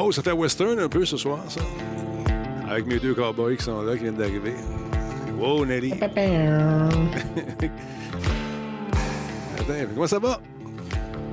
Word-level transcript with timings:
Oh, 0.00 0.12
ça 0.12 0.22
fait 0.22 0.30
western 0.30 0.78
un 0.78 0.88
peu 0.88 1.04
ce 1.04 1.16
soir, 1.16 1.40
ça. 1.48 1.60
Avec 2.68 2.86
mes 2.86 3.00
deux 3.00 3.14
cowboys 3.14 3.56
qui 3.56 3.64
sont 3.64 3.82
là, 3.82 3.96
qui 3.96 4.04
viennent 4.04 4.14
d'arriver. 4.14 4.54
Wow, 5.36 5.66
Nelly. 5.66 5.92
Attends, 6.00 6.12
comment 9.92 10.06
ça 10.06 10.20
va? 10.20 10.40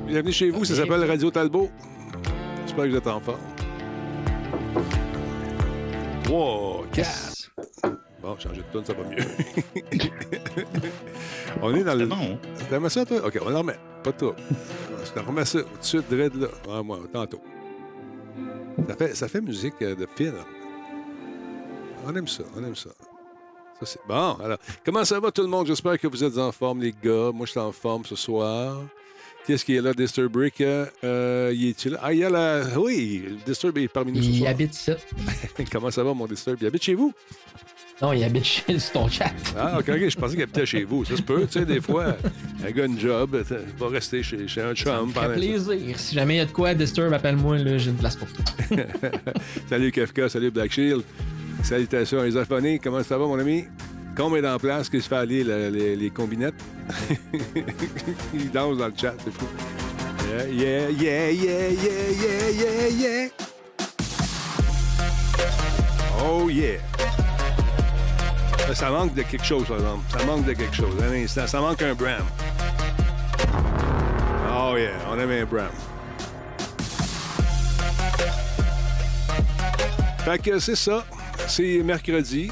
Bienvenue 0.08 0.32
chez 0.32 0.50
vous, 0.50 0.66
ça 0.66 0.74
s'appelle 0.74 1.04
Radio 1.06 1.30
Talbot. 1.30 1.70
J'espère 2.64 2.86
que 2.86 2.90
vous 2.90 2.96
êtes 2.96 3.06
en 3.08 3.20
forme. 3.20 3.38
Wow, 6.28 6.86
quatre. 6.92 7.52
Bon, 8.20 8.36
changer 8.40 8.62
de 8.62 8.68
tonne, 8.74 8.86
ça 8.86 8.94
va 8.94 9.04
mieux. 9.04 9.18
on 11.62 11.76
est 11.76 11.84
dans 11.84 11.94
le. 11.94 12.08
bon. 12.08 12.40
T'aimes 12.68 12.90
ça, 12.90 13.06
toi? 13.06 13.28
OK, 13.28 13.40
on 13.46 13.54
en 13.54 13.60
remet. 13.60 13.78
Pas 14.04 14.12
de 14.12 14.18
trouble. 14.18 14.38
Je 15.06 15.12
te 15.12 15.20
remets 15.20 15.46
ça 15.46 15.62
tout 15.62 15.68
de 15.80 15.84
suite, 15.84 16.10
dread, 16.10 16.34
là. 16.34 16.48
Ah, 16.68 16.82
moi, 16.82 16.98
tantôt. 17.14 17.42
Ça 18.88 18.96
fait, 18.96 19.16
ça 19.16 19.28
fait 19.28 19.42
musique 19.42 19.76
euh, 19.82 19.96
de 19.96 20.08
film. 20.16 20.36
On 22.06 22.16
aime 22.16 22.28
ça, 22.28 22.44
on 22.56 22.64
aime 22.64 22.76
ça. 22.76 22.90
Ça, 23.80 23.86
c'est 23.86 24.00
bon. 24.08 24.34
Alors, 24.44 24.58
comment 24.86 25.04
ça 25.04 25.20
va, 25.20 25.32
tout 25.32 25.42
le 25.42 25.48
monde? 25.48 25.68
J'espère 25.68 26.00
que 26.00 26.08
vous 26.08 26.24
êtes 26.24 26.38
en 26.38 26.52
forme, 26.52 26.82
les 26.82 26.92
gars. 26.92 27.32
Moi, 27.34 27.46
je 27.46 27.52
suis 27.52 27.60
en 27.60 27.72
forme 27.72 28.06
ce 28.06 28.16
soir. 28.16 28.78
Qu'est-ce 29.46 29.64
qui 29.66 29.76
est 29.76 29.82
là, 29.82 29.94
Disturbrick? 29.94 30.60
Euh, 30.62 30.86
euh, 31.04 31.52
il 31.54 31.70
est-tu 31.70 31.90
là? 31.90 32.00
Ah, 32.02 32.14
il 32.14 32.20
y 32.20 32.24
a 32.24 32.30
la... 32.30 32.64
Oui, 32.80 33.38
Disturb 33.46 33.78
est 33.78 33.88
parmi 33.88 34.12
nous 34.12 34.24
ce 34.24 34.28
Il 34.30 34.38
soir. 34.40 34.50
habite 34.52 34.76
ici. 34.76 34.92
Comment 35.72 35.92
ça 35.92 36.04
va, 36.04 36.14
mon 36.14 36.26
Disturb? 36.26 36.58
Il 36.62 36.68
habite 36.68 36.84
chez 36.84 36.96
vous? 36.96 37.14
Non, 38.02 38.12
il 38.12 38.24
habite 38.26 38.44
chez 38.44 38.78
sur 38.78 38.92
ton 38.92 39.08
chat. 39.08 39.32
Ah, 39.58 39.78
OK, 39.80 39.88
OK. 39.88 40.10
Je 40.10 40.18
pensais 40.18 40.34
qu'il 40.34 40.44
habitait 40.44 40.66
chez 40.66 40.84
vous. 40.84 41.06
Ça 41.06 41.16
se 41.16 41.22
peut, 41.22 41.46
tu 41.50 41.60
sais, 41.60 41.66
des 41.66 41.80
fois, 41.80 42.18
un 42.66 42.72
gars 42.72 42.86
une 42.86 43.00
job, 43.00 43.42
va 43.78 43.88
rester 43.88 44.22
chez, 44.22 44.48
chez 44.50 44.62
un 44.62 44.74
chum. 44.74 45.14
Ça 45.14 45.22
fait 45.30 45.34
plaisir. 45.36 45.98
Si 45.98 46.14
jamais 46.14 46.36
il 46.36 46.38
y 46.38 46.42
a 46.42 46.46
de 46.46 46.52
quoi, 46.52 46.74
Disturb, 46.74 47.14
appelle-moi, 47.14 47.58
là, 47.60 47.78
j'ai 47.78 47.92
une 47.92 47.96
place 47.96 48.18
pour 48.18 48.28
toi. 48.34 48.44
salut 49.70 49.92
Kafka, 49.94 50.28
salut 50.28 50.52
Black 50.52 50.72
Shield. 50.74 51.04
Salutations 51.64 52.20
à 52.20 52.26
les 52.26 52.36
aphonés. 52.36 52.80
Comment 52.84 53.02
ça 53.02 53.18
va, 53.18 53.26
mon 53.26 53.40
ami? 53.40 53.66
Combe 54.16 54.36
est 54.36 54.48
en 54.48 54.58
place, 54.60 54.90
qui 54.90 55.02
se 55.02 55.08
fait 55.08 55.16
aller 55.16 55.44
le- 55.44 55.70
les, 55.70 55.96
les 55.96 56.10
combinettes? 56.10 56.54
Il 58.34 58.52
danse 58.52 58.78
dans 58.78 58.88
le 58.88 58.94
chat, 58.96 59.14
c'est 59.24 59.34
fou. 59.34 59.46
Yeah, 60.30 60.48
yeah, 60.50 60.90
yeah, 60.90 61.32
yeah, 61.32 61.70
yeah, 61.70 62.10
yeah, 62.12 62.50
yeah, 62.52 62.90
yeah. 62.90 63.28
Oh 66.26 66.50
yeah. 66.50 66.78
Ça, 68.68 68.74
ça 68.76 68.90
manque 68.90 69.14
de 69.14 69.22
quelque 69.22 69.46
chose, 69.46 69.66
par 69.68 69.78
exemple. 69.78 70.04
Ça 70.18 70.26
manque 70.26 70.46
de 70.46 70.54
quelque 70.54 70.76
chose. 70.76 70.96
Un 71.04 71.14
instant, 71.14 71.46
ça 71.48 71.62
manque 71.62 71.82
un 71.82 71.94
Bram. 71.94 72.26
Oh 74.52 74.76
yeah, 74.78 74.92
on 75.12 75.20
aime 75.20 75.32
un 75.32 75.46
Bram. 75.46 75.70
Fait 80.24 80.40
que 80.42 80.58
c'est 80.60 80.76
ça. 80.76 81.06
C'est 81.48 81.84
mercredi. 81.84 82.50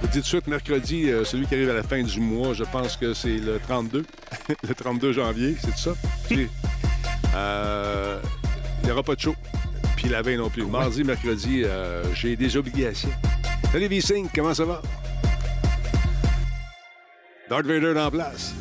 vous 0.00 0.06
dis 0.08 0.12
tout 0.14 0.20
de 0.20 0.24
suite, 0.24 0.46
mercredi, 0.48 1.08
euh, 1.08 1.24
celui 1.24 1.46
qui 1.46 1.54
arrive 1.54 1.70
à 1.70 1.74
la 1.74 1.84
fin 1.84 2.02
du 2.02 2.18
mois, 2.18 2.52
je 2.54 2.64
pense 2.64 2.96
que 2.96 3.14
c'est 3.14 3.36
le 3.38 3.60
32. 3.60 4.04
le 4.68 4.74
32 4.74 5.12
janvier, 5.12 5.56
c'est 5.60 5.70
tout 5.70 5.78
ça? 5.78 5.92
Euh, 7.36 8.18
Il 8.82 8.86
n'y 8.86 8.90
aura 8.90 9.04
pas 9.04 9.14
de 9.14 9.20
show. 9.20 9.36
Puis 9.96 10.08
la 10.08 10.22
veille 10.22 10.38
non 10.38 10.50
plus. 10.50 10.64
Mardi, 10.64 11.04
mercredi, 11.04 11.62
euh, 11.64 12.02
j'ai 12.14 12.34
des 12.34 12.56
obligations. 12.56 13.10
Salut 13.72 13.86
V5, 13.86 14.26
comment 14.34 14.52
ça 14.54 14.64
va? 14.64 14.82
Darth 17.48 17.66
Vader 17.66 17.98
en 17.98 18.10
place. 18.10 18.52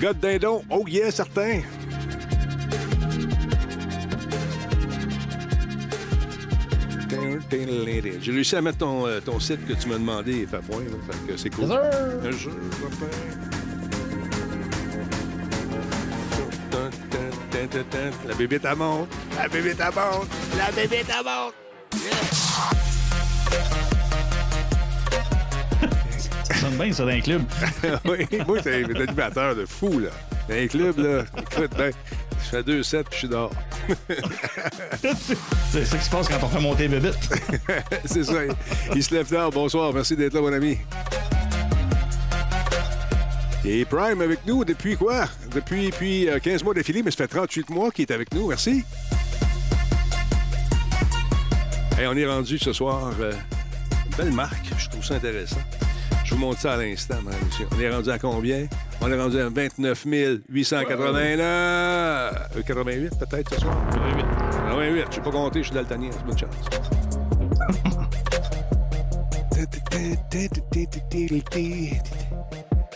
God 0.00 0.20
Dindon, 0.20 0.62
oh 0.70 0.84
yeah, 0.86 1.10
certain. 1.10 1.62
J'ai 7.50 8.32
réussi 8.32 8.56
à 8.56 8.60
mettre 8.60 8.78
ton, 8.78 9.06
euh, 9.06 9.20
ton 9.20 9.40
site 9.40 9.66
que 9.66 9.72
tu 9.72 9.88
m'as 9.88 9.96
demandé, 9.98 10.46
Fafouin. 10.46 10.84
là. 10.84 10.90
Fait 11.10 11.32
que 11.32 11.36
c'est 11.36 11.50
cool. 11.50 11.68
Yes. 12.24 12.46
La 18.26 18.34
bébête 18.34 18.64
à 18.64 18.74
monte. 18.74 19.08
La 19.36 19.48
bébête 19.48 19.80
à 19.80 19.90
monte. 19.90 20.28
La 20.56 20.70
bébête 20.70 21.10
à 21.10 21.22
monte. 21.22 21.54
Ça 26.44 26.54
sonne 26.54 26.76
bien, 26.76 26.92
ça, 26.92 27.04
dans 27.04 27.10
un 27.10 27.20
club. 27.20 27.42
oui, 28.04 28.26
moi, 28.46 28.58
c'est 28.62 28.84
un 28.84 28.94
animateur 28.94 29.54
de 29.56 29.66
fou, 29.66 29.98
là. 29.98 30.10
Dans 30.48 30.54
les 30.54 30.68
clubs, 30.68 30.98
là, 30.98 31.24
écoute, 31.36 31.70
ben, 31.76 31.92
je 32.44 32.48
fais 32.48 32.62
deux 32.62 32.82
sets 32.82 33.04
puis 33.04 33.12
je 33.12 33.18
suis 33.18 33.28
dehors. 33.28 33.52
C'est 35.70 35.84
ça 35.84 35.98
qui 35.98 36.04
se 36.04 36.10
passe 36.10 36.28
quand 36.28 36.42
on 36.42 36.48
fait 36.48 36.60
monter 36.60 36.88
bébé. 36.88 37.10
c'est 38.04 38.24
ça. 38.24 38.44
Il, 38.44 38.54
il 38.96 39.02
se 39.02 39.14
lève 39.14 39.28
tard. 39.28 39.50
Bonsoir. 39.50 39.92
Merci 39.92 40.16
d'être 40.16 40.34
là, 40.34 40.40
mon 40.40 40.52
ami. 40.52 40.78
Et 43.64 43.84
Prime 43.84 44.22
avec 44.22 44.46
nous 44.46 44.64
depuis 44.64 44.96
quoi? 44.96 45.26
Depuis 45.54 45.90
puis, 45.90 46.28
euh, 46.28 46.38
15 46.38 46.64
mois 46.64 46.72
d'affilée, 46.72 47.02
mais 47.02 47.10
ça 47.10 47.18
fait 47.18 47.28
38 47.28 47.68
mois 47.68 47.90
qu'il 47.90 48.02
est 48.02 48.12
avec 48.12 48.32
nous. 48.32 48.48
Merci. 48.48 48.84
On 52.00 52.16
est 52.16 52.26
rendu 52.26 52.58
ce 52.58 52.72
soir. 52.72 53.12
euh, 53.20 53.32
belle 54.16 54.32
marque. 54.32 54.66
Je 54.78 54.88
trouve 54.88 55.04
ça 55.04 55.14
intéressant. 55.14 55.60
Je 56.24 56.34
vous 56.34 56.40
montre 56.40 56.60
ça 56.60 56.74
à 56.74 56.76
l'instant, 56.76 57.16
monsieur. 57.22 57.66
On 57.74 57.80
est 57.80 57.90
rendu 57.90 58.10
à 58.10 58.18
combien? 58.18 58.66
On 59.00 59.10
est 59.10 59.20
rendu 59.20 59.38
à 59.40 59.48
29 59.48 60.04
889. 60.48 61.40
Euh, 61.40 62.30
88 62.66 63.10
peut-être 63.18 63.54
ce 63.54 63.60
soir? 63.60 63.76
88. 63.92 65.04
Je 65.10 65.16
n'ai 65.18 65.22
pas 65.24 65.30
compté, 65.30 65.58
je 65.62 65.66
suis 65.66 65.74
daltonien. 65.74 66.10
C'est 66.12 66.24
bonne 66.24 66.38
chance. 66.38 66.54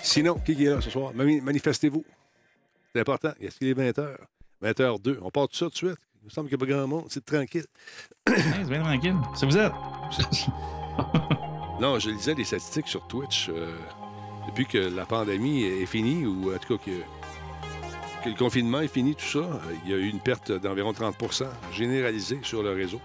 Sinon, 0.03 0.35
qui 0.45 0.53
est 0.65 0.71
là 0.71 0.81
ce 0.81 0.91
soir? 0.91 1.13
Mani- 1.15 1.41
Manifestez-vous. 1.41 2.05
C'est 2.95 3.01
important. 3.01 3.31
Est-ce 3.41 3.59
qu'il 3.59 3.69
est 3.69 3.75
20h? 3.75 4.07
20h02. 4.63 5.19
On 5.23 5.31
part 5.31 5.49
de 5.49 5.55
ça 5.55 5.67
tout 5.67 5.71
de 5.71 5.77
suite. 5.77 5.97
Il 6.23 6.27
me 6.27 6.31
semble 6.31 6.49
qu'il 6.49 6.57
n'y 6.57 6.63
a 6.63 6.67
pas 6.67 6.73
grand 6.73 6.87
monde. 6.87 7.07
C'est 7.09 7.25
tranquille. 7.25 7.67
C'est 8.29 8.65
bien 8.69 8.83
tranquille. 8.83 9.17
C'est 9.35 9.47
vous 9.47 9.57
êtes. 9.59 9.73
Non, 11.81 11.99
je 11.99 12.11
lisais 12.11 12.37
des 12.37 12.45
statistiques 12.45 12.87
sur 12.87 13.05
Twitch 13.09 13.49
euh, 13.49 13.75
depuis 14.47 14.67
que 14.67 14.79
la 14.79 15.05
pandémie 15.05 15.65
est 15.65 15.87
finie, 15.87 16.25
ou 16.25 16.55
en 16.55 16.59
tout 16.59 16.79
cas 16.79 16.85
que, 16.85 18.23
que 18.23 18.29
le 18.29 18.37
confinement 18.37 18.81
est 18.81 18.89
fini, 18.89 19.17
tout 19.17 19.25
ça. 19.25 19.61
Il 19.85 19.91
y 19.91 19.95
a 19.95 19.97
eu 19.97 20.09
une 20.09 20.21
perte 20.21 20.53
d'environ 20.53 20.93
30% 20.93 21.45
généralisée 21.73 22.39
sur 22.45 22.63
le 22.63 22.71
réseau. 22.71 23.01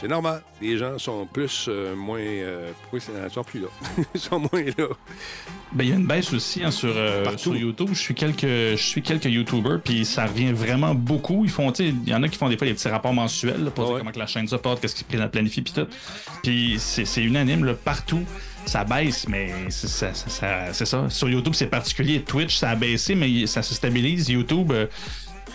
C'est 0.00 0.08
normal. 0.08 0.42
Les 0.60 0.76
gens 0.76 0.98
sont 0.98 1.26
plus, 1.26 1.66
euh, 1.68 1.96
moins... 1.96 2.18
euh, 2.20 2.70
pourquoi 2.82 2.98
ils 3.26 3.30
sont 3.32 3.44
plus 3.44 3.60
là? 3.60 3.68
ils 4.14 4.20
sont 4.20 4.38
moins 4.38 4.62
là. 4.76 4.88
Ben, 5.72 5.84
il 5.84 5.88
y 5.90 5.92
a 5.92 5.96
une 5.96 6.06
baisse 6.06 6.32
aussi 6.34 6.62
hein, 6.62 6.70
sur, 6.70 6.92
euh, 6.94 7.24
sur 7.38 7.56
YouTube. 7.56 7.88
Je 7.92 7.98
suis 7.98 8.14
quelques, 8.14 8.42
je 8.42 8.76
suis 8.76 9.00
quelques 9.00 9.24
YouTubers, 9.24 9.80
puis 9.82 10.04
ça 10.04 10.26
revient 10.26 10.52
vraiment 10.52 10.94
beaucoup. 10.94 11.44
Ils 11.44 11.50
font, 11.50 11.72
il 11.72 12.06
y 12.08 12.14
en 12.14 12.22
a 12.22 12.28
qui 12.28 12.36
font 12.36 12.48
des 12.50 12.58
fois 12.58 12.66
des 12.66 12.74
petits 12.74 12.88
rapports 12.88 13.14
mensuels 13.14 13.64
là, 13.64 13.70
pour 13.70 13.84
Ah 13.84 13.88
dire 13.88 13.98
comment 14.00 14.12
que 14.12 14.18
la 14.18 14.26
chaîne 14.26 14.46
se 14.46 14.56
porte, 14.56 14.80
qu'est-ce 14.82 15.02
qu'ils 15.02 15.28
planifient, 15.28 15.62
puis 15.62 15.72
tout. 15.72 15.88
Puis 16.42 16.76
c'est 16.78 17.22
unanime, 17.22 17.64
là, 17.64 17.72
partout. 17.74 18.22
Ça 18.66 18.82
baisse, 18.84 19.28
mais 19.28 19.52
c'est 19.70 19.86
ça, 19.88 20.12
ça- 20.12 20.28
ça- 20.28 20.72
c'est 20.72 20.86
ça. 20.86 21.08
Sur 21.08 21.28
YouTube, 21.30 21.54
c'est 21.54 21.68
particulier. 21.68 22.20
Twitch, 22.22 22.56
ça 22.56 22.70
a 22.70 22.74
baissé, 22.74 23.14
mais 23.14 23.46
ça 23.46 23.62
se 23.62 23.72
stabilise. 23.74 24.28
YouTube, 24.28 24.72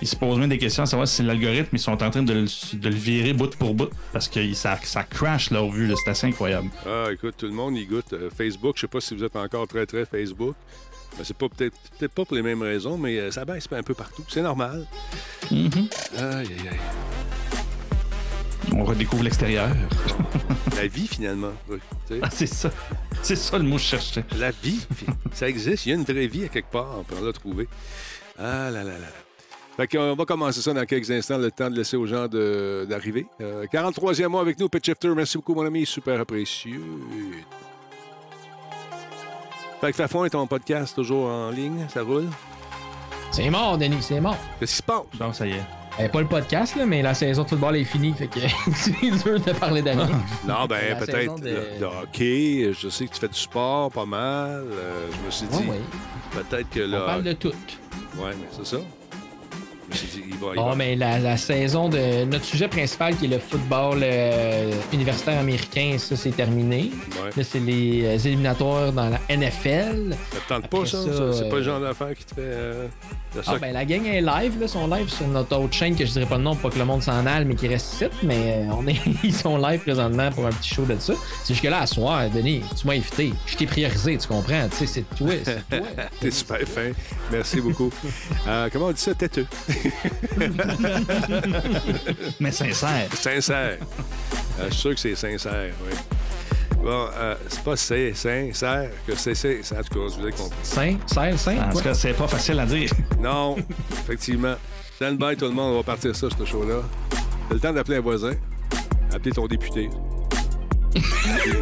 ils 0.01 0.07
se 0.07 0.15
posent 0.15 0.39
même 0.39 0.49
des 0.49 0.57
questions 0.57 0.83
à 0.83 0.85
savoir 0.85 1.07
si 1.07 1.21
l'algorithme, 1.23 1.69
ils 1.73 1.79
sont 1.79 2.01
en 2.03 2.09
train 2.09 2.23
de 2.23 2.33
le, 2.33 2.45
de 2.77 2.89
le 2.89 2.95
virer 2.95 3.33
bout 3.33 3.55
pour 3.55 3.73
bout 3.73 3.89
parce 4.11 4.27
que 4.27 4.53
ça, 4.53 4.77
ça 4.83 5.03
crash 5.03 5.51
leur 5.51 5.69
vue. 5.69 5.93
C'est 6.03 6.11
assez 6.11 6.27
incroyable. 6.27 6.69
Ah, 6.85 7.07
écoute, 7.11 7.35
tout 7.37 7.45
le 7.45 7.53
monde 7.53 7.77
y 7.77 7.85
goûte. 7.85 8.13
Euh, 8.13 8.29
Facebook, 8.35 8.75
je 8.77 8.81
sais 8.81 8.87
pas 8.87 9.01
si 9.01 9.15
vous 9.15 9.23
êtes 9.23 9.35
encore 9.35 9.67
très, 9.67 9.85
très 9.85 10.05
Facebook. 10.05 10.55
Mais 11.17 11.23
c'est 11.23 11.35
pas 11.37 11.47
peut-être 11.49 11.75
pas 12.13 12.25
pour 12.25 12.35
les 12.35 12.41
mêmes 12.41 12.61
raisons, 12.61 12.97
mais 12.97 13.17
euh, 13.19 13.31
ça 13.31 13.45
baisse 13.45 13.67
un 13.71 13.83
peu 13.83 13.93
partout. 13.93 14.23
C'est 14.29 14.41
normal. 14.41 14.85
Mhm. 15.51 15.87
Aïe, 16.17 16.47
aïe, 16.47 16.69
aïe. 16.71 16.79
On 18.73 18.83
redécouvre 18.85 19.23
l'extérieur. 19.23 19.69
La 20.77 20.87
vie, 20.87 21.07
finalement. 21.07 21.51
Ah, 22.21 22.29
c'est 22.31 22.47
ça. 22.47 22.71
C'est 23.21 23.35
ça 23.35 23.57
le 23.57 23.63
mot 23.65 23.75
que 23.75 23.81
je 23.81 23.87
cherchais. 23.87 24.23
La 24.37 24.51
vie, 24.51 24.85
ça 25.33 25.49
existe. 25.49 25.85
Il 25.85 25.89
y 25.89 25.91
a 25.91 25.95
une 25.95 26.03
vraie 26.03 26.27
vie 26.27 26.45
à 26.45 26.47
quelque 26.47 26.71
part. 26.71 26.95
On 26.97 27.03
peut 27.03 27.23
la 27.23 27.33
trouver. 27.33 27.67
Ah 28.39 28.69
là 28.71 28.83
là 28.83 28.93
là. 28.93 29.07
Fait 29.81 29.87
qu'on 29.97 30.13
va 30.15 30.25
commencer 30.25 30.61
ça 30.61 30.73
dans 30.73 30.85
quelques 30.85 31.09
instants, 31.09 31.39
le 31.39 31.49
temps 31.49 31.67
de 31.69 31.75
laisser 31.75 31.97
aux 31.97 32.05
gens 32.05 32.27
d'arriver. 32.27 33.25
Euh, 33.41 33.65
43e 33.65 34.27
mois 34.27 34.41
avec 34.41 34.59
nous, 34.59 34.69
Pet 34.69 34.85
Shifter. 34.85 35.07
Merci 35.15 35.37
beaucoup, 35.39 35.55
mon 35.55 35.65
ami. 35.65 35.87
Super 35.87 36.19
apprécié. 36.19 36.73
Fait 39.79 39.89
que 39.91 39.97
Fafon 39.97 40.25
est 40.25 40.29
ton 40.29 40.45
podcast 40.45 40.93
toujours 40.93 41.25
en 41.25 41.49
ligne, 41.49 41.87
ça 41.91 42.03
roule? 42.03 42.27
C'est 43.31 43.49
mort, 43.49 43.75
Denis, 43.79 44.03
c'est 44.03 44.21
mort. 44.21 44.37
Qu'est-ce 44.59 44.71
qui 44.73 44.77
se 44.77 44.83
passe? 44.83 45.01
Bon, 45.17 45.33
ça 45.33 45.47
y 45.47 45.53
est. 45.53 45.63
Eh, 45.99 46.07
pas 46.09 46.21
le 46.21 46.27
podcast, 46.27 46.75
là, 46.75 46.85
mais 46.85 47.01
la 47.01 47.15
saison 47.15 47.41
de 47.43 47.49
football 47.49 47.75
est 47.75 47.83
finie, 47.83 48.13
fait 48.13 48.27
que 48.27 48.39
c'est 48.75 48.91
dur 49.01 49.39
de 49.39 49.51
parler 49.53 49.81
d'amis. 49.81 50.03
Non, 50.47 50.67
ben 50.67 50.95
peut-être 50.99 51.11
saison 51.11 51.35
de- 51.37 51.41
de... 51.41 51.79
de 51.79 51.85
hockey. 51.85 52.71
Je 52.79 52.87
sais 52.89 53.07
que 53.07 53.13
tu 53.13 53.19
fais 53.19 53.27
du 53.27 53.39
sport 53.39 53.91
pas 53.91 54.05
mal. 54.05 54.63
Euh, 54.71 55.07
je 55.11 55.25
me 55.25 55.31
suis 55.31 55.47
dit, 55.47 55.57
Ouais, 55.67 55.75
ouais. 55.75 56.43
peut-être 56.43 56.69
que 56.69 56.81
On 56.85 56.91
là. 56.91 57.01
parle 57.01 57.23
de 57.23 57.33
tout. 57.33 57.49
Ouais, 58.17 58.31
mais 58.39 58.47
c'est 58.51 58.65
ça. 58.67 58.77
Il 60.15 60.37
va. 60.37 60.47
Oh, 60.57 60.69
va- 60.69 60.75
mais 60.75 60.95
la, 60.95 61.19
la 61.19 61.37
saison 61.37 61.89
de 61.89 62.25
notre 62.25 62.45
sujet 62.45 62.67
principal 62.67 63.15
qui 63.15 63.25
est 63.25 63.29
le 63.29 63.39
football 63.39 63.99
euh, 64.03 64.71
universitaire 64.93 65.39
américain, 65.39 65.95
ça 65.97 66.15
c'est 66.15 66.31
terminé. 66.31 66.91
Ouais. 67.23 67.29
Là, 67.35 67.43
c'est 67.43 67.59
les 67.59 68.03
euh, 68.05 68.17
éliminatoires 68.17 68.91
dans 68.91 69.09
la 69.09 69.19
NFL. 69.35 70.15
Ça 70.31 70.39
te 70.39 70.49
tente 70.61 70.67
pas, 70.67 70.85
ça? 70.85 70.97
C'est 71.33 71.49
pas 71.49 71.55
le 71.55 71.61
euh, 71.61 71.63
genre 71.63 71.79
d'affaire 71.79 72.15
qui 72.15 72.25
te 72.25 72.35
fait. 72.35 72.89
Ah, 73.47 73.57
ben, 73.59 73.71
la 73.71 73.85
gang 73.85 74.05
est 74.05 74.21
live, 74.21 74.59
là, 74.59 74.67
sont 74.67 74.87
live 74.87 75.09
sur 75.09 75.25
notre 75.27 75.55
autre 75.57 75.73
chaîne 75.73 75.95
que 75.95 76.05
je 76.05 76.11
dirais 76.11 76.25
pas 76.25 76.37
le 76.37 76.43
nom 76.43 76.53
pour 76.53 76.69
pas 76.69 76.75
que 76.75 76.79
le 76.79 76.85
monde 76.85 77.01
s'en 77.01 77.25
aille, 77.25 77.45
mais 77.45 77.55
qui 77.55 77.67
reste 77.67 77.93
ici. 77.93 78.05
Mais 78.23 78.65
on 78.77 78.85
est, 78.87 78.97
ils 79.23 79.33
sont 79.33 79.57
live 79.57 79.79
présentement 79.81 80.29
pour 80.31 80.45
un 80.45 80.49
petit 80.51 80.73
show 80.75 80.83
de 80.83 80.97
ça. 80.99 81.13
C'est 81.43 81.53
jusque-là 81.53 81.81
à 81.81 81.87
soir, 81.87 82.29
Denis, 82.29 82.61
tu 82.79 82.87
m'as 82.87 82.93
invité. 82.93 83.33
Je 83.45 83.55
t'ai 83.55 83.65
priorisé, 83.67 84.17
tu 84.17 84.27
comprends? 84.27 84.67
Tu 84.69 84.77
sais, 84.77 84.85
c'est 84.85 85.15
toi. 85.15 85.29
T'es 86.19 86.31
super 86.31 86.59
fin. 86.67 86.91
Merci 87.31 87.61
beaucoup. 87.61 87.89
Comment 88.71 88.87
on 88.87 88.91
dit 88.91 89.01
ça? 89.01 89.13
Têteux. 89.15 89.45
Mais 92.39 92.51
sincère. 92.51 93.07
Sincère. 93.13 93.77
Euh, 94.59 94.65
je 94.67 94.73
suis 94.73 94.81
sûr 94.81 94.91
que 94.91 94.99
c'est 94.99 95.15
sincère, 95.15 95.73
oui. 95.85 95.93
Bon, 96.83 97.07
euh, 97.15 97.35
c'est 97.47 97.63
pas 97.63 97.75
c'est 97.75 98.13
sincère 98.13 98.89
que 99.05 99.15
c'est 99.15 99.35
c'est. 99.35 99.59
En 99.71 99.83
tout 99.83 99.99
cas, 99.99 100.15
vous 100.15 100.21
avez 100.21 100.31
compris. 100.31 100.57
Saint, 100.63 100.95
serre, 101.05 101.37
saint, 101.37 101.69
En 101.69 101.71
tout 101.71 101.81
cas, 101.81 101.93
c'est 101.93 102.13
pas 102.13 102.27
facile 102.27 102.59
à 102.59 102.65
dire. 102.65 102.89
Non, 103.19 103.55
effectivement. 103.91 104.55
Stand 104.95 105.17
by 105.17 105.35
tout 105.35 105.45
le 105.45 105.51
monde, 105.51 105.73
on 105.73 105.77
va 105.77 105.83
partir 105.83 106.15
ça, 106.15 106.27
ce 106.35 106.45
show-là. 106.45 106.81
C'est 107.47 107.53
le 107.53 107.59
temps 107.59 107.73
d'appeler 107.73 107.97
un 107.97 108.01
voisin, 108.01 108.33
appeler 109.13 109.31
ton 109.31 109.47
député. 109.47 109.89
puis, 110.93 111.03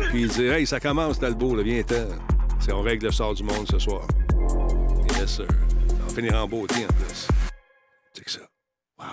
puis 0.09 0.27
dire 0.27 0.53
Hey, 0.53 0.65
ça 0.65 0.79
commence, 0.79 1.19
Talbot, 1.19 1.55
là, 1.55 1.63
viens-t'en. 1.63 1.95
C'est 2.59 2.73
on 2.73 2.81
règle 2.81 3.05
le 3.07 3.11
sort 3.11 3.33
du 3.33 3.43
monde 3.43 3.67
ce 3.69 3.79
soir. 3.79 4.01
Yes, 5.19 5.35
sir. 5.37 5.45
On 6.01 6.07
va 6.07 6.13
finir 6.13 6.35
en 6.35 6.47
beauté 6.47 6.85
en 6.85 6.93
plus. 6.93 7.27
C'est 8.13 8.23
que 8.25 8.31
ça. 8.31 8.41
Wow. 8.97 9.05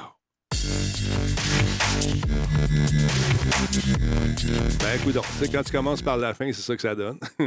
Ben, 4.81 5.01
écoute, 5.01 5.15
tu 5.15 5.45
sais, 5.45 5.53
quand 5.53 5.63
tu 5.63 5.73
commences 5.73 6.03
par 6.03 6.17
la 6.17 6.35
fin, 6.35 6.53
c'est 6.53 6.63
ça 6.63 6.77
que 6.77 6.83
ça 6.83 6.95
donne. 6.95 7.19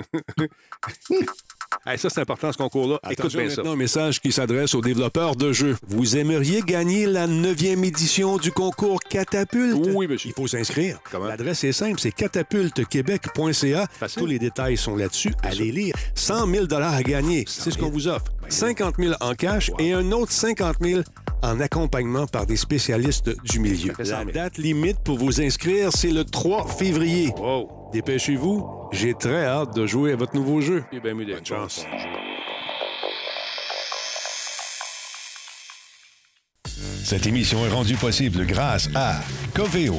Hey, 1.86 1.98
ça, 1.98 2.10
c'est 2.10 2.22
important, 2.22 2.52
ce 2.52 2.58
concours-là. 2.58 3.00
Écoute 3.10 3.32
bien 3.32 3.50
ça. 3.50 3.58
maintenant, 3.58 3.72
un 3.74 3.78
message 3.78 4.20
qui 4.20 4.32
s'adresse 4.32 4.76
aux 4.76 4.82
développeurs 4.82 5.36
de 5.36 5.54
jeux. 5.54 5.78
Vous 5.88 6.18
aimeriez 6.18 6.62
gagner 6.62 7.06
la 7.06 7.26
neuvième 7.26 7.84
édition 7.84 8.38
du 8.38 8.52
concours 8.52 9.00
Catapulte? 9.00 9.88
Oui, 9.94 10.08
monsieur. 10.08 10.30
Il 10.30 10.34
faut 10.34 10.48
s'inscrire. 10.48 11.00
L'adresse 11.14 11.64
est 11.64 11.72
simple, 11.72 12.00
c'est 12.00 12.12
catapultequebec.ca. 12.12 13.88
Tous 14.18 14.26
les 14.26 14.40
détails 14.40 14.78
sont 14.78 14.96
là-dessus. 14.96 15.34
Allez 15.44 15.72
lire. 15.72 15.96
100 16.16 16.48
000 16.48 16.66
à 16.74 17.04
gagner, 17.04 17.46
c'est 17.48 17.72
ce 17.72 17.78
qu'on 17.78 17.90
vous 17.90 18.08
offre. 18.08 18.26
50 18.50 18.96
000 18.98 19.14
en 19.22 19.36
cash 19.36 19.72
et 19.80 19.94
un 19.94 20.12
autre 20.12 20.32
50 20.32 20.78
000 20.82 21.02
en 21.42 21.60
accompagnement 21.60 22.28
par 22.28 22.46
des 22.46 22.58
spécialistes 22.58 23.32
du 23.46 23.60
milieu. 23.60 23.94
fait 23.94 24.06
100 24.06 24.12
La 24.12 24.20
000. 24.20 24.32
date 24.32 24.58
limite 24.58 25.00
pour 25.00 25.18
vous 25.18 25.42
inscrire, 25.42 25.92
c'est 25.94 26.12
le 26.12 26.24
3 26.24 26.68
février. 26.68 27.32
Wow. 27.38 27.70
Dépêchez-vous, 27.94 28.66
j'ai 28.92 29.14
très 29.14 29.46
hâte 29.46 29.76
de 29.76 29.86
jouer 29.88 30.14
à 30.14 30.16
votre 30.16 30.36
nouveau 30.36 30.62
jeu. 30.62 30.84
Bien 30.92 31.16
Bonne 31.16 31.46
chance. 31.46 31.86
Cette 37.04 37.26
émission 37.26 37.66
est 37.66 37.70
rendue 37.70 37.96
possible 37.96 38.46
grâce 38.46 38.90
à 38.94 39.20
Coveo. 39.56 39.96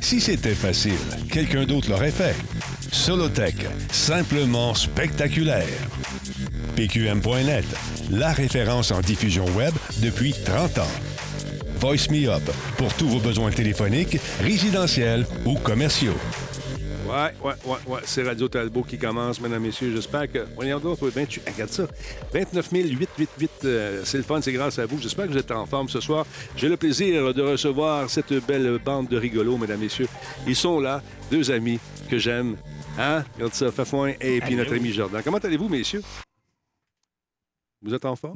Si 0.00 0.20
c'était 0.20 0.54
facile, 0.54 0.92
quelqu'un 1.30 1.64
d'autre 1.64 1.90
l'aurait 1.90 2.10
fait. 2.12 2.36
Solotech, 2.92 3.66
simplement 3.90 4.74
spectaculaire. 4.74 5.66
PQM.net, 6.76 7.64
la 8.12 8.30
référence 8.30 8.92
en 8.92 9.00
diffusion 9.00 9.46
web 9.56 9.72
depuis 10.02 10.34
30 10.44 10.78
ans. 10.78 10.92
Voice 11.80 12.10
Me 12.10 12.28
Up, 12.28 12.42
pour 12.76 12.92
tous 12.94 13.08
vos 13.08 13.18
besoins 13.18 13.50
téléphoniques, 13.50 14.18
résidentiels 14.40 15.26
ou 15.46 15.54
commerciaux. 15.54 16.14
Ouais, 17.08 17.32
ouais, 17.42 17.54
ouais, 17.64 17.78
ouais. 17.88 18.00
C'est 18.04 18.22
Radio 18.22 18.48
Talbot 18.48 18.84
qui 18.84 18.96
commence, 18.96 19.40
mesdames, 19.40 19.62
messieurs. 19.62 19.92
J'espère 19.94 20.30
que. 20.30 20.46
Voyons 20.54 20.78
donc, 20.78 21.02
28. 21.02 21.42
Regarde 21.52 21.70
ça. 21.70 21.86
29 22.32 22.68
888. 22.72 23.50
euh, 23.64 24.02
c'est 24.04 24.18
le 24.18 24.22
fun, 24.22 24.40
c'est 24.40 24.52
grâce 24.52 24.78
à 24.78 24.86
vous. 24.86 24.98
J'espère 25.00 25.26
que 25.26 25.32
vous 25.32 25.38
êtes 25.38 25.50
en 25.50 25.66
forme 25.66 25.88
ce 25.88 26.00
soir. 26.00 26.24
J'ai 26.56 26.68
le 26.68 26.76
plaisir 26.76 27.34
de 27.34 27.42
recevoir 27.42 28.08
cette 28.08 28.32
belle 28.46 28.78
bande 28.84 29.08
de 29.08 29.16
rigolos, 29.16 29.58
mesdames, 29.58 29.80
messieurs. 29.80 30.08
Ils 30.46 30.56
sont 30.56 30.80
là, 30.80 31.02
deux 31.30 31.50
amis 31.50 31.80
que 32.08 32.18
j'aime. 32.18 32.56
Hein? 32.98 33.24
Regarde 33.34 33.54
ça, 33.54 33.72
Fafouin 33.72 34.12
et 34.20 34.40
puis 34.40 34.54
notre 34.54 34.74
ami 34.74 34.92
Jordan. 34.92 35.22
Comment 35.24 35.38
allez-vous, 35.38 35.68
messieurs? 35.68 36.02
Vous 37.82 37.94
êtes 37.94 38.04
en 38.04 38.16
forme? 38.16 38.34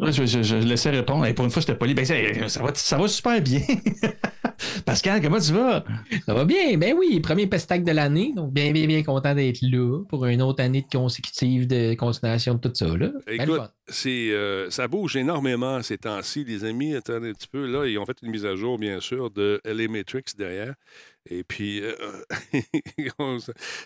Je, 0.00 0.24
je, 0.24 0.42
je 0.42 0.56
laissais 0.56 0.90
répondre. 0.90 1.26
Et 1.26 1.34
pour 1.34 1.44
une 1.44 1.50
fois, 1.50 1.60
j'étais 1.60 1.74
poli. 1.74 1.94
Ben, 1.94 2.04
ça, 2.04 2.14
ça 2.48 2.62
va, 2.62 2.74
ça 2.74 2.98
va 2.98 3.08
super 3.08 3.40
bien. 3.42 3.60
Pascal, 4.86 5.20
comment 5.20 5.38
tu 5.38 5.52
vas? 5.52 5.84
Ça 6.24 6.34
va 6.34 6.44
bien, 6.44 6.76
ben 6.78 6.94
oui, 6.96 7.20
premier 7.20 7.46
pestac 7.46 7.84
de 7.84 7.92
l'année, 7.92 8.32
donc 8.34 8.52
bien, 8.52 8.72
bien, 8.72 8.86
bien 8.86 9.02
content 9.02 9.34
d'être 9.34 9.60
là 9.62 10.02
pour 10.08 10.24
une 10.26 10.40
autre 10.40 10.62
année 10.62 10.82
de 10.82 10.98
consécutive 10.98 11.66
de 11.66 11.94
continuation 11.94 12.54
de 12.54 12.60
tout 12.60 12.74
ça. 12.74 12.86
Là. 12.86 13.10
Ben, 13.26 13.40
Écoute, 13.40 13.60
c'est, 13.88 14.30
euh, 14.30 14.70
ça 14.70 14.88
bouge 14.88 15.16
énormément 15.16 15.82
ces 15.82 15.98
temps-ci, 15.98 16.44
les 16.44 16.64
amis. 16.64 16.94
Attendez 16.94 17.30
un 17.30 17.32
petit 17.32 17.48
peu. 17.48 17.66
Là, 17.66 17.86
ils 17.86 17.98
ont 17.98 18.06
fait 18.06 18.16
une 18.22 18.30
mise 18.30 18.46
à 18.46 18.54
jour, 18.54 18.78
bien 18.78 19.00
sûr, 19.00 19.30
de 19.30 19.60
LA 19.64 19.88
Matrix 19.88 20.24
derrière. 20.36 20.74
Et 21.28 21.44
puis, 21.44 21.80
euh, 21.82 21.92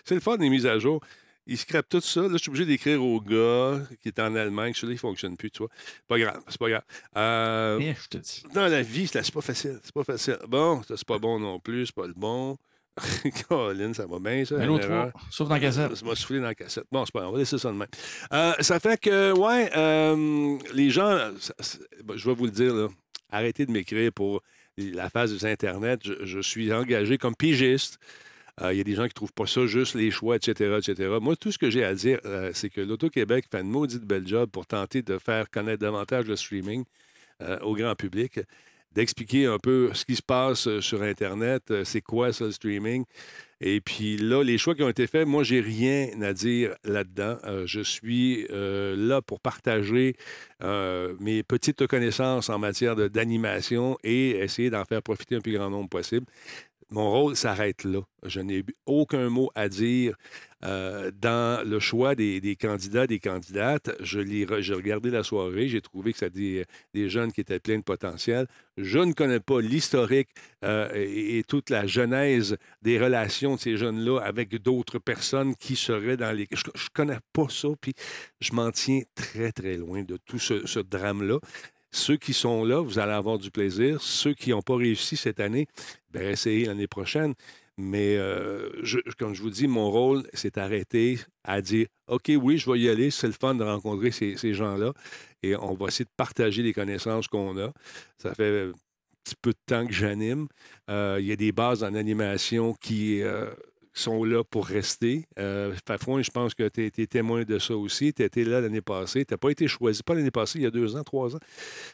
c'est 0.03 0.15
le 0.15 0.21
fun 0.21 0.37
des 0.37 0.49
mises 0.49 0.65
à 0.65 0.79
jour. 0.79 1.01
Ils 1.49 1.57
scrapent 1.57 1.87
tout 1.89 2.01
ça. 2.01 2.21
Là, 2.21 2.29
je 2.33 2.37
suis 2.37 2.49
obligé 2.49 2.65
d'écrire 2.65 3.01
au 3.03 3.19
gars 3.21 3.79
qui 4.01 4.09
est 4.09 4.19
en 4.19 4.35
Allemagne. 4.35 4.73
Celui-là, 4.73 4.91
il 4.91 4.95
ne 4.95 4.99
fonctionne 4.99 5.37
plus, 5.37 5.49
tu 5.49 5.59
vois. 5.59 5.69
Pas 6.07 6.19
grave, 6.19 6.41
c'est 6.47 6.59
pas 6.59 6.69
grave. 6.69 6.83
Euh, 7.15 7.79
Eh, 7.81 7.93
je 7.93 8.07
te 8.09 8.17
dis. 8.17 8.43
dans 8.53 8.67
la 8.67 8.81
vie, 8.81 9.07
c'est 9.07 9.31
pas 9.31 9.41
facile. 9.41 9.79
C'est 9.83 9.93
pas 9.93 10.03
facile. 10.03 10.37
Bon, 10.47 10.81
c'est 10.87 11.05
pas 11.05 11.17
bon 11.19 11.39
non 11.39 11.59
plus. 11.59 11.87
C'est 11.87 11.95
pas 11.95 12.05
le 12.07 12.13
bon. 12.13 12.57
Colin, 13.47 13.93
ça 13.93 14.05
va 14.07 14.19
bien, 14.19 14.43
ça. 14.43 14.55
Un 14.55 14.67
autre 14.69 14.87
fois, 14.87 15.11
sauf 15.29 15.47
dans 15.47 15.53
la 15.55 15.59
cassette. 15.61 15.95
Ça 15.95 16.05
m'a 16.05 16.15
soufflé 16.15 16.39
dans 16.39 16.45
la 16.45 16.55
cassette. 16.55 16.85
Bon, 16.91 17.05
c'est 17.05 17.11
pas 17.13 17.19
grave, 17.19 17.29
on 17.29 17.33
va 17.33 17.39
laisser 17.39 17.57
ça 17.59 17.69
de 17.71 17.75
même. 17.77 17.87
Euh, 18.33 18.53
ça 18.59 18.79
fait 18.79 18.99
que, 18.99 19.31
ouais, 19.33 19.69
euh, 19.77 20.57
les 20.73 20.89
gens, 20.89 21.31
ça- 21.39 21.53
je 22.15 22.25
vais 22.29 22.35
vous 22.35 22.45
le 22.45 22.51
dire, 22.51 22.73
là, 22.73 22.87
arrêtez 23.31 23.65
de 23.67 23.71
m'écrire 23.71 24.11
pour 24.11 24.41
la 24.77 25.09
phase 25.11 25.31
des 25.31 25.45
Internet. 25.45 26.01
Je, 26.03 26.25
je 26.25 26.39
suis 26.39 26.73
engagé 26.73 27.17
comme 27.19 27.35
pigiste. 27.35 27.99
Euh, 28.61 28.73
Il 28.73 28.77
y 28.77 28.81
a 28.81 28.83
des 28.83 28.95
gens 28.95 29.03
qui 29.03 29.09
ne 29.09 29.13
trouvent 29.13 29.33
pas 29.33 29.47
ça 29.47 29.65
juste 29.67 29.95
les 29.95 30.11
choix, 30.11 30.35
etc., 30.35 30.79
etc. 30.79 31.17
Moi, 31.21 31.35
tout 31.35 31.51
ce 31.51 31.57
que 31.57 31.69
j'ai 31.69 31.83
à 31.83 31.93
dire, 31.93 32.19
euh, 32.25 32.51
c'est 32.53 32.69
que 32.69 32.81
l'Auto-Québec 32.81 33.45
fait 33.51 33.61
une 33.61 33.69
maudite 33.69 34.03
belle 34.03 34.27
job 34.27 34.49
pour 34.51 34.65
tenter 34.65 35.01
de 35.01 35.17
faire 35.17 35.49
connaître 35.49 35.79
davantage 35.81 36.25
le 36.27 36.35
streaming 36.35 36.83
euh, 37.41 37.59
au 37.61 37.75
grand 37.75 37.95
public, 37.95 38.39
d'expliquer 38.93 39.45
un 39.45 39.59
peu 39.59 39.91
ce 39.93 40.05
qui 40.05 40.15
se 40.15 40.23
passe 40.23 40.67
euh, 40.67 40.81
sur 40.81 41.03
Internet, 41.03 41.69
euh, 41.71 41.83
c'est 41.85 42.01
quoi 42.01 42.33
ça 42.33 42.45
le 42.45 42.51
streaming. 42.51 43.05
Et 43.59 43.81
puis 43.81 44.17
là, 44.17 44.43
les 44.43 44.57
choix 44.57 44.75
qui 44.75 44.83
ont 44.83 44.89
été 44.89 45.07
faits, 45.07 45.27
moi, 45.27 45.43
j'ai 45.43 45.61
rien 45.61 46.09
à 46.21 46.33
dire 46.33 46.75
là-dedans. 46.83 47.37
Euh, 47.45 47.63
je 47.65 47.81
suis 47.81 48.45
euh, 48.51 48.95
là 48.95 49.21
pour 49.21 49.39
partager 49.39 50.15
euh, 50.63 51.15
mes 51.19 51.43
petites 51.43 51.87
connaissances 51.87 52.49
en 52.49 52.59
matière 52.59 52.95
d'animation 52.95 53.97
et 54.03 54.31
essayer 54.31 54.69
d'en 54.69 54.85
faire 54.85 55.01
profiter 55.01 55.35
un 55.35 55.41
plus 55.41 55.53
grand 55.53 55.69
nombre 55.69 55.89
possible. 55.89 56.25
Mon 56.89 57.11
rôle 57.11 57.35
s'arrête 57.35 57.83
là. 57.83 57.99
Je 58.23 58.39
n'ai 58.39 58.63
aucun 58.85 59.29
mot 59.29 59.51
à 59.55 59.67
dire 59.67 60.15
euh, 60.63 61.11
dans 61.11 61.67
le 61.67 61.79
choix 61.79 62.15
des, 62.15 62.57
candidats, 62.59 63.05
des 63.07 63.19
candidates. 63.19 63.91
Je 63.99 64.21
j'ai 64.61 64.73
regardé 64.73 65.11
la 65.11 65.23
soirée, 65.23 65.67
j'ai 65.67 65.81
trouvé 65.81 66.13
que 66.13 66.19
c'était 66.19 66.39
des, 66.39 66.65
des 66.93 67.09
jeunes 67.09 67.33
qui 67.33 67.41
étaient 67.41 67.59
pleins 67.59 67.79
de 67.79 67.83
potentiel. 67.83 68.47
Je 68.77 68.99
ne 68.99 69.11
connais 69.11 69.41
pas 69.41 69.59
l'historique 69.59 70.29
euh, 70.63 70.89
et, 70.95 71.43
toute 71.45 71.69
la 71.69 71.87
genèse 71.87 72.55
des 72.81 72.97
relations 72.97 73.55
de 73.55 73.59
ces 73.59 73.75
jeunes-là 73.75 74.19
avec 74.19 74.55
d'autres 74.55 74.97
personnes 74.97 75.55
qui 75.55 75.75
seraient 75.75 76.17
dans 76.17 76.31
les... 76.31 76.47
Je 76.51 76.63
ne 76.67 76.89
connais 76.93 77.19
pas 77.33 77.47
ça, 77.49 77.67
puis 77.81 77.93
je 78.39 78.53
m'en 78.53 78.71
tiens 78.71 79.01
très, 79.13 79.51
très 79.51 79.75
loin 79.75 80.03
de 80.03 80.17
tout 80.25 80.39
ce 80.39 80.79
drame-là. 80.79 81.39
Ceux 81.91 82.17
qui 82.17 82.33
sont 82.33 82.63
là, 82.63 82.81
vous 82.81 82.99
allez 82.99 83.13
avoir 83.13 83.37
du 83.37 83.51
plaisir. 83.51 84.01
Ceux 84.01 84.33
qui 84.33 84.51
n'ont 84.51 84.61
pas 84.61 84.75
réussi 84.75 85.17
cette 85.17 85.39
année, 85.39 85.67
ben, 86.11 86.23
essayez 86.23 86.65
l'année 86.65 86.87
prochaine. 86.87 87.33
Mais 87.77 88.17
euh, 88.17 88.69
comme 89.19 89.35
je 89.35 89.41
vous 89.41 89.51
dis, 89.51 89.67
mon 89.67 89.91
rôle, 89.91 90.27
c'est 90.33 90.57
arrêter 90.57 91.19
à 91.43 91.61
dire 91.61 91.87
OK, 92.07 92.31
oui, 92.41 92.57
je 92.57 92.69
vais 92.71 92.79
y 92.79 92.89
aller. 92.89 93.11
C'est 93.11 93.27
le 93.27 93.33
fun 93.33 93.53
de 93.55 93.63
rencontrer 93.63 94.11
ces, 94.11 94.35
ces 94.35 94.53
gens-là. 94.53 94.93
Et 95.43 95.55
on 95.55 95.73
va 95.75 95.87
essayer 95.87 96.05
de 96.05 96.11
partager 96.17 96.63
les 96.63 96.73
connaissances 96.73 97.27
qu'on 97.27 97.57
a. 97.59 97.71
Ça 98.17 98.33
fait 98.33 98.69
un 98.69 98.71
petit 99.23 99.35
peu 99.41 99.51
de 99.51 99.59
temps 99.65 99.85
que 99.85 99.93
j'anime. 99.93 100.47
Euh, 100.89 101.17
Il 101.19 101.27
y 101.27 101.31
a 101.31 101.35
des 101.35 101.51
bases 101.51 101.83
en 101.83 101.93
animation 101.93 102.73
qui 102.73 103.21
euh, 103.21 103.51
sont 104.01 104.23
là 104.23 104.43
pour 104.43 104.65
rester. 104.65 105.25
Euh, 105.39 105.73
Fafouin, 105.87 106.21
je 106.21 106.31
pense 106.31 106.53
que 106.53 106.67
tu 106.67 106.85
été 106.85 107.07
témoin 107.07 107.43
de 107.43 107.59
ça 107.59 107.75
aussi. 107.75 108.13
Tu 108.13 108.23
étais 108.23 108.43
là 108.43 108.61
l'année 108.61 108.81
passée. 108.81 109.25
Tu 109.25 109.33
n'as 109.33 109.37
pas 109.37 109.49
été 109.49 109.67
choisi, 109.67 110.03
pas 110.03 110.13
l'année 110.15 110.31
passée, 110.31 110.59
il 110.59 110.63
y 110.63 110.67
a 110.67 110.71
deux 110.71 110.95
ans, 110.95 111.03
trois 111.03 111.35
ans. 111.35 111.39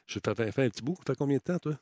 Je 0.07 0.19
fais, 0.23 0.35
fais- 0.35 0.51
fais 0.51 0.63
un 0.63 0.69
petit 0.69 0.83
bout. 0.83 0.95
Ça 1.05 1.13
fait 1.13 1.17
combien 1.17 1.37
de 1.37 1.41
temps, 1.43 1.59
toi? 1.59 1.73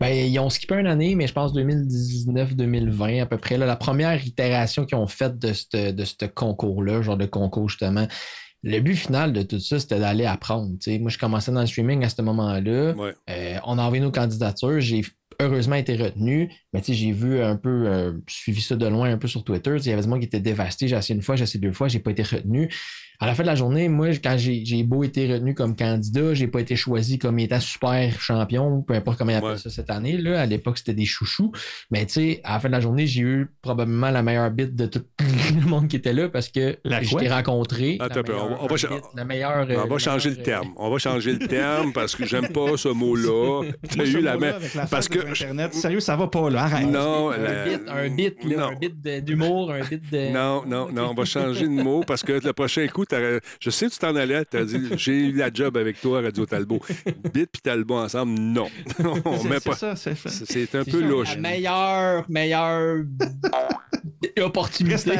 Ben, 0.00 0.08
ils 0.26 0.38
ont 0.38 0.48
skippé 0.48 0.74
une 0.76 0.86
année, 0.86 1.14
mais 1.14 1.26
je 1.26 1.34
pense 1.34 1.52
2019-2020 1.52 3.20
à 3.22 3.26
peu 3.26 3.36
près. 3.36 3.58
là, 3.58 3.66
la 3.66 3.76
première 3.76 4.24
itération 4.26 4.86
qu'ils 4.86 4.96
ont 4.98 5.06
faite 5.06 5.38
de 5.38 5.52
ce 5.52 5.92
de 5.92 6.26
concours-là, 6.26 7.02
genre 7.02 7.16
de 7.18 7.26
concours 7.26 7.68
justement, 7.68 8.06
le 8.62 8.80
but 8.80 8.94
final 8.96 9.32
de 9.32 9.42
tout 9.42 9.58
ça, 9.60 9.78
c'était 9.78 9.98
d'aller 9.98 10.26
apprendre. 10.26 10.74
sais. 10.80 10.98
Moi, 10.98 11.10
je 11.10 11.18
commençais 11.18 11.52
dans 11.52 11.60
le 11.60 11.66
streaming 11.66 12.04
à 12.04 12.08
ce 12.08 12.20
moment-là. 12.22 12.92
Ouais. 12.92 13.14
Euh, 13.30 13.58
on 13.64 13.78
a 13.78 13.82
envoyé 13.82 14.02
nos 14.02 14.10
candidatures. 14.10 14.80
J'ai 14.80 15.02
heureusement 15.40 15.76
été 15.76 15.96
retenu. 15.96 16.50
Mais 16.72 16.82
j'ai 16.86 17.12
vu 17.12 17.40
un 17.40 17.56
peu, 17.56 17.86
euh, 17.86 18.12
suivi 18.28 18.60
ça 18.60 18.76
de 18.76 18.86
loin 18.86 19.10
un 19.10 19.18
peu 19.18 19.28
sur 19.28 19.44
Twitter. 19.44 19.76
Il 19.78 19.86
y 19.86 19.92
avait 19.92 20.02
des 20.02 20.08
gens 20.08 20.18
qui 20.18 20.26
étaient 20.26 20.40
dévastés. 20.40 20.88
J'ai 20.88 20.96
essayé 20.96 21.14
une 21.16 21.22
fois, 21.22 21.36
j'ai 21.36 21.44
essayé 21.44 21.60
deux 21.60 21.72
fois, 21.72 21.88
j'ai 21.88 22.00
pas 22.00 22.10
été 22.10 22.22
retenu. 22.22 22.68
À 23.22 23.26
la 23.26 23.34
fin 23.34 23.42
de 23.42 23.48
la 23.48 23.54
journée, 23.54 23.90
moi, 23.90 24.08
quand 24.24 24.36
j'ai 24.38 24.64
j'ai 24.64 24.82
beau 24.82 25.04
été 25.04 25.30
retenu 25.30 25.54
comme 25.54 25.76
candidat, 25.76 26.32
j'ai 26.32 26.46
pas 26.46 26.60
été 26.60 26.74
choisi 26.74 27.18
comme 27.18 27.38
étant 27.38 27.60
super 27.60 28.18
champion, 28.18 28.80
peu 28.80 28.94
importe 28.94 29.18
comment 29.18 29.30
il 29.32 29.34
appelle 29.34 29.50
Ouais. 29.50 29.58
ça 29.58 29.68
cette 29.68 29.90
année. 29.90 30.16
Là. 30.16 30.40
À 30.40 30.46
l'époque, 30.46 30.78
c'était 30.78 30.94
des 30.94 31.04
chouchous. 31.04 31.52
Mais 31.90 32.06
tu 32.06 32.14
sais, 32.14 32.40
à 32.44 32.54
la 32.54 32.60
fin 32.60 32.68
de 32.68 32.72
la 32.72 32.80
journée, 32.80 33.06
j'ai 33.06 33.20
eu 33.20 33.50
probablement 33.60 34.10
la 34.10 34.22
meilleure 34.22 34.50
bite 34.50 34.74
de 34.74 34.86
tout 34.86 35.02
le 35.54 35.66
monde 35.68 35.88
qui 35.88 35.96
était 35.96 36.14
là 36.14 36.30
parce 36.30 36.48
que 36.48 36.78
La 36.82 37.02
je 37.02 37.14
t'ai 37.14 37.28
rencontré. 37.28 37.98
Attends 38.00 38.22
la 38.26 38.34
on 38.34 38.38
va- 38.38 38.48
meilleure 38.48 38.62
on 38.62 38.66
va 38.66 38.76
cha- 38.78 38.88
bite, 38.88 39.04
la 39.14 39.24
meilleure. 39.26 39.66
On 39.84 39.86
va 39.88 39.98
changer 39.98 40.30
le 40.30 40.36
terme. 40.36 40.68
On 40.76 40.90
va 40.90 40.96
changer 40.98 41.32
le 41.34 41.46
terme 41.46 41.92
parce 41.92 42.16
que 42.16 42.24
j'aime 42.24 42.48
pas 42.48 42.78
ce 42.78 42.88
mot-là. 43.00 43.64
Tu 43.90 44.00
as 44.00 44.04
eu 44.06 44.20
la 44.22 44.38
main. 44.38 44.54
parce 44.90 45.08
que- 45.08 45.18
Internet, 45.28 45.74
sérieux, 45.74 46.00
ça 46.00 46.16
va 46.16 46.26
pas, 46.28 46.48
là. 46.48 46.62
Arrête. 46.62 46.88
Non, 46.88 47.30
un 47.32 47.36
la- 47.36 47.64
bit, 47.66 47.80
un 47.86 48.08
bit, 48.08 48.36
un 48.58 48.74
bit 48.76 49.02
de- 49.02 49.20
d'humour, 49.20 49.72
un 49.72 49.80
bit 49.86 50.10
de. 50.10 50.32
Non, 50.32 50.62
non, 50.66 50.88
non, 50.90 51.10
on 51.10 51.14
va 51.14 51.26
changer 51.26 51.64
de 51.66 51.82
mot 51.82 52.02
parce 52.06 52.22
que 52.22 52.32
le 52.42 52.52
prochain 52.54 52.86
coup, 52.88 53.04
je 53.60 53.70
sais 53.70 53.86
que 53.86 53.92
tu 53.92 53.98
t'en 53.98 54.14
allais, 54.16 54.44
tu 54.44 54.56
as 54.56 54.64
dit 54.64 54.88
j'ai 54.96 55.26
eu 55.28 55.32
la 55.32 55.50
job 55.52 55.76
avec 55.76 56.00
toi, 56.00 56.20
Radio 56.22 56.46
Talbot. 56.46 56.80
Bit 57.32 57.50
puis 57.52 57.62
Talbot 57.62 57.98
ensemble, 57.98 58.38
non. 58.38 58.68
on 59.24 59.44
met 59.44 59.60
pas. 59.60 59.74
ça, 59.74 59.94
c'est 59.96 60.74
un 60.74 60.84
peu 60.84 61.00
ça, 61.00 61.06
louche. 61.06 61.34
La 61.34 61.40
meilleure, 61.40 62.24
meilleure 62.30 63.04
opportunité. 64.40 65.10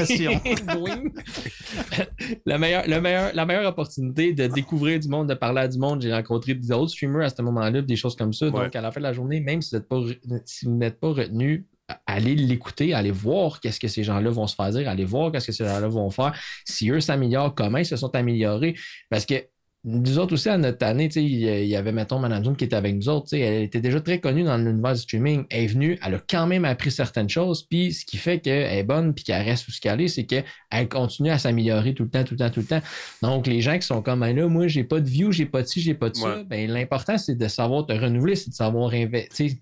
La, 2.46 2.58
meilleure, 2.58 2.84
le 2.86 3.00
meilleur- 3.00 3.30
la 3.34 3.46
meilleure 3.46 3.66
opportunité 3.68 4.32
de 4.32 4.46
découvrir 4.46 4.98
du 5.00 5.08
monde, 5.08 5.28
de 5.28 5.34
parler 5.34 5.60
à 5.62 5.68
du 5.68 5.78
monde. 5.78 6.02
J'ai 6.02 6.12
rencontré 6.12 6.54
des 6.54 6.72
autres 6.72 6.90
streamers 6.92 7.26
à 7.26 7.30
ce 7.30 7.42
moment-là, 7.42 7.82
des 7.82 7.96
choses 7.96 8.16
comme 8.16 8.32
ça. 8.32 8.46
Ouais. 8.46 8.64
Donc, 8.64 8.76
à 8.76 8.80
la 8.80 8.90
fin 8.90 9.00
de 9.00 9.04
la 9.04 9.12
journée, 9.12 9.40
même 9.40 9.62
si 9.62 9.70
vous 9.70 9.78
n'êtes 9.78 9.88
pas, 9.88 9.96
re- 9.96 10.42
si 10.44 10.64
vous 10.66 10.72
n'êtes 10.76 10.98
pas 11.00 11.08
retenu, 11.08 11.66
allez 12.06 12.34
l'écouter, 12.34 12.94
allez 12.94 13.10
voir 13.10 13.60
qu'est-ce 13.60 13.80
que 13.80 13.88
ces 13.88 14.04
gens-là 14.04 14.30
vont 14.30 14.46
se 14.46 14.54
faire 14.54 14.70
dire, 14.70 14.88
allez 14.88 15.04
voir 15.04 15.32
qu'est-ce 15.32 15.48
que 15.48 15.52
ces 15.52 15.64
gens-là 15.64 15.88
vont 15.88 16.10
faire. 16.10 16.32
Si 16.64 16.90
eux 16.90 17.00
s'améliorent, 17.00 17.54
comment 17.54 17.78
ils 17.78 17.86
se 17.86 17.96
sont 17.96 18.14
améliorés? 18.14 18.74
Parce 19.08 19.26
que 19.26 19.34
nous 19.82 20.18
autres 20.18 20.34
aussi, 20.34 20.50
à 20.50 20.58
notre 20.58 20.84
année, 20.84 21.08
il 21.16 21.38
y 21.66 21.74
avait, 21.76 21.92
mettons, 21.92 22.18
Madame 22.18 22.44
Zoom 22.44 22.54
qui 22.54 22.64
était 22.64 22.76
avec 22.76 22.94
nous 22.96 23.08
autres. 23.08 23.32
Elle 23.34 23.62
était 23.62 23.80
déjà 23.80 23.98
très 24.00 24.20
connue 24.20 24.42
dans 24.44 24.58
l'univers 24.58 24.92
du 24.92 25.00
streaming. 25.00 25.46
Elle 25.48 25.64
est 25.64 25.66
venue, 25.68 25.98
elle 26.04 26.14
a 26.16 26.20
quand 26.28 26.46
même 26.46 26.66
appris 26.66 26.90
certaines 26.90 27.30
choses. 27.30 27.62
Puis 27.66 27.94
ce 27.94 28.04
qui 28.04 28.18
fait 28.18 28.40
qu'elle 28.40 28.70
est 28.78 28.82
bonne 28.82 29.14
puis 29.14 29.24
qu'elle 29.24 29.42
reste 29.42 29.66
où 29.68 29.70
ce 29.70 29.80
qu'elle 29.80 30.00
est, 30.02 30.08
c'est 30.08 30.24
qu'elle 30.26 30.44
continue 30.90 31.30
à 31.30 31.38
s'améliorer 31.38 31.94
tout 31.94 32.02
le 32.04 32.10
temps, 32.10 32.24
tout 32.24 32.34
le 32.34 32.38
temps, 32.38 32.50
tout 32.50 32.60
le 32.60 32.66
temps. 32.66 32.82
Donc, 33.22 33.46
les 33.46 33.62
gens 33.62 33.78
qui 33.78 33.86
sont 33.86 34.02
comme, 34.02 34.20
là, 34.20 34.48
moi, 34.48 34.68
j'ai 34.68 34.84
pas 34.84 35.00
de 35.00 35.08
view, 35.08 35.32
j'ai 35.32 35.46
pas 35.46 35.62
de 35.62 35.66
ci, 35.66 35.80
j'ai 35.80 35.94
pas 35.94 36.10
de 36.10 36.16
ça. 36.16 36.36
Ouais. 36.36 36.44
Ben, 36.44 36.70
l'important, 36.70 37.16
c'est 37.16 37.34
de 37.36 37.48
savoir 37.48 37.86
te 37.86 37.92
renouveler, 37.94 38.36
c'est 38.36 38.50
de 38.50 38.54
savoir 38.54 38.90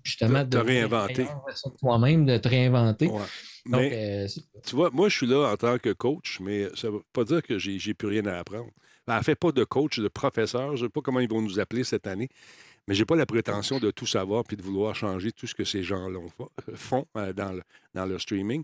justement, 0.03 0.39
Te- 0.43 0.49
te 0.49 0.57
de 0.57 0.57
réinventer. 0.57 1.23
de 1.23 1.77
toi-même, 1.79 2.25
de 2.25 2.37
te 2.37 2.47
réinventer. 2.49 3.07
Ouais. 3.07 3.19
Donc, 3.65 3.81
Mais 3.81 3.91
euh, 3.93 4.27
tu 4.65 4.75
vois, 4.75 4.89
moi, 4.91 5.07
je 5.09 5.15
suis 5.15 5.27
là 5.27 5.51
en 5.51 5.55
tant 5.55 5.77
que 5.77 5.93
coach, 5.93 6.39
mais 6.41 6.67
ça 6.75 6.87
ne 6.87 6.93
veut 6.93 7.01
pas 7.13 7.23
dire 7.23 7.41
que 7.41 7.57
j'ai 7.57 7.93
plus 7.93 8.07
rien 8.07 8.25
à 8.25 8.37
apprendre. 8.39 8.69
Ben, 9.09 9.17
en 9.17 9.23
fait, 9.23 9.33
pas 9.33 9.51
de 9.51 9.63
coach, 9.63 9.97
de 9.99 10.07
professeur. 10.07 10.75
Je 10.77 10.83
ne 10.83 10.87
sais 10.87 10.91
pas 10.91 11.01
comment 11.01 11.19
ils 11.19 11.27
vont 11.27 11.41
nous 11.41 11.59
appeler 11.59 11.83
cette 11.83 12.05
année, 12.05 12.29
mais 12.87 12.93
je 12.93 13.01
n'ai 13.01 13.05
pas 13.05 13.15
la 13.15 13.25
prétention 13.25 13.79
de 13.79 13.89
tout 13.89 14.05
savoir 14.05 14.43
puis 14.43 14.55
de 14.55 14.61
vouloir 14.61 14.93
changer 14.93 15.31
tout 15.31 15.47
ce 15.47 15.55
que 15.55 15.63
ces 15.63 15.81
gens-là 15.81 16.19
font- 16.75 17.07
euh, 17.17 17.33
dans 17.33 17.53
le, 17.53 17.63
dans 17.95 18.05
le 18.05 18.19
streaming. 18.19 18.63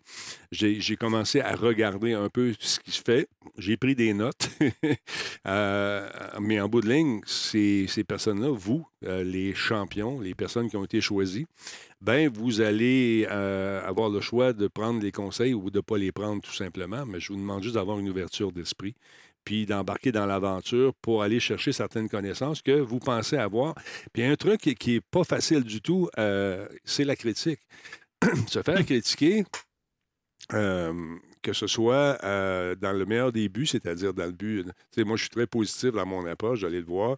J'ai 0.52 0.98
commencé 0.98 1.42
à 1.42 1.56
regarder 1.56 2.14
un 2.14 2.30
peu 2.30 2.54
ce 2.60 2.80
qui 2.80 2.92
se 2.92 3.02
fait. 3.02 3.28
J'ai 3.58 3.76
pris 3.76 3.96
des 3.96 4.14
notes. 4.14 4.50
Euh, 5.48 6.10
mais 6.42 6.60
en 6.60 6.68
bout 6.68 6.82
de 6.82 6.90
ligne, 6.90 7.22
ces, 7.28 7.86
ces 7.88 8.04
personnes-là, 8.04 8.50
vous, 8.50 8.88
euh, 9.04 9.24
les 9.24 9.54
champions, 9.54 10.20
les 10.20 10.34
personnes 10.34 10.68
qui 10.72 10.76
ont 10.76 10.84
été 10.84 11.02
choisies, 11.02 11.46
ben 12.02 12.30
vous 12.34 12.62
allez 12.62 13.28
avoir 13.28 14.10
le 14.10 14.22
choix 14.22 14.54
de 14.54 14.68
prendre 14.68 15.00
les 15.04 15.12
conseils 15.12 15.54
ou 15.54 15.70
de 15.70 15.78
ne 15.78 15.82
pas 15.82 16.00
les 16.00 16.12
prendre 16.12 16.42
tout 16.42 16.52
simplement, 16.54 17.06
mais 17.06 17.20
je 17.20 17.32
vous 17.32 17.38
demande 17.40 17.62
juste 17.62 17.76
d'avoir 17.76 18.00
une 18.00 18.10
ouverture 18.10 18.52
d'esprit, 18.52 18.96
puis 19.46 19.66
d'embarquer 19.66 20.12
dans 20.12 20.26
l'aventure 20.26 20.94
pour 20.96 21.22
aller 21.22 21.40
chercher 21.40 21.72
certaines 21.72 22.10
connaissances 22.10 22.62
que 22.62 22.72
vous 22.72 23.00
pensez 23.00 23.38
avoir. 23.38 23.76
Puis 24.12 24.24
un 24.24 24.36
truc 24.36 24.60
qui 24.60 24.94
n'est 24.94 25.02
pas 25.02 25.24
facile 25.24 25.64
du 25.64 25.82
tout, 25.82 26.10
euh, 26.18 26.68
c'est 26.84 27.06
la 27.06 27.16
critique. 27.16 27.60
Se 28.48 28.62
faire 28.64 28.84
critiquer, 28.84 29.46
euh, 30.54 31.16
que 31.44 31.54
ce 31.54 31.68
soit 31.68 32.18
euh, 32.24 32.76
dans 32.76 32.92
le 32.92 33.06
meilleur 33.06 33.32
des 33.32 33.48
buts, 33.48 33.68
c'est-à-dire 33.68 34.14
dans 34.14 34.26
le 34.26 34.32
but. 34.32 34.66
Moi, 34.98 35.16
je 35.16 35.22
suis 35.22 35.30
très 35.30 35.48
positif 35.48 35.92
dans 35.92 36.06
mon 36.06 36.26
approche, 36.26 36.60
j'allais 36.60 36.80
le 36.80 36.86
voir, 36.86 37.18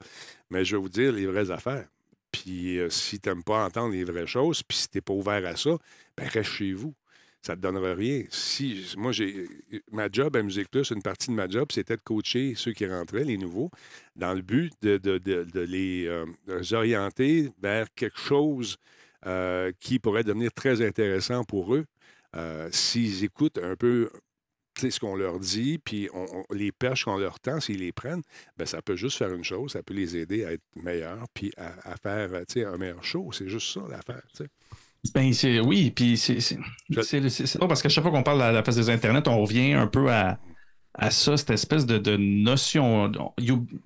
mais 0.50 0.66
je 0.66 0.76
vais 0.76 0.82
vous 0.82 0.90
dire 0.90 1.14
les 1.14 1.26
vraies 1.26 1.50
affaires. 1.50 1.88
Puis 2.32 2.78
si 2.90 3.20
tu 3.22 3.30
n'aimes 3.30 3.44
pas 3.44 3.66
entendre 3.66 3.94
les 3.94 4.04
vraies 4.04 4.28
choses, 4.28 4.62
puis 4.62 4.78
si 4.78 4.90
tu 4.90 4.98
n'es 4.98 5.02
pas 5.02 5.14
ouvert 5.14 5.46
à 5.46 5.56
ça, 5.56 5.78
ben 6.18 6.28
reste 6.28 6.52
chez 6.52 6.74
vous. 6.74 6.94
Ça 7.42 7.54
ne 7.54 7.58
te 7.58 7.62
donnera 7.62 7.94
rien. 7.94 8.24
Si, 8.30 8.94
moi, 8.98 9.12
j'ai 9.12 9.48
ma 9.92 10.10
job 10.12 10.36
à 10.36 10.44
Musique 10.44 10.70
Plus, 10.70 10.90
une 10.92 11.02
partie 11.02 11.30
de 11.30 11.36
ma 11.36 11.48
job, 11.48 11.72
c'était 11.72 11.96
de 11.96 12.02
coacher 12.02 12.54
ceux 12.56 12.74
qui 12.74 12.86
rentraient, 12.86 13.24
les 13.24 13.38
nouveaux, 13.38 13.72
dans 14.16 14.34
le 14.34 14.42
but 14.42 14.74
de, 14.82 14.98
de- 14.98 15.18
de- 15.18 15.60
les, 15.62 16.08
euh, 16.08 16.26
orienter 16.72 17.50
vers 17.62 17.88
quelque 17.96 18.20
chose 18.20 18.78
euh, 19.26 19.72
qui 19.80 20.00
pourrait 20.00 20.24
devenir 20.24 20.52
très 20.52 20.86
intéressant 20.86 21.44
pour 21.44 21.74
eux 21.76 21.86
euh, 22.36 22.70
s'ils 22.72 23.24
écoutent 23.24 23.58
un 23.60 23.76
peu 23.76 24.10
ce 24.80 25.00
qu'on 25.00 25.16
leur 25.16 25.40
dit, 25.40 25.80
puis 25.80 26.08
on- 26.14 26.44
les 26.54 26.72
perches 26.72 27.06
qu'on 27.06 27.18
leur 27.18 27.40
tend, 27.40 27.60
s'ils 27.60 27.80
les 27.80 27.92
prennent, 27.92 28.22
ben, 28.58 28.66
ça 28.66 28.82
peut 28.82 28.96
juste 28.96 29.18
faire 29.18 29.34
une 29.34 29.44
chose, 29.44 29.72
ça 29.72 29.82
peut 29.82 29.94
les 29.96 30.18
aider 30.18 30.46
à 30.46 30.52
être 30.54 30.64
meilleurs, 30.76 31.26
puis 31.34 31.52
à, 31.58 31.92
à 31.94 31.98
faire 31.98 32.30
un 32.34 32.78
meilleur 32.78 33.04
show. 33.04 33.32
C'est 33.32 33.48
juste 33.50 33.74
ça 33.74 33.82
l'affaire. 33.90 34.22
Ben, 35.14 35.34
c'est, 35.34 35.60
oui, 35.60 35.92
puis 35.92 36.18
c'est, 36.18 36.40
c'est, 36.40 36.58
parce 37.68 37.82
qu'à 37.82 37.90
chaque 37.90 38.04
fois 38.04 38.12
qu'on 38.12 38.24
parle 38.24 38.40
de 38.40 38.54
la 38.54 38.64
face 38.64 38.76
des 38.76 38.90
Internet, 38.90 39.28
on 39.28 39.42
revient 39.42 39.74
un 39.74 39.88
peu 39.88 40.12
à, 40.12 40.40
à 41.00 41.12
ça, 41.12 41.38
cette 41.38 41.52
espèce 41.52 41.86
de, 41.86 42.00
de 42.00 42.18
notion. 42.18 43.04
On, 43.06 43.34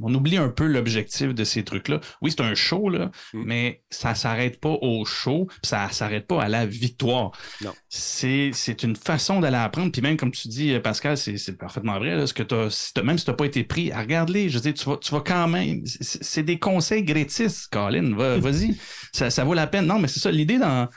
on 0.01 0.13
oublie 0.15 0.37
un 0.37 0.47
peu 0.47 0.65
l'objectif 0.65 1.33
de 1.33 1.43
ces 1.43 1.63
trucs-là. 1.65 1.99
Oui, 2.21 2.31
c'est 2.31 2.41
un 2.41 2.55
show, 2.55 2.87
là, 2.89 3.11
Mm. 3.33 3.43
mais 3.45 3.81
ça 3.89 4.15
s'arrête 4.15 4.61
pas 4.61 4.77
au 4.81 5.03
show, 5.03 5.47
ça 5.61 5.89
s'arrête 5.91 6.25
pas 6.25 6.41
à 6.41 6.47
la 6.47 6.65
victoire. 6.65 7.31
Non. 7.61 7.73
C'est, 7.89 8.51
c'est 8.53 8.83
une 8.83 8.95
façon 8.95 9.41
d'aller 9.41 9.57
apprendre. 9.57 9.91
Puis 9.91 10.01
même, 10.01 10.15
comme 10.15 10.31
tu 10.31 10.47
dis, 10.47 10.77
Pascal, 10.79 11.17
c'est, 11.17 11.35
c'est 11.37 11.57
parfaitement 11.57 11.99
vrai. 11.99 12.15
Là, 12.15 12.27
ce 12.27 12.33
que 12.33 12.43
t'as, 12.43 12.69
si 12.69 12.93
t'as- 12.93 13.03
même 13.03 13.17
si 13.17 13.25
tu 13.25 13.31
n'as 13.31 13.35
pas 13.35 13.45
été 13.45 13.65
pris, 13.65 13.91
regarde-les. 13.91 14.47
Je 14.47 14.55
veux 14.55 14.61
dire, 14.61 14.73
tu 14.73 14.85
vas, 14.89 14.95
tu 14.95 15.11
vas 15.11 15.19
quand 15.21 15.49
même. 15.49 15.85
C'est, 15.85 16.23
c'est 16.23 16.43
des 16.43 16.59
conseils 16.59 17.03
gratis, 17.03 17.67
Colin. 17.67 18.15
Va- 18.15 18.37
Vas-y. 18.37 18.77
ça, 19.11 19.29
ça 19.29 19.43
vaut 19.43 19.53
la 19.53 19.67
peine. 19.67 19.85
Non, 19.85 19.99
mais 19.99 20.07
c'est 20.07 20.21
ça. 20.21 20.31
L'idée 20.31 20.59
dans 20.59 20.87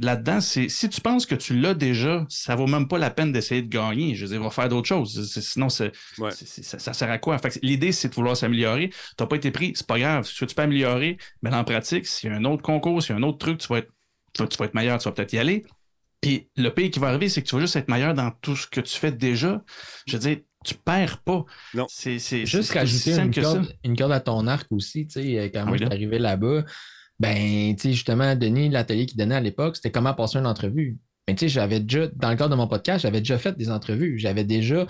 là-dedans, 0.00 0.40
c'est 0.40 0.68
si 0.68 0.88
tu 0.88 1.00
penses 1.00 1.26
que 1.26 1.34
tu 1.34 1.58
l'as 1.58 1.74
déjà, 1.74 2.24
ça 2.28 2.54
vaut 2.56 2.66
même 2.66 2.88
pas 2.88 2.98
la 2.98 3.10
peine 3.10 3.32
d'essayer 3.32 3.62
de 3.62 3.68
gagner. 3.68 4.14
Je 4.14 4.24
veux 4.24 4.32
dire, 4.32 4.42
va 4.42 4.50
faire 4.50 4.68
d'autres 4.68 4.88
choses. 4.88 5.28
C'est- 5.30 5.40
Sinon, 5.42 5.68
c'est- 5.68 5.92
Ouais. 6.18 6.30
c'est- 6.30 6.46
c'est- 6.46 6.62
ça, 6.62 6.78
ça 6.78 6.92
sert 6.92 7.10
à 7.10 7.18
quoi? 7.18 7.36
L'idée, 7.62 7.92
c'est 7.92 8.08
de 8.08 8.14
vouloir 8.14 8.36
s'améliorer. 8.36 8.88
Tu 8.90 8.96
n'as 9.20 9.26
pas 9.26 9.36
été 9.36 9.50
pris, 9.50 9.72
c'est 9.74 9.86
pas 9.86 9.98
grave. 9.98 10.26
Si 10.26 10.46
tu 10.46 10.54
peux 10.54 10.62
améliorer, 10.62 11.18
mais 11.42 11.52
en 11.54 11.64
pratique, 11.64 12.06
s'il 12.06 12.30
y 12.30 12.32
a 12.32 12.36
un 12.36 12.44
autre 12.44 12.62
concours, 12.62 13.02
s'il 13.02 13.10
y 13.10 13.14
a 13.14 13.18
un 13.18 13.22
autre 13.22 13.38
truc, 13.38 13.58
tu 13.58 13.68
vas 13.68 13.78
être, 13.78 13.90
tu 14.32 14.42
vas, 14.42 14.48
tu 14.48 14.56
vas 14.58 14.64
être 14.64 14.74
meilleur, 14.74 14.98
tu 14.98 15.04
vas 15.08 15.12
peut-être 15.12 15.32
y 15.32 15.38
aller. 15.38 15.64
Puis 16.20 16.48
le 16.56 16.70
pire 16.70 16.90
qui 16.90 16.98
va 16.98 17.08
arriver, 17.08 17.28
c'est 17.28 17.42
que 17.42 17.48
tu 17.48 17.54
vas 17.54 17.60
juste 17.60 17.76
être 17.76 17.88
meilleur 17.88 18.14
dans 18.14 18.30
tout 18.30 18.56
ce 18.56 18.66
que 18.66 18.80
tu 18.80 18.96
fais 18.96 19.12
déjà. 19.12 19.62
Je 20.06 20.14
veux 20.16 20.18
dire, 20.20 20.38
tu 20.64 20.74
perds 20.74 21.18
pas. 21.22 21.44
Non. 21.74 21.86
C'est 21.88 22.18
c'est- 22.18 22.44
Juste 22.46 22.72
rajouter 22.72 23.12
simple 23.12 23.26
une 23.26 23.30
que 23.34 23.42
ça. 23.42 23.52
corde, 23.52 23.76
une 23.84 23.96
corde 23.96 24.12
à 24.12 24.20
ton 24.20 24.46
arc 24.48 24.66
aussi, 24.72 25.06
tu 25.06 25.20
sais, 25.22 25.38
euh, 25.38 25.44
quand 25.52 25.60
Ah 25.60 25.64
moi 25.66 25.76
je 25.76 25.84
suis 25.84 25.92
arrivé 25.92 26.18
là-bas, 26.18 26.64
ben, 27.18 27.74
tu 27.76 27.82
sais, 27.82 27.92
justement, 27.92 28.34
Denis, 28.34 28.68
l'atelier 28.68 29.06
qu'il 29.06 29.16
donnait 29.16 29.36
à 29.36 29.40
l'époque, 29.40 29.76
c'était 29.76 29.90
comment 29.90 30.14
passer 30.14 30.38
une 30.38 30.46
entrevue. 30.46 30.98
Mais 31.26 31.34
tu 31.34 31.40
sais, 31.40 31.48
j'avais 31.48 31.80
déjà, 31.80 32.08
dans 32.08 32.30
le 32.30 32.36
cadre 32.36 32.50
de 32.50 32.56
mon 32.56 32.68
podcast, 32.68 33.02
j'avais 33.02 33.20
déjà 33.20 33.38
fait 33.38 33.56
des 33.56 33.70
entrevues. 33.70 34.18
J'avais 34.18 34.44
déjà, 34.44 34.86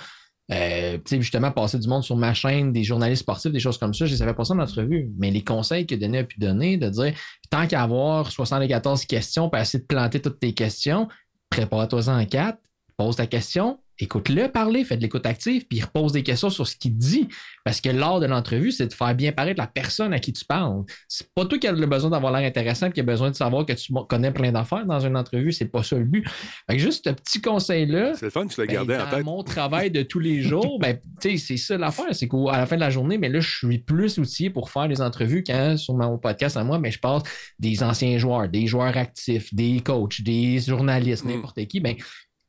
euh, 0.53 0.99
tu 0.99 1.03
sais, 1.07 1.21
justement, 1.21 1.51
passé 1.51 1.79
du 1.79 1.89
monde 1.89 2.03
sur 2.03 2.17
ma 2.17 2.35
chaîne, 2.35 2.73
des 2.73 2.85
journalistes 2.85 3.23
sportifs, 3.23 3.53
des 3.53 3.61
choses 3.61 3.79
comme 3.79 3.95
ça. 3.95 4.07
Je 4.07 4.13
les 4.13 4.23
avais 4.23 4.35
passés 4.35 4.53
en 4.53 4.59
entrevue. 4.59 5.09
Mais 5.19 5.31
les 5.31 5.45
conseils 5.45 5.87
que 5.87 5.95
Denis 5.95 6.19
a 6.19 6.25
pu 6.25 6.39
donner, 6.39 6.77
de 6.77 6.89
dire, 6.89 7.15
tant 7.49 7.67
qu'à 7.67 7.83
avoir 7.83 8.31
74 8.31 9.05
questions, 9.07 9.49
puis 9.49 9.61
essayer 9.61 9.81
de 9.81 9.87
planter 9.87 10.21
toutes 10.21 10.41
tes 10.41 10.53
questions, 10.53 11.09
prépare-toi 11.49 12.09
en 12.09 12.25
quatre, 12.27 12.59
pose 12.97 13.17
ta 13.17 13.27
question, 13.27 13.79
écoute-le 13.99 14.49
parler, 14.49 14.85
fais 14.85 14.97
de 14.97 15.03
l'écoute 15.03 15.27
active, 15.27 15.67
puis 15.69 15.81
repose 15.81 16.13
des 16.13 16.23
questions 16.23 16.51
sur 16.51 16.67
ce 16.67 16.77
qu'il 16.77 16.97
dit. 16.97 17.29
Parce 17.65 17.81
que 17.81 17.89
lors 17.89 18.21
de 18.21 18.27
l'entrevue, 18.27 18.71
c'est 18.71 18.87
de 18.87 18.93
faire 18.93 19.15
bien 19.15 19.33
paraître 19.33 19.61
la 19.61 19.67
personne 19.67 20.13
à 20.13 20.19
qui 20.19 20.33
tu 20.33 20.45
parles. 20.45 20.85
C'est 21.09 21.29
pas 21.35 21.45
toi 21.47 21.59
qui 21.59 21.67
as 21.67 21.73
le 21.73 21.87
besoin 21.87 22.11
d'avoir 22.11 22.33
l'air 22.33 22.47
intéressant 22.47 22.91
qui 22.91 23.01
a 23.01 23.03
besoin 23.03 23.31
de 23.31 23.37
savoir 23.37 23.67
que 23.67 23.73
tu 23.73 23.93
connais 24.09 24.31
plein 24.31 24.53
d'affaires 24.53 24.87
dans 24.87 25.01
une 25.01 25.17
entrevue. 25.17 25.53
C'est 25.53 25.67
pas 25.67 25.83
ça 25.83 25.97
le 25.97 26.05
but. 26.05 26.27
Fait 26.69 26.77
que 26.77 26.83
juste 26.83 27.05
ce 27.09 27.11
petit 27.13 27.41
conseil-là, 27.41 28.13
C'est 28.15 28.27
le 28.27 28.31
fun, 28.31 28.47
tu 28.47 28.61
l'as 28.61 28.67
ben, 28.67 28.73
gardé 28.73 28.97
en 28.97 29.11
tête. 29.11 29.25
mon 29.25 29.43
travail 29.43 29.91
de 29.91 30.03
tous 30.03 30.21
les 30.21 30.43
jours, 30.43 30.79
ben, 30.79 30.99
tu 31.21 31.31
sais, 31.31 31.37
c'est 31.39 31.57
ça 31.57 31.77
l'affaire. 31.77 32.07
C'est 32.15 32.29
qu'à 32.29 32.57
la 32.59 32.67
fin 32.67 32.77
de 32.77 32.81
la 32.81 32.91
journée, 32.91 33.19
mais 33.19 33.29
là, 33.29 33.41
je 33.41 33.57
suis 33.59 33.79
plus 33.79 34.19
outillé 34.19 34.51
pour 34.51 34.71
faire 34.71 34.89
des 34.89 35.01
entrevues 35.01 35.43
quand 35.45 35.77
sur 35.77 35.95
mon 35.95 36.19
podcast 36.19 36.57
à 36.57 36.65
moi, 36.65 36.79
mais 36.79 36.91
je 36.91 36.99
passe 37.01 37.23
des 37.59 37.83
anciens 37.83 38.19
joueurs, 38.19 38.49
des 38.49 38.67
joueurs 38.67 38.97
actifs, 38.97 39.53
des 39.55 39.81
coachs, 39.81 40.21
des 40.23 40.61
journalistes, 40.61 41.25
Mm. 41.25 41.29
n'importe 41.31 41.65
qui. 41.67 41.81
Ben, 41.81 41.97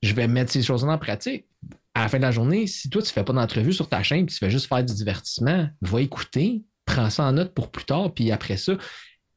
je 0.03 0.13
vais 0.13 0.27
mettre 0.27 0.51
ces 0.51 0.61
choses 0.63 0.83
en 0.83 0.97
pratique. 0.97 1.45
à 1.95 2.01
la 2.01 2.09
fin 2.09 2.17
de 2.17 2.23
la 2.23 2.31
journée, 2.31 2.67
si 2.67 2.89
toi, 2.91 3.01
tu 3.01 3.07
ne 3.07 3.11
fais 3.13 3.23
pas 3.23 3.33
d'entrevue 3.33 3.73
sur 3.73 3.89
ta 3.89 4.03
chaîne, 4.03 4.25
puis 4.27 4.33
tu 4.35 4.39
fais 4.39 4.51
juste 4.51 4.67
faire 4.67 4.83
du 4.83 4.93
divertissement, 4.93 5.67
va 5.81 6.01
écouter, 6.01 6.63
prends 6.85 7.09
ça 7.09 7.23
en 7.23 7.31
note 7.31 7.53
pour 7.55 7.71
plus 7.71 7.85
tard, 7.85 8.13
puis 8.13 8.31
après 8.31 8.55
ça, 8.57 8.77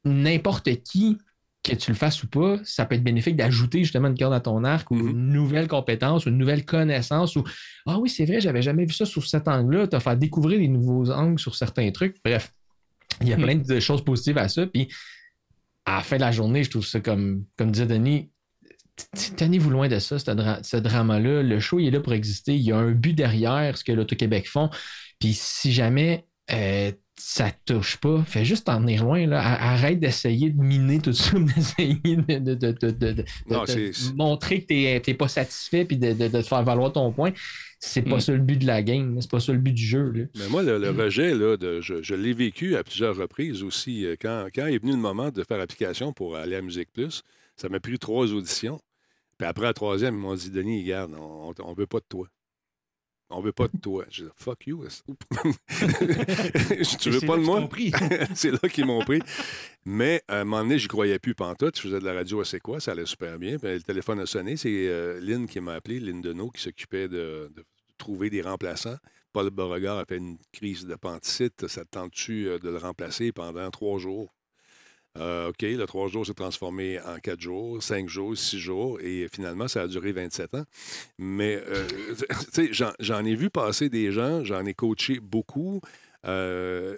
n'importe 0.05 0.83
qui, 0.83 1.19
que 1.63 1.75
tu 1.75 1.91
le 1.91 1.97
fasses 1.97 2.23
ou 2.23 2.29
pas, 2.29 2.59
ça 2.65 2.87
peut 2.87 2.95
être 2.95 3.05
bénéfique 3.05 3.37
d'ajouter 3.37 3.81
justement 3.85 4.09
une 4.09 4.17
corde 4.19 4.33
à 4.33 4.41
ton 4.41 4.65
arc 4.65 4.91
ou 4.91 4.95
Mhm. 4.97 5.09
une 5.11 5.29
nouvelle 5.29 5.69
compétence 5.69 6.25
ou 6.25 6.31
une 6.31 6.39
nouvelle 6.39 6.65
connaissance 6.65 7.37
ou 7.37 7.45
Ah 7.87 7.99
oui, 7.99 8.09
c'est 8.09 8.25
vrai, 8.25 8.41
j'avais 8.41 8.63
jamais 8.63 8.85
vu 8.87 8.93
ça 8.95 9.05
sous 9.07 9.21
cet 9.23 9.47
angle-là, 9.49 9.87
te 9.87 9.99
faire 9.99 10.17
découvrir 10.17 10.59
des 10.59 10.69
nouveaux 10.69 11.11
angles 11.11 11.39
sur 11.39 11.55
certains 11.55 11.91
trucs. 11.93 12.17
Bref, 12.25 12.53
il 13.21 13.29
y 13.29 13.33
a 13.33 13.37
Mhm. 13.37 13.43
plein 13.45 13.57
de 13.57 13.81
choses 13.81 14.03
positives 14.05 14.39
à 14.39 14.49
ça. 14.49 14.67
Puis 14.67 14.89
à 15.85 15.97
la 15.97 16.03
fin 16.03 16.17
de 16.17 16.23
la 16.23 16.33
journée, 16.33 16.65
je 16.65 16.71
trouve 16.71 16.87
ça 16.87 17.01
comme, 17.01 17.45
comme 17.57 17.71
disait 17.73 17.87
Denis, 17.87 18.31
tenez-vous 19.37 19.71
loin 19.71 19.89
de 19.89 19.99
ça, 19.99 20.19
ce, 20.19 20.31
dra- 20.31 20.63
ce 20.63 20.77
drama-là. 20.77 21.43
Le 21.43 21.61
show, 21.61 21.79
il 21.79 21.89
est 21.89 21.91
là 21.91 22.01
pour 22.01 22.13
exister. 22.13 22.55
Il 22.55 22.63
y 22.63 22.73
a 22.73 22.77
un 22.77 22.93
but 22.93 23.13
derrière 23.15 23.77
ce 23.77 23.85
que 23.85 23.93
l'Auto-Québec 23.93 24.49
font. 24.49 24.71
Puis 25.19 25.33
si 25.35 25.73
jamais 25.73 26.25
euh, 26.53 26.91
ça 27.19 27.51
touche 27.67 27.99
pas, 27.99 28.23
fais 28.27 28.45
juste 28.47 28.67
t'en 28.67 28.81
venir 28.81 29.05
loin. 29.05 29.27
Là. 29.27 29.41
Arrête 29.41 30.01
d'essayer 30.01 30.51
de 30.51 30.61
miner 30.61 30.99
tout 31.01 31.13
ça, 31.13 31.39
d'essayer 31.57 31.99
de, 32.17 32.55
de- 32.55 33.25
Non, 33.51 33.65
montrer 34.17 34.63
que 34.63 34.67
tu 34.67 35.11
n'es 35.11 35.15
pas 35.17 35.29
satisfait 35.29 35.85
puis 35.85 35.97
de, 35.99 36.13
te 36.15 36.43
faire 36.43 36.63
valoir 36.65 36.93
ton 36.93 37.13
point. 37.13 37.33
C'est 37.79 38.03
pas 38.03 38.17
Mm. 38.17 38.21
ça 38.21 38.33
le 38.33 38.39
but 38.41 38.59
de 38.59 38.67
la 38.67 38.83
game, 38.83 39.17
c'est 39.21 39.31
pas 39.31 39.41
ça 39.41 39.53
le 39.53 39.59
but 39.59 39.73
du 39.73 39.85
jeu. 39.87 40.11
là. 40.13 40.25
Mais 40.39 40.49
moi, 40.49 40.63
le, 40.63 40.79
le 40.79 40.91
rejet, 40.91 41.35
là, 41.35 41.57
je 41.81 42.15
l'ai 42.15 42.33
vécu 42.35 42.77
à 42.77 42.85
plusieurs 42.85 43.17
reprises 43.17 43.63
aussi. 43.63 44.05
Euh, 44.05 44.17
Quand, 44.21 44.47
quand 44.55 44.67
est 44.67 44.79
venu 44.79 44.93
le 44.93 44.99
moment 44.99 45.31
de 45.31 45.43
faire 45.45 45.61
application 45.61 46.13
pour 46.13 46.37
aller 46.37 46.57
à 46.57 46.63
Musique 46.63 46.93
Plus, 46.93 47.23
ça 47.57 47.69
m'a 47.69 47.81
pris 47.81 47.99
trois 47.99 48.33
auditions. 48.33 48.81
Puis 49.41 49.47
après, 49.47 49.65
la 49.65 49.73
troisième, 49.73 50.17
ils 50.17 50.21
m'ont 50.21 50.35
dit 50.35 50.51
Denis, 50.51 50.83
regarde, 50.83 51.15
on 51.19 51.49
ne 51.49 51.75
veut 51.75 51.87
pas 51.87 52.01
de 52.01 52.05
toi. 52.07 52.29
On 53.31 53.41
veut 53.41 53.53
pas 53.53 53.69
de 53.69 53.79
toi. 53.79 54.05
J'ai 54.11 54.25
dit 54.25 54.31
Fuck 54.37 54.67
you. 54.67 54.85
Tu 56.99 57.09
veux 57.09 57.21
C'est 57.21 57.27
pas 57.27 57.37
là 57.37 57.41
de 57.41 57.47
moi? 57.47 57.67
c'est 58.35 58.51
là 58.51 58.69
qu'ils 58.69 58.85
m'ont 58.85 59.03
pris. 59.03 59.23
Mais 59.87 60.23
à 60.29 60.41
un 60.41 60.45
moment 60.45 60.63
donné, 60.63 60.79
je 60.79 60.89
croyais 60.89 61.19
plus 61.19 61.35
pantoute. 61.35 61.79
Je 61.79 61.81
faisais 61.81 62.01
de 62.01 62.05
la 62.05 62.13
radio 62.13 62.43
à 62.43 62.45
C'est 62.45 62.61
quoi? 62.61 62.81
Ça 62.81 62.93
allait 62.93 63.07
super 63.07 63.39
bien. 63.39 63.57
Puis 63.57 63.73
le 63.73 63.81
téléphone 63.81 64.21
a 64.21 64.27
sonné. 64.27 64.59
C'est 64.59 64.69
euh, 64.69 65.19
Lynn 65.21 65.47
qui 65.47 65.59
m'a 65.61 65.73
appelé, 65.73 66.01
Lynn 66.01 66.21
Deneau, 66.21 66.51
qui 66.51 66.61
s'occupait 66.61 67.09
de, 67.09 67.51
de 67.57 67.65
trouver 67.97 68.29
des 68.29 68.43
remplaçants. 68.43 68.99
Paul 69.33 69.49
Beauregard 69.49 69.97
a 69.97 70.05
fait 70.05 70.19
une 70.19 70.37
crise 70.53 70.85
d'appendicite. 70.85 71.67
Ça 71.67 71.87
te 71.87 71.91
tente-tu 71.93 72.47
euh, 72.47 72.59
de 72.59 72.69
le 72.69 72.77
remplacer 72.77 73.33
pendant 73.33 73.71
trois 73.71 73.99
jours? 73.99 74.35
Euh, 75.19 75.49
OK, 75.49 75.63
le 75.63 75.85
trois 75.87 76.09
jours 76.09 76.25
s'est 76.25 76.35
transformé 76.35 77.01
en 77.01 77.19
quatre 77.19 77.41
jours, 77.41 77.83
cinq 77.83 78.09
jours, 78.09 78.37
six 78.37 78.61
jours, 78.61 79.01
et 79.01 79.27
finalement, 79.33 79.67
ça 79.67 79.83
a 79.83 79.89
duré 79.89 80.13
27 80.13 80.55
ans. 80.55 80.65
Mais, 81.19 81.61
euh, 81.67 81.87
tu 82.55 82.73
sais, 82.73 82.93
j'en- 83.01 83.25
ai 83.25 83.35
vu 83.35 83.51
passer 83.51 83.89
des 83.89 84.13
gens, 84.13 84.45
j'en 84.45 84.65
ai 84.67 84.75
coaché 84.75 85.19
beaucoup. 85.21 85.81
Euh, 86.27 86.97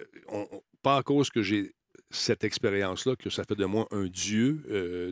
pas 0.83 0.97
à 0.97 1.03
cause 1.03 1.29
que 1.29 1.41
j'ai 1.41 1.73
cette 2.11 2.43
expérience-là, 2.43 3.15
que 3.15 3.31
ça 3.31 3.43
fait 3.43 3.55
de 3.55 3.65
moi 3.65 3.87
un 3.89 4.05
dieu 4.05 4.61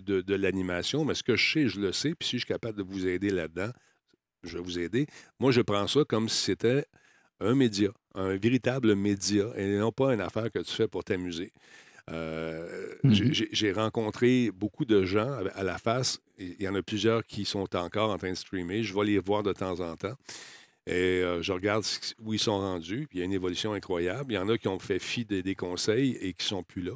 de, 0.06 0.22
de 0.22 0.36
l'animation, 0.36 1.04
mais 1.04 1.16
ce 1.16 1.24
que 1.24 1.36
je 1.36 1.52
sais, 1.54 1.68
je 1.68 1.80
le 1.80 1.92
sais, 1.92 2.14
puis 2.14 2.28
si 2.28 2.36
je 2.38 2.46
suis 2.46 2.54
capable 2.54 2.78
de 2.78 2.84
vous 2.84 3.08
aider 3.08 3.32
là-dedans, 3.32 3.72
je 4.44 4.58
vais 4.58 4.64
vous 4.64 4.78
aider. 4.78 5.08
Moi, 5.40 5.52
je 5.52 5.62
prends 5.62 5.88
ça 5.88 6.02
comme 6.08 6.30
si 6.30 6.44
c'était 6.44 6.86
un 7.40 7.56
média, 7.56 7.90
un 8.14 8.36
véritable 8.38 8.94
média, 8.96 9.46
et 9.56 9.78
non 9.78 9.92
pas 9.92 10.14
une 10.14 10.22
affaire 10.22 10.52
que 10.52 10.60
tu 10.60 10.72
fais 10.72 10.88
pour 10.88 11.04
t'amuser. 11.04 11.52
Euh, 12.12 12.68
Mhm. 13.04 13.14
j'ai- 13.52 13.72
rencontré 13.72 14.52
beaucoup 14.52 14.86
de 14.86 15.04
gens 15.06 15.32
à- 15.56 15.64
la 15.64 15.78
face. 15.78 16.20
Il 16.38 16.62
y 16.62 16.68
en 16.68 16.76
a 16.76 16.82
plusieurs 16.82 17.26
qui 17.26 17.46
sont 17.46 17.74
encore 17.76 18.12
en 18.12 18.18
train 18.18 18.32
de 18.32 18.36
streamer. 18.36 18.84
Je 18.84 18.94
vais 18.94 19.06
les 19.06 19.20
voir 19.20 19.44
de 19.44 19.54
temps 19.54 19.80
en 19.80 19.96
temps. 19.96 20.16
Et 20.88 20.94
euh, 21.22 21.42
je 21.42 21.52
regarde 21.54 21.86
où 22.24 22.34
ils 22.34 22.40
sont 22.40 22.58
rendus. 22.60 23.08
Puis 23.10 23.18
il 23.18 23.20
y 23.20 23.22
a 23.22 23.26
une 23.26 23.34
évolution 23.34 23.74
incroyable. 23.74 24.34
Il 24.34 24.36
y 24.36 24.40
en 24.40 24.50
a 24.50 24.58
qui 24.58 24.68
ont 24.68 24.80
fait 24.80 25.00
fi 25.00 25.24
des, 25.26 25.42
des 25.44 25.56
conseils 25.56 26.18
et 26.22 26.34
qui 26.34 26.46
sont 26.46 26.64
plus 26.64 26.82
là. 26.82 26.94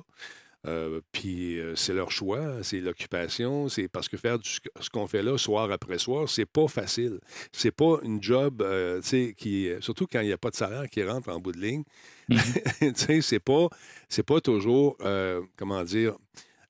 Euh, 0.68 1.00
puis 1.12 1.60
c'est 1.76 1.94
leur 1.94 2.10
choix, 2.10 2.64
c'est 2.64 2.80
l'occupation, 2.80 3.70
c'est 3.70 3.88
parce 3.88 4.10
que 4.10 4.18
faire 4.18 4.40
du- 4.40 4.50
ce 4.80 4.90
qu'on 4.90 5.06
fait 5.06 5.22
là 5.22 5.38
soir 5.38 5.72
après 5.72 6.00
soir, 6.00 6.28
c'est 6.28 6.48
pas 6.48 6.68
facile. 6.68 7.20
C'est 7.52 7.70
pas 7.72 8.00
une 8.02 8.22
job, 8.24 8.64
qui 9.38 9.70
surtout 9.80 10.08
quand 10.12 10.22
il 10.22 10.26
n'y 10.28 10.34
a 10.34 10.40
pas 10.40 10.50
de 10.50 10.56
salaire 10.56 10.90
qui 10.90 11.04
rentre 11.04 11.30
en 11.30 11.40
bout 11.40 11.52
de 11.52 11.60
ligne. 11.62 11.84
Tu 12.80 12.92
sais, 12.96 13.22
c'est 13.22 13.40
pas, 13.40 13.68
c'est 14.10 14.24
pas 14.24 14.42
toujours, 14.42 14.98
euh, 15.02 15.42
comment 15.58 15.84
dire, 15.84 16.18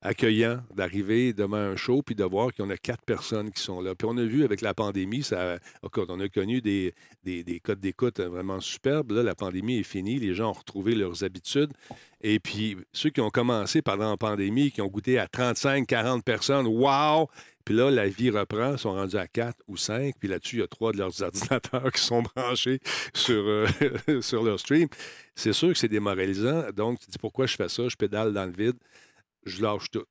accueillant 0.06 0.60
d'arriver 0.74 1.34
devant 1.34 1.58
un 1.58 1.76
show 1.76 2.02
puis 2.02 2.16
de 2.16 2.24
voir 2.24 2.54
qu'il 2.54 2.64
y 2.64 2.68
en 2.68 2.72
a 2.72 2.78
quatre 2.78 3.04
personnes 3.04 3.52
qui 3.52 3.62
sont 3.62 3.82
là. 3.82 3.96
Puis 3.96 4.08
on 4.10 4.18
a 4.18 4.24
vu 4.24 4.44
avec 4.44 4.62
la 4.62 4.74
pandémie, 4.74 5.24
ça, 5.24 5.58
on 5.82 6.20
a 6.20 6.30
connu 6.30 6.62
des, 6.62 6.94
des, 7.24 7.44
des 7.44 7.60
codes 7.60 7.80
d'écoute 7.80 8.20
vraiment 8.20 8.60
superbes. 8.60 9.12
Là, 9.12 9.24
la 9.24 9.36
pandémie 9.36 9.80
est 9.80 9.84
finie, 9.84 10.20
les 10.20 10.34
gens 10.34 10.50
ont 10.50 10.54
retrouvé 10.54 10.96
leurs 10.96 11.24
habitudes. 11.24 11.72
Et 12.22 12.40
puis, 12.40 12.78
ceux 12.94 13.10
qui 13.10 13.22
ont 13.22 13.30
commencé 13.30 13.82
pendant 13.82 14.10
la 14.12 14.18
pandémie, 14.18 14.72
qui 14.72 14.82
ont 14.82 14.88
goûté 14.88 15.20
à 15.20 15.28
35, 15.28 15.86
40 15.86 16.24
personnes, 16.24 16.68
wow! 16.68 17.28
Puis 17.66 17.74
là, 17.74 17.90
la 17.90 18.08
vie 18.08 18.30
reprend, 18.30 18.78
sont 18.78 18.94
rendus 18.94 19.18
à 19.18 19.28
4 19.28 19.58
ou 19.68 19.76
5. 19.76 20.14
Puis 20.20 20.30
là-dessus, 20.30 20.58
il 20.58 20.60
y 20.60 20.64
a 20.64 20.68
trois 20.68 20.92
de 20.92 20.98
leurs 20.98 21.22
ordinateurs 21.22 21.92
qui 21.92 22.02
sont 22.02 22.22
branchés 22.22 22.80
sur, 23.14 23.44
euh, 23.44 23.68
sur 24.22 24.44
leur 24.44 24.60
stream. 24.60 24.88
C'est 25.36 25.54
sûr 25.54 25.70
que 25.70 25.78
c'est 25.78 25.88
démoralisant. 25.88 26.72
Donc, 26.72 27.00
tu 27.00 27.10
dis 27.10 27.18
pourquoi 27.18 27.48
je 27.48 27.56
fais 27.56 27.70
ça? 27.70 27.88
Je 27.88 27.96
pédale 27.96 28.34
dans 28.34 28.46
le 28.46 28.52
vide, 28.52 28.78
je 29.46 29.62
lâche 29.62 29.90
tout. 29.92 30.06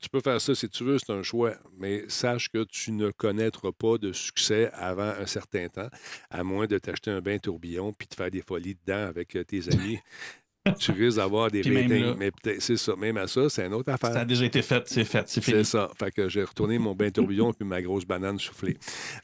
Tu 0.00 0.10
peux 0.10 0.20
faire 0.20 0.38
ça 0.38 0.54
si 0.54 0.68
tu 0.68 0.84
veux, 0.84 0.98
c'est 0.98 1.12
un 1.12 1.22
choix, 1.22 1.54
mais 1.78 2.04
sache 2.08 2.50
que 2.50 2.62
tu 2.64 2.92
ne 2.92 3.10
connaîtras 3.10 3.72
pas 3.72 3.96
de 3.96 4.12
succès 4.12 4.70
avant 4.74 5.14
un 5.18 5.24
certain 5.24 5.68
temps, 5.68 5.88
à 6.28 6.44
moins 6.44 6.66
de 6.66 6.76
t'acheter 6.78 7.10
un 7.10 7.22
bain 7.22 7.38
tourbillon 7.38 7.94
puis 7.94 8.06
de 8.06 8.14
faire 8.14 8.30
des 8.30 8.42
folies 8.42 8.76
dedans 8.86 9.06
avec 9.06 9.34
euh, 9.34 9.44
tes 9.44 9.62
amis. 9.72 9.98
tu 10.78 10.92
risques 10.92 11.16
d'avoir 11.16 11.50
des 11.50 11.62
ratings. 11.62 12.14
mais 12.18 12.30
peut-être, 12.30 12.60
c'est 12.60 12.76
ça. 12.76 12.94
Même 12.96 13.16
à 13.16 13.26
ça, 13.26 13.48
c'est 13.48 13.64
une 13.64 13.72
autre 13.72 13.90
affaire. 13.90 14.12
Ça 14.12 14.20
a 14.20 14.24
déjà 14.26 14.44
été 14.44 14.60
fait, 14.60 14.86
c'est 14.86 15.04
fait, 15.04 15.26
c'est 15.26 15.40
C'est 15.42 15.52
fini. 15.52 15.64
ça. 15.64 15.90
Fait 15.98 16.10
que 16.10 16.28
j'ai 16.28 16.42
retourné 16.44 16.78
mon 16.78 16.94
bain 16.94 17.10
tourbillon 17.10 17.54
puis 17.54 17.66
ma 17.66 17.80
grosse 17.80 18.04
banane 18.04 18.38
soufflée. 18.38 18.76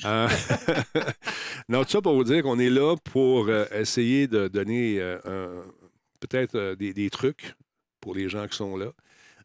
Euh, 0.07 0.27
non, 1.69 1.85
tout 1.85 1.91
ça 1.91 2.01
pour 2.03 2.15
vous 2.15 2.25
dire 2.25 2.43
qu'on 2.43 2.59
est 2.59 2.71
là 2.71 2.97
pour 3.05 3.49
euh, 3.49 3.67
essayer 3.73 4.27
de 4.27 4.49
donner 4.49 4.99
euh, 5.01 5.19
un- 5.27 5.65
peut-être 6.21 6.55
euh, 6.55 6.75
des, 6.75 6.95
des 6.95 7.11
trucs 7.11 7.55
pour 8.01 8.15
les 8.15 8.29
gens 8.31 8.47
qui 8.49 8.57
sont 8.57 8.77
là. 8.79 8.93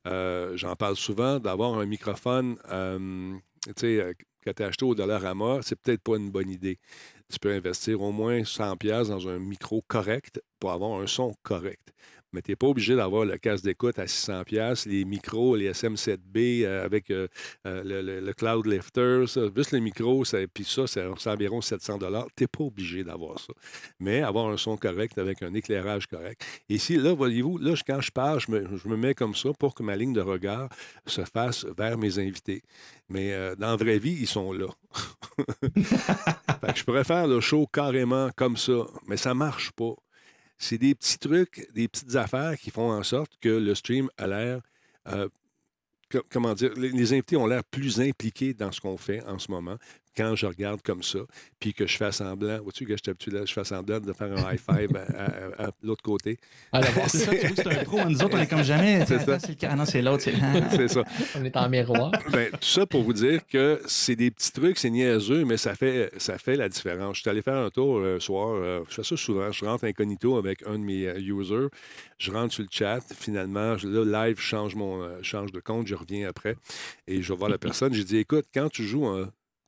Euh, 0.07 0.55
J'en 0.55 0.75
parle 0.75 0.95
souvent, 0.95 1.39
d'avoir 1.39 1.77
un 1.77 1.85
microphone, 1.85 2.57
euh, 2.69 3.37
euh, 3.83 4.13
que 4.41 4.49
tu 4.51 4.63
acheté 4.63 4.85
au 4.85 4.95
Dollarama, 4.95 5.59
c'est 5.61 5.75
peut-être 5.75 6.01
pas 6.01 6.15
une 6.15 6.31
bonne 6.31 6.49
idée. 6.49 6.79
Tu 7.31 7.39
peux 7.39 7.51
investir 7.51 8.01
au 8.01 8.11
moins 8.11 8.43
100$ 8.43 8.77
piastres 8.77 9.13
dans 9.13 9.27
un 9.27 9.39
micro 9.39 9.83
correct 9.87 10.41
pour 10.59 10.71
avoir 10.71 10.99
un 10.99 11.07
son 11.07 11.35
correct. 11.43 11.93
Mais 12.31 12.41
tu 12.41 12.51
n'es 12.51 12.55
pas 12.55 12.67
obligé 12.67 12.95
d'avoir 12.95 13.25
le 13.25 13.37
casque 13.37 13.63
d'écoute 13.63 13.97
à 13.99 14.05
600$, 14.05 14.43
piastres, 14.43 14.87
les 14.89 15.05
micros, 15.05 15.55
les 15.55 15.71
SM7B 15.71 16.63
euh, 16.63 16.85
avec 16.85 17.09
euh, 17.11 17.27
euh, 17.65 17.83
le, 17.83 18.21
le- 18.21 18.33
Cloud 18.33 18.65
Lifter, 18.65 19.25
juste 19.55 19.71
le 19.71 19.79
micro, 19.79 20.23
ça- 20.25 20.37
puis 20.53 20.63
ça, 20.63 20.85
c'est 20.87 21.03
environ 21.27 21.59
700$. 21.59 22.25
Tu 22.35 22.43
n'es 22.43 22.47
pas 22.47 22.63
obligé 22.63 23.03
d'avoir 23.03 23.39
ça. 23.39 23.53
Mais 23.99 24.21
avoir 24.21 24.47
un 24.49 24.57
son 24.57 24.77
correct 24.77 25.17
avec 25.17 25.41
un 25.43 25.53
éclairage 25.53 26.07
correct. 26.07 26.41
Si, 26.77 26.97
là, 26.97 27.13
voyez-vous, 27.13 27.57
là, 27.57 27.73
quand 27.85 28.01
je 28.01 28.11
parle, 28.11 28.39
je 28.39 28.51
me, 28.51 28.77
je 28.77 28.87
me 28.87 28.95
mets 28.95 29.13
comme 29.13 29.35
ça 29.35 29.49
pour 29.57 29.73
que 29.75 29.83
ma 29.83 29.95
ligne 29.95 30.13
de 30.13 30.21
regard 30.21 30.69
se 31.05 31.21
fasse 31.25 31.65
vers 31.77 31.97
mes 31.97 32.19
invités. 32.19 32.61
Mais 33.09 33.33
dans 33.57 33.71
la 33.71 33.75
vraie 33.75 33.99
vie, 33.99 34.15
ils 34.19 34.27
sont 34.27 34.53
là. 34.53 34.67
Je 36.75 36.83
pourrais 36.83 37.03
faire 37.03 37.27
le 37.27 37.39
show 37.41 37.65
carrément 37.67 38.29
comme 38.35 38.57
ça, 38.57 38.85
mais 39.07 39.17
ça 39.17 39.33
marche 39.33 39.71
pas. 39.71 39.93
C'est 40.59 40.77
des 40.77 40.95
petits 40.95 41.19
trucs, 41.19 41.67
des 41.73 41.87
petites 41.87 42.15
affaires 42.17 42.57
qui 42.59 42.71
font 42.71 42.91
en 42.91 43.03
sorte 43.03 43.31
que 43.41 43.49
le 43.49 43.75
stream 43.75 44.09
a 44.17 44.27
l'air. 44.27 44.61
euh, 45.07 45.29
co- 46.11 46.23
comment 46.31 46.53
dire, 46.55 46.73
les 46.75 47.13
invités 47.13 47.37
ont 47.37 47.47
l'air 47.47 47.63
plus 47.65 48.01
impliqués 48.01 48.53
dans 48.53 48.71
ce 48.71 48.81
qu'on 48.81 48.97
fait 48.97 49.23
en 49.25 49.39
ce 49.39 49.51
moment 49.51 49.77
quand 50.19 50.35
je 50.35 50.45
regarde 50.45 50.81
comme 50.81 51.01
ça, 51.01 51.19
puis 51.59 51.73
que 51.73 51.87
je 51.87 51.95
fais 51.95 52.11
semblant, 52.11 52.59
vois-tu 52.61 52.85
que 52.85 52.91
je 52.93 52.97
suis 53.01 53.09
habitué 53.09 53.31
là, 53.31 53.45
je 53.45 53.53
fais 53.53 53.63
semblant 53.63 53.99
de 54.01 54.11
faire 54.11 54.31
un 54.33 54.51
high 54.53 54.59
five 54.59 54.89
à, 54.97 55.63
à- 55.63 55.67
à 55.67 55.71
l'autre 55.81 56.03
côté. 56.03 56.37
Voir, 56.73 56.83
C'est 57.09 57.17
ça, 57.19 57.31
tu 57.31 57.47
vois 57.47 57.55
c'est 57.55 57.67
un 57.79 57.83
pro. 57.85 57.99
Nous 58.09 58.21
autres, 58.21 58.37
on 58.37 58.41
est 58.41 58.47
comme 58.47 58.63
jamais. 58.63 59.05
C'est 59.05 59.19
ça. 59.19 59.33
Attends, 59.35 59.39
c'est 59.39 59.49
le 59.49 59.55
cas. 59.55 59.69
Ah 59.71 59.75
non, 59.77 59.85
c'est 59.85 60.01
l'autre. 60.01 60.23
c'est- 60.23 60.33
C'est 60.75 60.87
ça. 60.89 61.03
on 61.37 61.45
est 61.45 61.55
en 61.55 61.69
miroir. 61.69 62.11
Ben, 62.31 62.51
tout 62.51 62.57
ça 62.67 62.85
pour 62.85 63.03
vous 63.03 63.13
dire 63.13 63.41
que 63.47 63.81
c'est 63.85 64.15
des 64.15 64.29
petits 64.31 64.51
trucs, 64.51 64.77
c'est 64.77 64.89
niaiseux, 64.89 65.45
mais 65.45 65.55
ça 65.57 65.75
fait, 65.75 66.11
ça 66.17 66.37
fait 66.37 66.55
la 66.57 66.67
différence. 66.67 67.15
Je 67.17 67.21
suis 67.21 67.29
allé 67.29 67.41
faire 67.41 67.55
un 67.57 67.69
tour 67.69 67.99
le 67.99 68.19
soir, 68.19 68.55
euh, 68.55 68.81
je 68.89 68.95
fais 68.95 69.03
ça 69.03 69.15
souvent, 69.15 69.51
je 69.51 69.63
rentre 69.63 69.85
incognito 69.85 70.37
avec 70.37 70.63
un 70.67 70.73
de 70.73 70.83
mes 70.83 71.07
euh, 71.07 71.19
users, 71.19 71.67
je 72.17 72.31
rentre 72.31 72.53
sur 72.53 72.63
le 72.63 72.69
chat, 72.71 72.99
finalement, 73.17 73.77
je- 73.77 73.87
là, 73.87 74.27
live, 74.27 74.35
je 74.37 74.43
change, 74.43 74.75
mon, 74.75 75.01
euh, 75.01 75.19
change 75.21 75.51
de 75.51 75.59
compte, 75.59 75.87
je 75.87 75.95
reviens 75.95 76.27
après, 76.27 76.55
et 77.07 77.21
je 77.21 77.31
vois 77.33 77.49
la 77.49 77.57
personne, 77.57 77.93
j'ai 77.93 78.03
dit, 78.03 78.17
écoute, 78.17 78.45
quand 78.53 78.69
tu 78.69 78.83
joues, 78.83 79.05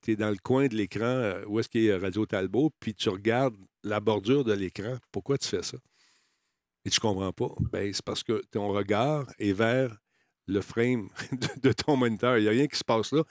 tu 0.01 0.11
es 0.11 0.15
dans 0.15 0.29
le 0.29 0.37
coin 0.37 0.67
de 0.67 0.75
l'écran, 0.75 1.05
euh, 1.05 1.43
où 1.47 1.59
est-ce 1.59 1.69
qu'il 1.69 1.83
y 1.83 1.91
a 1.91 1.99
Radio 1.99 2.25
Talbot, 2.25 2.71
puis 2.79 2.93
tu 2.93 3.09
regardes 3.09 3.55
la 3.83 3.99
bordure 3.99 4.43
de 4.43 4.53
l'écran, 4.53 4.97
pourquoi 5.11 5.37
tu 5.37 5.47
fais 5.47 5.63
ça? 5.63 5.77
Et 6.85 6.89
tu 6.89 6.99
comprends 6.99 7.31
pas. 7.31 7.49
Ben, 7.71 7.93
c'est 7.93 8.03
parce 8.03 8.23
que 8.23 8.41
ton 8.51 8.69
regard 8.69 9.31
est 9.37 9.53
vers 9.53 9.95
le 10.47 10.61
frame 10.61 11.09
de, 11.63 11.71
ton 11.71 11.95
moniteur. 11.95 12.37
Il 12.37 12.43
n'y 12.43 12.47
a 12.47 12.51
rien 12.51 12.67
qui 12.67 12.77
se 12.77 12.83
passe 12.83 13.11
là. 13.11 13.23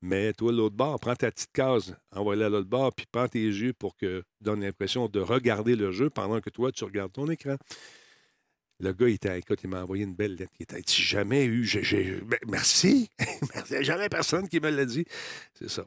Mais 0.00 0.32
toi, 0.32 0.50
l'autre 0.50 0.74
bord, 0.74 0.98
prends 0.98 1.14
ta 1.14 1.30
petite 1.30 1.52
case, 1.52 1.96
envoie-la 2.10 2.46
à 2.46 2.48
l'autre 2.48 2.68
bord, 2.68 2.92
puis 2.92 3.06
prends 3.10 3.28
tes 3.28 3.44
yeux 3.44 3.72
pour 3.72 3.96
que 3.96 4.24
donne 4.40 4.60
l'impression 4.62 5.08
de 5.08 5.20
regarder 5.20 5.76
le 5.76 5.92
jeu 5.92 6.10
pendant 6.10 6.40
que 6.40 6.50
toi, 6.50 6.72
tu 6.72 6.82
regardes 6.82 7.12
ton 7.12 7.28
écran. 7.30 7.56
Le 8.80 8.92
gars, 8.92 9.08
il, 9.08 9.14
était, 9.14 9.38
écoute, 9.38 9.60
il 9.62 9.70
m'a 9.70 9.82
envoyé 9.82 10.02
une 10.02 10.14
belle 10.14 10.34
lettre. 10.34 10.52
Il 10.58 10.66
j'ai 10.68 11.02
jamais 11.04 11.44
eu. 11.44 11.64
j'ai- 11.64 11.84
j'ai- 11.84 12.20
ben, 12.20 12.38
merci. 12.48 13.08
Jamais 13.80 14.08
personne 14.08 14.48
qui 14.48 14.58
me 14.58 14.70
l'a 14.70 14.84
dit. 14.84 15.04
C'est 15.54 15.70
ça. 15.70 15.84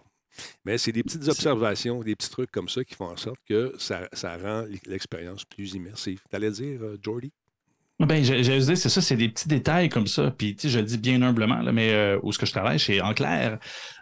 Mais 0.65 0.78
c'est 0.78 0.91
des 0.91 1.04
petites 1.04 1.28
observations, 1.28 2.02
des 2.04 2.15
petits 2.15 2.30
trucs 2.30 2.52
comme 2.52 2.69
ça 2.69 2.84
qui 2.84 2.95
font 2.95 3.06
en 3.10 3.17
sorte 3.17 3.39
que 3.48 3.74
ça, 3.78 4.08
ça 4.13 4.38
rend 4.38 4.65
l'expérience 4.86 5.45
plus 5.45 5.74
immersive. 5.74 6.21
T'allais 6.30 6.52
dire, 6.52 6.82
euh, 6.84 6.98
Jordy? 7.02 7.32
Ben, 7.97 8.21
je, 8.25 8.43
je 8.43 8.51
veux 8.51 8.60
dire, 8.60 8.77
c'est 8.77 8.89
ça, 8.89 9.01
c'est 9.01 9.15
des 9.15 9.29
petits 9.29 9.47
détails 9.47 9.88
comme 9.88 10.05
ça. 10.05 10.29
Puis, 10.29 10.53
tu 10.58 10.63
sais, 10.63 10.69
je 10.69 10.79
le 10.79 10.86
dis 10.86 10.97
bien 10.97 11.21
humblement, 11.21 11.62
là, 11.62 11.71
mais 11.71 11.93
euh, 11.93 12.19
où 12.23 12.34
ce 12.34 12.38
que 12.38 12.45
je 12.45 12.51
travaille, 12.51 12.77
chez 12.77 12.99
En 13.01 13.13
clair, 13.13 13.58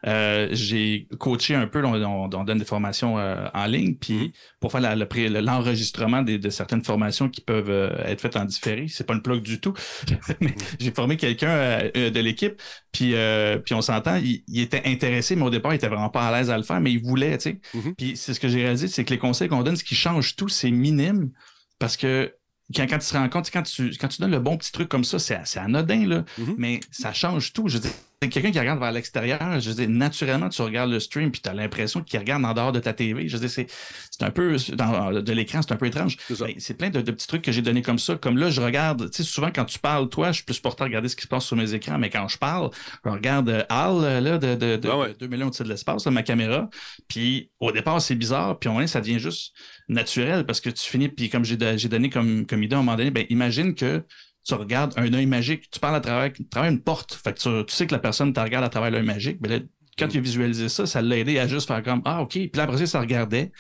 euh, 0.08 0.48
j'ai 0.52 1.08
coaché 1.20 1.54
un 1.54 1.68
peu, 1.68 1.86
on, 1.86 1.94
on- 1.94 2.24
on 2.34 2.44
donne 2.44 2.58
des 2.58 2.66
formations 2.66 3.20
euh, 3.20 3.46
en 3.54 3.68
ligne, 3.68 3.94
puis 3.94 4.14
Mhm. 4.16 4.32
pour 4.60 4.72
faire 4.72 4.82
la- 4.82 4.96
le 4.96 5.06
l'enregistrement 5.42 6.24
des- 6.24 6.40
de 6.40 6.50
certaines 6.50 6.84
formations 6.84 7.30
qui 7.30 7.42
peuvent 7.42 7.70
euh, 7.70 7.96
être 8.06 8.20
faites 8.20 8.36
en 8.36 8.46
différé. 8.46 8.88
C'est 8.88 9.04
pas 9.06 9.14
une 9.14 9.22
plug 9.22 9.44
du 9.44 9.60
tout. 9.60 9.74
mais 10.42 10.56
j'ai 10.80 10.90
formé 10.92 11.16
quelqu'un 11.16 11.50
euh, 11.52 11.92
euh, 11.96 12.10
de 12.10 12.20
l'équipe, 12.20 12.60
puis, 12.92 13.14
euh, 13.14 13.60
puis 13.60 13.76
on 13.76 13.82
s'entend, 13.84 14.16
il, 14.16 14.44
il 14.48 14.62
était 14.62 14.82
intéressé, 14.86 15.36
mais 15.36 15.44
au 15.44 15.52
départ, 15.52 15.72
il 15.72 15.76
était 15.76 15.88
vraiment 15.88 16.10
pas 16.10 16.28
à 16.30 16.36
l'aise 16.36 16.50
à 16.50 16.58
le 16.58 16.64
faire, 16.64 16.82
mais 16.82 16.92
il 16.92 17.04
voulait, 17.04 17.38
tu 17.38 17.52
sais. 17.52 17.60
Mhm. 17.76 17.94
Puis 17.96 18.18
c'est 18.18 18.34
ce 18.34 18.40
que 18.40 18.48
j'ai 18.48 18.64
réalisé, 18.64 18.88
c'est 18.88 19.06
que 19.06 19.12
les 19.12 19.20
conseils 19.20 19.50
qu'on 19.50 19.62
donne, 19.62 19.76
ce 19.76 19.84
qui 19.84 19.94
change 19.94 20.36
tout, 20.36 20.50
c'est 20.50 20.72
minime, 20.72 21.30
parce 21.78 21.96
que 21.96 22.34
quand, 22.76 22.88
quand 22.90 23.00
tu 23.00 23.08
te 23.08 23.18
rends 23.18 23.30
compte, 23.30 23.50
quand 23.52 23.64
tu, 23.64 23.92
quand 24.00 24.08
tu 24.08 24.22
donnes 24.22 24.32
le 24.32 24.40
bon 24.40 24.58
petit 24.58 24.72
truc 24.72 24.90
comme 24.90 25.04
ça, 25.04 25.20
c'est 25.20 25.60
anodin, 25.60 26.06
là, 26.08 26.26
Mhm. 26.38 26.56
mais 26.58 26.80
ça 26.92 27.14
change 27.14 27.54
tout. 27.54 27.68
Je 27.68 27.76
veux 27.78 27.82
dire, 27.84 27.92
quelqu'un 28.30 28.52
qui 28.52 28.60
regarde 28.60 28.80
vers 28.80 28.92
l'extérieur, 28.92 29.60
je 29.60 29.72
dire, 29.72 29.90
naturellement, 29.90 30.50
tu 30.50 30.62
regardes 30.62 30.92
le 30.92 31.00
stream 31.00 31.32
puis 31.32 31.42
tu 31.42 31.50
as 31.50 31.54
l'impression 31.54 32.02
qu'il 32.02 32.20
regarde 32.20 32.44
en 32.46 32.54
dehors 32.54 32.72
de 32.72 32.80
ta 32.80 32.94
TV. 32.94 33.28
Je 33.28 33.38
dire, 33.38 33.50
c'est 33.50 33.68
c'est 34.12 34.24
un 34.24 34.32
peu, 34.32 34.58
dans, 34.74 35.12
de 35.12 35.34
l'écran, 35.34 35.62
c'est 35.62 35.74
un 35.74 35.78
peu 35.78 35.88
étrange. 35.88 36.18
C'est 36.58 36.76
plein 36.76 36.90
de, 36.90 37.02
de 37.02 37.12
petits 37.12 37.28
trucs 37.28 37.42
que 37.42 37.52
j'ai 37.52 37.62
donnés 37.62 37.82
comme 37.82 38.00
ça. 38.00 38.16
Comme 38.16 38.38
là, 38.38 38.50
je 38.50 38.62
regarde, 38.62 39.10
tu 39.10 39.18
sais, 39.18 39.24
souvent 39.24 39.50
quand 39.54 39.66
tu 39.66 39.80
parles, 39.80 40.10
toi, 40.10 40.32
je 40.32 40.38
suis 40.38 40.44
plus 40.46 40.60
porté 40.60 40.84
à 40.84 40.86
regarder 40.86 41.10
ce 41.10 41.16
qui 41.16 41.24
se 41.24 41.28
passe 41.28 41.46
sur 41.46 41.56
mes 41.56 41.74
écrans, 41.74 41.98
mais 41.98 42.10
quand 42.10 42.28
je 42.28 42.38
parle, 42.38 42.70
je 43.04 43.10
regarde 43.10 43.50
euh, 43.50 43.64
Al, 43.70 44.04
euh, 44.04 44.22
là, 44.22 44.38
de, 44.38 44.56
de, 44.56 44.76
de, 44.78 44.90
Ah 44.90 44.98
ouais. 45.00 45.14
de 45.14 45.18
2 45.20 45.28
millions 45.28 45.48
au-dessus 45.48 45.64
de 45.64 45.70
l'espace, 45.70 46.06
ma 46.08 46.24
caméra. 46.24 46.70
Puis 47.08 47.52
au 47.60 47.72
départ, 47.72 48.02
c'est 48.02 48.16
bizarre, 48.16 48.60
puis 48.60 48.70
au 48.70 48.74
moment, 48.74 48.88
ça 48.88 49.02
devient 49.02 49.20
juste 49.20 49.54
naturel 49.88 50.46
parce 50.46 50.62
que 50.62 50.70
tu 50.70 50.84
finis, 50.84 51.10
puis 51.10 51.30
comme 51.30 51.44
j'ai 51.44 51.58
j'ai 51.78 51.90
donné 51.90 52.10
comme, 52.10 52.46
comme 52.46 52.64
idée 52.64 52.76
à 52.76 52.80
un 52.80 52.82
moment 52.82 52.98
donné, 52.98 53.12
ben, 53.12 53.26
imagine 53.30 53.76
que 53.76 54.04
tu 54.46 54.54
regardes 54.56 54.94
un 54.98 55.14
œil 55.14 55.26
magique, 55.26 55.70
tu 55.72 55.80
parles 55.80 55.96
à 55.96 56.02
travers, 56.02 56.26
à 56.32 56.44
travers 56.50 56.70
une 56.72 56.82
porte. 56.82 57.14
Fait 57.14 57.34
que 57.34 57.40
tu, 57.40 57.66
tu 57.66 57.74
sais 57.76 57.88
que 57.88 57.94
la 57.94 58.00
personne 58.00 58.34
te 58.34 58.40
regarde 58.40 58.66
à 58.66 58.70
travers 58.70 58.92
l'œil 58.92 59.04
magique. 59.04 59.38
Mais 59.42 59.48
là, 59.48 59.60
quand 59.98 60.08
tu 60.08 60.18
as 60.18 60.22
visualisé 60.22 60.70
ça, 60.70 60.86
ça 60.86 61.02
l'a 61.02 61.18
aidé 61.18 61.40
à 61.40 61.48
juste 61.48 61.68
faire 61.68 61.82
comme 61.84 62.02
Ah, 62.06 62.22
OK. 62.22 62.32
Puis 62.34 62.52
là, 62.56 62.64
après 62.64 62.78
ça, 62.80 62.86
ça 62.88 63.00
regardait. 63.00 63.52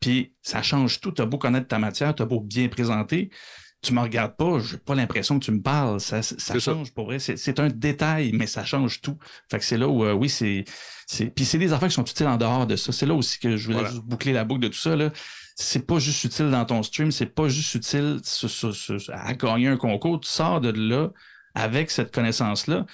Puis 0.00 0.32
ça 0.40 0.62
change 0.62 1.00
tout. 1.00 1.12
Tu 1.12 1.20
as 1.20 1.26
beau 1.26 1.36
connaître 1.38 1.68
ta 1.68 1.78
matière, 1.78 2.14
tu 2.14 2.22
as 2.22 2.26
beau 2.26 2.40
bien 2.40 2.68
présenter. 2.68 3.30
Tu 3.82 3.94
me 3.94 4.00
regardes 4.00 4.36
pas, 4.36 4.58
j'ai 4.60 4.76
pas 4.76 4.94
l'impression 4.94 5.38
que 5.38 5.44
tu 5.44 5.52
me 5.52 5.60
parles. 5.62 6.00
Ça, 6.00 6.22
ça 6.22 6.58
change 6.58 6.92
pour 6.92 7.06
vrai. 7.06 7.18
C'est 7.18 7.58
un 7.60 7.68
détail, 7.68 8.32
mais 8.34 8.46
ça 8.46 8.62
change 8.64 9.00
tout. 9.00 9.16
Fait 9.50 9.58
que 9.58 9.64
c'est 9.64 9.78
là 9.78 9.88
où, 9.88 10.04
euh, 10.04 10.12
oui, 10.12 10.28
c'est. 10.28 10.64
c'est- 11.06 11.26
Puis 11.34 11.44
c'est 11.46 11.56
des 11.58 11.72
affaires 11.72 11.88
qui 11.88 11.94
sont 11.94 12.04
utiles 12.04 12.26
en 12.26 12.36
dehors 12.36 12.66
de 12.66 12.76
ça. 12.76 12.92
C'est 12.92 13.06
là 13.06 13.14
aussi 13.14 13.38
que 13.38 13.56
je 13.56 13.64
voulais 13.66 13.78
Voilà. 13.78 13.90
juste 13.90 14.02
boucler 14.04 14.32
la 14.34 14.44
boucle 14.44 14.60
de 14.60 14.68
tout 14.68 14.78
ça. 14.78 14.96
Là 14.96 15.10
c'est 15.56 15.86
pas 15.86 15.98
juste 15.98 16.24
utile 16.24 16.50
dans 16.50 16.64
ton 16.64 16.82
stream, 16.82 17.10
c'est 17.12 17.26
pas 17.26 17.48
juste 17.48 17.74
utile 17.74 18.20
à 19.12 19.34
gagner 19.34 19.68
un 19.68 19.76
concours. 19.76 20.20
Tu 20.20 20.28
sors 20.30 20.60
de 20.60 20.70
là 20.70 21.10
avec 21.54 21.90
cette 21.90 22.14
connaissance-là. 22.14 22.86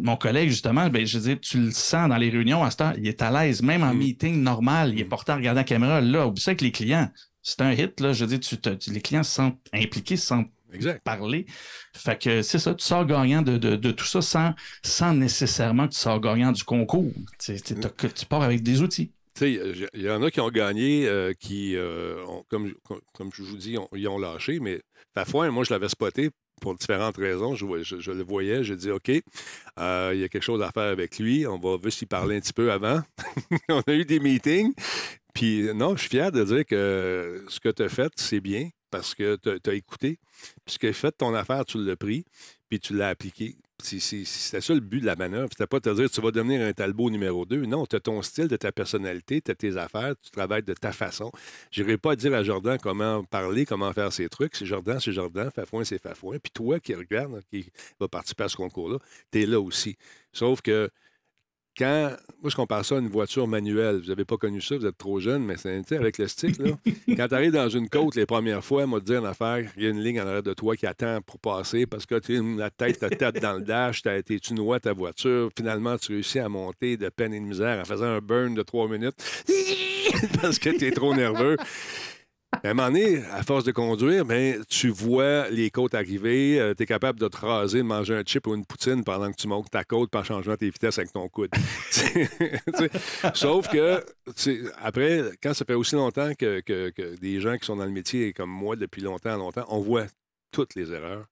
Mon 0.00 0.16
collègue, 0.16 0.48
justement, 0.48 0.88
ben, 0.88 1.06
je 1.06 1.18
veux 1.18 1.28
dire, 1.28 1.38
tu 1.40 1.60
le 1.60 1.70
sens 1.70 2.08
dans 2.08 2.16
les 2.16 2.30
réunions 2.30 2.64
à 2.64 2.70
ce 2.70 2.76
temps, 2.78 2.92
il 2.98 3.06
est 3.06 3.22
à 3.22 3.30
l'aise, 3.30 3.62
même 3.62 3.82
en 3.84 3.94
Mm. 3.94 3.98
meeting 3.98 4.42
normal, 4.42 4.92
il 4.92 5.00
est 5.00 5.04
Mm. 5.04 5.08
porté 5.08 5.32
à 5.32 5.36
regarder 5.36 5.60
la 5.60 5.64
caméra. 5.64 6.00
Là, 6.00 6.26
oublie 6.26 6.40
ça 6.40 6.50
avec 6.50 6.62
les 6.62 6.72
clients. 6.72 7.10
C'est 7.42 7.60
un 7.60 7.70
hit, 7.72 8.00
là. 8.00 8.12
Je 8.12 8.24
veux 8.24 8.30
dire, 8.30 8.40
tu 8.40 8.56
te- 8.58 8.70
tu- 8.70 8.90
les 8.90 9.00
clients 9.00 9.22
se 9.22 9.30
sentent 9.30 9.60
impliqués, 9.72 10.16
se 10.16 10.26
sentent 10.26 10.50
Exact. 10.72 11.00
parler. 11.04 11.46
Fait 11.94 12.20
que 12.20 12.42
c'est 12.42 12.58
ça, 12.58 12.74
tu 12.74 12.84
sors 12.84 13.06
gagnant 13.06 13.40
de, 13.42 13.56
de- 13.56 13.76
de 13.76 13.90
tout 13.92 14.04
ça 14.04 14.20
sans, 14.20 14.52
sans 14.82 15.14
nécessairement 15.14 15.86
que 15.86 15.92
tu 15.92 16.00
sors 16.00 16.20
gagnant 16.20 16.50
du 16.50 16.64
concours. 16.64 17.12
Tu, 17.38 17.54
tu 17.60 18.26
pars 18.28 18.42
avec 18.42 18.64
des 18.64 18.82
outils. 18.82 19.12
Il 19.44 19.88
y 19.94 20.10
en 20.10 20.22
a 20.22 20.30
qui 20.30 20.40
ont 20.40 20.50
gagné, 20.50 21.06
euh, 21.08 21.32
qui, 21.38 21.76
euh, 21.76 22.24
comme, 22.48 22.72
comme- 23.14 23.30
je 23.32 23.42
vous 23.42 23.56
dis, 23.56 23.76
ils 23.94 24.08
ont 24.08 24.18
lâché, 24.18 24.60
mais 24.60 24.80
Fafouin, 25.14 25.50
moi, 25.50 25.64
je 25.64 25.72
l'avais 25.72 25.88
spoté 25.88 26.30
pour 26.60 26.74
différentes 26.74 27.16
raisons. 27.16 27.54
Je, 27.54 27.64
le 28.12 28.22
voyais, 28.24 28.64
j'ai 28.64 28.76
dit, 28.76 28.90
OK, 28.90 29.10
euh, 29.78 30.10
il 30.14 30.20
y 30.20 30.24
a 30.24 30.28
quelque 30.28 30.42
chose 30.42 30.62
à 30.62 30.70
faire 30.70 30.84
avec 30.90 31.18
lui, 31.18 31.46
on 31.46 31.58
va 31.58 31.76
juste 31.84 32.02
y 32.02 32.06
parler 32.06 32.36
un 32.36 32.40
petit 32.40 32.52
peu 32.52 32.72
avant. 32.72 33.02
on 33.68 33.82
a 33.86 33.92
eu 33.92 34.04
des 34.04 34.20
meetings, 34.20 34.72
puis 35.34 35.68
non, 35.74 35.96
je 35.96 36.00
suis 36.00 36.10
fier 36.10 36.32
de 36.32 36.44
dire 36.44 36.64
que 36.64 37.44
ce 37.48 37.60
que 37.60 37.68
tu 37.68 37.82
as 37.82 37.88
fait, 37.88 38.12
c'est 38.16 38.40
bien, 38.40 38.70
parce 38.90 39.14
que 39.14 39.36
tu 39.36 39.70
as 39.70 39.74
écouté, 39.74 40.18
puis 40.64 40.74
ce 40.74 40.78
que 40.78 40.92
fait 40.92 41.12
ton 41.12 41.34
affaire, 41.34 41.64
tu 41.64 41.82
l'as 41.84 41.96
pris, 41.96 42.24
puis 42.68 42.80
tu 42.80 42.94
l'as 42.96 43.08
appliqué. 43.08 43.56
C'était 43.82 44.60
ça 44.60 44.74
le 44.74 44.80
but 44.80 45.00
de 45.00 45.06
la 45.06 45.16
manœuvre. 45.16 45.48
C'était 45.50 45.66
pas 45.66 45.78
de 45.78 45.90
te 45.90 45.94
dire 45.94 46.10
tu 46.10 46.20
vas 46.20 46.30
devenir 46.30 46.66
un 46.66 46.72
Talbot 46.72 47.10
numéro 47.10 47.44
2. 47.44 47.66
Non, 47.66 47.86
tu 47.86 47.96
as 47.96 48.00
ton 48.00 48.22
style, 48.22 48.48
de 48.48 48.56
ta 48.56 48.72
personnalité, 48.72 49.40
tu 49.40 49.50
as 49.50 49.54
tes 49.54 49.76
affaires, 49.76 50.14
tu 50.22 50.30
travailles 50.30 50.62
de 50.62 50.72
ta 50.74 50.92
façon. 50.92 51.30
Je 51.70 51.82
n'irai 51.82 51.98
pas 51.98 52.16
dire 52.16 52.34
à 52.34 52.42
Jordan 52.42 52.78
comment 52.82 53.22
parler, 53.24 53.66
comment 53.66 53.92
faire 53.92 54.12
ses 54.12 54.28
trucs. 54.28 54.56
C'est 54.56 54.66
Jordan, 54.66 54.98
c'est 54.98 55.12
Jordan, 55.12 55.50
Fafouin, 55.50 55.84
c'est 55.84 56.00
Fafouin. 56.00 56.38
Puis 56.38 56.52
toi 56.52 56.80
qui 56.80 56.94
regarde, 56.94 57.42
qui 57.50 57.70
va 58.00 58.08
participer 58.08 58.44
à 58.44 58.48
ce 58.48 58.56
concours-là, 58.56 58.98
tu 59.30 59.42
es 59.42 59.46
là 59.46 59.60
aussi. 59.60 59.96
Sauf 60.32 60.62
que 60.62 60.90
quand. 61.76 62.16
Moi, 62.42 62.50
je 62.50 62.56
compare 62.56 62.84
ça 62.84 62.96
à 62.96 62.98
une 62.98 63.08
voiture 63.08 63.48
manuelle. 63.48 64.00
Vous 64.00 64.08
n'avez 64.08 64.24
pas 64.24 64.36
connu 64.36 64.60
ça, 64.60 64.76
vous 64.76 64.86
êtes 64.86 64.98
trop 64.98 65.18
jeune, 65.18 65.44
mais 65.44 65.56
c'est 65.56 65.92
avec 65.92 66.18
le 66.18 66.28
stick, 66.28 66.58
là. 66.58 66.72
quand 67.16 67.28
tu 67.28 67.34
arrives 67.34 67.52
dans 67.52 67.68
une 67.68 67.88
côte 67.88 68.14
les 68.14 68.26
premières 68.26 68.64
fois, 68.64 68.86
moi, 68.86 69.00
te 69.00 69.06
dire 69.06 69.20
une 69.20 69.26
affaire, 69.26 69.64
il 69.76 69.82
y 69.82 69.86
a 69.86 69.90
une 69.90 70.02
ligne 70.02 70.20
en 70.20 70.26
arrière 70.26 70.42
de 70.42 70.54
toi 70.54 70.76
qui 70.76 70.86
attend 70.86 71.20
pour 71.22 71.38
passer 71.38 71.86
parce 71.86 72.06
que 72.06 72.18
tu 72.18 72.38
as 72.38 72.42
la 72.58 72.70
tête 72.70 72.98
te 72.98 73.06
tape 73.06 73.40
dans 73.40 73.54
le 73.54 73.62
dash, 73.62 74.02
t'as 74.02 74.16
été, 74.16 74.38
tu 74.38 74.54
noies 74.54 74.80
ta 74.80 74.92
voiture, 74.92 75.50
finalement, 75.56 75.96
tu 75.96 76.12
réussis 76.12 76.38
à 76.38 76.48
monter 76.48 76.96
de 76.96 77.08
peine 77.08 77.34
et 77.34 77.40
de 77.40 77.44
misère 77.44 77.80
en 77.80 77.84
faisant 77.84 78.06
un 78.06 78.20
burn 78.20 78.54
de 78.54 78.62
trois 78.62 78.88
minutes 78.88 79.16
parce 80.40 80.58
que 80.58 80.70
tu 80.70 80.86
es 80.86 80.92
trop 80.92 81.14
nerveux. 81.14 81.56
À 82.52 82.70
un 82.70 82.74
moment 82.74 82.88
donné, 82.88 83.22
à 83.32 83.42
force 83.42 83.64
de 83.64 83.72
conduire, 83.72 84.24
ben, 84.24 84.64
tu 84.68 84.88
vois 84.88 85.48
les 85.50 85.70
côtes 85.70 85.94
arriver, 85.94 86.72
tu 86.76 86.82
es 86.82 86.86
capable 86.86 87.20
de 87.20 87.28
te 87.28 87.36
raser, 87.36 87.78
de 87.78 87.82
manger 87.82 88.14
un 88.14 88.22
chip 88.24 88.46
ou 88.46 88.54
une 88.54 88.64
poutine 88.64 89.04
pendant 89.04 89.30
que 89.30 89.36
tu 89.36 89.46
montes 89.46 89.70
ta 89.70 89.84
côte 89.84 90.14
en 90.16 90.24
changeant 90.24 90.56
tes 90.56 90.70
vitesses 90.70 90.98
avec 90.98 91.12
ton 91.12 91.28
coude. 91.28 91.50
Sauf 93.34 93.68
que, 93.68 94.04
après, 94.82 95.22
quand 95.42 95.54
ça 95.54 95.64
fait 95.64 95.74
aussi 95.74 95.94
longtemps 95.96 96.32
que, 96.34 96.60
que- 96.60 96.90
que 96.90 97.16
des 97.16 97.40
gens 97.40 97.56
qui 97.58 97.66
sont 97.66 97.76
dans 97.76 97.84
le 97.84 97.90
métier 97.90 98.32
comme 98.32 98.50
moi 98.50 98.74
depuis 98.76 99.02
longtemps, 99.02 99.36
longtemps, 99.36 99.66
on 99.68 99.80
voit 99.80 100.06
toutes 100.50 100.74
les 100.74 100.92
erreurs. 100.92 101.26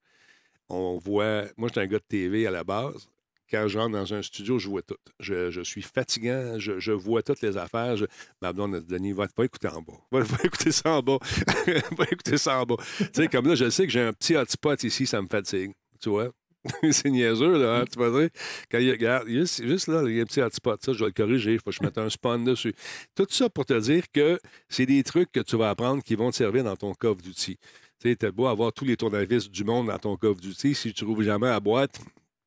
On 0.68 0.98
voit. 0.98 1.44
Moi, 1.56 1.68
j'étais 1.68 1.80
un 1.80 1.86
gars 1.86 1.98
de 1.98 2.04
TV 2.08 2.46
à 2.46 2.50
la 2.50 2.64
base. 2.64 3.08
Quand 3.50 3.68
je 3.68 3.78
rentre 3.78 3.92
dans 3.92 4.14
un 4.14 4.22
studio, 4.22 4.58
je 4.58 4.68
vois 4.68 4.82
tout. 4.82 4.96
Je, 5.20 5.50
je 5.50 5.60
suis 5.60 5.82
fatigant, 5.82 6.58
je, 6.58 6.78
je 6.78 6.92
vois 6.92 7.22
toutes 7.22 7.42
les 7.42 7.56
affaires. 7.56 7.96
Je... 7.96 8.06
Ma 8.40 8.52
blonde 8.52 8.74
a 8.74 8.80
dit, 8.80 8.86
Denis, 8.86 9.12
va, 9.12 9.26
va 9.36 9.44
écouter 9.44 9.68
en 9.68 9.82
bas. 9.82 9.94
Va, 10.10 10.20
va 10.20 10.38
écouter 10.44 10.72
ça 10.72 10.92
en 10.92 11.02
bas. 11.02 11.18
va 11.96 12.04
écouter 12.10 12.38
ça 12.38 12.60
en 12.60 12.64
bas. 12.64 12.76
tu 12.98 13.06
sais, 13.12 13.28
comme 13.28 13.46
là, 13.46 13.54
je 13.54 13.68
sais 13.70 13.86
que 13.86 13.92
j'ai 13.92 14.00
un 14.00 14.12
petit 14.12 14.36
hotspot 14.36 14.82
ici, 14.82 15.06
ça 15.06 15.20
me 15.20 15.28
fatigue. 15.28 15.72
Tu 16.00 16.08
vois? 16.08 16.30
c'est 16.90 17.10
niaiseux, 17.10 17.58
là, 17.58 17.80
hein, 17.80 17.84
tu 17.90 17.98
vas 17.98 18.10
dire. 18.10 18.30
Quand 18.70 18.78
il 18.78 18.90
regarde, 18.90 19.28
juste, 19.28 19.62
juste 19.64 19.88
là, 19.88 20.02
il 20.06 20.16
y 20.16 20.18
a 20.18 20.22
un 20.22 20.26
petit 20.26 20.40
hotspot, 20.40 20.82
ça, 20.82 20.92
je 20.92 20.98
vais 21.00 21.06
le 21.06 21.12
corriger, 21.12 21.52
il 21.52 21.58
faut 21.58 21.70
que 21.70 21.72
je 21.72 21.82
mette 21.82 21.98
un 21.98 22.08
spawn 22.08 22.44
dessus. 22.44 22.74
Tout 23.14 23.26
ça 23.28 23.50
pour 23.50 23.66
te 23.66 23.78
dire 23.78 24.04
que 24.12 24.40
c'est 24.68 24.86
des 24.86 25.02
trucs 25.02 25.30
que 25.30 25.40
tu 25.40 25.56
vas 25.56 25.70
apprendre 25.70 26.02
qui 26.02 26.14
vont 26.14 26.30
te 26.30 26.36
servir 26.36 26.64
dans 26.64 26.76
ton 26.76 26.94
coffre 26.94 27.22
d'outils. 27.22 27.58
Tu 28.00 28.08
sais, 28.08 28.16
t'as 28.16 28.30
beau 28.30 28.46
avoir 28.46 28.72
tous 28.72 28.84
les 28.84 28.96
tournevis 28.96 29.50
du 29.50 29.64
monde 29.64 29.88
dans 29.88 29.98
ton 29.98 30.16
coffre 30.16 30.40
d'outils, 30.40 30.74
si 30.74 30.92
tu 30.92 31.04
trouves 31.04 31.22
jamais 31.22 31.48
la 31.48 31.60
boîte, 31.60 32.00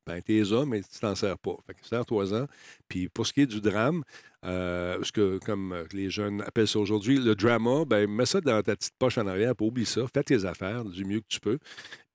ben 0.07 0.21
homme, 0.53 0.69
mais 0.69 0.81
tu 0.81 0.99
t'en 0.99 1.15
sers 1.15 1.37
pas. 1.37 1.55
Fait 1.67 1.73
que 1.73 1.85
sers-toi-en. 1.85 2.47
Puis 2.87 3.09
pour 3.09 3.27
ce 3.27 3.33
qui 3.33 3.41
est 3.41 3.45
du 3.45 3.61
drame, 3.61 4.03
euh, 4.45 4.97
ce 5.03 5.11
que, 5.11 5.39
comme 5.39 5.73
euh, 5.73 5.83
les 5.91 6.09
jeunes 6.09 6.41
appellent 6.41 6.67
ça 6.67 6.79
aujourd'hui, 6.79 7.17
le 7.17 7.35
drama, 7.35 7.83
ben 7.85 8.09
mets 8.09 8.25
ça 8.25 8.39
dans 8.39 8.61
ta 8.61 8.75
petite 8.75 8.95
poche 8.97 9.17
en 9.17 9.27
arrière, 9.27 9.55
pas 9.55 9.65
oublie 9.65 9.85
ça, 9.85 10.01
fais 10.13 10.23
tes 10.23 10.45
affaires 10.45 10.85
du 10.85 11.05
mieux 11.05 11.19
que 11.19 11.27
tu 11.27 11.39
peux. 11.39 11.59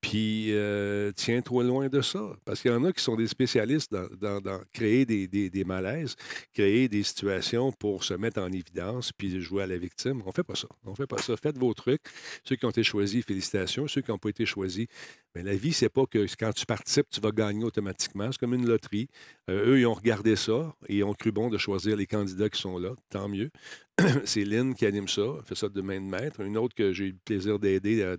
Puis 0.03 0.49
euh, 0.51 1.13
tiens-toi 1.15 1.63
loin 1.65 1.89
de 1.89 2.03
ça. 2.03 2.21
Parce 2.45 2.61
qu'il 2.61 2.71
y 2.71 2.75
en 2.75 2.85
a 2.85 2.93
qui 2.93 3.03
sont 3.03 3.15
des 3.15 3.29
spécialistes 3.29 3.95
dans, 4.21 4.61
créer 4.73 5.07
des, 5.07 5.65
malaises, 5.65 6.17
créer 6.53 6.89
des 6.89 7.05
situations 7.05 7.73
pour 7.73 8.05
se 8.05 8.13
mettre 8.15 8.43
en 8.43 8.53
évidence 8.53 9.13
puis 9.13 9.41
jouer 9.41 9.63
à 9.63 9.67
la 9.67 9.79
victime. 9.79 10.21
On 10.27 10.33
fait 10.33 10.43
pas 10.43 10.57
ça. 10.57 10.69
On 10.85 10.95
fait 10.95 11.07
pas 11.07 11.19
ça. 11.19 11.37
Faites 11.37 11.57
vos 11.57 11.73
trucs. 11.73 12.03
Ceux 12.45 12.57
qui 12.57 12.67
ont 12.67 12.71
été 12.71 12.83
choisis, 12.83 13.25
félicitations. 13.25 13.87
Ceux 13.87 14.03
qui 14.03 14.11
n'ont 14.11 14.19
pas 14.19 14.31
été 14.31 14.45
choisis, 14.45 14.89
mais 15.35 15.43
la 15.43 15.55
vie, 15.55 15.73
c'est 15.73 15.89
pas 15.89 16.05
que 16.05 16.27
quand 16.39 16.53
tu 16.53 16.67
participes, 16.67 17.09
tu 17.09 17.21
vas 17.21 17.31
gagner 17.31 17.65
automatiquement. 17.65 18.31
C'est 18.31 18.39
comme 18.39 18.55
une 18.55 18.67
loterie. 18.67 19.09
Euh, 19.49 19.71
eux, 19.71 19.81
ils 19.81 19.87
ont 19.87 19.95
regardé 19.95 20.37
ça 20.37 20.75
et 20.89 20.97
ils 20.97 21.05
ont 21.05 21.15
cru 21.15 21.33
bon 21.33 21.49
de 21.49 21.59
choisir 21.59 21.97
les 21.97 22.07
candidats 22.07 22.51
qui 22.51 22.61
sont 22.61 22.79
là. 22.79 22.91
Tant 23.09 23.29
mieux. 23.29 23.51
c'est 24.25 24.45
Lynn 24.45 24.75
qui 24.75 24.87
anime 24.87 25.09
ça, 25.09 25.23
fait 25.45 25.55
ça 25.55 25.69
de 25.69 25.81
main 25.81 26.01
de 26.01 26.07
maître. 26.07 26.41
Une 26.41 26.57
autre 26.57 26.75
que 26.75 26.93
j'ai 26.93 27.07
eu 27.07 27.11
le 27.11 27.19
plaisir 27.25 27.59
d'aider 27.59 28.03
euh, 28.03 28.17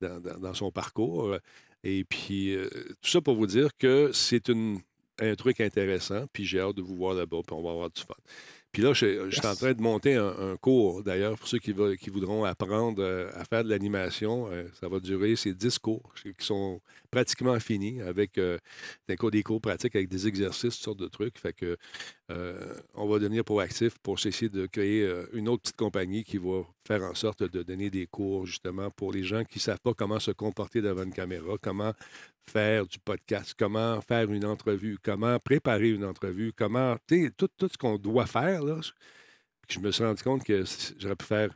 dans, 0.00 0.54
son 0.54 0.70
parcours. 0.70 1.36
Et 1.82 2.04
puis, 2.04 2.54
euh, 2.54 2.68
tout 3.00 3.10
ça 3.10 3.20
pour 3.20 3.36
vous 3.36 3.46
dire 3.46 3.70
que 3.78 4.10
c'est 4.12 4.50
un 4.50 5.34
truc 5.36 5.60
intéressant, 5.60 6.26
puis 6.32 6.44
j'ai 6.44 6.60
hâte 6.60 6.76
de 6.76 6.82
vous 6.82 6.96
voir 6.96 7.14
là-bas, 7.14 7.38
puis 7.46 7.56
on 7.56 7.62
va 7.62 7.70
avoir 7.70 7.90
du 7.90 8.00
fun. 8.00 8.14
Puis 8.72 8.82
là, 8.82 8.92
je, 8.92 9.28
je 9.30 9.36
suis 9.36 9.46
en 9.46 9.54
train 9.56 9.72
de 9.72 9.82
monter 9.82 10.14
un, 10.14 10.52
un 10.52 10.56
cours, 10.56 11.02
d'ailleurs, 11.02 11.36
pour 11.36 11.48
ceux 11.48 11.58
qui, 11.58 11.72
voudront 11.72 12.44
apprendre 12.44 13.02
euh, 13.02 13.28
à 13.34 13.44
faire 13.44 13.64
de 13.64 13.68
l'animation. 13.68 14.48
euh, 14.52 14.68
ça 14.80 14.88
va 14.88 15.00
durer, 15.00 15.34
c'est 15.34 15.54
10 15.54 15.78
cours 15.80 16.12
qui 16.22 16.46
sont 16.46 16.80
pratiquement 17.10 17.58
finis 17.58 18.00
avec 18.00 18.38
euh, 18.38 18.58
des, 19.08 19.16
cours, 19.16 19.32
des 19.32 19.42
cours 19.42 19.60
pratiques 19.60 19.96
avec 19.96 20.08
des 20.08 20.28
exercices, 20.28 20.76
toutes 20.76 20.84
sortes 20.84 21.00
de 21.00 21.08
trucs. 21.08 21.38
Fait 21.38 21.52
que 21.52 21.76
on 22.94 23.08
va 23.08 23.18
devenir 23.18 23.44
proactif 23.44 23.98
pour 23.98 24.14
essayer 24.24 24.48
de 24.48 24.66
créer 24.66 25.04
une 25.32 25.48
autre 25.48 25.62
petite 25.62 25.76
compagnie 25.76 26.22
qui 26.22 26.38
va 26.38 26.62
faire 26.86 27.02
en 27.02 27.14
sorte 27.14 27.42
de 27.42 27.64
donner 27.64 27.90
des 27.90 28.06
cours 28.06 28.46
justement 28.46 28.88
pour 28.92 29.12
les 29.12 29.24
gens 29.24 29.42
qui 29.44 29.58
ne 29.58 29.62
savent 29.62 29.80
pas 29.80 29.94
comment 29.94 30.20
se 30.20 30.30
comporter 30.30 30.80
devant 30.80 31.02
une 31.02 31.12
caméra, 31.12 31.56
comment 31.60 31.92
faire 32.48 32.86
du 32.86 32.98
podcast, 32.98 33.54
comment 33.58 34.00
faire 34.00 34.30
une 34.30 34.44
entrevue, 34.44 34.98
comment 35.02 35.38
préparer 35.38 35.90
une 35.90 36.04
entrevue, 36.04 36.52
comment, 36.52 36.96
tu 37.06 37.32
tout, 37.36 37.48
tout 37.56 37.68
ce 37.70 37.78
qu'on 37.78 37.96
doit 37.96 38.26
faire. 38.26 38.62
Là, 38.62 38.80
je 39.68 39.78
me 39.78 39.90
suis 39.90 40.04
rendu 40.04 40.22
compte 40.22 40.44
que 40.44 40.64
j'aurais 40.98 41.16
pu 41.16 41.26
faire 41.26 41.50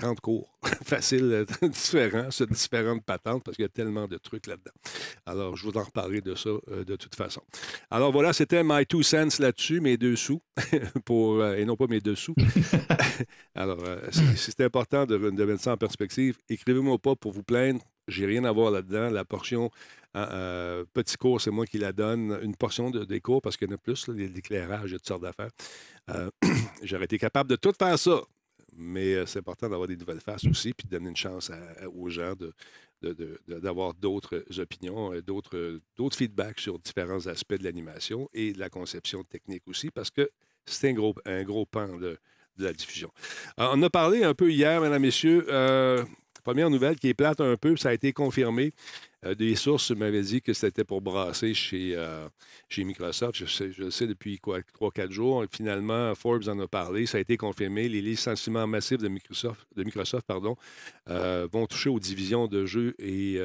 30 0.00 0.20
cours 0.20 0.48
faciles, 0.84 1.30
euh, 1.32 1.44
différents, 1.68 2.30
sur 2.30 2.46
différentes 2.46 3.04
patentes, 3.04 3.44
parce 3.44 3.56
qu'il 3.56 3.64
y 3.64 3.66
a 3.66 3.70
tellement 3.70 4.08
de 4.08 4.16
trucs 4.16 4.46
là-dedans. 4.46 4.72
Alors, 5.26 5.56
je 5.56 5.66
vous 5.66 5.76
en 5.76 5.82
reparlerai 5.82 6.22
de 6.22 6.34
ça 6.34 6.48
euh, 6.48 6.84
de 6.84 6.96
toute 6.96 7.14
façon. 7.14 7.42
Alors 7.90 8.10
voilà, 8.10 8.32
c'était 8.32 8.62
my 8.64 8.86
two 8.86 9.02
cents 9.02 9.38
là-dessus, 9.38 9.80
mes 9.80 9.96
deux 9.96 10.16
sous, 10.16 10.40
pour, 11.04 11.40
euh, 11.40 11.56
et 11.56 11.64
non 11.64 11.76
pas 11.76 11.86
mes 11.86 12.00
deux 12.00 12.14
sous. 12.14 12.34
Alors, 13.54 13.78
c'est 14.36 14.60
important 14.60 15.04
de, 15.04 15.18
de 15.18 15.44
mettre 15.44 15.62
ça 15.62 15.72
en 15.72 15.76
perspective. 15.76 16.38
Écrivez-moi 16.48 16.98
pas 16.98 17.14
pour 17.14 17.32
vous 17.32 17.42
plaindre. 17.42 17.80
J'ai 18.08 18.26
rien 18.26 18.44
à 18.44 18.52
voir 18.52 18.70
là-dedans. 18.70 19.10
La 19.10 19.24
portion 19.24 19.70
euh, 20.16 20.26
euh, 20.32 20.84
petit 20.92 21.16
cours, 21.16 21.40
c'est 21.40 21.50
moi 21.50 21.66
qui 21.66 21.78
la 21.78 21.92
donne. 21.92 22.38
Une 22.42 22.56
portion 22.56 22.90
de, 22.90 23.04
des 23.04 23.20
cours, 23.20 23.40
parce 23.40 23.56
qu'il 23.56 23.68
y 23.68 23.70
en 23.70 23.74
a 23.74 23.78
plus, 23.78 24.08
l'éclairage, 24.08 24.90
il 24.90 24.92
y 24.92 24.94
a 24.94 24.98
toutes 24.98 25.08
sortes 25.08 25.22
d'affaires. 25.22 25.50
Euh, 26.10 26.30
J'aurais 26.82 27.04
été 27.04 27.18
capable 27.18 27.50
de 27.50 27.56
tout 27.56 27.72
faire 27.78 27.98
ça. 27.98 28.20
Mais 28.80 29.14
euh, 29.14 29.26
c'est 29.26 29.38
important 29.38 29.68
d'avoir 29.68 29.86
des 29.86 29.96
nouvelles 29.96 30.20
faces 30.20 30.46
aussi, 30.46 30.72
puis 30.72 30.86
de 30.86 30.90
donner 30.90 31.10
une 31.10 31.16
chance 31.16 31.52
aux 31.94 32.08
gens 32.08 32.32
d'avoir 33.46 33.94
d'autres 33.94 34.42
opinions, 34.58 35.12
euh, 35.12 35.22
d'autres, 35.22 35.56
euh, 35.56 35.80
d'autres 35.96 36.16
feedbacks 36.16 36.60
sur 36.60 36.78
différents 36.78 37.26
aspects 37.26 37.54
de 37.54 37.64
l'animation 37.64 38.28
et 38.32 38.52
de 38.52 38.58
la 38.58 38.70
conception 38.70 39.22
technique 39.22 39.68
aussi, 39.68 39.90
parce 39.90 40.10
que 40.10 40.30
c'est 40.64 40.88
un 40.88 40.94
gros, 40.94 41.14
un 41.26 41.44
gros 41.44 41.66
pan 41.66 41.98
de, 41.98 42.18
la 42.58 42.72
diffusion. 42.74 43.10
On 43.56 43.82
a 43.82 43.88
parlé 43.88 44.22
un 44.22 44.34
peu 44.34 44.50
hier, 44.50 44.82
mesdames, 44.82 45.00
messieurs. 45.00 45.46
première 46.44 46.68
nouvelle 46.68 46.98
qui 46.98 47.08
est 47.08 47.14
plate 47.14 47.40
un 47.40 47.56
peu, 47.56 47.74
ça 47.76 47.88
a 47.88 47.94
été 47.94 48.12
confirmé. 48.12 48.72
Euh, 49.26 49.34
des 49.34 49.54
sources 49.54 49.90
m'avaient 49.90 50.22
dit 50.22 50.40
que 50.40 50.52
c'était 50.52 50.84
pour 50.84 51.02
brasser 51.02 51.52
chez, 51.52 51.94
euh, 51.94 52.28
chez 52.68 52.84
Microsoft. 52.84 53.36
Je 53.36 53.46
sais, 53.46 53.70
le 53.78 53.90
sais 53.90 54.06
depuis 54.06 54.38
quoi, 54.38 54.60
3-4 54.60 55.10
jours. 55.10 55.44
Finalement, 55.50 56.14
Forbes 56.14 56.48
en 56.48 56.58
a 56.58 56.66
parlé. 56.66 57.06
Ça 57.06 57.18
a 57.18 57.20
été 57.20 57.36
confirmé. 57.36 57.88
Les 57.88 58.00
licenciements 58.00 58.66
massifs 58.66 58.98
de 58.98 59.08
Microsoft, 59.08 59.66
de 59.76 59.84
Microsoft 59.84 60.26
euh, 61.08 61.48
vont 61.52 61.66
toucher 61.66 61.90
aux 61.90 62.00
divisions 62.00 62.46
de 62.46 62.64
jeux 62.64 62.94
et, 62.98 63.38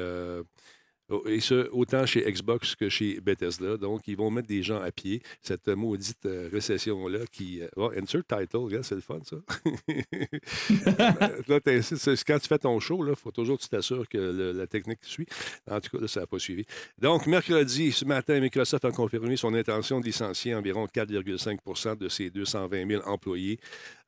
et 1.26 1.40
ce, 1.40 1.68
autant 1.70 2.04
chez 2.06 2.20
Xbox 2.30 2.74
que 2.74 2.88
chez 2.88 3.20
Bethesda. 3.20 3.76
Donc, 3.76 4.02
ils 4.08 4.16
vont 4.16 4.30
mettre 4.30 4.48
des 4.48 4.62
gens 4.62 4.80
à 4.80 4.90
pied. 4.90 5.22
Cette 5.42 5.68
maudite 5.68 6.26
euh, 6.26 6.48
récession-là 6.52 7.20
qui. 7.30 7.62
euh, 7.62 7.68
oh, 7.76 7.90
insert 7.96 8.22
title, 8.26 8.56
regarde, 8.56 8.84
c'est 8.84 8.94
le 8.96 9.00
fun, 9.00 9.20
ça. 9.24 9.36
là, 11.48 11.60
quand 12.26 12.38
tu 12.38 12.48
fais 12.48 12.58
ton 12.58 12.78
show, 12.80 13.06
il 13.06 13.14
faut 13.16 13.30
toujours 13.30 13.56
que 13.58 13.62
tu 13.62 13.68
t'assures 13.68 14.08
que 14.08 14.18
le- 14.18 14.52
la 14.52 14.66
technique 14.66 14.98
suit. 15.02 15.26
En 15.70 15.80
tout 15.80 15.90
cas, 15.96 16.00
là, 16.02 16.08
ça 16.08 16.20
n'a 16.20 16.26
pas 16.26 16.38
suivi. 16.38 16.64
Donc, 16.98 17.26
mercredi, 17.26 17.92
ce 17.92 18.04
matin, 18.04 18.38
Microsoft 18.40 18.84
a 18.84 18.90
confirmé 18.90 19.36
son 19.36 19.54
intention 19.54 20.00
de 20.00 20.06
licencier 20.06 20.54
environ 20.54 20.86
4,5% 20.86 21.96
de 21.98 22.08
ses 22.08 22.30
220 22.30 22.88
000 22.88 23.02
employés. 23.06 23.58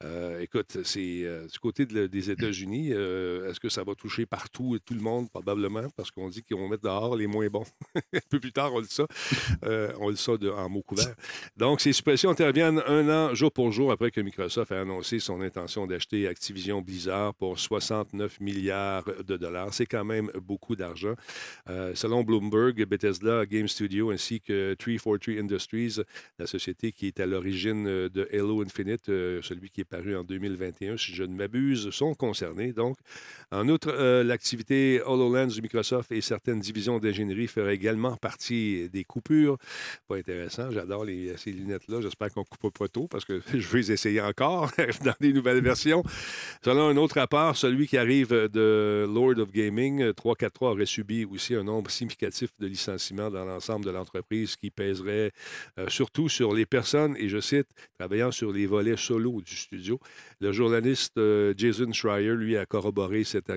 Euh, 0.04 0.40
écoute, 0.40 0.78
c'est 0.84 1.22
euh, 1.24 1.46
du 1.46 1.58
côté 1.58 1.87
de- 1.87 2.06
des 2.06 2.30
États-Unis. 2.30 2.90
euh, 2.92 3.50
Est-ce 3.50 3.61
que 3.61 3.68
ça 3.68 3.82
va 3.84 3.94
toucher 3.94 4.26
partout 4.26 4.76
et 4.76 4.80
tout 4.80 4.94
le 4.94 5.00
monde? 5.00 5.28
Probablement, 5.30 5.88
parce 5.96 6.11
qu'on 6.11 6.28
dit 6.28 6.42
qu'ils 6.42 6.56
vont 6.56 6.68
mettre 6.68 6.88
dehors 6.88 7.16
les 7.16 7.27
moins 7.27 7.48
bons. 7.48 7.64
un 7.96 8.18
peu 8.31 8.40
plus 8.40 8.53
tard, 8.53 8.72
on 8.74 8.79
le 8.81 8.87
sait. 8.87 9.05
Euh, 9.64 9.92
on 9.98 10.09
le 10.09 10.16
sait 10.16 10.38
de- 10.38 10.51
en 10.51 10.68
mots 10.68 10.83
couverts. 10.83 11.14
Donc, 11.57 11.81
ces 11.81 11.92
suppressions 11.92 12.31
interviennent 12.31 12.81
un 12.87 13.09
an, 13.09 13.35
jour 13.35 13.51
pour 13.51 13.72
jour, 13.72 13.90
après 13.90 14.11
que 14.11 14.20
Microsoft 14.20 14.70
a 14.72 14.81
annoncé 14.81 15.18
son 15.18 15.40
intention 15.40 15.87
d'acheter 15.87 16.29
Activision 16.29 16.81
Blizzard 16.81 17.35
pour 17.35 17.59
69 17.59 18.40
milliards 18.40 19.05
de 19.27 19.37
dollars. 19.37 19.74
C'est 19.74 19.87
quand 19.87 20.05
même 20.05 20.31
beaucoup 20.40 20.77
d'argent. 20.77 21.14
Euh, 21.68 21.92
selon 21.94 22.22
Bloomberg, 22.22 22.85
Bethesda, 22.87 23.46
Game 23.46 23.68
Studio 23.68 24.11
ainsi 24.11 24.40
que 24.40 24.74
343 24.74 25.42
Industries, 25.42 25.96
la 26.38 26.46
société 26.46 26.92
qui 26.92 27.09
est 27.09 27.20
à 27.20 27.27
l'origine 27.27 27.87
euh, 27.87 28.09
de 28.09 28.29
Halo 28.33 28.62
Infinite, 28.62 29.09
euh, 29.09 29.40
celui 29.42 29.70
qui 29.70 29.81
est 29.81 29.85
paru 29.85 30.16
en 30.16 30.24
2021, 30.24 30.96
si 30.96 31.14
je 31.14 31.24
ne 31.24 31.35
m'abuse, 31.35 31.90
sont 31.90 32.14
concernés. 32.14 32.72
Donc, 32.72 32.96
en 33.51 33.68
outre, 33.68 33.90
l'activité 34.22 35.01
HoloLens 35.05 35.55
de 35.57 35.61
Microsoft 35.61 36.12
et 36.12 36.20
certaines 36.20 36.61
divisions 36.61 36.78
d'ingénierie 37.01 37.47
feraient 37.47 37.75
également 37.75 38.17
partie 38.17 38.88
des 38.91 39.05
coupures. 39.05 39.59
Pas 40.09 40.17
intéressant, 40.17 40.71
j'adore 40.71 41.07
ces 41.37 41.53
lunettes-là. 41.53 42.01
J'espère 42.01 42.33
qu'on 42.33 42.41
ne 42.41 42.45
coupe 42.45 42.79
pas 42.79 42.88
tôt 42.88 43.07
parce 43.09 43.25
que 43.25 43.41
je 43.55 43.69
veux 43.69 43.79
les 43.79 43.93
essayer 43.93 44.21
encore 44.21 44.71
dans 45.05 45.14
des 45.21 45.33
nouvelles 45.33 45.62
versions. 45.62 46.03
Selon 46.64 46.88
un 46.88 46.97
autre 46.97 47.17
rapport, 47.17 47.57
celui 47.57 47.87
qui 47.87 47.97
arrive 47.97 48.31
de 48.31 49.07
Lord 49.12 49.38
of 49.38 49.53
Gaming, 49.53 50.03
euh, 50.03 50.12
343 50.12 50.73
aurait 50.73 50.87
subi 50.87 51.25
aussi 51.25 51.55
un 51.55 51.64
nombre 51.64 51.91
significatif 51.91 52.51
de 52.59 52.67
licenciements 52.67 53.31
dans 53.31 53.45
l'ensemble 53.45 53.85
de 53.85 53.91
l'entreprise 53.91 54.57
qui 54.57 54.71
pèserait 54.71 55.33
euh, 55.79 55.88
surtout 55.88 56.29
sur 56.29 56.53
les 56.55 56.67
personnes, 56.67 57.17
et 57.19 57.29
je 57.29 57.41
cite, 57.41 57.69
travaillant 57.99 58.31
sur 58.31 58.53
les 58.53 58.67
volets 58.67 58.97
solo 58.97 59.41
du 59.41 59.57
studio. 59.57 59.99
Le 60.41 60.53
journaliste 60.53 61.19
euh, 61.19 61.55
Jason 61.57 61.93
Schreier, 61.93 62.35
lui, 62.35 62.57
a 62.57 62.67
corroboré 62.67 63.25
cette 63.25 63.51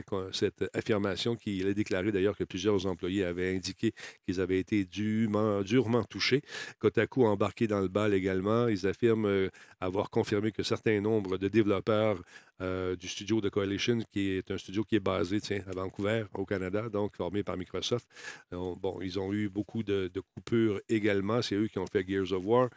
affirmation 0.74 1.36
qu'il 1.36 1.68
a 1.68 1.74
déclaré 1.74 2.12
d'ailleurs 2.12 2.38
que 2.38 2.44
plusieurs 2.44 2.86
employés 2.86 3.11
avaient 3.20 3.56
indiqué 3.56 3.94
qu'ils 4.26 4.40
avaient 4.40 4.60
été 4.60 4.86
durement, 4.86 6.04
touchés. 6.10 6.42
Kotaku 6.80 7.26
a 7.26 7.30
embarqué 7.30 7.68
dans 7.68 7.82
le 7.82 7.88
bal 7.88 8.14
également. 8.14 8.68
Ils 8.68 8.88
affirment 8.88 9.28
euh, 9.28 9.50
avoir 9.80 10.10
confirmé 10.10 10.52
que 10.52 10.64
certains 10.64 11.02
nombres 11.02 11.38
de 11.38 11.48
développeurs 11.48 12.22
euh, 12.62 12.96
du 12.96 13.08
studio 13.08 13.42
de 13.42 13.50
Coalition, 13.50 14.00
qui 14.12 14.30
est 14.30 14.52
un 14.52 14.58
studio 14.58 14.84
qui 14.84 14.96
est 14.96 15.00
basé 15.00 15.42
tiens, 15.42 15.62
à 15.68 15.72
Vancouver, 15.72 16.26
au 16.36 16.46
Canada, 16.46 16.90
donc 16.90 17.16
formé 17.16 17.42
par 17.42 17.58
Microsoft. 17.58 18.08
Bon, 18.52 19.00
ils 19.02 19.20
ont 19.20 19.34
eu 19.34 19.50
beaucoup 19.50 19.82
de, 19.82 20.12
coupures 20.36 20.80
également. 20.88 21.42
C'est 21.42 21.56
eux 21.56 21.68
qui 21.68 21.80
ont 21.80 21.88
fait 21.88 22.08
Gears 22.08 22.32
of 22.34 22.46
War. 22.46 22.70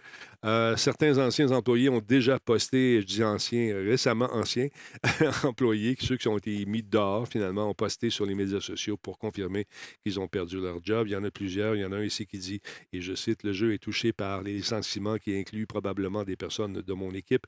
Euh, 0.44 0.74
certains 0.76 1.18
anciens 1.18 1.50
employés 1.50 1.90
ont 1.90 2.00
déjà 2.00 2.38
posté, 2.38 3.02
je 3.02 3.06
dis 3.06 3.22
anciens, 3.22 3.74
récemment 3.74 4.32
anciens 4.32 4.68
employés, 5.42 5.96
ceux 6.00 6.16
qui 6.16 6.28
ont 6.28 6.38
été 6.38 6.64
mis 6.64 6.82
dehors, 6.82 7.28
finalement, 7.28 7.68
ont 7.68 7.74
posté 7.74 8.08
sur 8.08 8.24
les 8.24 8.34
médias 8.34 8.60
sociaux 8.60 8.96
pour 8.96 9.18
confirmer 9.18 9.66
qu'ils 10.02 10.18
ont 10.18 10.28
perdu 10.28 10.60
leur 10.60 10.82
job. 10.82 11.08
Il 11.08 11.12
y 11.12 11.16
en 11.16 11.24
a 11.24 11.30
plusieurs. 11.30 11.76
Il 11.76 11.82
y 11.82 11.84
en 11.84 11.92
a 11.92 11.96
un 11.96 12.04
ici 12.04 12.26
qui 12.26 12.38
dit, 12.38 12.60
et 12.92 13.02
je 13.02 13.14
cite, 13.14 13.42
le 13.42 13.52
jeu 13.52 13.74
est 13.74 13.78
touché 13.78 14.14
par 14.14 14.42
les 14.42 14.54
licenciements 14.54 15.18
qui 15.18 15.36
incluent 15.36 15.66
probablement 15.66 16.24
des 16.24 16.36
personnes 16.36 16.80
de 16.80 16.92
mon 16.94 17.10
équipe. 17.12 17.46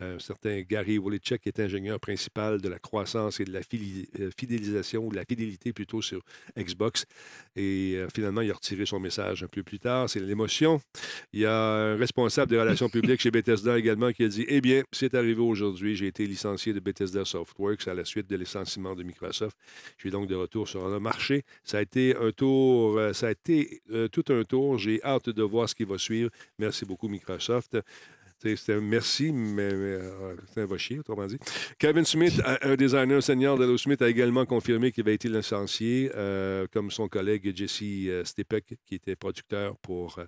Un 0.00 0.18
certain 0.18 0.60
Gary 0.60 0.98
Wolichek 0.98 1.46
est 1.46 1.60
ingénieur 1.60 1.77
principal 2.00 2.60
de 2.60 2.68
la 2.68 2.78
croissance 2.78 3.40
et 3.40 3.44
de 3.44 3.52
la 3.52 3.60
euh, 3.60 4.30
fidélisation, 4.38 5.06
ou 5.06 5.10
de 5.10 5.16
la 5.16 5.24
fidélité 5.24 5.72
plutôt 5.72 6.02
sur 6.02 6.20
Xbox. 6.56 7.06
Et 7.56 7.94
euh, 7.96 8.08
finalement, 8.14 8.40
il 8.40 8.50
a 8.50 8.54
retiré 8.54 8.86
son 8.86 9.00
message 9.00 9.42
un 9.42 9.48
peu 9.48 9.62
plus 9.62 9.78
tard. 9.78 10.08
C'est 10.08 10.20
l'émotion. 10.20 10.80
Il 11.32 11.40
y 11.40 11.46
a 11.46 11.54
un 11.54 11.96
responsable 11.96 12.50
des 12.50 12.58
relations 12.58 12.88
publiques 12.88 13.20
chez 13.20 13.30
Bethesda 13.30 13.78
également 13.78 14.12
qui 14.12 14.24
a 14.24 14.28
dit 14.28 14.44
Eh 14.48 14.60
bien, 14.60 14.82
c'est 14.92 15.14
arrivé 15.14 15.40
aujourd'hui. 15.40 15.96
J'ai 15.96 16.06
été 16.06 16.26
licencié 16.26 16.72
de 16.72 16.80
Bethesda 16.80 17.24
Softworks 17.24 17.86
à 17.88 17.94
la 17.94 18.04
suite 18.04 18.28
de 18.28 18.36
licenciement 18.36 18.94
de 18.94 19.02
Microsoft. 19.02 19.56
Je 19.96 20.02
suis 20.02 20.10
donc 20.10 20.28
de 20.28 20.34
retour 20.34 20.68
sur 20.68 20.88
le 20.88 21.00
marché. 21.00 21.42
Ça 21.64 21.78
a 21.78 21.82
été 21.82 22.16
un 22.16 22.32
tour, 22.32 22.98
euh, 22.98 23.12
ça 23.12 23.28
a 23.28 23.30
été 23.30 23.82
tout 24.12 24.24
un 24.30 24.42
tour. 24.44 24.78
J'ai 24.78 25.02
hâte 25.02 25.30
de 25.30 25.42
voir 25.42 25.68
ce 25.68 25.74
qui 25.74 25.84
va 25.84 25.98
suivre. 25.98 26.30
Merci 26.58 26.84
beaucoup, 26.84 27.08
Microsoft. 27.08 27.78
Un 28.44 28.80
merci, 28.80 29.32
mais, 29.32 29.68
mais, 29.68 29.74
euh, 29.74 30.36
c'est 30.52 30.60
un 30.60 30.66
va 30.66 30.78
chier, 30.78 31.00
autrement 31.00 31.26
dit. 31.26 31.38
Kevin 31.78 32.04
Smith, 32.04 32.40
un 32.62 32.76
designer 32.76 33.20
senior 33.20 33.58
d'Hello 33.58 33.76
Smith, 33.76 34.00
a 34.00 34.08
également 34.08 34.46
confirmé 34.46 34.92
qu'il 34.92 35.02
avait 35.02 35.14
été 35.14 35.28
licencié, 35.28 36.10
euh, 36.14 36.66
comme 36.72 36.90
son 36.90 37.08
collègue 37.08 37.52
Jesse 37.56 37.82
euh, 37.82 38.24
Stepek, 38.24 38.78
qui 38.86 38.94
était 38.94 39.16
producteur 39.16 39.76
pour 39.78 40.18
euh, 40.20 40.26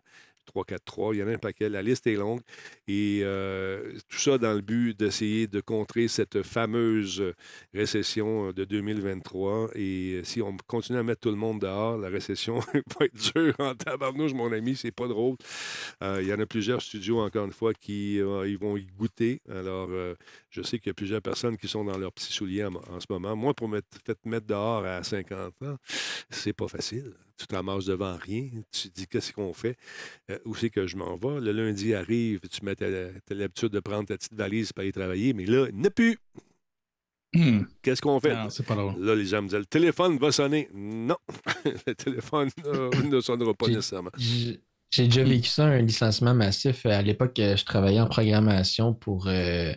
343. 0.51 1.15
Il 1.15 1.19
y 1.19 1.23
en 1.23 1.29
a 1.29 1.33
un 1.33 1.39
paquet. 1.39 1.69
La 1.69 1.83
liste 1.83 2.07
est 2.07 2.15
longue. 2.15 2.41
Et 2.89 3.21
euh, 3.23 3.93
tout 4.09 4.19
ça 4.19 4.39
dans 4.39 4.53
le 4.53 4.61
but 4.61 4.99
d'essayer 4.99 5.47
de 5.47 5.61
contrer 5.61 6.09
cette 6.09 6.43
fameuse 6.43 7.23
récession 7.73 8.49
euh, 8.49 8.53
de 8.53 8.65
2023. 8.65 9.71
Et 9.75 10.15
euh, 10.15 10.25
si 10.25 10.43
on 10.43 10.57
continue 10.67 10.99
à 10.99 11.03
mettre 11.03 11.21
tout 11.21 11.31
le 11.31 11.37
monde 11.37 11.61
dehors, 11.61 11.97
la 11.99 12.09
récession 12.09 12.61
va 12.99 13.07
être 13.07 13.33
dure 13.35 13.55
en 13.59 13.75
tabarnouche, 13.75 14.35
mon 14.35 14.53
ami. 14.53 14.77
C'est 14.77 14.91
pas 14.91 15.09
drôle. 15.09 15.37
Il 16.03 16.27
y 16.27 16.33
en 16.33 16.41
a 16.41 16.47
plusieurs 16.47 16.83
studios, 16.83 17.21
encore 17.21 17.45
une 17.45 17.53
fois, 17.53 17.75
qui 17.75 18.15
ils 18.17 18.59
vont 18.59 18.77
y 18.77 18.87
goûter. 18.87 19.41
Alors, 19.51 19.89
je 20.51 20.63
sais 20.63 20.79
qu'il 20.79 20.89
y 20.89 20.91
a 20.91 20.95
plusieurs 20.95 21.23
personnes 21.23 21.57
qui 21.57 21.69
sont 21.69 21.85
dans 21.85 21.99
leurs 21.99 22.13
petits 22.13 22.33
souliers 22.33 22.65
en, 22.65 23.01
ce 23.01 23.07
moment. 23.11 23.37
Moi, 23.37 23.55
pour 23.55 23.71
fait 23.71 24.19
mettre 24.25 24.47
dehors 24.47 24.85
à 24.85 25.03
50 25.03 25.63
ans, 25.63 25.77
c'est 26.31 26.53
pas 26.53 26.69
facile. 26.69 27.15
Tu 27.41 27.47
te 27.47 27.55
ramasses 27.55 27.87
devant 27.87 28.17
rien. 28.17 28.49
Tu 28.71 28.91
te 28.91 28.95
dis, 28.95 29.07
qu'est-ce 29.07 29.33
qu'on 29.33 29.53
fait? 29.55 29.77
Euh, 30.31 30.39
où 30.45 30.55
c'est 30.55 30.71
que 30.71 30.87
je 30.87 30.97
m'en 30.97 31.17
vais? 31.17 31.41
Le 31.41 31.53
lundi 31.53 31.95
arrive, 31.95 32.41
tu 32.41 32.65
mets 32.65 32.77
l'habitude 33.31 33.71
de 33.71 33.81
prendre 33.81 34.07
ta 34.07 34.17
petite 34.17 34.35
valise 34.35 34.73
pour 34.73 34.83
aller 34.83 34.93
travailler, 34.93 35.33
mais 35.33 35.47
là, 35.47 35.67
a 35.67 35.91
plus. 35.91 36.19
Hmm. 37.33 37.63
Qu'est-ce 37.83 38.03
qu'on 38.03 38.21
fait? 38.21 38.35
Non, 38.35 38.49
pas. 38.67 38.95
Là, 38.99 39.15
les 39.15 39.25
gens 39.25 39.41
me 39.41 39.49
disent, 39.49 39.59
le 39.59 39.65
téléphone 39.65 40.19
va 40.19 40.33
sonner. 40.33 40.69
Non, 40.75 41.17
le 41.87 41.95
téléphone 41.95 42.51
euh, 42.67 42.91
ne 43.05 43.21
sonnera 43.21 43.55
pas 43.55 43.69
nécessairement. 43.69 44.11
J'ai 44.19 45.05
déjà 45.05 45.23
vécu 45.23 45.49
ça, 45.49 45.67
un 45.67 45.83
licenciement 45.83 46.35
massif. 46.35 46.85
À 46.85 47.01
l'époque, 47.01 47.35
je 47.37 47.65
travaillais 47.65 48.01
en 48.01 48.09
programmation 48.09 48.93
pour 48.93 49.29
euh, 49.29 49.73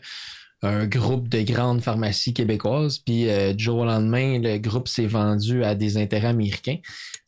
un 0.64 0.88
groupe 0.88 1.28
de 1.28 1.42
grandes 1.42 1.82
pharmacies 1.82 2.34
québécoises. 2.34 2.98
Puis 3.00 3.30
euh, 3.30 3.54
du 3.54 3.64
jour 3.66 3.80
au 3.80 3.86
lendemain, 3.86 4.40
le 4.40 4.58
groupe 4.58 4.88
s'est 4.88 5.06
vendu 5.06 5.64
à 5.64 5.76
des 5.76 5.98
intérêts 5.98 6.30
américains. 6.30 6.78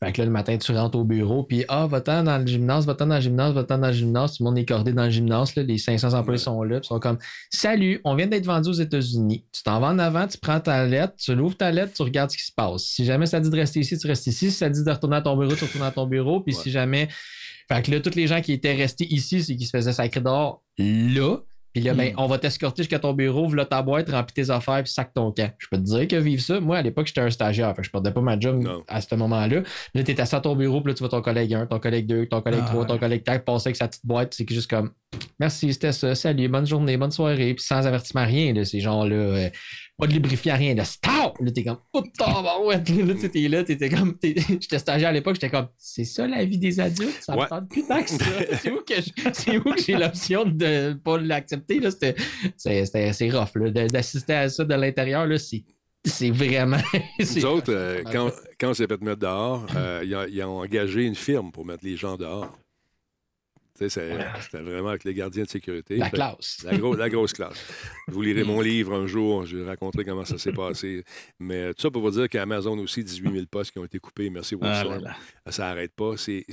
Fait 0.02 0.12
que 0.12 0.22
là, 0.22 0.24
le 0.26 0.30
matin, 0.32 0.56
tu 0.56 0.72
rentres 0.72 0.96
au 0.98 1.04
bureau, 1.04 1.42
puis 1.44 1.64
ah, 1.68 1.86
va-t'en 1.86 2.22
dans 2.24 2.38
le 2.38 2.46
gymnase, 2.46 2.86
va-t'en 2.86 3.06
dans 3.06 3.14
le 3.16 3.20
gymnase, 3.20 3.52
va-t'en 3.54 3.78
dans 3.78 3.86
le 3.88 3.92
gymnase. 3.92 4.36
Tout 4.36 4.42
le 4.42 4.48
monde 4.50 4.58
est 4.58 4.64
cordé 4.64 4.92
dans 4.92 5.04
le 5.04 5.10
gymnase. 5.10 5.54
là. 5.54 5.62
Les 5.62 5.78
500 5.78 6.14
employés 6.14 6.38
sont 6.38 6.62
là. 6.62 6.80
puis 6.80 6.86
ils 6.86 6.88
sont 6.88 6.98
comme 6.98 7.18
Salut, 7.50 8.00
on 8.04 8.14
vient 8.14 8.26
d'être 8.26 8.46
vendu 8.46 8.70
aux 8.70 8.72
États-Unis. 8.74 9.44
Tu 9.52 9.62
t'en 9.62 9.80
vas 9.80 9.88
en 9.88 9.98
avant, 9.98 10.26
tu 10.26 10.38
prends 10.38 10.60
ta 10.60 10.86
lettre, 10.86 11.14
tu 11.18 11.34
l'ouvres 11.34 11.56
ta 11.56 11.70
lettre, 11.70 11.92
tu 11.94 12.02
regardes 12.02 12.30
ce 12.30 12.36
qui 12.38 12.44
se 12.44 12.52
passe. 12.52 12.84
Si 12.84 13.04
jamais 13.04 13.26
ça 13.26 13.38
dit 13.40 13.50
de 13.50 13.56
rester 13.56 13.80
ici, 13.80 13.98
tu 13.98 14.06
restes 14.06 14.26
ici. 14.26 14.50
Si 14.50 14.56
ça 14.56 14.68
dit 14.70 14.82
de 14.82 14.90
retourner 14.90 15.16
à 15.16 15.22
ton 15.22 15.36
bureau, 15.36 15.54
tu 15.54 15.64
retournes 15.64 15.84
à 15.84 15.90
ton 15.90 16.06
bureau. 16.06 16.40
Puis 16.40 16.54
Ouais. 16.54 16.62
si 16.62 16.70
jamais. 16.70 17.08
Fait 17.68 17.82
que 17.82 17.90
là, 17.90 18.00
tous 18.00 18.14
les 18.14 18.26
gens 18.28 18.40
qui 18.40 18.52
étaient 18.52 18.74
restés 18.74 19.06
ici, 19.12 19.42
c'est 19.42 19.56
qu'ils 19.56 19.66
se 19.66 19.76
faisaient 19.76 19.92
sacrer 19.92 20.20
dehors 20.20 20.62
là. 20.78 21.36
Puis 21.76 21.84
là, 21.84 21.92
ben, 21.92 22.10
Hmm. 22.14 22.20
on 22.20 22.26
va 22.26 22.38
t'escorter 22.38 22.84
jusqu'à 22.84 22.98
ton 22.98 23.12
bureau, 23.12 23.48
voilà 23.48 23.66
ta 23.66 23.82
boîte, 23.82 24.08
remplis 24.08 24.32
tes 24.32 24.48
affaires, 24.48 24.82
puis 24.82 24.90
sac 24.90 25.12
ton 25.12 25.30
camp. 25.30 25.50
Je 25.58 25.66
peux 25.70 25.76
te 25.76 25.82
dire 25.82 26.08
que 26.08 26.16
vivre 26.16 26.40
ça, 26.40 26.58
moi, 26.58 26.78
à 26.78 26.82
l'époque, 26.82 27.06
j'étais 27.06 27.20
un 27.20 27.28
stagiaire. 27.28 27.68
Fait 27.76 27.82
que 27.82 27.86
je 27.86 27.90
perdais 27.90 28.12
pas 28.12 28.22
ma 28.22 28.40
job 28.40 28.62
Non. 28.62 28.82
à 28.88 29.02
ce 29.02 29.14
moment-là. 29.14 29.60
Là, 29.94 30.02
t'es 30.02 30.18
assis 30.18 30.34
à 30.34 30.40
ton 30.40 30.56
bureau, 30.56 30.80
puis 30.80 30.92
là, 30.92 30.94
tu 30.94 31.00
vois 31.00 31.10
ton 31.10 31.20
collègue 31.20 31.52
1, 31.52 31.66
ton 31.66 31.78
collègue 31.78 32.06
2, 32.06 32.24
ton 32.28 32.40
collègue 32.40 32.62
Ah, 32.64 32.70
3, 32.70 32.86
ton 32.86 32.96
collègue 32.96 33.22
4 33.24 33.44
passer 33.44 33.68
avec 33.68 33.76
sa 33.76 33.88
petite 33.88 34.06
boîte. 34.06 34.32
C'est 34.32 34.48
juste 34.48 34.70
comme 34.70 34.92
Merci, 35.38 35.72
c'était 35.74 35.92
ça. 35.92 36.14
Salut, 36.14 36.48
bonne 36.48 36.66
journée, 36.66 36.96
bonne 36.96 37.10
soirée. 37.10 37.52
Puis 37.54 37.64
sans 37.64 37.86
avertissement, 37.86 38.24
rien, 38.24 38.54
là, 38.54 38.64
ces 38.64 38.80
gens-là. 38.80 39.14
euh, 39.14 39.48
pas 39.98 40.06
de 40.06 40.12
lubrifiant, 40.12 40.56
rien. 40.56 40.74
Là, 40.74 40.84
stop! 40.84 41.38
Là, 41.40 41.50
t'es 41.50 41.64
comme, 41.64 41.78
oh, 41.92 42.02
tabarouette! 42.18 42.88
Là, 42.90 43.14
tu 43.14 43.20
sais, 43.20 43.28
t'es 43.30 43.48
là, 43.48 43.64
t'étais 43.64 43.88
comme, 43.88 44.16
j'étais 44.22 44.78
stagiaire 44.78 45.08
à 45.08 45.12
l'époque, 45.12 45.36
j'étais 45.36 45.48
comme, 45.50 45.68
c'est 45.78 46.04
ça 46.04 46.26
la 46.26 46.44
vie 46.44 46.58
des 46.58 46.78
adultes? 46.80 47.22
Ça 47.22 47.34
Ouais. 47.36 47.44
me 47.44 47.48
tente 47.48 47.68
plus 47.70 47.86
tant 47.86 48.02
que 48.02 48.10
ça. 48.10 48.24
C'est 49.32 49.56
où 49.58 49.62
que 49.62 49.82
j'ai 49.82 49.94
l'option 49.94 50.44
de 50.44 50.92
pas 51.02 51.18
l'accepter? 51.18 51.80
là? 51.80 51.90
C'était, 51.90 52.14
c'est, 52.56 53.30
rough, 53.30 53.54
là. 53.56 53.70
D'assister 53.88 54.34
à 54.34 54.48
ça 54.48 54.64
de 54.64 54.74
l'intérieur, 54.74 55.26
là, 55.26 55.38
c'est, 55.38 55.64
c'est 56.04 56.30
vraiment. 56.30 56.76
Nous 57.18 57.44
autres, 57.46 57.72
euh, 57.72 58.02
quand, 58.12 58.30
quand 58.60 58.70
on 58.70 58.74
s'est 58.74 58.86
fait 58.86 59.00
mettre 59.00 59.20
dehors, 59.20 59.66
euh, 59.76 60.02
ils, 60.04 60.14
ont, 60.14 60.26
ils 60.28 60.42
ont 60.44 60.58
engagé 60.58 61.02
une 61.04 61.14
firme 61.14 61.50
pour 61.52 61.64
mettre 61.64 61.84
les 61.84 61.96
gens 61.96 62.16
dehors. 62.16 62.56
C'était 63.78 64.60
vraiment 64.62 64.88
avec 64.88 65.04
les 65.04 65.14
gardiens 65.14 65.44
de 65.44 65.48
sécurité. 65.48 65.96
La 65.96 66.06
Fait- 66.10 66.16
classe. 66.16 66.58
La, 66.64 66.76
gros- 66.76 66.94
la 66.96 67.08
grosse 67.08 67.32
classe. 67.32 67.62
Vous 68.08 68.22
lirez 68.22 68.44
mon 68.44 68.60
livre 68.60 68.94
un 68.94 69.06
jour, 69.06 69.44
je 69.46 69.58
vais 69.58 69.66
raconter 69.66 70.04
comment 70.04 70.24
ça 70.24 70.38
s'est 70.38 70.52
passé. 70.52 71.04
Mais 71.38 71.72
tout 71.74 71.82
ça 71.82 71.90
pour 71.90 72.02
vous 72.02 72.10
dire 72.10 72.28
qu'Amazon 72.28 72.78
aussi, 72.78 73.04
18 73.04 73.32
000 73.32 73.46
postes 73.46 73.72
qui 73.72 73.78
ont 73.78 73.84
été 73.84 73.98
coupés. 73.98 74.30
Merci, 74.30 74.56
Ah 74.60 74.84
là 74.84 74.90
Wilson. 74.90 75.04
là. 75.04 75.16
Ça 75.52 75.62
n'arrête 75.64 75.94
pas. 75.94 76.16
C'est- 76.16 76.44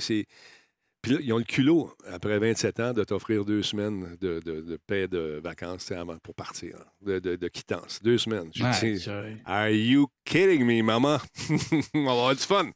Puis 1.04 1.12
là, 1.12 1.18
ils 1.22 1.32
ont 1.32 1.38
le 1.38 1.44
culot, 1.44 1.92
après 2.10 2.38
27 2.38 2.80
ans, 2.80 2.92
de 2.92 3.04
t'offrir 3.04 3.44
deux 3.44 3.62
semaines 3.62 4.16
de, 4.20 4.40
de, 4.44 4.60
de 4.62 4.78
paix 4.86 5.06
de 5.06 5.40
vacances 5.44 5.92
avant, 5.92 6.16
pour 6.18 6.34
partir, 6.34 6.74
hein, 6.80 6.84
de, 7.02 7.18
de, 7.20 7.48
quittance. 7.48 8.00
Deux 8.02 8.18
semaines. 8.18 8.50
Ouais, 8.60 8.70
dit, 8.80 8.98
c'est- 8.98 9.10
Are 9.44 9.68
you 9.68 10.08
kidding 10.24 10.64
me, 10.64 10.82
maman? 10.82 11.18
On 11.94 12.04
va 12.04 12.10
avoir 12.12 12.34
du 12.34 12.40
fun. 12.42 12.70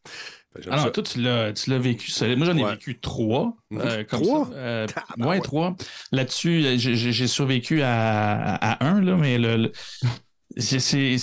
Ah 0.71 0.79
ça. 0.85 0.91
toi, 0.91 1.03
tu 1.03 1.21
l'as, 1.21 1.53
tu 1.53 1.71
l'as 1.71 1.79
vécu. 1.79 2.11
Moi, 2.37 2.47
j'en 2.47 2.57
ai 2.57 2.65
Ouais. 2.65 2.71
vécu 2.73 2.99
trois. 2.99 3.57
Mhm. 3.71 3.81
euh, 3.81 4.05
comme 4.05 4.23
Trois? 4.23 4.51
Euh, 4.55 4.87
Tabarouette. 4.87 5.27
ouais, 5.29 5.41
trois. 5.41 5.77
Là-dessus, 6.13 6.65
euh, 6.65 6.75
j'ai, 6.77 7.27
survécu 7.27 7.81
à, 7.83 8.55
à 8.55 8.87
un, 8.87 9.01
là, 9.01 9.17
mais 9.17 9.39
le, 9.39 9.57
le- 9.57 9.73
c'est, 10.59 11.17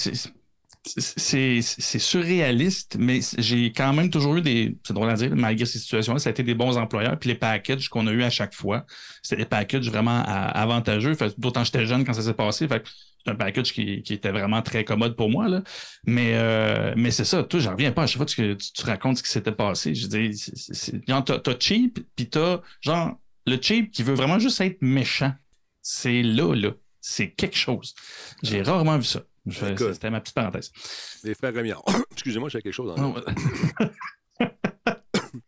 c'est, 0.85 1.61
surréaliste, 1.61 2.97
mais 2.99 3.19
j'ai 3.37 3.71
quand 3.71 3.91
même 3.93 4.09
toujours 4.09 4.35
eu 4.37 4.41
des. 4.41 4.77
C'est 4.85 4.93
drôle 4.93 5.09
à 5.09 5.15
dire, 5.15 5.35
malgré 5.35 5.65
ces 5.65 5.79
situations-là, 5.79 6.19
ça 6.19 6.29
a 6.29 6.31
été 6.31 6.43
des 6.43 6.53
bons 6.53 6.77
employeurs. 6.77 7.17
Puis 7.17 7.29
les 7.29 7.35
packages 7.35 7.89
qu'on 7.89 8.07
a 8.07 8.11
eu 8.11 8.23
à 8.23 8.29
chaque 8.29 8.53
fois, 8.53 8.85
c'était 9.21 9.43
des 9.43 9.47
packages 9.47 9.89
vraiment 9.89 10.23
à- 10.25 10.61
avantageux. 10.61 11.15
D'autant 11.37 11.61
que 11.61 11.65
j'étais 11.65 11.85
jeune 11.85 12.05
quand 12.05 12.13
ça 12.13 12.21
s'est 12.21 12.33
passé. 12.33 12.67
Fait 12.67 12.83
que 12.83 12.89
c'est 13.25 13.31
un 13.31 13.35
package 13.35 13.73
qui, 13.73 14.03
qui 14.03 14.13
était 14.13 14.31
vraiment 14.31 14.61
très 14.61 14.83
commode 14.83 15.15
pour 15.15 15.29
moi. 15.29 15.47
Là. 15.47 15.63
Mais, 16.05 16.33
euh, 16.35 16.93
mais 16.95 17.09
c'est 17.11 17.25
ça, 17.25 17.43
toi, 17.43 17.59
j'en 17.59 17.71
reviens 17.71 17.91
pas 17.91 18.03
à 18.03 18.07
chaque 18.07 18.17
fois 18.17 18.25
que 18.25 18.53
tu, 18.53 18.71
tu 18.71 18.85
racontes 18.85 19.17
ce 19.17 19.23
qui 19.23 19.29
s'était 19.29 19.51
passé. 19.51 19.95
Je 19.95 20.07
dis, 20.07 20.51
t'as 21.07 21.59
cheap, 21.59 21.99
puis 22.15 22.29
t'as 22.29 22.61
genre 22.81 23.19
le 23.47 23.57
cheap 23.59 23.91
qui 23.91 24.03
veut 24.03 24.13
vraiment 24.13 24.39
juste 24.39 24.61
être 24.61 24.81
méchant. 24.81 25.33
C'est 25.81 26.21
là, 26.21 26.53
là. 26.55 26.71
C'est 27.01 27.29
quelque 27.31 27.57
chose. 27.57 27.93
J'ai 28.41 28.61
rarement 28.61 28.97
vu 28.97 29.03
ça. 29.03 29.21
C'était 29.49 30.09
ma 30.09 30.21
petite 30.21 30.35
parenthèse. 30.35 30.71
Les 31.23 31.33
frères 31.35 31.53
Rémillard. 31.53 31.83
Excusez-moi, 32.11 32.49
j'ai 32.49 32.61
quelque 32.61 32.73
chose 32.73 32.91
en 32.97 33.15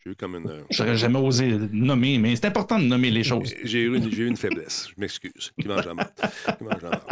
J'ai 0.04 0.12
eu 0.12 0.16
comme 0.16 0.36
une. 0.36 0.50
euh, 0.50 0.64
J'aurais 0.70 0.98
jamais 0.98 1.20
osé 1.20 1.58
nommer, 1.72 2.18
mais 2.18 2.36
c'est 2.36 2.46
important 2.46 2.78
de 2.78 2.84
nommer 2.86 3.10
les 3.10 3.24
choses. 3.24 3.54
J'ai 3.64 3.82
eu, 3.84 3.98
eu 3.98 4.28
une 4.28 4.36
faiblesse. 4.38 4.90
Je 4.90 4.94
m'excuse. 5.00 5.52
Qui 5.60 5.68
mange 5.68 5.86
la 5.86 5.94
marde? 5.94 6.12
Qui 6.58 6.64
mange 6.64 6.82
la 6.82 6.90
marde? 6.90 7.04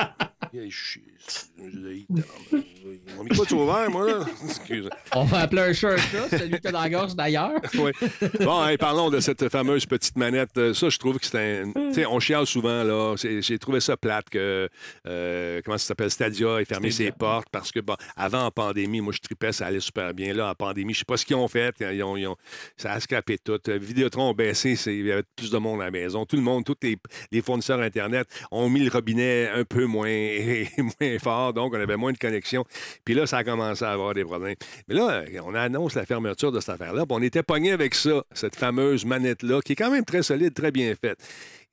Micro 3.23 3.43
est 3.45 3.51
ouvert, 3.51 3.89
moi, 3.89 4.05
là. 4.07 4.25
Excusez. 4.45 4.89
On 5.13 5.23
va 5.23 5.39
appeler 5.39 5.61
un 5.63 5.73
shirt 5.73 5.97
là, 6.13 6.29
celui 6.37 6.51
que 6.51 6.57
t'as 6.61 6.71
dans 6.71 6.81
la 6.81 6.89
gorge 6.89 7.15
d'ailleurs. 7.15 7.51
Ouais. 7.75 7.91
Bon, 8.39 8.63
parlons 8.79 9.09
de 9.09 9.19
cette 9.19 9.49
fameuse 9.49 9.85
petite 9.85 10.15
manette. 10.17 10.57
Euh, 10.57 10.73
Ça, 10.73 10.89
je 10.89 10.97
trouve 10.97 11.19
que 11.19 11.25
c'est 11.25 11.61
un. 11.61 11.71
Tu 11.71 11.93
sais, 11.93 12.05
on 12.05 12.19
chiale 12.19 12.45
souvent, 12.45 12.83
là. 12.83 13.15
J'ai 13.17 13.59
trouvé 13.59 13.79
ça 13.79 13.97
plate 13.97 14.29
que. 14.29 14.69
euh, 15.07 15.61
comment 15.65 15.77
ça 15.77 15.87
s'appelle? 15.87 16.09
Stadia 16.11 16.61
ait 16.61 16.65
fermé 16.65 16.91
ses 16.91 17.11
portes 17.11 17.47
parce 17.51 17.71
que, 17.71 17.79
bon, 17.79 17.95
avant, 18.15 18.45
en 18.45 18.51
pandémie, 18.51 19.01
moi, 19.01 19.13
je 19.13 19.19
tripais, 19.19 19.51
ça 19.51 19.65
allait 19.67 19.79
super 19.79 20.13
bien. 20.13 20.33
Là, 20.33 20.51
en 20.51 20.55
pandémie, 20.55 20.93
je 20.93 20.99
sais 20.99 21.05
pas 21.05 21.17
ce 21.17 21.25
qu'ils 21.25 21.35
ont 21.35 21.47
fait. 21.47 21.75
Ils 21.81 22.03
ont, 22.03 22.15
ils 22.17 22.27
ont- 22.27 22.37
ça 22.77 22.93
a 22.93 22.99
scrapé 22.99 23.37
tout. 23.37 23.59
Euh, 23.67 23.77
Vidéotron 23.77 24.31
a 24.31 24.33
baissé. 24.33 24.75
c'est- 24.75 24.95
Il 24.95 25.05
y 25.07 25.11
avait 25.11 25.23
plus 25.35 25.51
de 25.51 25.57
monde 25.57 25.81
à 25.81 25.85
la 25.85 25.91
maison. 25.91 26.25
Tout 26.25 26.35
le 26.37 26.41
monde, 26.41 26.63
tous 26.63 26.75
les, 26.81 26.97
les 27.31 27.41
fournisseurs 27.41 27.79
Internet 27.81 28.27
ont 28.51 28.69
mis 28.69 28.79
le 28.81 28.89
robinet 28.91 29.49
un 29.49 29.63
peu 29.65 29.85
moins, 29.85 30.07
moins 30.77 31.19
fort. 31.19 31.53
Donc, 31.53 31.73
on 31.73 31.79
avait 31.79 31.97
moins 31.97 32.11
de 32.11 32.17
connexion. 32.17 32.65
Puis 33.03 33.13
là, 33.13 33.27
ça 33.27 33.37
a 33.37 33.43
commencé 33.43 33.83
à 33.83 33.91
avoir 33.91 34.13
des 34.13 34.23
problèmes. 34.23 34.55
Mais 34.87 34.95
là, 34.95 35.23
on 35.43 35.53
annonce 35.53 35.95
la 35.95 36.05
fermeture 36.05 36.51
de 36.51 36.59
cette 36.59 36.69
affaire-là. 36.69 37.05
on 37.09 37.21
était 37.21 37.43
pogné 37.43 37.71
avec 37.71 37.95
ça, 37.95 38.23
cette 38.33 38.55
fameuse 38.55 39.05
manette-là, 39.05 39.61
qui 39.61 39.73
est 39.73 39.75
quand 39.75 39.91
même 39.91 40.05
très 40.05 40.23
solide, 40.23 40.53
très 40.53 40.71
bien 40.71 40.93
faite. 40.95 41.17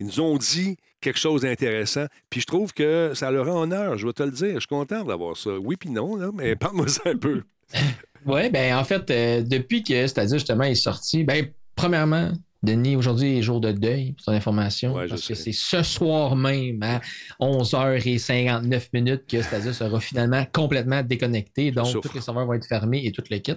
Ils 0.00 0.06
nous 0.06 0.20
ont 0.20 0.37
dit 0.37 0.76
quelque 1.00 1.18
chose 1.18 1.42
d'intéressant, 1.42 2.06
puis 2.30 2.40
je 2.40 2.46
trouve 2.46 2.72
que 2.72 3.12
ça 3.14 3.30
leur 3.30 3.46
rend 3.46 3.62
honneur, 3.62 3.98
je 3.98 4.06
vais 4.06 4.12
te 4.12 4.22
le 4.22 4.30
dire. 4.30 4.54
Je 4.54 4.61
suis 4.61 4.68
content 4.68 5.04
d'avoir 5.04 5.37
ça. 5.37 5.50
Oui 5.58 5.76
puis 5.76 5.90
non, 5.90 6.16
là, 6.16 6.30
mais 6.32 6.56
parle-moi 6.56 6.88
ça 6.88 7.02
un 7.06 7.16
peu. 7.16 7.42
Oui, 8.24 8.50
ben 8.50 8.76
en 8.76 8.85
fait, 8.85 9.11
euh, 9.11 9.42
depuis 9.42 9.82
que 9.82 9.94
c'est-à-dire 10.06 10.38
justement 10.38 10.62
est 10.62 10.76
sorti, 10.76 11.24
ben 11.24 11.46
premièrement, 11.74 12.30
Denis, 12.62 12.96
aujourd'hui 12.96 13.38
est 13.38 13.42
jour 13.42 13.61
de 13.61 13.72
deuil, 13.72 14.12
pour 14.12 14.27
ton 14.27 14.33
information, 14.33 14.94
Ouais, 14.94 15.09
parce 15.09 15.27
que 15.27 15.35
c'est 15.35 15.53
ce 15.53 15.83
soir 15.83 16.37
même 16.37 16.83
à 16.83 17.01
11h59 17.40 18.88
minutes 18.92 19.22
que 19.29 19.42
c'est-à-dire 19.42 19.75
sera 19.75 20.01
finalement 20.01 20.44
complètement 20.53 21.03
déconnecté. 21.03 21.70
Donc, 21.70 22.01
tous 22.01 22.14
les 22.14 22.20
serveurs 22.20 22.46
vont 22.46 22.55
être 22.55 22.66
fermés 22.66 23.03
et 23.05 23.12
tout 23.12 23.22
le 23.31 23.38
kit. 23.38 23.55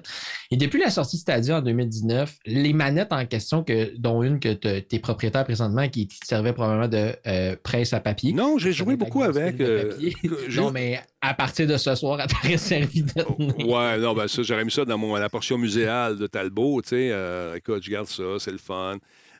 Et 0.51 0.57
depuis 0.57 0.79
la 0.79 0.89
sortie 0.89 1.17
de 1.17 1.21
Stadia 1.21 1.57
en 1.57 1.61
2019, 1.61 2.37
les 2.45 2.73
manettes 2.73 3.11
en 3.11 3.25
question, 3.25 3.63
que, 3.63 3.95
dont 3.97 4.23
une 4.23 4.39
que 4.39 4.53
tu 4.53 4.95
es 4.95 4.99
propriétaire 4.99 5.43
présentement, 5.43 5.87
qui 5.87 6.07
te 6.07 6.25
servait 6.25 6.53
probablement 6.53 6.87
de 6.87 7.15
euh, 7.27 7.55
presse 7.61 7.93
à 7.93 7.99
papier. 7.99 8.33
Non, 8.33 8.57
j'ai 8.57 8.71
joué 8.71 8.95
beaucoup 8.95 9.23
avec. 9.23 9.59
euh, 9.61 9.93
non, 10.55 10.71
mais 10.71 10.99
à 11.27 11.33
partir 11.33 11.67
de 11.67 11.77
ce 11.77 11.95
soir, 11.95 12.19
elle 12.21 12.27
t'aurait 12.27 12.57
servi 12.57 13.03
Ouais, 13.59 13.97
non, 13.97 14.13
ben 14.13 14.27
ça, 14.27 14.43
j'aurais 14.43 14.65
mis 14.65 14.71
ça 14.71 14.85
dans 14.85 14.97
mon, 14.97 15.15
la 15.15 15.29
portion 15.29 15.57
muséale 15.57 16.17
de 16.17 16.27
Talbot, 16.27 16.81
tu 16.81 16.89
sais. 16.89 17.09
euh, 17.11 17.55
écoute, 17.55 17.83
je 17.83 17.91
garde 17.91 18.07
ça, 18.07 18.23
c'est 18.39 18.51
le 18.51 18.57
fun. 18.57 18.97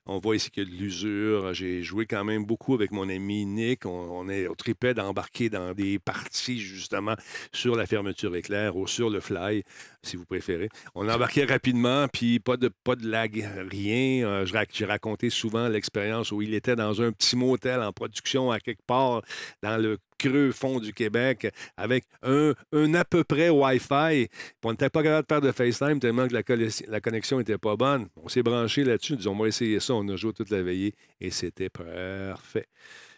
On 0.07 0.19
voit 0.19 0.35
ici 0.35 0.51
qu'il 0.51 0.63
y 0.63 0.67
a 0.67 0.69
de 0.69 0.75
l'usure. 0.75 1.53
J'ai 1.55 1.81
joué 1.81 2.05
quand 2.05 2.23
même 2.23 2.45
beaucoup 2.45 2.75
avec 2.75 2.91
mon 2.91 3.09
ami 3.09 3.43
Nick. 3.47 3.87
On, 3.87 4.29
est 4.29 4.45
au 4.45 4.53
tripet 4.53 4.93
d'embarquer 4.93 5.49
dans 5.49 5.73
des 5.73 5.97
parties, 5.97 6.59
justement, 6.59 7.15
sur 7.51 7.75
la 7.75 7.87
fermeture 7.87 8.35
éclair 8.35 8.77
ou 8.77 8.85
sur 8.85 9.09
le 9.09 9.19
fly, 9.19 9.63
si 10.03 10.15
vous 10.15 10.25
préférez. 10.25 10.69
On 10.93 11.09
embarquait 11.09 11.45
rapidement, 11.45 12.07
puis 12.07 12.39
pas 12.39 12.55
de, 12.55 12.69
pas 12.83 12.95
de 12.95 13.07
lag, 13.07 13.49
rien. 13.71 14.27
Euh, 14.27 14.45
J'ai 14.71 14.85
raconté 14.85 15.31
souvent 15.31 15.67
l'expérience 15.69 16.31
où 16.31 16.43
il 16.43 16.53
était 16.53 16.75
dans 16.75 17.01
un 17.01 17.11
petit 17.11 17.35
motel 17.35 17.81
en 17.81 17.91
production 17.91 18.51
à 18.51 18.59
quelque 18.59 18.85
part 18.85 19.23
dans 19.63 19.77
le 19.77 19.97
creux 20.17 20.51
fond 20.51 20.79
du 20.79 20.93
Québec 20.93 21.47
avec 21.77 22.05
un, 22.23 22.53
un 22.71 22.93
à 22.93 23.05
peu 23.05 23.23
près 23.23 23.49
Wi-Fi. 23.49 24.29
On 24.63 24.71
n'était 24.71 24.89
pas 24.89 25.03
capable 25.03 25.27
de 25.27 25.33
faire 25.33 25.41
de 25.41 25.51
FaceTime 25.51 25.99
tellement 25.99 26.27
que 26.27 26.33
la, 26.33 26.41
la 26.87 27.01
connexion 27.01 27.37
n'était 27.37 27.57
pas 27.57 27.75
bonne. 27.75 28.07
On 28.15 28.27
s'est 28.29 28.43
branché 28.43 28.83
là-dessus. 28.83 29.17
Disons, 29.17 29.31
on 29.39 29.43
va 29.43 29.51
ça. 29.51 29.93
On 29.93 30.07
a 30.09 30.15
joué 30.15 30.33
toute 30.33 30.49
la 30.49 30.61
veillée 30.61 30.93
et 31.21 31.31
c'était 31.31 31.69
parfait. 31.69 32.67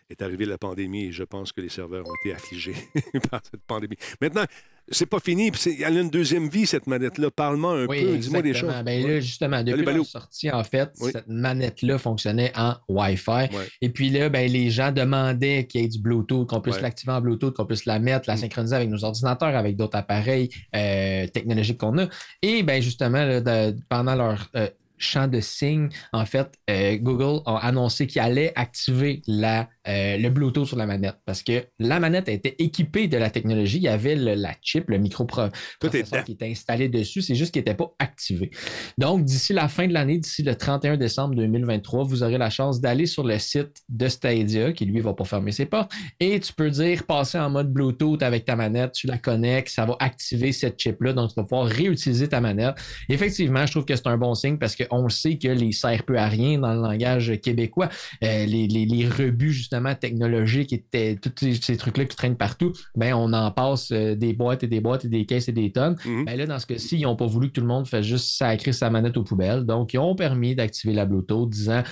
Est 0.09 0.21
arrivée 0.21 0.45
la 0.45 0.57
pandémie 0.57 1.05
et 1.05 1.11
je 1.11 1.23
pense 1.23 1.51
que 1.51 1.61
les 1.61 1.69
serveurs 1.69 2.05
ont 2.07 2.13
été 2.23 2.33
affligés 2.33 2.75
par 3.31 3.41
cette 3.43 3.61
pandémie. 3.67 3.97
Maintenant, 4.21 4.45
c'est 4.89 5.05
pas 5.05 5.19
fini. 5.19 5.51
Elle 5.85 5.97
a 5.97 6.01
une 6.01 6.09
deuxième 6.09 6.47
vie, 6.47 6.65
cette 6.65 6.87
manette-là. 6.87 7.29
Parle-moi 7.29 7.73
un 7.81 7.85
Oui, 7.87 8.05
peu. 8.05 8.17
Dis-moi 8.17 8.41
des 8.41 8.53
choses. 8.53 8.71
Ben 8.85 9.05
là, 9.05 9.19
justement, 9.19 9.61
depuis 9.61 9.83
la 9.83 10.03
sortie, 10.05 10.49
en 10.49 10.63
fait, 10.63 10.91
Oui. 11.01 11.11
cette 11.11 11.27
manette-là 11.27 11.97
fonctionnait 11.97 12.53
en 12.55 12.75
Wi-Fi. 12.87 13.29
Ouais. 13.31 13.49
Et 13.81 13.89
puis 13.89 14.09
là, 14.09 14.29
ben, 14.29 14.49
les 14.49 14.69
gens 14.69 14.93
demandaient 14.93 15.65
qu'il 15.67 15.81
y 15.81 15.83
ait 15.83 15.89
du 15.89 15.99
Bluetooth, 15.99 16.47
qu'on 16.47 16.61
puisse 16.61 16.77
Ouais. 16.77 16.83
l'activer 16.83 17.11
en 17.11 17.19
Bluetooth, 17.19 17.53
qu'on 17.53 17.65
puisse 17.65 17.83
la 17.85 17.99
mettre, 17.99 18.29
la 18.29 18.35
Mm. 18.35 18.37
synchroniser 18.37 18.75
avec 18.77 18.89
nos 18.89 19.03
ordinateurs, 19.03 19.55
avec 19.57 19.75
d'autres 19.75 19.97
appareils 19.97 20.49
euh, 20.73 21.27
technologiques 21.27 21.79
qu'on 21.79 21.97
a. 21.97 22.07
Et 22.41 22.63
ben, 22.63 22.81
justement, 22.81 23.25
là, 23.25 23.41
de- 23.41 23.77
pendant 23.89 24.15
leur 24.15 24.49
euh, 24.55 24.69
champ 24.97 25.27
de 25.27 25.39
signes, 25.39 25.89
en 26.13 26.25
fait, 26.25 26.47
euh, 26.69 26.97
Google 26.97 27.41
a 27.45 27.57
annoncé 27.65 28.07
qu'il 28.07 28.21
allait 28.21 28.51
activer 28.55 29.21
la, 29.27 29.69
euh, 29.87 30.17
le 30.17 30.29
Bluetooth 30.29 30.65
sur 30.67 30.77
la 30.77 30.85
manette 30.85 31.17
parce 31.25 31.43
que 31.43 31.65
la 31.79 31.99
manette 31.99 32.29
était 32.29 32.55
équipée 32.59 33.07
de 33.07 33.17
la 33.17 33.29
technologie. 33.29 33.77
Il 33.77 33.83
y 33.83 33.87
avait 33.87 34.15
le- 34.15 34.33
la 34.35 34.53
chip, 34.61 34.89
le 34.89 34.97
microprocesseur 34.97 36.23
qui 36.25 36.31
était 36.33 36.49
installé 36.49 36.89
dessus. 36.89 37.21
C'est 37.21 37.35
juste 37.35 37.53
qu'il 37.53 37.61
n'était 37.61 37.75
pas 37.75 37.91
activé. 37.99 38.51
Donc, 38.97 39.23
d'ici 39.23 39.53
la 39.53 39.67
fin 39.67 39.87
de 39.87 39.93
l'année, 39.93 40.17
d'ici 40.17 40.43
le 40.43 40.55
31 40.55 40.97
décembre 40.97 41.35
2023, 41.35 42.03
vous 42.03 42.23
aurez 42.23 42.37
la 42.37 42.49
chance 42.49 42.81
d'aller 42.81 43.05
sur 43.05 43.23
le 43.23 43.37
site 43.39 43.81
de 43.89 44.07
Stadia, 44.07 44.71
qui 44.73 44.85
lui 44.85 44.99
va 45.01 45.13
pas 45.13 45.25
fermer 45.25 45.51
ses 45.51 45.65
portes, 45.65 45.91
et 46.19 46.39
tu 46.39 46.53
peux 46.53 46.69
dire 46.69 47.03
passer 47.05 47.37
en 47.39 47.49
mode 47.49 47.71
Bluetooth 47.71 48.21
avec 48.23 48.45
ta 48.45 48.55
manette, 48.55 48.93
tu 48.93 49.07
la 49.07 49.17
connectes, 49.17 49.69
ça 49.69 49.85
va 49.85 49.95
activer 49.99 50.51
cette 50.51 50.79
chip-là, 50.79 51.13
donc 51.13 51.29
tu 51.29 51.35
vas 51.35 51.43
pouvoir 51.43 51.65
réutiliser 51.67 52.27
ta 52.27 52.41
manette. 52.41 52.75
Effectivement, 53.09 53.65
je 53.65 53.71
trouve 53.71 53.85
que 53.85 53.95
c'est 53.95 54.07
un 54.07 54.17
bon 54.17 54.33
signe 54.35 54.57
parce 54.57 54.75
qu'on 54.87 55.03
le 55.03 55.09
sait 55.09 55.37
que 55.37 55.47
les 55.47 55.71
sert 55.71 56.03
peu 56.03 56.17
à 56.17 56.27
rien 56.27 56.59
dans 56.59 56.73
le 56.73 56.81
langage 56.81 57.39
québécois. 57.41 57.89
Euh, 58.23 58.45
les, 58.45 58.67
les- 58.67 58.85
les 58.85 59.07
rebuts, 59.07 59.51
justement, 59.53 59.93
technologiques, 59.95 60.73
étaient, 60.73 61.15
tous 61.17 61.31
ces, 61.61 61.77
trucs-là 61.77 62.05
qui 62.05 62.15
traînent 62.15 62.37
partout, 62.37 62.73
ben, 62.95 63.13
on 63.13 63.33
en 63.33 63.51
passe 63.51 63.91
euh, 63.91 64.15
des 64.15 64.33
boîtes 64.33 64.63
et 64.63 64.67
des 64.67 64.81
boîtes 64.81 65.05
et 65.05 65.09
des 65.09 65.25
caisses 65.25 65.49
et 65.49 65.53
des 65.53 65.71
tonnes. 65.71 65.95
Mhm. 66.05 66.25
Ben 66.25 66.37
là, 66.37 66.45
dans 66.45 66.59
ce 66.59 66.65
cas-ci, 66.65 66.97
ils 66.97 67.03
n'ont 67.03 67.15
pas 67.15 67.27
voulu 67.27 67.47
que 67.49 67.53
tout 67.53 67.61
le 67.61 67.67
monde 67.67 67.87
fasse 67.87 68.05
juste 68.05 68.35
sacrer 68.37 68.73
sa 68.73 68.89
manette 68.89 69.17
aux 69.17 69.23
poubelles. 69.23 69.65
Donc, 69.65 69.93
ils 69.93 69.99
ont 69.99 70.15
permis 70.15 70.55
d'activer 70.55 70.93
la 70.93 71.05
Bluetooth, 71.05 71.49
disant 71.49 71.83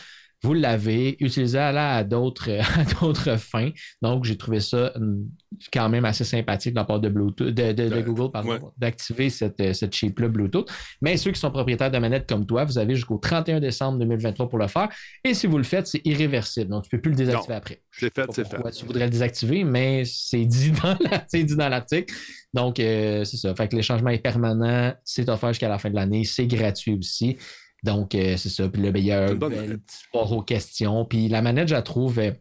vous 0.46 0.54
l'avez, 0.54 1.16
utilisez-la 1.20 1.96
à 1.98 2.04
d'autres, 2.04 2.50
à 2.80 2.84
d'autres 3.00 3.38
fins. 3.38 3.72
Donc, 4.02 4.24
j'ai 4.26 4.38
trouvé 4.38 4.60
ça 4.60 4.92
hum, 4.96 5.28
quand 5.74 5.90
même 5.90 6.06
assez 6.06 6.24
sympathique 6.24 6.74
de 6.74 6.80
la 6.80 6.86
part 6.86 7.00
de, 7.00 7.10
Bluetooth, 7.10 7.48
de, 7.48 7.72
de- 7.72 7.90
de 7.90 7.96
Euh, 7.96 8.02
Google 8.02 8.32
pardon, 8.32 8.50
ouais. 8.52 8.60
d'activer 8.78 9.30
cette, 9.30 9.60
euh, 9.62 9.74
cette 9.74 9.94
chip-là 9.96 10.28
Bluetooth. 10.28 10.70
Mais 11.02 11.18
ceux 11.18 11.32
qui 11.32 11.40
sont 11.40 11.52
propriétaires 11.52 11.90
de 11.92 11.98
manettes 11.98 12.28
comme 12.28 12.46
toi, 12.46 12.64
vous 12.66 12.78
avez 12.78 12.96
jusqu'au 12.96 13.18
31 13.18 13.60
décembre 13.60 13.98
2023 14.00 14.50
pour 14.50 14.60
le 14.60 14.68
faire. 14.68 14.90
Et 15.24 15.34
si 15.34 15.48
vous 15.48 15.58
le 15.58 15.64
faites, 15.64 15.88
c'est 15.88 16.02
irréversible. 16.06 16.70
Donc, 16.72 16.84
tu 16.84 16.96
ne 16.96 16.98
peux 16.98 17.02
plus 17.02 17.12
le 17.12 17.18
désactiver 17.18 17.54
Non. 17.54 17.58
après. 17.58 17.82
C'est 17.92 18.14
fait, 18.14 18.26
c'est 18.32 18.48
fait. 18.48 18.72
tu 18.72 18.86
voudrais 18.86 19.06
le 19.06 19.12
désactiver, 19.12 19.64
mais 19.64 20.04
c'est 20.06 20.46
dit 20.46 20.72
dans 20.84 20.98
la- 21.10 21.24
c'est 21.28 21.44
dit 21.44 21.56
dans 21.56 21.70
l'article. 21.70 22.14
Donc, 22.54 22.80
euh, 22.80 23.24
c'est 23.26 23.38
ça. 23.38 23.54
Fait 23.56 23.68
que 23.68 23.76
le 23.76 23.82
changement 23.82 24.10
est 24.12 24.20
permanent, 24.20 24.94
c'est 25.04 25.28
offert 25.30 25.50
jusqu'à 25.50 25.70
la 25.70 25.78
fin 25.80 25.90
de 25.90 25.96
l'année, 25.96 26.24
c'est 26.24 26.48
gratuit 26.48 26.94
aussi. 26.98 27.38
Donc, 27.84 28.16
euh, 28.16 28.36
c'est 28.38 28.50
ça. 28.50 28.68
Puis 28.70 28.82
là, 28.82 28.92
ben, 28.92 29.00
il 29.00 29.06
y 29.06 29.12
a 29.12 29.26
un 29.26 29.36
bel 29.36 29.78
sport 29.90 30.32
aux 30.32 30.42
questions. 30.42 31.06
Puis 31.06 31.28
la 31.28 31.42
manette, 31.42 31.68
je 31.68 31.76
la 31.76 31.82
trouve. 31.82 32.20
euh, 32.20 32.32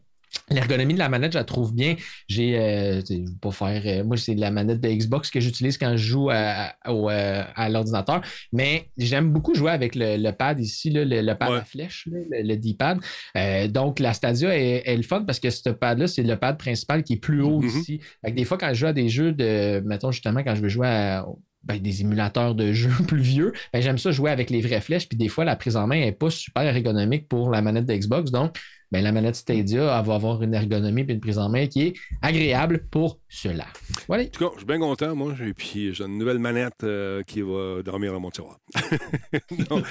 L'ergonomie 0.49 0.93
de 0.93 0.99
la 0.99 1.07
manette, 1.07 1.31
je 1.31 1.37
la 1.37 1.45
trouve 1.45 1.73
bien. 1.73 1.95
J'ai, 2.27 2.59
euh, 2.59 3.01
je 3.09 3.13
vais 3.15 3.23
pas 3.41 3.51
faire. 3.51 3.81
euh, 3.85 4.03
moi, 4.03 4.17
c'est 4.17 4.35
la 4.35 4.51
manette 4.51 4.81
de 4.81 4.89
Xbox 4.89 5.31
que 5.31 5.39
j'utilise 5.39 5.77
quand 5.77 5.91
je 5.95 6.03
joue 6.05 6.29
à, 6.29 6.73
euh, 6.87 7.43
l'ordinateur. 7.69 8.21
Mais 8.51 8.89
j'aime 8.97 9.31
beaucoup 9.31 9.55
jouer 9.55 9.71
avec 9.71 9.95
le, 9.95 10.17
le 10.17 10.31
pad 10.33 10.59
ici, 10.59 10.89
là, 10.89 11.05
le, 11.05 11.21
le 11.21 11.35
pad 11.35 11.51
Ouais. 11.51 11.57
à 11.59 11.63
flèche, 11.63 12.07
là, 12.11 12.19
le, 12.29 12.47
le 12.49 12.57
D-pad. 12.57 12.99
Euh, 13.37 13.67
donc, 13.69 13.99
la 13.99 14.11
Stadia 14.13 14.55
est, 14.57 14.83
est 14.85 14.97
le 14.97 15.03
fun 15.03 15.23
parce 15.23 15.39
que 15.39 15.49
ce 15.49 15.69
pad-là, 15.69 16.07
c'est 16.07 16.23
le 16.23 16.35
pad 16.35 16.57
principal 16.57 17.03
qui 17.03 17.13
est 17.13 17.17
plus 17.17 17.41
haut 17.41 17.61
Mhm. 17.61 17.69
ici. 17.69 18.01
Fait 18.23 18.31
que 18.31 18.35
des 18.35 18.43
fois, 18.45 18.57
quand 18.57 18.69
je 18.69 18.73
joue 18.75 18.87
à 18.87 18.93
des 18.93 19.07
jeux 19.07 19.31
de, 19.31 19.79
mettons 19.85 20.11
justement, 20.11 20.43
quand 20.43 20.53
je 20.55 20.61
veux 20.61 20.69
jouer 20.69 20.87
à 20.87 21.25
ben, 21.65 21.79
des 21.79 22.01
émulateurs 22.01 22.55
de 22.55 22.71
jeux 22.71 22.89
plus 23.07 23.21
vieux, 23.21 23.53
ben, 23.73 23.81
j'aime 23.81 23.97
ça 23.97 24.11
jouer 24.11 24.31
avec 24.31 24.49
les 24.49 24.61
vraies 24.61 24.81
flèches. 24.81 25.07
Puis 25.07 25.17
des 25.17 25.27
fois, 25.27 25.45
la 25.45 25.55
prise 25.55 25.75
en 25.75 25.87
main 25.87 25.99
n'est 25.99 26.11
pas 26.11 26.29
super 26.29 26.63
ergonomique 26.63 27.27
pour 27.27 27.49
la 27.49 27.61
manette 27.61 27.85
de 27.85 27.93
Xbox. 27.93 28.31
Donc, 28.31 28.57
ben, 28.91 29.03
la 29.03 29.11
manette 29.11 29.35
Stadia 29.35 30.01
va 30.01 30.15
avoir 30.15 30.41
une 30.43 30.53
ergonomie 30.53 31.01
et 31.01 31.11
une 31.11 31.19
prise 31.19 31.37
en 31.37 31.49
main 31.49 31.67
qui 31.67 31.81
est 31.81 31.93
agréable 32.21 32.85
pour 32.91 33.19
cela. 33.27 33.65
Voilà. 34.07 34.23
En 34.23 34.27
tout 34.27 34.45
cas, 34.45 34.51
je 34.53 34.59
suis 34.59 34.65
bien 34.65 34.79
content, 34.79 35.15
moi. 35.15 35.33
Et 35.45 35.53
puis, 35.53 35.93
j'ai 35.93 36.03
une 36.03 36.17
nouvelle 36.17 36.39
manette 36.39 36.83
euh, 36.83 37.23
qui 37.23 37.41
va 37.41 37.81
dormir 37.83 38.13
dans 38.13 38.19
mon 38.19 38.29
tiroir. 38.29 38.59
non, 39.69 39.81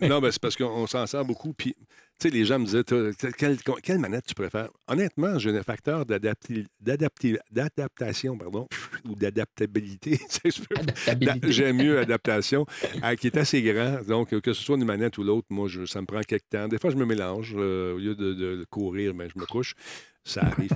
non, 0.00 0.20
ben, 0.20 0.30
c'est 0.30 0.40
parce 0.40 0.56
qu'on 0.56 0.86
s'en 0.86 1.06
sert 1.06 1.24
beaucoup. 1.24 1.52
Puis, 1.52 1.74
tu 2.18 2.28
sais, 2.28 2.34
les 2.34 2.44
gens 2.44 2.58
me 2.58 2.64
disaient, 2.64 2.84
quelle, 3.36 3.58
quelle 3.82 3.98
manette 3.98 4.24
tu 4.26 4.34
préfères? 4.34 4.68
Honnêtement, 4.88 5.38
j'ai 5.38 5.56
un 5.56 5.62
facteur 5.62 6.06
d'adaptation, 7.50 8.36
pardon, 8.38 8.66
ou 9.08 9.14
d'adaptabilité. 9.14 10.18
Adaptabilité. 10.76 11.52
J'aime 11.52 11.76
mieux 11.76 11.98
adaptation, 11.98 12.66
euh, 13.02 13.14
qui 13.16 13.26
est 13.28 13.36
assez 13.36 13.62
grand. 13.62 14.00
Donc, 14.06 14.32
euh, 14.32 14.40
que 14.40 14.52
ce 14.52 14.62
soit 14.62 14.76
une 14.76 14.84
manette 14.84 15.18
ou 15.18 15.24
l'autre, 15.24 15.46
moi, 15.50 15.68
je- 15.68 15.86
ça 15.86 16.00
me 16.00 16.06
prend 16.06 16.20
quelques 16.22 16.48
temps. 16.50 16.68
Des 16.68 16.78
fois, 16.78 16.90
je 16.90 16.96
me 16.96 17.04
mélange. 17.04 17.54
euh, 17.56 17.94
au 17.94 17.98
lieu 17.98 18.14
de, 18.14 18.32
de 18.34 18.64
courir, 18.70 19.14
mais 19.14 19.28
je 19.34 19.38
me 19.38 19.44
couche. 19.46 19.74
Ça 20.24 20.42
arrive. 20.42 20.70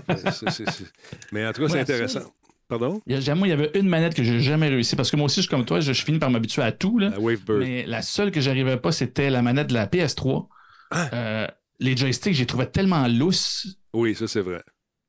Mais 1.33 1.47
en 1.47 1.53
tout 1.53 1.63
cas, 1.63 1.69
c'est 1.69 1.81
intéressant. 1.81 2.21
Pardon? 2.69 3.01
Il 3.07 3.19
y 3.19 3.31
a- 3.31 3.35
Moi, 3.35 3.47
il 3.49 3.51
y 3.51 3.55
avait 3.55 3.71
une 3.75 3.89
manette 3.89 4.15
que 4.15 4.23
j'ai 4.23 4.41
jamais 4.41 4.69
réussi 4.69 4.95
parce 4.95 5.11
que 5.11 5.17
moi 5.17 5.25
aussi, 5.27 5.37
je 5.37 5.43
suis 5.43 5.49
comme 5.51 5.65
toi, 5.65 5.81
je, 5.81 5.93
je 5.95 6.05
finis 6.05 6.19
par 6.19 6.31
m'habituer 6.31 6.63
à 6.63 6.71
tout. 6.73 6.99
Là. 6.99 7.09
La 7.11 7.19
Wavebird. 7.19 7.59
Mais 7.61 7.87
la 7.87 8.03
seule 8.03 8.31
que 8.31 8.41
j'arrivais 8.43 8.77
pas, 8.77 8.93
c'était 8.93 9.31
la 9.31 9.41
manette 9.41 9.69
de 9.69 9.75
la 9.75 9.87
PS3. 9.87 10.49
Ah. 10.91 11.11
Euh, 11.13 11.47
les 11.81 11.97
joysticks, 11.97 12.35
j'ai 12.35 12.47
trouvé 12.47 12.67
tellement 12.67 13.07
lousse. 13.09 13.67
Oui, 13.93 14.15
ça, 14.15 14.27
c'est 14.27 14.41
vrai. 14.41 14.63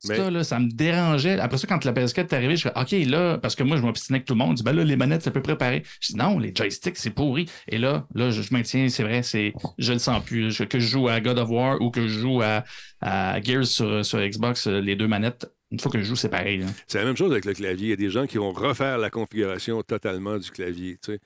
Mais- 0.07 0.15
Ça, 0.15 0.31
là, 0.31 0.43
ça 0.45 0.59
me 0.59 0.69
dérangeait. 0.69 1.39
Après 1.39 1.57
ça, 1.57 1.67
quand 1.67 1.83
la 1.83 1.91
PS4 1.91 2.19
est 2.19 2.33
arrivée, 2.33 2.55
je 2.55 2.69
fais 2.69 2.79
OK, 2.79 2.91
là, 3.09 3.37
parce 3.37 3.53
que 3.55 3.63
moi, 3.63 3.75
je 3.75 3.81
m'obstinais 3.81 4.17
avec 4.19 4.25
tout 4.27 4.33
le 4.33 4.37
monde. 4.37 4.51
Je 4.51 4.55
dis, 4.57 4.63
ben 4.63 4.71
là, 4.73 4.85
les 4.85 4.95
manettes, 4.95 5.23
c'est 5.23 5.29
à 5.29 5.33
peu 5.33 5.41
près 5.41 5.57
pareil. 5.57 5.81
Je 5.99 6.13
dis, 6.13 6.15
non, 6.17 6.39
les 6.39 6.53
joysticks, 6.55 6.95
c'est 6.95 7.09
pourri. 7.09 7.47
Et 7.67 7.77
là, 7.77 8.07
là, 8.15 8.31
je, 8.31 8.41
je 8.41 8.53
maintiens, 8.53 8.87
c'est 8.87 9.03
vrai, 9.03 9.23
c'est, 9.23 9.53
je 9.77 9.91
le 9.91 9.99
sens 9.99 10.23
plus. 10.23 10.51
Je- 10.51 10.63
que 10.63 10.79
je 10.79 10.87
joue 10.87 11.09
à 11.09 11.19
God 11.19 11.37
of 11.37 11.49
War 11.49 11.81
ou 11.81 11.91
que 11.91 12.07
je 12.07 12.19
joue 12.19 12.41
à, 12.41 12.63
à 13.01 13.41
Gears 13.41 13.65
sur, 13.65 14.05
sur 14.05 14.19
Xbox, 14.25 14.67
euh, 14.67 14.79
les 14.79 14.95
deux 14.95 15.07
manettes, 15.07 15.51
une 15.71 15.79
fois 15.81 15.91
que 15.91 15.99
je 15.99 16.03
joue, 16.05 16.15
c'est 16.15 16.29
pareil. 16.29 16.63
C'est 16.87 16.99
la 16.99 17.05
même 17.05 17.17
chose 17.17 17.31
avec 17.33 17.43
le 17.43 17.53
clavier. 17.53 17.87
Il 17.87 17.89
y 17.89 17.93
a 17.93 17.97
des 17.97 18.09
gens 18.09 18.25
qui 18.25 18.37
vont 18.37 18.53
refaire 18.53 18.97
la 18.99 19.09
configuration 19.09 19.81
totalement 19.83 20.37
du 20.37 20.49
clavier. 20.49 20.97
tu 21.03 21.11
sais. 21.13 21.19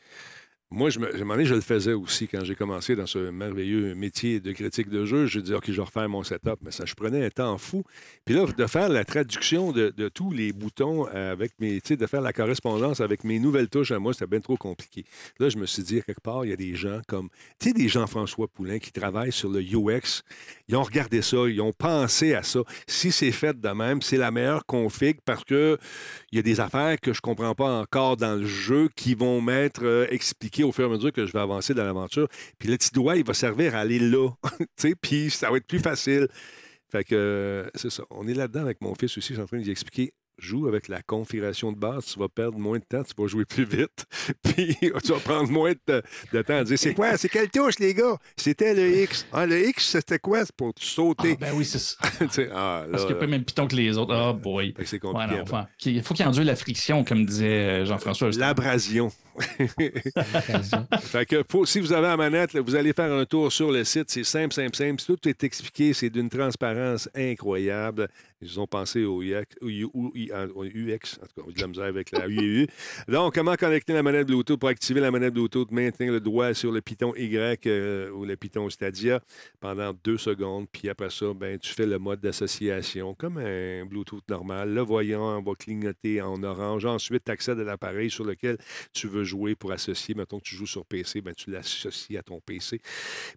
Moi, 0.75 0.89
je 0.89 0.97
me, 0.97 1.05
à 1.07 1.35
un 1.35 1.43
je 1.43 1.53
le 1.53 1.61
faisais 1.61 1.93
aussi 1.93 2.27
quand 2.27 2.43
j'ai 2.43 2.55
commencé 2.55 2.95
dans 2.95 3.05
ce 3.05 3.19
merveilleux 3.29 3.93
métier 3.93 4.39
de 4.39 4.51
critique 4.53 4.89
de 4.89 5.05
jeu. 5.05 5.27
Je 5.27 5.39
dis, 5.39 5.53
OK, 5.53 5.65
je 5.67 5.73
vais 5.73 5.83
refaire 5.83 6.09
mon 6.09 6.23
setup. 6.23 6.55
Mais 6.63 6.71
ça, 6.71 6.83
je 6.83 6.95
prenais 6.95 7.23
un 7.23 7.29
temps 7.29 7.59
fou. 7.59 7.83
Puis 8.25 8.33
là, 8.33 8.47
de 8.47 8.65
faire 8.65 8.89
la 8.89 9.05
traduction 9.05 9.71
de, 9.71 9.91
tous 10.09 10.31
les 10.31 10.51
boutons 10.51 11.05
avec 11.05 11.51
mes. 11.59 11.79
Tu 11.79 11.89
sais, 11.89 11.95
de 11.95 12.07
faire 12.07 12.21
la 12.21 12.33
correspondance 12.33 13.01
avec 13.01 13.23
mes 13.23 13.37
nouvelles 13.37 13.69
touches 13.69 13.91
à 13.91 13.99
moi, 13.99 14.13
c'était 14.13 14.25
bien 14.25 14.39
trop 14.39 14.57
compliqué. 14.57 15.05
Là, 15.37 15.49
je 15.49 15.59
me 15.59 15.67
suis 15.67 15.83
dit, 15.83 16.01
quelque 16.01 16.21
part, 16.21 16.43
il 16.43 16.49
y 16.49 16.53
a 16.53 16.57
des 16.57 16.73
gens 16.73 17.01
comme. 17.07 17.29
Tu 17.59 17.67
sais, 17.67 17.73
des 17.73 17.87
Jean-François 17.87 18.47
Poulain 18.47 18.79
qui 18.79 18.91
travaillent 18.91 19.31
sur 19.31 19.51
le 19.51 19.61
UX. 19.61 20.23
Ils 20.69 20.75
ont 20.75 20.81
regardé 20.83 21.21
ça, 21.21 21.37
ils 21.47 21.61
ont 21.61 21.71
pensé 21.71 22.33
à 22.33 22.41
ça. 22.41 22.61
Si 22.87 23.11
c'est 23.11 23.31
fait 23.31 23.61
de 23.61 23.69
même, 23.69 24.01
c'est 24.01 24.17
la 24.17 24.31
meilleure 24.31 24.65
config 24.65 25.19
parce 25.23 25.43
que 25.43 25.77
il 26.33 26.37
y 26.37 26.39
a 26.39 26.41
des 26.41 26.59
affaires 26.59 26.99
que 26.99 27.13
je 27.13 27.21
comprends 27.21 27.53
pas 27.53 27.81
encore 27.81 28.17
dans 28.17 28.33
le 28.33 28.47
jeu 28.47 28.89
qui 28.95 29.13
vont 29.13 29.39
m'être 29.39 29.85
euh, 29.85 30.07
expliquées 30.09 30.63
au 30.63 30.71
fur 30.71 30.85
et 30.85 30.87
à 30.87 30.89
mesure 30.89 31.13
que 31.13 31.27
je 31.27 31.31
vais 31.31 31.39
avancer 31.39 31.75
dans 31.75 31.83
l'aventure. 31.83 32.27
Puis 32.57 32.69
le 32.69 32.75
petit 32.75 32.89
doigt, 32.91 33.17
il 33.17 33.23
va 33.23 33.35
servir 33.35 33.75
à 33.75 33.81
aller 33.81 33.99
là. 33.99 34.29
puis 35.03 35.29
ça 35.29 35.51
va 35.51 35.57
être 35.57 35.67
plus 35.67 35.77
facile. 35.77 36.27
Fait 36.91 37.03
que 37.03 37.13
euh, 37.13 37.69
c'est 37.75 37.91
ça. 37.91 38.03
On 38.09 38.27
est 38.27 38.33
là-dedans 38.33 38.61
avec 38.61 38.81
mon 38.81 38.95
fils 38.95 39.15
aussi. 39.15 39.29
Je 39.29 39.33
suis 39.35 39.43
en 39.43 39.45
train 39.45 39.59
de 39.59 39.63
lui 39.63 39.69
expliquer. 39.69 40.11
Joue 40.39 40.67
avec 40.67 40.87
la 40.87 41.01
configuration 41.03 41.71
de 41.71 41.77
base, 41.77 42.05
tu 42.05 42.19
vas 42.19 42.27
perdre 42.27 42.57
moins 42.57 42.79
de 42.79 42.83
temps, 42.83 43.03
tu 43.03 43.13
vas 43.21 43.27
jouer 43.27 43.45
plus 43.45 43.65
vite, 43.65 44.05
puis 44.43 44.75
tu 44.79 45.11
vas 45.11 45.19
prendre 45.19 45.49
moins 45.51 45.73
de, 45.87 46.01
de 46.33 46.41
temps 46.41 46.57
à 46.57 46.63
dire 46.63 46.77
c'est 46.77 46.93
quoi, 46.95 47.15
c'est 47.17 47.29
quelle 47.29 47.49
touche, 47.49 47.77
les 47.79 47.93
gars? 47.93 48.17
C'était 48.35 48.73
le 48.73 49.03
X. 49.03 49.25
Ah, 49.31 49.45
le 49.45 49.67
X, 49.69 49.91
c'était 49.91 50.17
quoi? 50.19 50.43
C'est 50.43 50.55
pour 50.55 50.69
Ah, 50.69 50.79
sauter. 50.81 51.35
ben 51.35 51.53
oui, 51.55 51.63
c'est 51.63 51.77
ça. 51.79 51.95
Ah, 52.51 52.81
là, 52.85 52.87
Parce 52.91 53.03
qu'il 53.05 53.11
n'y 53.13 53.17
a 53.17 53.21
pas 53.21 53.27
même 53.27 53.43
piton 53.45 53.67
que 53.67 53.75
les 53.75 53.97
autres. 53.97 54.13
Ah, 54.13 54.33
boy. 54.33 54.73
C'est 54.85 54.93
Ouais, 54.93 54.99
compliqué. 54.99 55.27
non, 55.27 55.41
un 55.41 55.43
peu. 55.45 55.51
enfin, 55.53 55.67
qu'il- 55.77 55.95
il 55.95 56.03
faut 56.03 56.13
qu'il 56.15 56.25
endure 56.25 56.43
la 56.43 56.55
friction, 56.55 57.03
comme 57.03 57.25
disait 57.25 57.45
euh, 57.81 57.85
Jean-François. 57.85 58.27
justement. 58.29 58.47
L'abrasion. 58.47 59.11
Fait 61.01 61.25
que 61.25 61.43
si 61.65 61.79
vous 61.79 61.91
avez 61.93 62.07
la 62.07 62.17
manette, 62.17 62.53
là, 62.53 62.61
vous 62.61 62.75
allez 62.75 62.93
faire 62.93 63.11
un 63.11 63.25
tour 63.25 63.51
sur 63.51 63.71
le 63.71 63.83
site. 63.83 64.09
C'est 64.09 64.23
simple, 64.23 64.53
simple, 64.53 64.75
simple. 64.75 65.01
Tout 65.03 65.27
est 65.27 65.43
expliqué. 65.43 65.93
C'est 65.93 66.09
d'une 66.09 66.29
transparence 66.29 67.09
incroyable. 67.15 68.09
Ils 68.43 68.59
ont 68.59 68.67
pensé 68.67 69.05
au 69.05 69.21
UX, 69.21 69.45
en 69.61 71.25
tout 71.25 71.33
cas, 71.35 71.41
on 71.45 71.49
a 71.49 71.53
de 71.53 71.61
la 71.61 71.67
misère 71.67 71.85
avec 71.85 72.11
la 72.11 72.27
UU. 72.27 72.67
Donc, 73.07 73.35
comment 73.35 73.55
connecter 73.55 73.93
la 73.93 74.03
manette 74.03 74.27
Bluetooth 74.27 74.59
pour 74.59 74.69
activer 74.69 74.99
la 74.99 75.11
manette 75.11 75.33
Bluetooth, 75.33 75.71
maintenir 75.71 76.11
le 76.11 76.19
doigt 76.19 76.53
sur 76.53 76.71
le 76.71 76.81
piton 76.81 77.13
Y 77.15 77.67
euh, 77.67 78.11
ou 78.11 78.25
le 78.25 78.35
piton 78.35 78.69
Stadia 78.69 79.21
pendant 79.59 79.93
deux 80.03 80.17
secondes, 80.17 80.67
puis 80.71 80.89
après 80.89 81.09
ça, 81.09 81.33
ben, 81.33 81.57
tu 81.57 81.73
fais 81.73 81.85
le 81.85 81.99
mode 81.99 82.19
d'association 82.19 83.13
comme 83.13 83.37
un 83.37 83.85
Bluetooth 83.85 84.27
normal. 84.29 84.73
Le 84.73 84.81
voyant 84.81 85.41
va 85.41 85.53
clignoter 85.53 86.21
en 86.21 86.41
orange. 86.43 86.85
Ensuite, 86.85 87.23
tu 87.25 87.31
accèdes 87.31 87.59
à 87.59 87.63
l'appareil 87.63 88.09
sur 88.09 88.25
lequel 88.25 88.57
tu 88.93 89.07
veux 89.07 89.23
jouer 89.23 89.55
pour 89.55 89.71
associer. 89.71 90.15
Mettons 90.15 90.39
que 90.39 90.45
tu 90.45 90.55
joues 90.55 90.67
sur 90.67 90.85
PC, 90.85 91.21
ben, 91.21 91.33
tu 91.33 91.49
l'associes 91.49 92.17
à 92.17 92.23
ton 92.23 92.39
PC. 92.39 92.81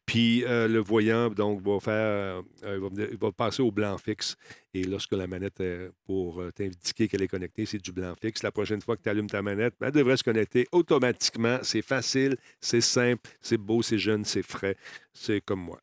Puis 0.05 0.45
euh, 0.45 0.69
le 0.69 0.79
voyant, 0.79 1.31
donc, 1.31 1.63
va 1.63 1.81
faire, 1.81 2.43
euh, 2.65 2.89
va 3.21 3.33
passer 3.33 3.63
au 3.63 3.71
blanc 3.71 3.97
fixe. 3.99 4.37
Et 4.77 4.85
lorsque 4.85 5.12
la 5.12 5.27
manette, 5.27 5.62
euh, 5.62 5.91
pour 6.05 6.43
euh, 6.43 6.51
t'indiquer 6.51 7.09
qu'elle 7.09 7.22
est 7.22 7.29
connectée, 7.29 7.64
c'est 7.64 7.79
du 7.79 7.93
blanc 7.93 8.12
fixe, 8.20 8.43
la 8.43 8.53
prochaine 8.53 8.83
fois 8.83 8.95
que 8.99 9.03
tu 9.03 9.09
allumes 9.09 9.27
ta 9.27 9.41
manette, 9.41 9.74
elle 9.81 9.91
devrait 9.91 10.18
se 10.18 10.22
connecter 10.22 10.66
automatiquement. 10.70 11.59
C'est 11.62 11.81
facile, 11.81 12.37
c'est 12.61 12.83
simple, 12.83 13.31
c'est 13.41 13.57
beau, 13.57 13.81
c'est 13.81 13.97
jeune, 13.97 14.27
c'est 14.27 14.43
frais. 14.43 14.77
C'est 15.14 15.41
comme 15.41 15.61
moi. 15.61 15.81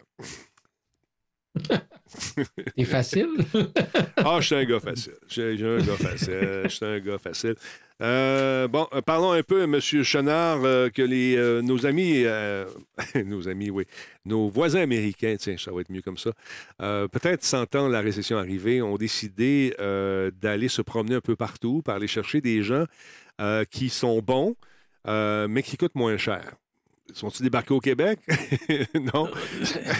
C'est 2.08 2.84
facile? 2.86 3.30
Ah, 4.26 4.38
je 4.40 4.46
suis 4.46 4.56
un 4.56 4.64
gars 4.64 4.80
facile. 4.80 5.14
Suis 5.28 5.42
un 5.42 5.56
gars 5.56 5.98
facile. 5.98 6.62
Je 6.64 6.70
suis 6.70 6.86
un 6.86 7.00
gars 7.00 7.18
facile. 7.18 7.56
Euh, 8.02 8.68
bon, 8.68 8.88
euh, 8.94 9.02
parlons 9.02 9.32
un 9.32 9.44
peu, 9.44 9.64
M. 9.64 9.80
Chenard, 9.80 10.64
euh, 10.64 10.90
que 10.90 11.02
les, 11.02 11.38
nos 11.62 11.86
amis, 11.86 12.26
nos 13.26 13.48
amis, 13.48 13.70
oui, 13.70 13.86
nos 14.26 14.50
voisins 14.50 14.82
américains, 14.82 15.36
tiens, 15.38 15.56
ça 15.58 15.72
va 15.72 15.82
être 15.82 15.92
mieux 15.92 16.02
comme 16.02 16.18
ça, 16.18 16.32
peut-être 16.80 17.44
sentant 17.44 17.88
la 17.88 18.02
récession 18.02 18.38
arriver, 18.38 18.82
ont 18.82 18.98
décidé 18.98 19.74
d'aller 20.42 20.68
se 20.68 20.82
promener 20.82 21.16
un 21.16 21.22
peu 21.22 21.36
partout, 21.36 21.82
par 21.82 21.96
aller 21.96 22.08
chercher 22.08 22.42
des 22.42 22.64
gens 22.64 22.86
qui 23.70 23.90
sont 23.90 24.20
bons, 24.22 24.56
mais 25.06 25.64
qui 25.64 25.78
coûtent 25.78 25.96
moins 25.96 26.18
cher. 26.18 26.56
Sont-ils 27.14 27.44
débarqués 27.44 27.74
au 27.74 27.80
Québec? 27.82 28.20
non. 29.14 29.30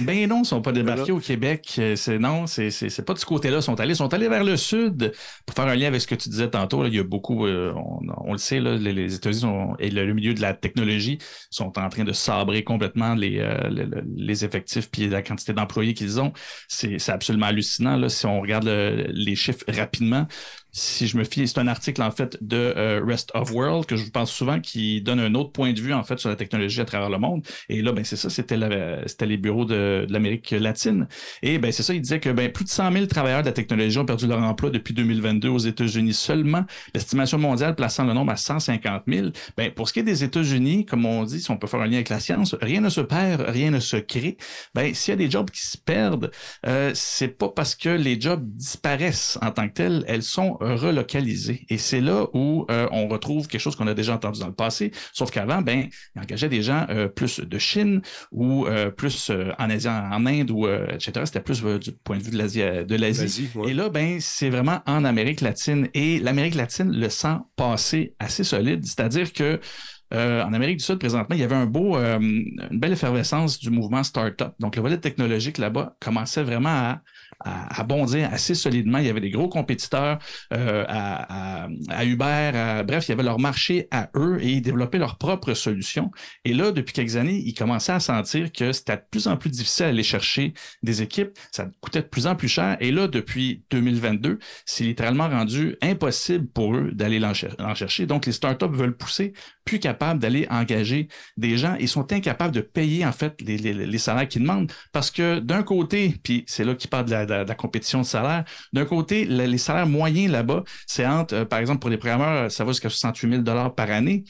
Ben 0.02 0.28
non, 0.28 0.38
ils 0.38 0.40
ne 0.40 0.44
sont 0.46 0.62
pas 0.62 0.72
débarqués 0.72 1.12
au 1.12 1.20
Québec. 1.20 1.76
Euh, 1.78 1.96
C'est, 1.96 2.18
non, 2.18 2.48
c'est, 2.48 2.72
c'est, 2.72 2.90
c'est 2.90 3.04
pas 3.04 3.14
de 3.14 3.20
ce 3.20 3.26
côté-là. 3.26 3.58
Ils 3.58 3.62
sont 3.62 3.80
allés, 3.80 3.94
ils 3.94 3.98
sont 3.98 4.12
allés 4.14 4.30
vers 4.30 4.44
le 4.44 4.56
sud. 4.58 5.12
Pour 5.46 5.56
faire 5.56 5.68
un 5.68 5.76
lien 5.76 5.88
avec 5.88 6.02
ce 6.02 6.08
que 6.08 6.16
tu 6.16 6.30
disais 6.30 6.50
tantôt, 6.50 6.82
là, 6.82 6.88
il 6.88 6.96
y 6.96 7.00
a 7.00 7.04
beaucoup, 7.04 7.46
euh, 7.46 7.74
on, 7.76 8.00
on 8.26 8.32
le 8.32 8.38
sait, 8.38 8.60
là, 8.62 8.76
les, 8.78 8.94
les 8.94 9.16
États-Unis 9.16 9.42
sont- 9.42 9.76
et 9.80 9.90
le, 9.92 10.06
le 10.06 10.14
milieu 10.14 10.34
de 10.34 10.42
la 10.42 10.54
technologie 10.54 11.18
sont 11.52 11.78
en 11.78 11.90
train 11.90 12.06
de 12.06 12.14
sabrer 12.14 12.64
complètement 12.64 13.16
les, 13.16 13.38
euh, 13.40 13.70
le- 13.70 13.84
le- 13.86 14.04
les 14.16 14.46
effectifs 14.46 14.90
puis 14.90 15.08
la 15.10 15.22
quantité 15.22 15.52
d'employés 15.54 15.94
qu'ils 15.94 16.22
ont. 16.22 16.32
C'est, 16.70 17.00
c'est 17.00 17.12
absolument 17.12 17.48
hallucinant. 17.48 17.98
Là, 17.98 18.08
si 18.10 18.26
on 18.26 18.40
regarde 18.42 18.64
le- 18.64 19.08
les 19.12 19.36
chiffres 19.36 19.66
rapidement, 19.68 20.26
si 20.74 21.06
je 21.06 21.18
me 21.18 21.24
fie, 21.24 21.48
c'est 21.48 21.60
un 21.60 21.68
article 21.68 22.02
en 22.02 22.10
fait 22.10 22.36
de 22.42 22.74
euh, 22.76 23.00
Rest 23.06 23.30
of 23.36 23.52
World 23.52 23.86
que 23.86 23.96
je 23.96 24.10
pense 24.10 24.32
souvent 24.32 24.60
qui 24.60 25.02
donne 25.02 25.20
un 25.20 25.36
autre 25.36 25.52
point 25.52 25.72
de 25.72 25.80
vue 25.80 25.94
en 25.94 26.04
fait 26.04 26.18
sur 26.18 26.30
la 26.30 26.36
technologie 26.36 26.82
à 26.82 26.86
travers 26.86 27.12
le 27.12 27.20
monde. 27.20 27.46
Et 27.70 27.84
là, 27.84 27.92
ben 27.92 28.04
c'est 28.04 28.16
ça, 28.16 28.32
c'était, 28.32 28.58
c'était 29.06 29.28
les 29.28 29.38
bureaux 29.38 29.66
de, 29.66 30.06
de 30.08 30.12
l'Amérique 30.12 30.50
latine. 30.50 31.08
Et 31.44 31.60
ben 31.60 31.72
c'est 31.72 31.84
ça, 31.84 31.94
il 31.94 32.02
disait 32.02 32.20
que 32.20 32.30
ben 32.30 32.52
plus 32.52 32.66
de 32.66 32.70
100 32.70 32.92
000 32.92 33.06
travailleurs 33.06 33.42
de 33.42 33.46
la 33.46 33.52
technologie 33.52 34.00
ont 34.00 34.06
perdu 34.06 34.26
leur 34.26 34.42
emploi 34.42 34.72
depuis 34.72 34.96
2022 34.96 35.48
aux 35.50 35.60
États-Unis 35.60 36.14
seulement. 36.14 36.66
L'estimation 36.96 37.38
mondiale 37.38 37.76
plaçant 37.76 38.06
le 38.06 38.14
nombre 38.14 38.32
à 38.32 38.38
150 38.38 39.04
000. 39.08 39.28
Ben 39.56 39.72
pour 39.72 39.88
ce 39.88 39.94
qui 39.94 40.00
est 40.00 40.04
des 40.04 40.24
États-Unis, 40.24 40.88
comme 40.88 41.06
on 41.06 41.24
dit, 41.24 41.40
si 41.40 41.52
on 41.52 41.58
peut 41.58 41.68
faire 41.68 41.82
un 41.82 41.88
lien 41.88 41.98
avec 41.98 42.10
la 42.10 42.20
science, 42.20 42.56
rien 42.60 42.82
ne 42.82 42.90
se 42.90 43.02
perd, 43.02 43.42
rien 43.48 43.70
ne 43.70 43.80
se 43.80 43.98
crée. 43.98 44.38
Ben 44.74 44.92
s'il 44.96 45.12
y 45.12 45.14
a 45.14 45.18
des 45.18 45.30
jobs 45.30 45.52
qui 45.52 45.68
se 45.68 45.78
perdent, 45.78 46.32
euh, 46.66 46.92
c'est 46.96 47.28
pas 47.28 47.50
parce 47.50 47.76
que 47.76 47.90
les 47.90 48.20
jobs 48.20 48.44
disparaissent 48.44 49.38
en 49.44 49.52
tant 49.52 49.68
que 49.68 49.74
tels, 49.74 50.04
elles 50.08 50.24
sont 50.24 50.58
relocalisées. 50.64 51.66
Et 51.70 51.78
c'est 51.78 52.02
là 52.02 52.28
où 52.34 52.66
euh, 52.70 52.88
on 52.92 53.08
retrouve 53.08 53.48
quelque 53.48 53.62
chose 53.62 53.76
qu'on 53.76 53.88
a 53.88 53.94
déjà 53.94 54.14
entendu 54.14 54.40
dans 54.40 54.48
le 54.48 54.54
passé, 54.54 54.92
sauf 55.14 55.32
qu'avant, 55.32 55.62
ben, 55.62 55.88
il 56.16 56.22
engageait 56.22 56.50
des 56.50 56.62
gens 56.62 56.86
euh, 56.90 57.08
plus 57.08 57.40
de 57.40 57.58
Chine 57.58 58.02
ou 58.32 58.66
euh, 58.66 58.90
plus 58.90 59.32
en 59.60 59.70
Asie, 59.70 59.88
en 59.88 60.26
Inde 60.26 60.52
ou 60.52 60.68
etc. 60.68 61.12
C'était 61.26 61.42
plus 61.42 61.64
du 61.80 61.92
point 61.92 62.18
de 62.18 62.24
vue 62.24 62.32
de 62.32 62.38
l'Asie. 62.38 62.62
De 62.62 62.96
l'Asie. 62.96 63.50
Ouais. 63.56 63.72
Et 63.72 63.74
là, 63.74 63.90
ben, 63.90 64.18
c'est 64.20 64.50
vraiment 64.50 64.82
en 64.86 65.06
Amérique 65.06 65.42
latine. 65.42 65.88
Et 65.94 66.20
l'Amérique 66.20 66.56
latine 66.56 66.92
le 66.92 67.10
sent 67.10 67.38
passer 67.56 68.16
assez 68.20 68.44
solide. 68.44 68.86
C'est-à-dire 68.86 69.34
que 69.34 69.60
euh, 70.14 70.44
en 70.44 70.54
Amérique 70.54 70.78
du 70.78 70.84
Sud, 70.84 71.00
présentement, 71.00 71.36
il 71.36 71.42
y 71.42 71.44
avait 71.44 71.56
un 71.56 71.66
beau, 71.66 71.98
euh, 71.98 72.20
une 72.20 72.80
belle 72.80 72.92
effervescence 72.92 73.60
du 73.60 73.72
mouvement 73.72 74.04
startup. 74.04 74.54
Donc, 74.60 74.76
le 74.76 74.82
volet 74.82 74.98
technologique 75.00 75.58
là-bas 75.58 75.96
commençait 76.00 76.44
vraiment 76.44 76.70
à, 76.70 77.02
à, 77.40 77.80
à 77.82 77.84
bondir 77.84 78.30
assez 78.32 78.56
solidement. 78.56 78.98
Il 79.00 79.06
y 79.06 79.10
avait 79.10 79.22
des 79.22 79.32
gros 79.32 79.50
compétiteurs 79.50 80.20
euh, 80.54 80.86
à, 80.88 81.64
à, 81.66 81.68
à 81.90 82.06
Uber. 82.06 82.24
à- 82.54 82.84
bref, 82.84 83.08
il 83.08 83.12
y 83.12 83.14
avait 83.14 83.24
leur 83.24 83.40
marché 83.40 83.88
à 83.92 84.10
eux 84.16 84.38
et 84.42 84.50
ils 84.54 84.62
développaient 84.62 84.98
leurs 84.98 85.18
propres 85.18 85.54
solutions. 85.54 86.12
Et 86.46 86.54
là, 86.54 86.72
depuis 86.72 86.94
quelques 86.94 87.16
années, 87.16 87.42
ils 87.46 87.54
commençaient 87.54 87.92
à 87.94 88.00
sentir 88.00 88.52
que 88.52 88.72
c'était 88.72 88.98
de 88.98 89.04
plus 89.10 89.28
en 89.28 89.38
plus 89.38 89.50
difficile 89.50 89.88
d'aller 89.88 90.04
chercher 90.04 90.54
des 90.82 91.02
équipes. 91.02 91.32
Ça 91.52 91.70
coûtait 91.82 92.02
de 92.02 92.08
plus 92.08 92.28
en 92.28 92.36
plus 92.36 92.48
cher. 92.48 92.78
Et 92.80 92.92
là, 92.92 93.08
depuis 93.08 93.64
2022, 93.72 94.40
c'est 94.66 94.84
littéralement 94.84 95.28
rendu 95.30 95.76
impossible 95.82 96.48
pour 96.48 96.76
eux 96.76 96.92
d'aller 96.92 97.24
en 97.60 97.76
chercher. 97.76 98.06
Donc, 98.06 98.26
les 98.26 98.32
startups 98.32 98.66
veulent 98.72 98.96
pousser, 98.98 99.34
plus 99.66 99.80
capables 99.80 100.20
d'aller 100.20 100.48
engager 100.50 101.08
des 101.38 101.58
gens. 101.58 101.76
Ils 101.80 101.88
sont 101.88 102.12
incapables 102.12 102.54
de 102.54 102.62
payer, 102.62 103.06
en 103.06 103.12
fait, 103.12 103.40
les, 103.42 103.98
salaires 103.98 104.28
qu'ils 104.28 104.42
demandent. 104.42 104.72
Parce 104.92 105.12
que 105.12 105.40
d'un 105.40 105.64
côté, 105.64 106.16
puis 106.24 106.44
c'est 106.48 106.64
là 106.64 106.76
qu'ils 106.76 106.90
parlent 106.90 107.06
de 107.06 107.14
la, 107.14 107.56
compétition 107.56 108.02
de 108.02 108.06
salaire, 108.06 108.44
d'un 108.74 108.86
côté, 108.86 109.26
le- 109.26 109.46
les 109.46 109.58
salaires 109.58 109.88
moyens 109.88 110.32
là-bas, 110.32 110.64
c'est 110.88 111.06
entre, 111.06 111.34
euh, 111.36 111.46
par 111.46 111.60
exemple, 111.60 111.80
pour 111.80 111.90
les 111.90 111.98
programmeurs, 111.98 112.52
ça 112.52 112.64
va 112.64 112.72
jusqu'à 112.72 112.90
68 112.90 113.44
000 113.46 113.70
par 113.72 113.90
année. 113.90 114.24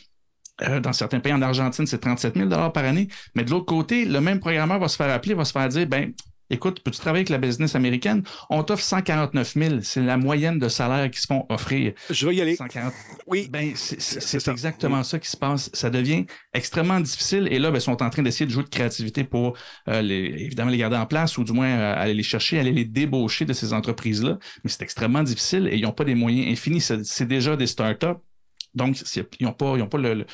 Euh, 0.61 0.79
dans 0.79 0.93
certains 0.93 1.19
pays 1.19 1.33
en 1.33 1.41
Argentine, 1.41 1.87
c'est 1.87 1.97
37 1.99 2.35
000 2.35 2.49
par 2.49 2.85
année. 2.85 3.07
Mais 3.35 3.43
de 3.43 3.49
l'autre 3.49 3.65
côté, 3.65 4.05
le 4.05 4.21
même 4.21 4.39
programmeur 4.39 4.79
va 4.79 4.87
se 4.87 4.95
faire 4.95 5.11
appeler, 5.11 5.33
va 5.33 5.45
se 5.45 5.51
faire 5.51 5.67
dire, 5.67 5.87
ben, 5.87 6.13
écoute, 6.49 6.81
peux-tu 6.81 6.99
travailler 6.99 7.21
avec 7.21 7.29
la 7.29 7.37
business 7.37 7.75
américaine? 7.75 8.23
On 8.49 8.63
t'offre 8.63 8.83
149 8.83 9.53
000. 9.55 9.75
C'est 9.81 10.01
la 10.01 10.17
moyenne 10.17 10.59
de 10.59 10.67
salaire 10.69 11.09
qu'ils 11.09 11.21
se 11.21 11.27
font 11.27 11.45
offrir. 11.49 11.93
Je 12.09 12.27
vais 12.27 12.35
y 12.35 12.41
aller. 12.41 12.55
140 12.55 12.93
Oui. 13.27 13.47
ben, 13.51 13.71
c'est- 13.75 13.99
ça. 13.99 14.51
exactement 14.51 15.03
ça 15.03 15.19
qui 15.19 15.29
se 15.29 15.37
passe. 15.37 15.69
Ça 15.73 15.89
devient 15.89 16.25
extrêmement 16.53 16.99
difficile 16.99 17.47
et 17.51 17.59
là, 17.59 17.71
ben, 17.71 17.77
ils 17.77 17.81
sont 17.81 18.01
en 18.03 18.09
train 18.09 18.21
d'essayer 18.23 18.45
de 18.45 18.51
jouer 18.51 18.63
de 18.63 18.69
créativité 18.69 19.23
pour 19.23 19.57
euh, 19.87 20.01
les- 20.01 20.33
évidemment 20.45 20.71
les 20.71 20.77
garder 20.77 20.97
en 20.97 21.05
place 21.05 21.37
ou 21.37 21.43
du 21.43 21.51
moins 21.53 21.67
euh, 21.69 21.95
aller 21.97 22.13
les 22.13 22.23
chercher, 22.23 22.59
aller 22.59 22.71
les 22.71 22.85
débaucher 22.85 23.45
de 23.45 23.53
ces 23.53 23.73
entreprises-là. 23.73 24.37
Mais 24.63 24.69
c'est 24.69 24.81
extrêmement 24.83 25.23
difficile 25.23 25.67
et 25.71 25.75
ils 25.77 25.81
n'ont 25.83 25.91
pas 25.91 26.03
des 26.05 26.15
moyens 26.15 26.47
infinis. 26.51 26.81
C'est 26.81 27.27
déjà 27.27 27.55
des 27.55 27.67
startups. 27.67 28.19
Donc, 28.75 28.97
ils 29.39 29.45
n'ont 29.45 29.53
pas, 29.53 29.75
ils 29.77 29.81
ont 29.83 29.87
pas 29.87 29.99
le, 29.99 30.13
le- 30.15 30.25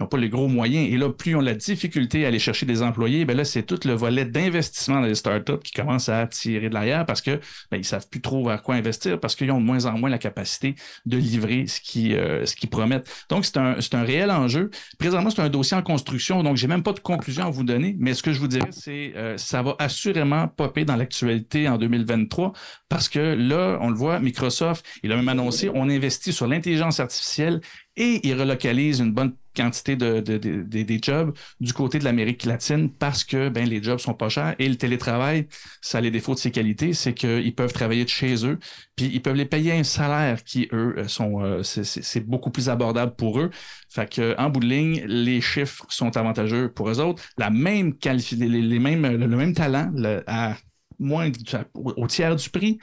n'ont 0.00 0.06
pas 0.06 0.18
les 0.18 0.28
gros 0.28 0.48
moyens. 0.48 0.88
Et 0.92 0.96
là, 0.96 1.10
plus 1.10 1.32
ils 1.32 1.36
ont 1.36 1.40
la 1.40 1.54
difficulté 1.54 2.24
à 2.24 2.28
aller 2.28 2.38
chercher 2.38 2.66
des 2.66 2.82
employés, 2.82 3.24
ben 3.24 3.36
là, 3.36 3.44
c'est 3.44 3.62
tout 3.62 3.80
le 3.84 3.94
volet 3.94 4.24
d'investissement 4.24 5.00
dans 5.00 5.06
les 5.06 5.14
startups 5.14 5.58
qui 5.62 5.72
commence 5.72 6.08
à 6.08 6.26
tirer 6.26 6.68
de 6.68 6.74
l'arrière 6.74 7.06
parce 7.06 7.22
que 7.22 7.40
ben, 7.70 7.78
ils 7.78 7.84
savent 7.84 8.08
plus 8.08 8.20
trop 8.20 8.44
vers 8.44 8.62
quoi 8.62 8.74
investir 8.74 9.18
parce 9.18 9.34
qu'ils 9.34 9.50
ont 9.50 9.60
de 9.60 9.66
moins 9.66 9.86
en 9.86 9.98
moins 9.98 10.10
la 10.10 10.18
capacité 10.18 10.74
de 11.06 11.16
livrer 11.16 11.66
ce 11.66 11.80
qu'ils 11.80 12.14
euh, 12.14 12.44
qu'ils 12.44 12.70
promettent. 12.70 13.08
Donc, 13.28 13.44
c'est 13.44 13.56
un, 13.56 13.76
un 13.92 14.02
réel 14.02 14.30
enjeu. 14.30 14.70
Présentement, 14.98 15.30
c'est 15.30 15.42
un 15.42 15.48
dossier 15.48 15.76
en 15.76 15.82
construction, 15.82 16.42
donc 16.42 16.56
j'ai 16.56 16.66
même 16.66 16.82
pas 16.82 16.92
de 16.92 17.00
conclusion 17.00 17.46
à 17.46 17.50
vous 17.50 17.64
donner, 17.64 17.96
mais 17.98 18.14
ce 18.14 18.22
que 18.22 18.32
je 18.32 18.40
vous 18.40 18.48
dirais, 18.48 18.68
c'est 18.70 19.12
euh, 19.16 19.36
ça 19.36 19.62
va 19.62 19.76
assurément 19.78 20.48
popper 20.48 20.84
dans 20.84 20.96
l'actualité 20.96 21.68
en 21.68 21.78
2023 21.78 22.52
parce 22.88 23.08
que 23.08 23.34
là, 23.34 23.78
on 23.80 23.90
le 23.90 23.96
voit, 23.96 24.18
Microsoft, 24.20 24.84
il 25.02 25.12
a 25.12 25.16
même 25.16 25.28
annoncé, 25.28 25.70
on 25.72 25.88
investit 25.88 26.32
sur 26.32 26.46
l'intelligence 26.46 27.00
artificielle 27.00 27.60
et 27.98 28.26
il 28.26 28.34
relocalise 28.40 29.00
une 29.00 29.12
bonne 29.12 29.34
quantité 29.56 29.96
de, 29.96 30.20
de- 30.20 30.38
de- 30.38 30.62
de- 30.62 30.82
des 30.82 31.00
jobs 31.02 31.36
du 31.60 31.72
côté 31.72 31.98
de 31.98 32.04
l'Amérique 32.04 32.44
latine 32.44 32.90
parce 32.92 33.24
que 33.24 33.48
ben, 33.48 33.68
les 33.68 33.82
jobs 33.82 33.98
sont 33.98 34.14
pas 34.14 34.28
chers 34.28 34.54
et 34.60 34.68
le 34.68 34.76
télétravail, 34.76 35.48
ça 35.82 35.98
a 35.98 36.00
les 36.00 36.10
défauts 36.12 36.34
de 36.34 36.38
ses 36.38 36.52
qualités, 36.52 36.92
c'est 36.94 37.14
qu'ils 37.14 37.54
peuvent 37.54 37.72
travailler 37.72 38.04
de 38.04 38.08
chez 38.08 38.46
eux, 38.46 38.58
puis 38.96 39.06
ils 39.12 39.20
peuvent 39.22 39.34
les 39.36 39.46
payer 39.46 39.72
un 39.72 39.84
salaire 39.84 40.44
qui, 40.44 40.68
eux, 40.72 40.94
euh, 40.98 41.08
sont 41.08 41.42
euh, 41.42 41.62
c'est- 41.64 41.84
beaucoup 42.20 42.50
plus 42.50 42.68
abordable 42.68 43.14
pour 43.16 43.40
eux. 43.40 43.50
Fait 43.90 44.08
que 44.10 44.34
en 44.38 44.50
bout 44.50 44.60
de 44.60 44.66
ligne, 44.66 45.02
les 45.06 45.40
chiffres 45.40 45.84
sont 45.88 46.16
avantageux 46.16 46.70
pour 46.72 46.88
eux 46.90 47.00
autres. 47.00 47.22
La 47.36 47.50
même 47.50 47.94
les, 48.38 48.78
mêmes, 48.78 49.06
le, 49.06 49.26
même 49.36 49.54
talent 49.54 49.90
le- 49.94 50.22
à 50.26 50.56
moins 50.98 51.30
au 51.74 52.06
tiers 52.06 52.36
du 52.36 52.50
prix. 52.50 52.78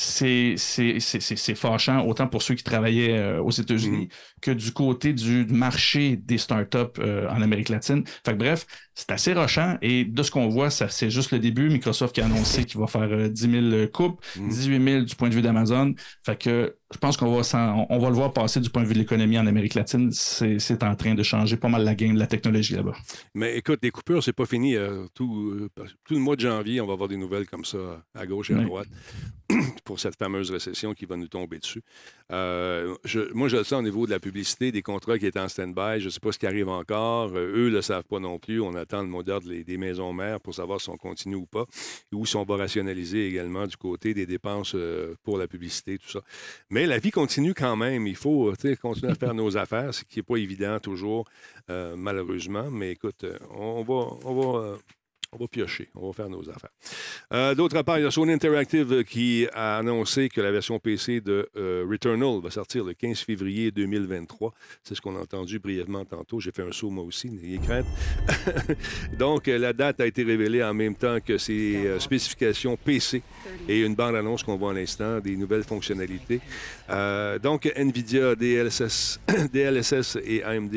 C'est 0.00 0.54
c'est- 0.58 1.00
c'est- 1.00 1.18
c'est- 1.20 1.34
c'est 1.36 1.54
fâchant, 1.56 2.04
autant 2.06 2.28
pour 2.28 2.40
ceux 2.42 2.54
qui 2.54 2.62
travaillaient 2.62 3.18
euh, 3.18 3.42
aux 3.42 3.50
États-Unis 3.50 4.08
que 4.40 4.52
du 4.52 4.72
côté 4.72 5.12
du 5.12 5.44
marché 5.46 6.16
des 6.16 6.38
startups 6.38 6.78
euh, 7.00 7.28
en 7.28 7.42
Amérique 7.42 7.68
latine. 7.68 8.04
Fait 8.24 8.32
que 8.32 8.36
bref, 8.38 8.64
c'est 9.00 9.12
assez 9.12 9.32
rochant 9.32 9.78
et 9.80 10.04
de 10.04 10.22
ce 10.24 10.30
qu'on 10.32 10.48
voit, 10.48 10.70
ça 10.70 10.88
c'est 10.88 11.08
juste 11.08 11.30
le 11.30 11.38
début. 11.38 11.68
Microsoft 11.70 12.12
qui 12.16 12.20
a 12.20 12.24
annoncé 12.24 12.64
qu'il 12.64 12.80
va 12.80 12.88
faire 12.88 13.08
euh, 13.12 13.28
10 13.28 13.70
000 13.70 13.86
coupes, 13.92 14.20
Mm. 14.36 14.48
18 14.48 14.84
000 14.92 15.02
du 15.04 15.14
point 15.14 15.28
de 15.28 15.34
vue 15.34 15.42
d'Amazon. 15.42 15.94
Fait 16.24 16.36
que 16.36 16.74
je 16.92 16.98
pense 16.98 17.16
qu'on 17.16 17.32
va, 17.32 17.42
s'en- 17.44 17.86
on, 17.90 17.98
va 17.98 18.08
le 18.08 18.14
voir 18.16 18.32
passer 18.32 18.58
du 18.60 18.70
point 18.70 18.82
de 18.82 18.88
vue 18.88 18.94
de 18.94 18.98
l'économie 18.98 19.38
en 19.38 19.46
Amérique 19.46 19.74
latine. 19.74 20.10
C'est 20.10 20.58
c'est 20.58 20.82
en 20.82 20.96
train 20.96 21.14
de 21.14 21.22
changer 21.22 21.56
pas 21.56 21.68
mal 21.68 21.84
la 21.84 21.94
game 21.94 22.14
de 22.14 22.18
la 22.18 22.26
technologie 22.26 22.74
là-bas. 22.74 22.94
Mais 23.34 23.56
écoute, 23.56 23.78
les 23.82 23.90
coupures, 23.90 24.24
c'est 24.24 24.32
pas 24.32 24.46
fini. 24.46 24.74
euh, 24.74 25.04
tout, 25.14 25.52
euh, 25.60 25.68
tout 26.04 26.14
le 26.14 26.20
mois 26.20 26.34
de 26.34 26.40
janvier, 26.40 26.80
on 26.80 26.86
va 26.86 26.94
avoir 26.94 27.08
des 27.08 27.16
nouvelles 27.16 27.46
comme 27.46 27.64
ça 27.64 27.78
à 28.14 28.26
gauche 28.26 28.50
et 28.50 28.54
à 28.54 28.58
Oui. 28.58 28.64
droite. 28.64 28.88
pour 29.84 29.98
cette 30.00 30.16
fameuse 30.16 30.50
récession 30.50 30.92
qui 30.92 31.06
va 31.06 31.16
nous 31.16 31.28
tomber 31.28 31.58
dessus. 31.58 31.82
Euh, 32.32 32.94
je- 33.04 33.32
moi, 33.32 33.48
je 33.48 33.56
le 33.58 33.64
sais 33.64 33.74
au 33.74 33.82
niveau 33.82 34.04
de 34.06 34.10
la 34.10 34.20
publicité, 34.20 34.70
des 34.72 34.82
contrats 34.82 35.18
qui 35.18 35.26
étaient 35.26 35.40
en 35.40 35.48
stand-by. 35.48 36.00
Je 36.00 36.06
ne 36.06 36.10
sais 36.10 36.20
pas 36.20 36.32
ce 36.32 36.38
qui 36.38 36.46
arrive 36.46 36.68
encore. 36.68 37.30
Euh, 37.34 37.52
eux 37.56 37.68
ne 37.68 37.74
le 37.76 37.82
savent 37.82 38.04
pas 38.04 38.18
non 38.20 38.38
plus. 38.38 38.60
On 38.60 38.74
attend 38.88 39.02
le 39.02 39.08
mot 39.08 39.22
des- 39.22 39.76
maisons 39.78 40.12
mères 40.12 40.40
pour 40.40 40.54
savoir 40.54 40.80
si 40.80 40.88
on 40.88 40.96
continue 40.96 41.36
ou 41.36 41.46
pas, 41.46 41.66
ou 42.12 42.24
si 42.26 42.36
on 42.36 42.44
va 42.44 42.56
rationaliser 42.56 43.26
également 43.28 43.66
du 43.66 43.76
côté 43.76 44.14
des 44.14 44.26
dépenses 44.26 44.72
euh, 44.74 45.14
pour 45.22 45.36
la 45.38 45.46
publicité, 45.46 45.98
tout 45.98 46.08
ça. 46.08 46.20
Mais 46.70 46.86
la 46.86 46.98
vie 46.98 47.10
continue 47.10 47.54
quand 47.54 47.76
même. 47.76 48.06
Il 48.06 48.16
faut 48.16 48.52
continuer 48.80 49.12
à 49.12 49.14
faire 49.14 49.34
nos 49.34 49.56
affaires, 49.56 49.92
ce 49.92 50.04
qui 50.04 50.18
n'est 50.18 50.22
pas 50.22 50.36
évident 50.36 50.78
toujours, 50.80 51.24
euh, 51.70 51.94
malheureusement. 51.96 52.70
Mais 52.70 52.92
écoute, 52.92 53.24
euh, 53.24 53.38
on 53.54 53.82
va, 53.82 54.76
on 55.32 55.38
va 55.38 55.46
piocher. 55.46 55.88
On 55.94 56.06
va 56.06 56.12
faire 56.12 56.30
nos 56.30 56.48
affaires. 56.48 56.70
Euh, 57.34 57.54
D'autre 57.54 57.82
part, 57.82 57.98
il 57.98 58.04
y 58.04 58.06
a 58.06 58.10
Sony 58.10 58.32
Interactive 58.32 59.04
qui 59.04 59.46
a 59.52 59.76
annoncé 59.76 60.30
que 60.30 60.40
la 60.40 60.50
version 60.50 60.78
PC 60.78 61.20
de 61.20 61.48
euh, 61.56 61.86
Returnal 61.88 62.40
va 62.42 62.50
sortir 62.50 62.84
le 62.84 62.94
15 62.94 63.20
février 63.20 63.70
2023. 63.70 64.54
C'est 64.82 64.94
ce 64.94 65.02
qu'on 65.02 65.16
a 65.16 65.20
entendu 65.20 65.58
brièvement 65.58 66.04
tantôt. 66.06 66.40
J'ai 66.40 66.50
fait 66.50 66.62
un 66.62 66.72
saut 66.72 66.88
moi 66.88 67.04
aussi, 67.04 67.30
n'ayez 67.30 67.58
crainte. 67.58 67.86
Donc, 69.18 69.48
la 69.48 69.74
date 69.74 70.00
a 70.00 70.06
été 70.06 70.22
révélée 70.22 70.64
en 70.64 70.72
même 70.72 70.94
temps 70.94 71.18
que 71.20 71.36
ses 71.36 71.76
euh, 71.76 72.00
spécifications 72.00 72.78
PC 72.78 73.22
et 73.68 73.82
une 73.82 73.94
bande-annonce 73.94 74.42
qu'on 74.42 74.56
voit 74.56 74.70
à 74.70 74.74
l'instant, 74.74 75.20
des 75.20 75.36
nouvelles 75.36 75.64
fonctionnalités. 75.64 76.40
Donc, 77.42 77.70
NVIDIA, 77.76 78.34
DLSS, 78.34 79.18
et 80.24 80.42
AMD 80.42 80.74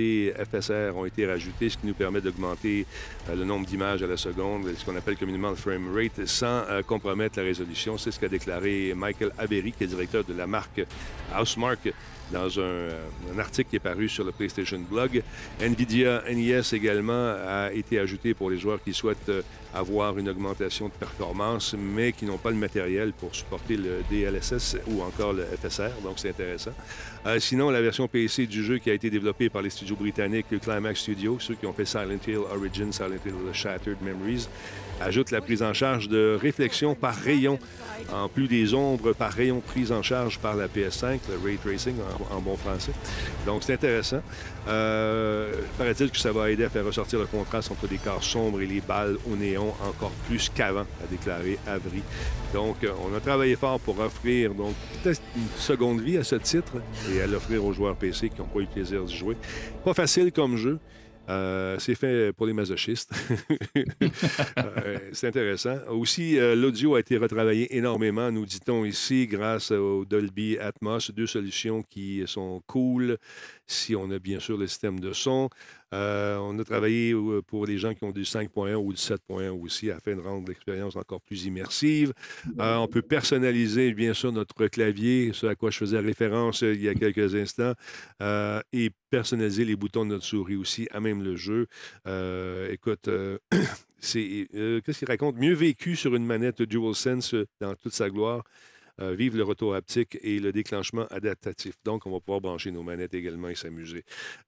FSR 0.51 0.95
ont 0.95 1.05
été 1.05 1.25
rajoutés, 1.25 1.69
ce 1.69 1.77
qui 1.77 1.87
nous 1.87 1.93
permet 1.93 2.19
d'augmenter 2.19 2.85
le 3.29 3.45
nombre 3.45 3.65
d'images 3.65 4.03
à 4.03 4.07
la 4.07 4.17
seconde, 4.17 4.40
ce 4.75 4.85
qu'on 4.85 4.95
appelle 4.95 5.17
communément 5.17 5.49
le 5.49 5.55
frame 5.55 5.93
rate, 5.95 6.25
sans 6.25 6.63
euh, 6.69 6.81
compromettre 6.81 7.37
la 7.37 7.45
résolution. 7.45 7.97
C'est 7.97 8.11
ce 8.11 8.19
qu'a 8.19 8.27
déclaré 8.27 8.93
Michael 8.95 9.31
Avery, 9.37 9.71
qui 9.71 9.83
est 9.83 9.87
directeur 9.87 10.23
de 10.23 10.33
la 10.33 10.47
marque 10.47 10.81
Housemark, 11.37 11.93
dans 12.31 12.59
un, 12.59 12.63
euh, 12.63 13.01
un 13.35 13.39
article 13.39 13.69
qui 13.69 13.75
est 13.75 13.79
paru 13.79 14.09
sur 14.09 14.23
le 14.23 14.31
PlayStation 14.31 14.79
Blog. 14.79 15.21
NVIDIA 15.59 16.23
NES 16.31 16.61
également 16.71 17.35
a 17.47 17.71
été 17.71 17.99
ajouté 17.99 18.33
pour 18.33 18.49
les 18.49 18.57
joueurs 18.57 18.81
qui 18.83 18.93
souhaitent 18.93 19.29
euh, 19.29 19.41
avoir 19.73 20.17
une 20.17 20.29
augmentation 20.29 20.87
de 20.87 20.93
performance, 20.93 21.75
mais 21.77 22.11
qui 22.11 22.25
n'ont 22.25 22.37
pas 22.37 22.49
le 22.49 22.57
matériel 22.57 23.13
pour 23.13 23.35
supporter 23.35 23.77
le 23.77 24.01
DLSS 24.09 24.77
ou 24.87 25.01
encore 25.03 25.33
le 25.33 25.43
FSR, 25.43 26.01
donc 26.03 26.13
c'est 26.17 26.29
intéressant. 26.29 26.71
Euh, 27.27 27.39
sinon, 27.39 27.69
la 27.69 27.81
version 27.81 28.07
PC 28.07 28.47
du 28.47 28.63
jeu 28.63 28.79
qui 28.79 28.89
a 28.89 28.93
été 28.93 29.11
développée 29.11 29.49
par 29.49 29.61
les 29.61 29.69
studios 29.69 29.95
britanniques 29.95 30.47
Climax 30.59 31.01
Studios, 31.01 31.37
ceux 31.39 31.53
qui 31.53 31.67
ont 31.67 31.73
fait 31.73 31.85
Silent 31.85 32.17
Hill 32.27 32.39
Origin, 32.51 32.91
Silent 32.91 33.19
Hill 33.23 33.33
Shattered 33.53 34.01
Memories, 34.01 34.47
ajoute 34.99 35.31
la 35.31 35.41
prise 35.41 35.61
en 35.61 35.73
charge 35.73 36.07
de 36.09 36.37
réflexion 36.39 36.95
par 36.95 37.15
rayon, 37.15 37.59
en 38.11 38.27
plus 38.27 38.47
des 38.47 38.73
ombres 38.73 39.13
par 39.13 39.31
rayon 39.31 39.59
prise 39.61 39.91
en 39.91 40.01
charge 40.01 40.39
par 40.39 40.55
la 40.55 40.67
PS5, 40.67 41.19
le 41.29 41.43
Ray 41.43 41.57
Tracing 41.57 41.95
en, 42.31 42.37
en 42.37 42.41
bon 42.41 42.57
français. 42.57 42.91
Donc, 43.45 43.63
c'est 43.63 43.73
intéressant. 43.73 44.21
Euh, 44.67 45.53
paraît-il 45.77 46.11
que 46.11 46.17
ça 46.17 46.31
va 46.31 46.51
aider 46.51 46.63
à 46.63 46.69
faire 46.69 46.85
ressortir 46.85 47.19
le 47.19 47.25
contraste 47.25 47.71
entre 47.71 47.87
les 47.89 47.97
corps 47.97 48.23
sombres 48.23 48.61
et 48.61 48.67
les 48.67 48.81
balles 48.81 49.17
au 49.31 49.35
néon 49.35 49.73
encore 49.87 50.11
plus 50.27 50.49
qu'avant, 50.53 50.81
a 50.81 51.07
déclaré 51.09 51.57
Avery. 51.67 52.03
Donc, 52.53 52.83
euh, 52.83 52.91
on 53.03 53.15
a 53.15 53.19
travaillé 53.19 53.55
fort 53.55 53.79
pour 53.79 53.99
offrir 53.99 54.53
donc 54.53 54.73
peut-être 55.01 55.21
une 55.35 55.47
seconde 55.57 56.01
vie 56.01 56.17
à 56.17 56.23
ce 56.23 56.35
titre 56.35 56.73
et 57.15 57.21
à 57.21 57.27
l'offrir 57.27 57.63
aux 57.65 57.73
joueurs 57.73 57.95
PC 57.95 58.29
qui 58.29 58.39
n'ont 58.39 58.47
pas 58.47 58.59
eu 58.59 58.63
le 58.63 58.67
plaisir 58.67 59.03
d'y 59.03 59.15
jouer. 59.15 59.35
Pas 59.83 59.93
facile 59.93 60.31
comme 60.31 60.57
jeu. 60.57 60.79
Euh, 61.29 61.77
c'est 61.79 61.95
fait 61.95 62.33
pour 62.33 62.45
les 62.45 62.53
masochistes. 62.53 63.11
Euh, 64.57 64.97
c'est 65.13 65.27
intéressant. 65.27 65.77
Aussi, 65.89 66.37
euh, 66.37 66.55
l'audio 66.55 66.95
a 66.95 66.99
été 66.99 67.17
retravaillé 67.17 67.75
énormément, 67.75 68.31
nous 68.31 68.45
dit-on 68.45 68.83
ici, 68.85 69.27
grâce 69.27 69.71
au 69.71 70.05
Dolby 70.05 70.57
Atmos, 70.57 71.11
deux 71.11 71.27
solutions 71.27 71.83
qui 71.83 72.23
sont 72.25 72.61
cool 72.67 73.17
si 73.67 73.95
on 73.95 74.09
a 74.11 74.19
bien 74.19 74.39
sûr 74.39 74.57
le 74.57 74.67
système 74.67 74.99
de 74.99 75.13
son. 75.13 75.49
Euh, 75.93 76.37
on 76.37 76.57
a 76.59 76.63
travaillé 76.63 77.13
euh, 77.13 77.41
pour 77.41 77.65
les 77.65 77.77
gens 77.77 77.93
qui 77.93 78.03
ont 78.03 78.11
du 78.11 78.23
5.1 78.23 78.75
ou 78.75 78.93
du 78.93 78.99
7.1 78.99 79.49
aussi 79.49 79.91
afin 79.91 80.15
de 80.15 80.21
rendre 80.21 80.47
l'expérience 80.47 80.95
encore 80.95 81.21
plus 81.21 81.45
immersive. 81.45 82.13
Euh, 82.59 82.75
on 82.77 82.87
peut 82.87 83.01
personnaliser 83.01 83.93
bien 83.93 84.13
sûr 84.13 84.31
notre 84.31 84.67
clavier, 84.67 85.31
ce 85.33 85.47
à 85.47 85.55
quoi 85.55 85.69
je 85.69 85.77
faisais 85.77 85.99
référence 85.99 86.61
il 86.61 86.81
y 86.81 86.89
a 86.89 86.95
quelques 86.95 87.35
instants, 87.35 87.73
et 88.71 88.91
personnaliser 89.09 89.65
les 89.65 89.75
boutons 89.75 90.05
de 90.05 90.11
notre 90.11 90.25
souris 90.25 90.55
aussi, 90.55 90.87
à 90.91 90.99
même 90.99 91.23
le 91.23 91.35
jeu. 91.35 91.67
Écoute, 92.69 93.09
c'est 93.99 94.47
qu'est-ce 94.85 94.99
qu'il 94.99 95.07
raconte? 95.07 95.35
Mieux 95.37 95.53
vécu 95.53 95.95
sur 95.95 96.15
une 96.15 96.25
manette 96.25 96.61
DualSense 96.61 97.35
dans 97.59 97.75
toute 97.75 97.93
sa 97.93 98.09
gloire. 98.09 98.43
Euh, 99.01 99.15
vive 99.15 99.35
le 99.35 99.43
retour 99.43 99.73
haptique 99.73 100.17
et 100.21 100.39
le 100.39 100.51
déclenchement 100.51 101.07
adaptatif. 101.09 101.73
Donc, 101.83 102.05
on 102.05 102.11
va 102.11 102.19
pouvoir 102.19 102.39
brancher 102.39 102.71
nos 102.71 102.83
manettes 102.83 103.15
également 103.15 103.49
et 103.49 103.55
s'amuser. 103.55 104.03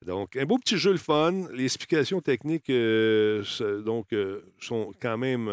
Donc, 0.05 0.35
un 0.35 0.45
beau 0.45 0.59
petit 0.59 0.77
jeu 0.77 0.91
le 0.91 0.97
fun. 0.97 1.47
Les 1.53 1.65
explications 1.65 2.21
techniques 2.21 2.69
euh, 2.69 3.43
donc, 3.83 4.13
euh, 4.13 4.41
sont 4.59 4.93
quand 5.01 5.17
même 5.17 5.47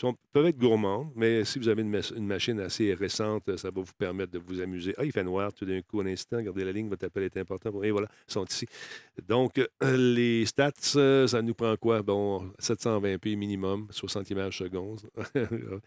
sont- 0.00 0.16
peuvent 0.32 0.46
être 0.46 0.58
gourmandes, 0.58 1.10
mais 1.16 1.44
si 1.44 1.58
vous 1.58 1.68
avez 1.68 1.82
une, 1.82 2.26
machine 2.26 2.60
assez 2.60 2.94
récente, 2.94 3.56
ça 3.56 3.70
va 3.70 3.80
vous 3.80 3.92
permettre 3.96 4.32
de 4.32 4.38
vous 4.38 4.60
amuser. 4.60 4.94
Ah, 4.98 5.04
il 5.04 5.12
fait 5.12 5.24
noir 5.24 5.52
tout 5.52 5.64
d'un 5.64 5.80
coup, 5.82 6.00
un 6.00 6.06
instant. 6.06 6.36
Regardez 6.36 6.64
la 6.64 6.72
ligne, 6.72 6.88
votre 6.88 7.06
appel 7.06 7.24
est 7.24 7.36
important. 7.36 7.82
Et 7.82 7.90
voilà, 7.90 8.08
ils 8.28 8.32
sont 8.32 8.44
ici. 8.44 8.66
Donc, 9.26 9.58
euh, 9.58 9.96
les 9.96 10.44
stats, 10.46 10.72
euh, 10.96 11.26
ça 11.26 11.40
nous 11.42 11.54
prend 11.54 11.74
quoi? 11.76 12.02
Bon, 12.02 12.50
720p 12.58 13.36
minimum, 13.36 13.86
60 13.90 14.30
images 14.30 14.58
secondes. 14.58 15.00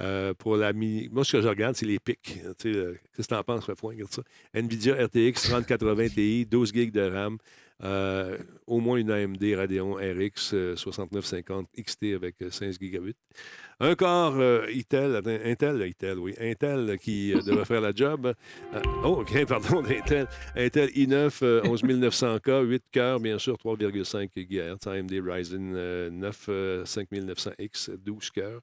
Euh, 0.00 0.34
pour 0.34 0.56
la 0.56 0.72
mini... 0.72 1.08
Moi, 1.12 1.24
ce 1.24 1.32
que 1.36 1.40
je 1.40 1.46
regarde, 1.46 1.76
c'est 1.76 1.86
les 1.86 2.00
pics. 2.00 2.40
Euh, 2.66 2.94
Qu'est-ce 3.14 3.28
que 3.28 3.34
tu 3.34 3.38
en 3.38 3.44
penses, 3.44 3.64
Fafouin? 3.64 3.92
Regarde 3.92 4.12
ça? 4.12 4.22
NVIDIA 4.52 5.06
RTX 5.06 5.34
3080 5.50 6.08
Ti, 6.08 6.46
12 6.46 6.72
GB 6.72 6.90
de 6.90 7.00
RAM, 7.02 7.38
euh, 7.82 8.38
au 8.66 8.78
moins 8.78 8.96
une 8.98 9.10
AMD 9.10 9.42
Radeon 9.56 9.94
RX 9.94 10.54
euh, 10.54 10.76
6950 10.76 11.68
XT 11.76 12.14
avec 12.14 12.40
euh, 12.42 12.50
16 12.50 12.78
gigabits. 12.80 13.16
Un 13.80 13.96
corps 13.96 14.36
euh, 14.36 14.66
Intel, 14.72 15.16
Intel, 15.44 15.82
Intel, 15.82 16.18
oui, 16.18 16.34
Intel 16.40 16.96
qui 16.98 17.34
euh, 17.34 17.40
devrait 17.46 17.64
faire 17.64 17.80
la 17.80 17.92
job. 17.92 18.32
Euh, 18.72 18.80
oh, 19.02 19.22
OK, 19.22 19.44
pardon, 19.48 19.82
Intel. 19.84 20.28
Intel 20.54 20.88
i9 20.90 21.38
euh, 21.42 21.62
11900K, 21.62 22.64
8 22.64 22.84
cœurs, 22.92 23.20
bien 23.20 23.38
sûr, 23.38 23.56
3,5 23.56 24.30
GHz. 24.34 24.88
AMD 24.88 25.12
Ryzen 25.26 25.72
euh, 25.74 26.10
9 26.10 26.46
euh, 26.48 26.84
5900X, 26.84 27.96
12 27.98 28.30
cœurs. 28.30 28.60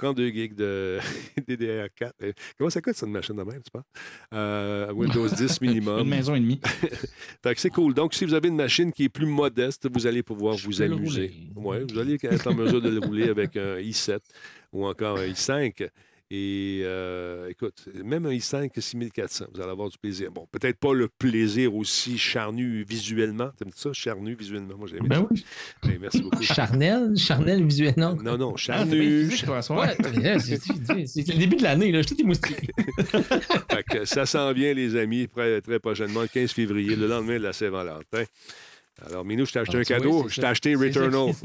32 0.00 0.30
gigs 0.30 0.54
de 0.54 0.98
DDR4. 1.48 2.10
Euh, 2.22 2.32
Comment 2.56 2.70
ça 2.70 2.80
coûte, 2.80 2.94
cette 2.94 3.08
machine 3.08 3.36
de 3.36 3.42
même, 3.42 3.60
tu 3.62 3.70
penses? 3.70 3.84
Euh, 4.32 4.90
Windows 4.92 5.28
10 5.28 5.60
minimum. 5.60 6.00
Une 6.00 6.08
maison 6.08 6.34
et 6.34 6.40
demie. 6.40 6.58
Fait 7.42 7.54
que 7.54 7.60
c'est 7.60 7.68
cool. 7.70 7.92
Donc, 7.92 8.14
si 8.14 8.24
vous 8.24 8.32
avez 8.32 8.48
une 8.48 8.56
machine 8.56 8.92
qui 8.92 9.04
est 9.04 9.08
plus 9.10 9.26
modeste, 9.26 9.88
vous 9.92 10.06
allez 10.06 10.22
pouvoir 10.22 10.56
Je 10.56 10.66
vous 10.66 10.80
amuser. 10.80 11.32
vous 11.54 11.98
allez 11.98 12.16
être 12.22 12.46
en 12.46 12.54
mesure 12.54 12.80
de 12.80 12.88
le 12.88 13.00
rouler 13.00 13.28
avec 13.28 13.56
un 13.58 13.76
i7 13.76 14.20
ou 14.72 14.86
encore 14.86 15.18
un 15.18 15.26
i5. 15.26 15.88
Et 16.32 16.82
euh, 16.84 17.48
écoute, 17.48 17.88
même 18.04 18.24
un 18.24 18.30
i5 18.30 18.70
6400, 18.80 19.46
vous 19.52 19.60
allez 19.60 19.70
avoir 19.72 19.88
du 19.88 19.98
plaisir. 19.98 20.30
Bon, 20.30 20.46
peut-être 20.52 20.78
pas 20.78 20.94
le 20.94 21.08
plaisir 21.08 21.74
aussi 21.74 22.18
charnu 22.18 22.84
visuellement. 22.88 23.50
T'aimes 23.58 23.72
ça, 23.74 23.92
charnu 23.92 24.34
visuellement? 24.34 24.76
Moi, 24.78 24.86
j'aime 24.88 25.08
Ben 25.08 25.26
oui. 25.28 25.44
merci 26.00 26.22
beaucoup. 26.22 26.40
Charnel, 26.42 27.16
charnel 27.16 27.64
visuellement. 27.64 28.14
Non, 28.22 28.38
non, 28.38 28.52
Ah, 28.54 28.58
charnu. 28.58 29.28
c'est 29.32 29.48
le 29.48 31.38
début 31.38 31.56
de 31.56 31.62
l'année, 31.64 31.90
là. 31.90 32.02
Je 32.02 32.06
suis 32.06 32.16
tout 32.16 32.22
émoustillé. 32.22 32.58
Ça 34.04 34.24
s'en 34.24 34.52
vient, 34.52 34.72
les 34.72 34.94
amis, 34.96 35.26
très, 35.28 35.60
très 35.60 35.80
prochainement, 35.80 36.22
le 36.22 36.28
15 36.28 36.52
février, 36.52 36.94
le 36.94 37.08
lendemain 37.08 37.38
de 37.38 37.42
la 37.44 37.52
Saint-Valentin. 37.52 38.22
Alors, 39.06 39.24
Minou, 39.24 39.46
je 39.46 39.52
t'ai 39.52 39.58
acheté 39.60 39.76
Ah, 39.76 39.80
un 39.80 39.82
vois, 39.82 39.96
cadeau. 39.96 40.28
Je 40.28 40.40
t'ai 40.40 40.46
acheté 40.46 40.74
Returnal. 40.74 41.32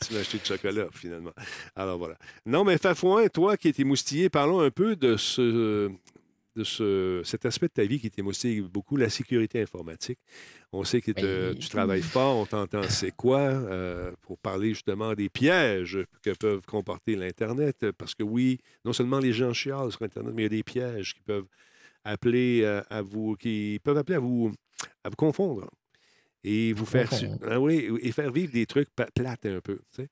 Tu 0.00 0.12
m'as 0.14 0.20
acheté 0.20 0.38
de 0.38 0.44
chocolat, 0.44 0.86
finalement? 0.92 1.32
Alors, 1.76 1.98
voilà. 1.98 2.16
Non, 2.46 2.64
mais 2.64 2.78
Fafouin, 2.78 3.26
toi 3.28 3.56
qui 3.56 3.68
es 3.68 3.74
émoustillé, 3.78 4.28
parlons 4.28 4.60
un 4.60 4.70
peu 4.70 4.96
de 4.96 5.16
ce 5.16 5.90
de 6.56 6.62
ce, 6.62 7.20
cet 7.24 7.46
aspect 7.46 7.66
de 7.66 7.72
ta 7.72 7.84
vie 7.84 7.98
qui 7.98 8.08
t'émoustille 8.10 8.60
beaucoup, 8.60 8.96
la 8.96 9.08
sécurité 9.10 9.60
informatique. 9.60 10.20
On 10.72 10.84
sait 10.84 11.00
que 11.00 11.10
te- 11.10 11.50
Oui. 11.50 11.58
tu 11.58 11.68
travailles 11.68 12.00
fort, 12.00 12.36
on 12.36 12.46
t'entend 12.46 12.84
c'est 12.88 13.10
quoi, 13.10 13.40
euh, 13.40 14.12
pour 14.22 14.38
parler 14.38 14.68
justement 14.68 15.14
des 15.14 15.28
pièges 15.28 15.98
que 16.22 16.30
peuvent 16.30 16.64
comporter 16.64 17.16
l'Internet? 17.16 17.90
Parce 17.98 18.14
que 18.14 18.22
oui, 18.22 18.58
non 18.84 18.92
seulement 18.92 19.18
les 19.18 19.32
gens 19.32 19.52
chialent 19.52 19.90
sur 19.90 20.02
Internet, 20.02 20.32
mais 20.32 20.42
il 20.42 20.44
y 20.44 20.46
a 20.46 20.50
des 20.50 20.62
pièges 20.62 21.14
qui 21.14 21.22
peuvent 21.22 21.48
appeler 22.04 22.60
euh, 22.62 22.82
à 22.88 23.02
vous, 23.02 23.34
qui 23.34 23.80
peuvent 23.82 23.98
appeler 23.98 24.16
à 24.16 24.20
vous, 24.20 24.52
à 25.02 25.08
vous 25.08 25.16
confondre 25.16 25.68
et 26.44 26.74
vous 26.74 26.84
faire, 26.84 27.08
ah 27.48 27.58
oui, 27.58 27.90
et 28.02 28.12
faire 28.12 28.30
vivre 28.30 28.52
des 28.52 28.66
trucs 28.66 28.90
plates 29.14 29.46
un 29.46 29.60
peu. 29.60 29.78
tu 29.94 30.02
sais. 30.02 30.08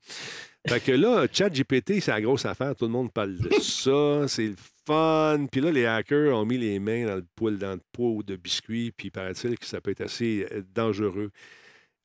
Fait 0.66 0.80
que 0.80 0.92
là, 0.92 1.26
ChatGPT, 1.30 2.00
c'est 2.00 2.10
la 2.10 2.22
grosse 2.22 2.46
affaire. 2.46 2.74
Tout 2.74 2.86
le 2.86 2.90
monde 2.90 3.12
parle 3.12 3.36
de 3.36 3.52
ça. 3.60 4.26
C'est 4.28 4.48
le 4.48 4.56
fun. 4.86 5.46
Puis 5.50 5.60
là, 5.60 5.70
les 5.70 5.84
hackers 5.84 6.34
ont 6.34 6.46
mis 6.46 6.56
les 6.56 6.78
mains 6.78 7.06
dans 7.06 7.16
le 7.16 7.26
poil, 7.34 7.58
dans 7.58 7.72
le 7.72 7.80
pot 7.92 8.22
de 8.22 8.36
biscuits. 8.36 8.92
Puis 8.96 9.10
paraît-il 9.10 9.58
que 9.58 9.66
ça 9.66 9.80
peut 9.80 9.90
être 9.90 10.02
assez 10.02 10.46
euh, 10.52 10.62
dangereux. 10.74 11.30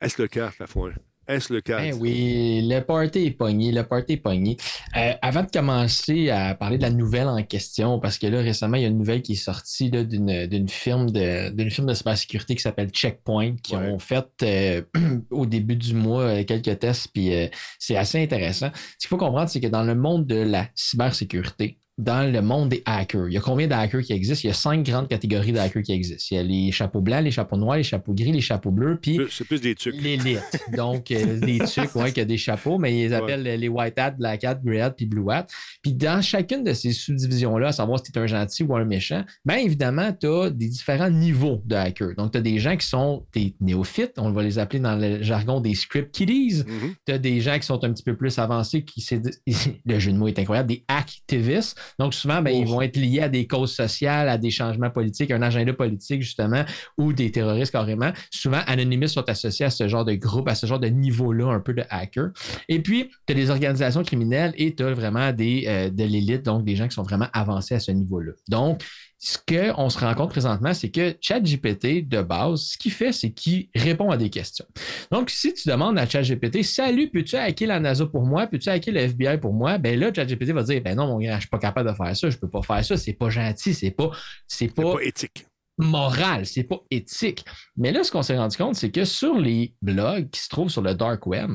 Est-ce 0.01 0.21
le 0.21 0.27
cas, 0.27 0.51
Fafouin? 0.51 0.93
Est-ce 1.27 1.51
le 1.53 1.61
cas? 1.61 1.77
Ben 1.79 1.93
oui, 1.99 2.65
le 2.69 2.79
party 2.79 3.25
est 3.25 3.31
pogné, 3.31 3.71
le 3.71 3.83
party 3.83 4.13
est 4.13 4.17
pogné. 4.17 4.57
Euh, 4.95 5.13
avant 5.21 5.43
de 5.43 5.49
commencer 5.51 6.29
à 6.29 6.55
parler 6.55 6.77
de 6.77 6.83
la 6.83 6.89
nouvelle 6.89 7.27
en 7.27 7.41
question, 7.43 7.99
parce 7.99 8.17
que 8.17 8.27
là, 8.27 8.39
récemment, 8.39 8.77
il 8.77 8.83
y 8.83 8.85
a 8.85 8.89
une 8.89 8.97
nouvelle 8.97 9.21
qui 9.21 9.33
est 9.33 9.35
sortie 9.35 9.89
d'une, 9.89 10.69
firme 10.69 11.09
de 11.11 11.49
d'une 11.49 11.69
firme 11.69 11.87
de 11.87 11.93
cybersécurité 11.93 12.55
qui 12.55 12.61
s'appelle 12.61 12.89
Checkpoint, 12.89 13.55
qui 13.61 13.75
Ouais. 13.75 13.89
ont 13.89 13.99
fait 13.99 14.25
euh, 14.43 14.81
au 15.31 15.45
début 15.45 15.75
du 15.75 15.93
mois 15.93 16.21
euh, 16.23 16.43
quelques 16.43 16.79
tests, 16.79 17.09
puis 17.13 17.33
euh, 17.33 17.47
c'est 17.79 17.97
assez 17.97 18.21
intéressant. 18.21 18.69
Ce 18.97 19.07
qu'il 19.07 19.09
faut 19.09 19.17
comprendre, 19.17 19.49
c'est 19.49 19.59
que 19.59 19.67
dans 19.67 19.83
le 19.83 19.95
monde 19.95 20.25
de 20.27 20.35
la 20.37 20.67
cybersécurité, 20.75 21.79
dans 21.97 22.31
le 22.31 22.41
monde 22.41 22.69
des 22.69 22.83
hackers, 22.85 23.27
il 23.27 23.33
y 23.33 23.37
a 23.37 23.41
combien 23.41 23.67
de 23.67 23.73
hackers 23.73 24.03
qui 24.03 24.13
existent? 24.13 24.41
Il 24.43 24.47
y 24.47 24.51
a 24.51 24.53
cinq 24.53 24.83
grandes 24.83 25.07
catégories 25.07 25.51
de 25.51 25.57
hackers 25.57 25.81
qui 25.81 25.93
existent. 25.93 26.27
Il 26.31 26.35
y 26.35 26.39
a 26.39 26.43
les 26.43 26.71
chapeaux 26.71 27.01
blancs, 27.01 27.23
les 27.23 27.31
chapeaux 27.31 27.57
noirs, 27.57 27.77
les 27.77 27.83
chapeaux 27.83 28.13
gris, 28.13 28.31
les 28.31 28.41
chapeaux 28.41 28.69
bleus, 28.69 28.99
puis 29.01 29.19
C'est 29.31 29.45
plus 29.45 29.59
des 29.59 29.73
trucs. 29.73 29.99
L'élite. 29.99 30.41
Donc, 30.75 31.09
euh, 31.09 31.39
des 31.41 31.57
trucs, 31.57 31.95
ouais, 31.95 32.11
qui 32.11 32.21
a 32.21 32.25
des 32.25 32.37
chapeaux, 32.37 32.77
mais 32.77 33.05
ils 33.05 33.13
appellent 33.13 33.41
les 33.41 33.67
white 33.67 33.97
hat, 33.97 34.11
black 34.11 34.43
hat, 34.43 34.59
grey 34.63 34.79
hat, 34.79 34.91
puis 34.91 35.07
blue 35.07 35.31
hat. 35.31 35.47
Puis 35.81 35.93
dans 35.93 36.21
chacune 36.21 36.63
de 36.63 36.73
ces 36.73 36.91
subdivisions-là, 36.91 37.69
à 37.69 37.71
savoir 37.71 37.99
si 38.03 38.11
tu 38.11 38.19
es 38.19 38.21
un 38.21 38.27
gentil 38.27 38.63
ou 38.63 38.75
un 38.75 38.85
méchant, 38.85 39.23
bien 39.43 39.57
évidemment, 39.57 40.13
tu 40.13 40.27
as 40.27 40.49
des 40.51 40.67
différents 40.67 41.09
niveaux 41.09 41.63
de 41.65 41.75
hackers. 41.75 42.15
Donc, 42.15 42.31
tu 42.31 42.37
as 42.37 42.41
des 42.41 42.59
gens 42.59 42.77
qui 42.77 42.85
sont 42.85 43.25
des 43.33 43.55
néophytes, 43.59 44.13
on 44.17 44.31
va 44.31 44.43
les 44.43 44.59
appeler 44.59 44.79
dans 44.79 44.95
le 44.95 45.23
jargon 45.23 45.61
des 45.61 45.73
script 45.73 46.13
kiddies. 46.13 46.63
Mhm. 46.67 46.93
Tu 47.07 47.13
as 47.13 47.17
des 47.17 47.41
gens 47.41 47.57
qui 47.57 47.65
sont 47.65 47.83
un 47.83 47.91
petit 47.91 48.03
peu 48.03 48.15
plus 48.15 48.37
avancés, 48.37 48.83
qui 48.83 49.03
le 49.85 49.99
jeu 49.99 50.11
de 50.11 50.17
mots 50.17 50.27
est 50.27 50.37
incroyable, 50.37 50.69
des 50.69 50.83
activistes. 50.87 51.75
Donc, 51.99 52.13
souvent, 52.13 52.41
ben, 52.41 52.51
ils 52.51 52.67
vont 52.67 52.81
être 52.81 52.97
liés 52.97 53.21
à 53.21 53.29
des 53.29 53.47
causes 53.47 53.73
sociales, 53.73 54.29
à 54.29 54.37
des 54.37 54.51
changements 54.51 54.89
politiques, 54.89 55.31
un 55.31 55.41
agenda 55.41 55.73
politique, 55.73 56.21
justement, 56.21 56.63
ou 56.97 57.13
des 57.13 57.31
terroristes 57.31 57.71
carrément. 57.71 58.11
Souvent, 58.31 58.61
Anonymous 58.67 59.09
sont 59.09 59.27
associés 59.29 59.65
à 59.65 59.69
ce 59.69 59.87
genre 59.87 60.05
de 60.05 60.13
groupe, 60.13 60.47
à 60.49 60.55
ce 60.55 60.65
genre 60.65 60.79
de 60.79 60.87
niveau-là, 60.87 61.47
un 61.47 61.59
peu 61.59 61.73
de 61.73 61.83
hacker. 61.89 62.29
Et 62.69 62.81
puis, 62.81 63.09
tu 63.25 63.33
as 63.33 63.35
des 63.35 63.49
organisations 63.49 64.03
criminelles 64.03 64.53
et 64.57 64.75
tu 64.75 64.83
as 64.83 64.93
vraiment 64.93 65.31
des, 65.31 65.65
euh, 65.67 65.89
de 65.89 66.03
l'élite, 66.03 66.43
donc 66.43 66.63
des 66.65 66.75
gens 66.75 66.87
qui 66.87 66.95
sont 66.95 67.03
vraiment 67.03 67.27
avancés 67.33 67.75
à 67.75 67.79
ce 67.79 67.91
niveau-là. 67.91 68.33
Donc, 68.49 68.83
ce 69.19 69.37
qu'on 69.39 69.89
se 69.89 69.97
rend 69.97 70.13
compte 70.13 70.29
présentement, 70.29 70.73
c'est 70.75 70.91
que 70.91 71.15
ChatGPT, 71.19 72.07
de 72.07 72.21
base, 72.21 72.61
ce 72.61 72.77
qu'il 72.77 72.91
fait, 72.91 73.11
c'est 73.11 73.31
qu'il 73.31 73.67
répond 73.75 74.11
à 74.11 74.17
des 74.17 74.29
questions. 74.29 74.65
Donc, 75.11 75.31
si 75.31 75.53
tu 75.55 75.67
demandes 75.67 75.97
à 75.97 76.07
ChatGPT, 76.07 76.63
salut, 76.63 77.09
peux-tu 77.09 77.35
hacker 77.35 77.67
la 77.67 77.79
NASA 77.79 78.05
pour 78.05 78.23
moi? 78.23 78.45
Peux-tu 78.45 78.69
hacker 78.69 78.93
le 78.93 78.99
FBI 79.01 79.39
pour 79.39 79.53
moi? 79.53 79.79
Ben 79.79 79.99
là, 79.99 80.13
ChatGPT 80.13 80.51
va 80.51 80.61
dire, 80.61 80.81
ben 80.83 80.95
non, 80.95 81.07
mon 81.07 81.17
gars, 81.17 81.35
je 81.35 81.41
suis 81.41 81.49
pas 81.49 81.57
capable 81.57 81.89
de 81.89 81.95
faire 81.95 82.15
ça, 82.15 82.29
je 82.29 82.37
peux 82.37 82.49
pas 82.49 82.61
faire 82.61 82.85
ça, 82.85 82.95
c'est 82.95 83.13
pas 83.13 83.31
gentil, 83.31 83.73
c'est 83.73 83.91
pas, 83.91 84.11
c'est 84.47 84.67
pas, 84.67 84.93
pas 84.93 85.01
éthique. 85.01 85.47
moral, 85.79 86.45
c'est 86.45 86.65
pas 86.65 86.79
éthique. 86.91 87.43
Mais 87.75 87.91
là, 87.91 88.03
ce 88.03 88.11
qu'on 88.11 88.21
s'est 88.21 88.37
rendu 88.37 88.55
compte, 88.55 88.75
c'est 88.75 88.91
que 88.91 89.03
sur 89.03 89.39
les 89.39 89.73
blogs 89.81 90.29
qui 90.29 90.41
se 90.41 90.49
trouvent 90.49 90.69
sur 90.69 90.83
le 90.83 90.93
dark 90.93 91.25
web, 91.25 91.49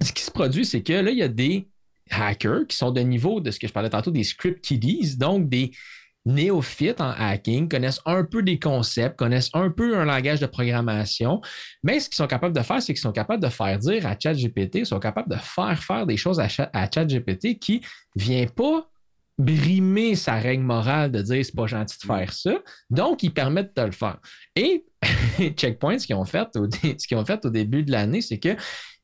ce 0.00 0.12
qui 0.12 0.22
se 0.22 0.30
produit, 0.30 0.64
c'est 0.64 0.82
que 0.82 0.92
là, 0.92 1.10
il 1.10 1.18
y 1.18 1.22
a 1.22 1.28
des 1.28 1.68
hackers 2.10 2.66
qui 2.68 2.76
sont 2.76 2.92
de 2.92 3.00
niveau 3.00 3.40
de 3.40 3.50
ce 3.50 3.58
que 3.58 3.66
je 3.66 3.72
parlais 3.72 3.90
tantôt, 3.90 4.12
des 4.12 4.24
script 4.24 4.64
kiddies, 4.64 5.16
donc 5.16 5.48
des 5.48 5.72
néophytes 6.26 7.00
en 7.00 7.10
hacking, 7.10 7.68
connaissent 7.68 8.00
un 8.06 8.24
peu 8.24 8.42
des 8.42 8.58
concepts, 8.58 9.18
connaissent 9.18 9.50
un 9.52 9.70
peu 9.70 9.98
un 9.98 10.04
langage 10.04 10.40
de 10.40 10.46
programmation, 10.46 11.40
mais 11.82 12.00
ce 12.00 12.08
qu'ils 12.08 12.16
sont 12.16 12.26
capables 12.26 12.56
de 12.56 12.62
faire, 12.62 12.80
c'est 12.82 12.94
qu'ils 12.94 13.02
sont 13.02 13.12
capables 13.12 13.42
de 13.42 13.48
faire 13.48 13.78
dire 13.78 14.06
à 14.06 14.16
ChatGPT, 14.18 14.76
ils 14.76 14.86
sont 14.86 15.00
capables 15.00 15.30
de 15.30 15.38
faire 15.38 15.82
faire 15.82 16.06
des 16.06 16.16
choses 16.16 16.40
à, 16.40 16.48
Cha- 16.48 16.70
à 16.72 16.90
ChatGPT 16.90 17.58
qui 17.58 17.82
ne 18.16 18.22
vient 18.22 18.46
pas 18.46 18.88
brimer 19.36 20.14
sa 20.14 20.34
règle 20.34 20.62
morale 20.62 21.10
de 21.10 21.20
dire 21.20 21.44
c'est 21.44 21.54
pas 21.54 21.66
gentil 21.66 21.98
de 21.98 22.06
faire 22.06 22.32
ça. 22.32 22.54
Donc, 22.90 23.22
ils 23.22 23.32
permettent 23.32 23.76
de 23.76 23.82
le 23.82 23.92
faire. 23.92 24.18
Et 24.54 24.84
Checkpoint, 25.56 25.98
ce 25.98 26.06
qu'ils 26.06 26.16
ont 26.16 26.24
fait 26.24 26.48
ce 26.54 27.06
qu'ils 27.06 27.16
ont 27.16 27.24
fait 27.24 27.44
au 27.44 27.50
début 27.50 27.82
de 27.82 27.90
l'année, 27.90 28.20
c'est 28.20 28.38
que 28.38 28.56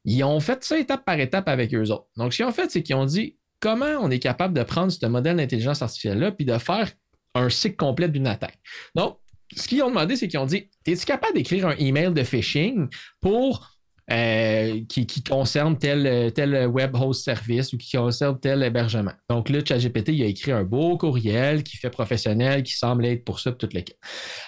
ils 0.04 0.22
ont 0.24 0.40
fait 0.40 0.62
ça 0.64 0.78
étape 0.78 1.04
par 1.04 1.18
étape 1.18 1.48
avec 1.48 1.74
eux 1.74 1.90
autres. 1.90 2.06
Donc, 2.16 2.32
ce 2.32 2.38
qu'ils 2.38 2.46
ont 2.46 2.52
fait, 2.52 2.70
c'est 2.70 2.82
qu'ils 2.82 2.94
ont 2.94 3.04
dit 3.04 3.36
comment 3.58 3.98
on 4.00 4.10
est 4.10 4.18
capable 4.20 4.54
de 4.54 4.62
prendre 4.62 4.90
ce 4.90 5.04
modèle 5.06 5.36
d'intelligence 5.36 5.82
artificielle-là 5.82 6.32
puis 6.32 6.46
de 6.46 6.56
faire 6.58 6.90
un 7.34 7.48
cycle 7.48 7.76
complet 7.76 8.08
d'une 8.08 8.26
attaque. 8.26 8.58
Donc, 8.94 9.18
ce 9.56 9.66
qu'ils 9.66 9.82
ont 9.82 9.88
demandé, 9.88 10.16
c'est 10.16 10.28
qu'ils 10.28 10.38
ont 10.38 10.46
dit 10.46 10.68
Es-tu 10.86 11.04
capable 11.04 11.34
d'écrire 11.34 11.66
un 11.66 11.76
email 11.76 12.12
de 12.12 12.22
phishing 12.22 12.88
pour 13.20 13.68
euh, 14.12 14.80
qui, 14.88 15.06
qui 15.06 15.22
concerne 15.22 15.78
tel, 15.78 16.32
tel 16.32 16.66
web 16.66 16.96
host 16.96 17.24
service 17.24 17.72
ou 17.72 17.78
qui 17.78 17.96
concerne 17.96 18.38
tel 18.40 18.62
hébergement? 18.62 19.12
Donc 19.28 19.48
là, 19.48 19.60
ChatGPT, 19.64 20.08
il 20.08 20.22
a 20.22 20.26
écrit 20.26 20.50
un 20.50 20.64
beau 20.64 20.96
courriel 20.96 21.62
qui 21.62 21.76
fait 21.76 21.90
professionnel, 21.90 22.64
qui 22.64 22.72
semble 22.72 23.06
être 23.06 23.24
pour 23.24 23.38
ça, 23.38 23.52
toute 23.52 23.72
l'équipe. 23.72 23.96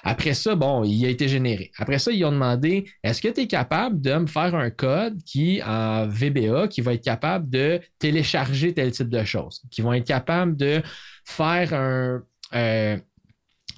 Après 0.03 0.35
ça, 0.35 0.57
bon, 0.57 0.83
il 0.83 1.05
a 1.05 1.09
été 1.09 1.29
généré. 1.29 1.71
Après 1.79 2.01
ça, 2.01 2.11
ils 2.11 2.25
ont 2.25 2.33
demandé 2.33 2.87
est-ce 3.05 3.23
que 3.23 3.29
tu 3.29 3.43
es 3.43 3.47
capable 3.47 4.01
de 4.01 4.15
me 4.15 4.27
faire 4.27 4.55
un 4.55 4.71
code 4.71 5.23
qui, 5.23 5.63
en 5.63 6.09
VBA, 6.09 6.67
qui 6.67 6.81
va 6.81 6.95
être 6.95 7.05
capable 7.05 7.49
de 7.49 7.81
télécharger 8.01 8.75
tel 8.75 8.91
type 8.91 9.11
de 9.11 9.23
choses, 9.23 9.63
qui 9.71 9.81
vont 9.81 9.93
être 9.93 10.07
capables 10.07 10.57
de 10.57 10.83
faire 11.25 11.73
un. 11.73 12.23
Euh, 12.55 12.97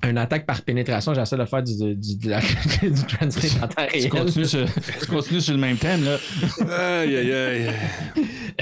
une 0.07 0.19
attaque 0.19 0.45
par 0.45 0.61
pénétration, 0.63 1.15
j'essaie 1.15 1.37
de 1.39 1.45
faire 1.47 1.63
du, 1.63 1.77
du, 1.77 2.17
du, 2.17 2.17
du 2.91 3.07
translate 3.07 3.63
en 3.63 3.69
temps 3.69 3.87
Tu 3.89 3.97
réel. 3.99 4.09
continues, 4.11 4.45
sur, 4.45 4.67
tu 5.01 5.07
continues 5.07 5.41
sur 5.41 5.55
le 5.55 5.61
même 5.61 5.79
thème, 5.79 6.05
là. 6.05 6.19
Aïe, 7.01 7.17
aïe, 7.17 7.33
aïe. 7.33 7.71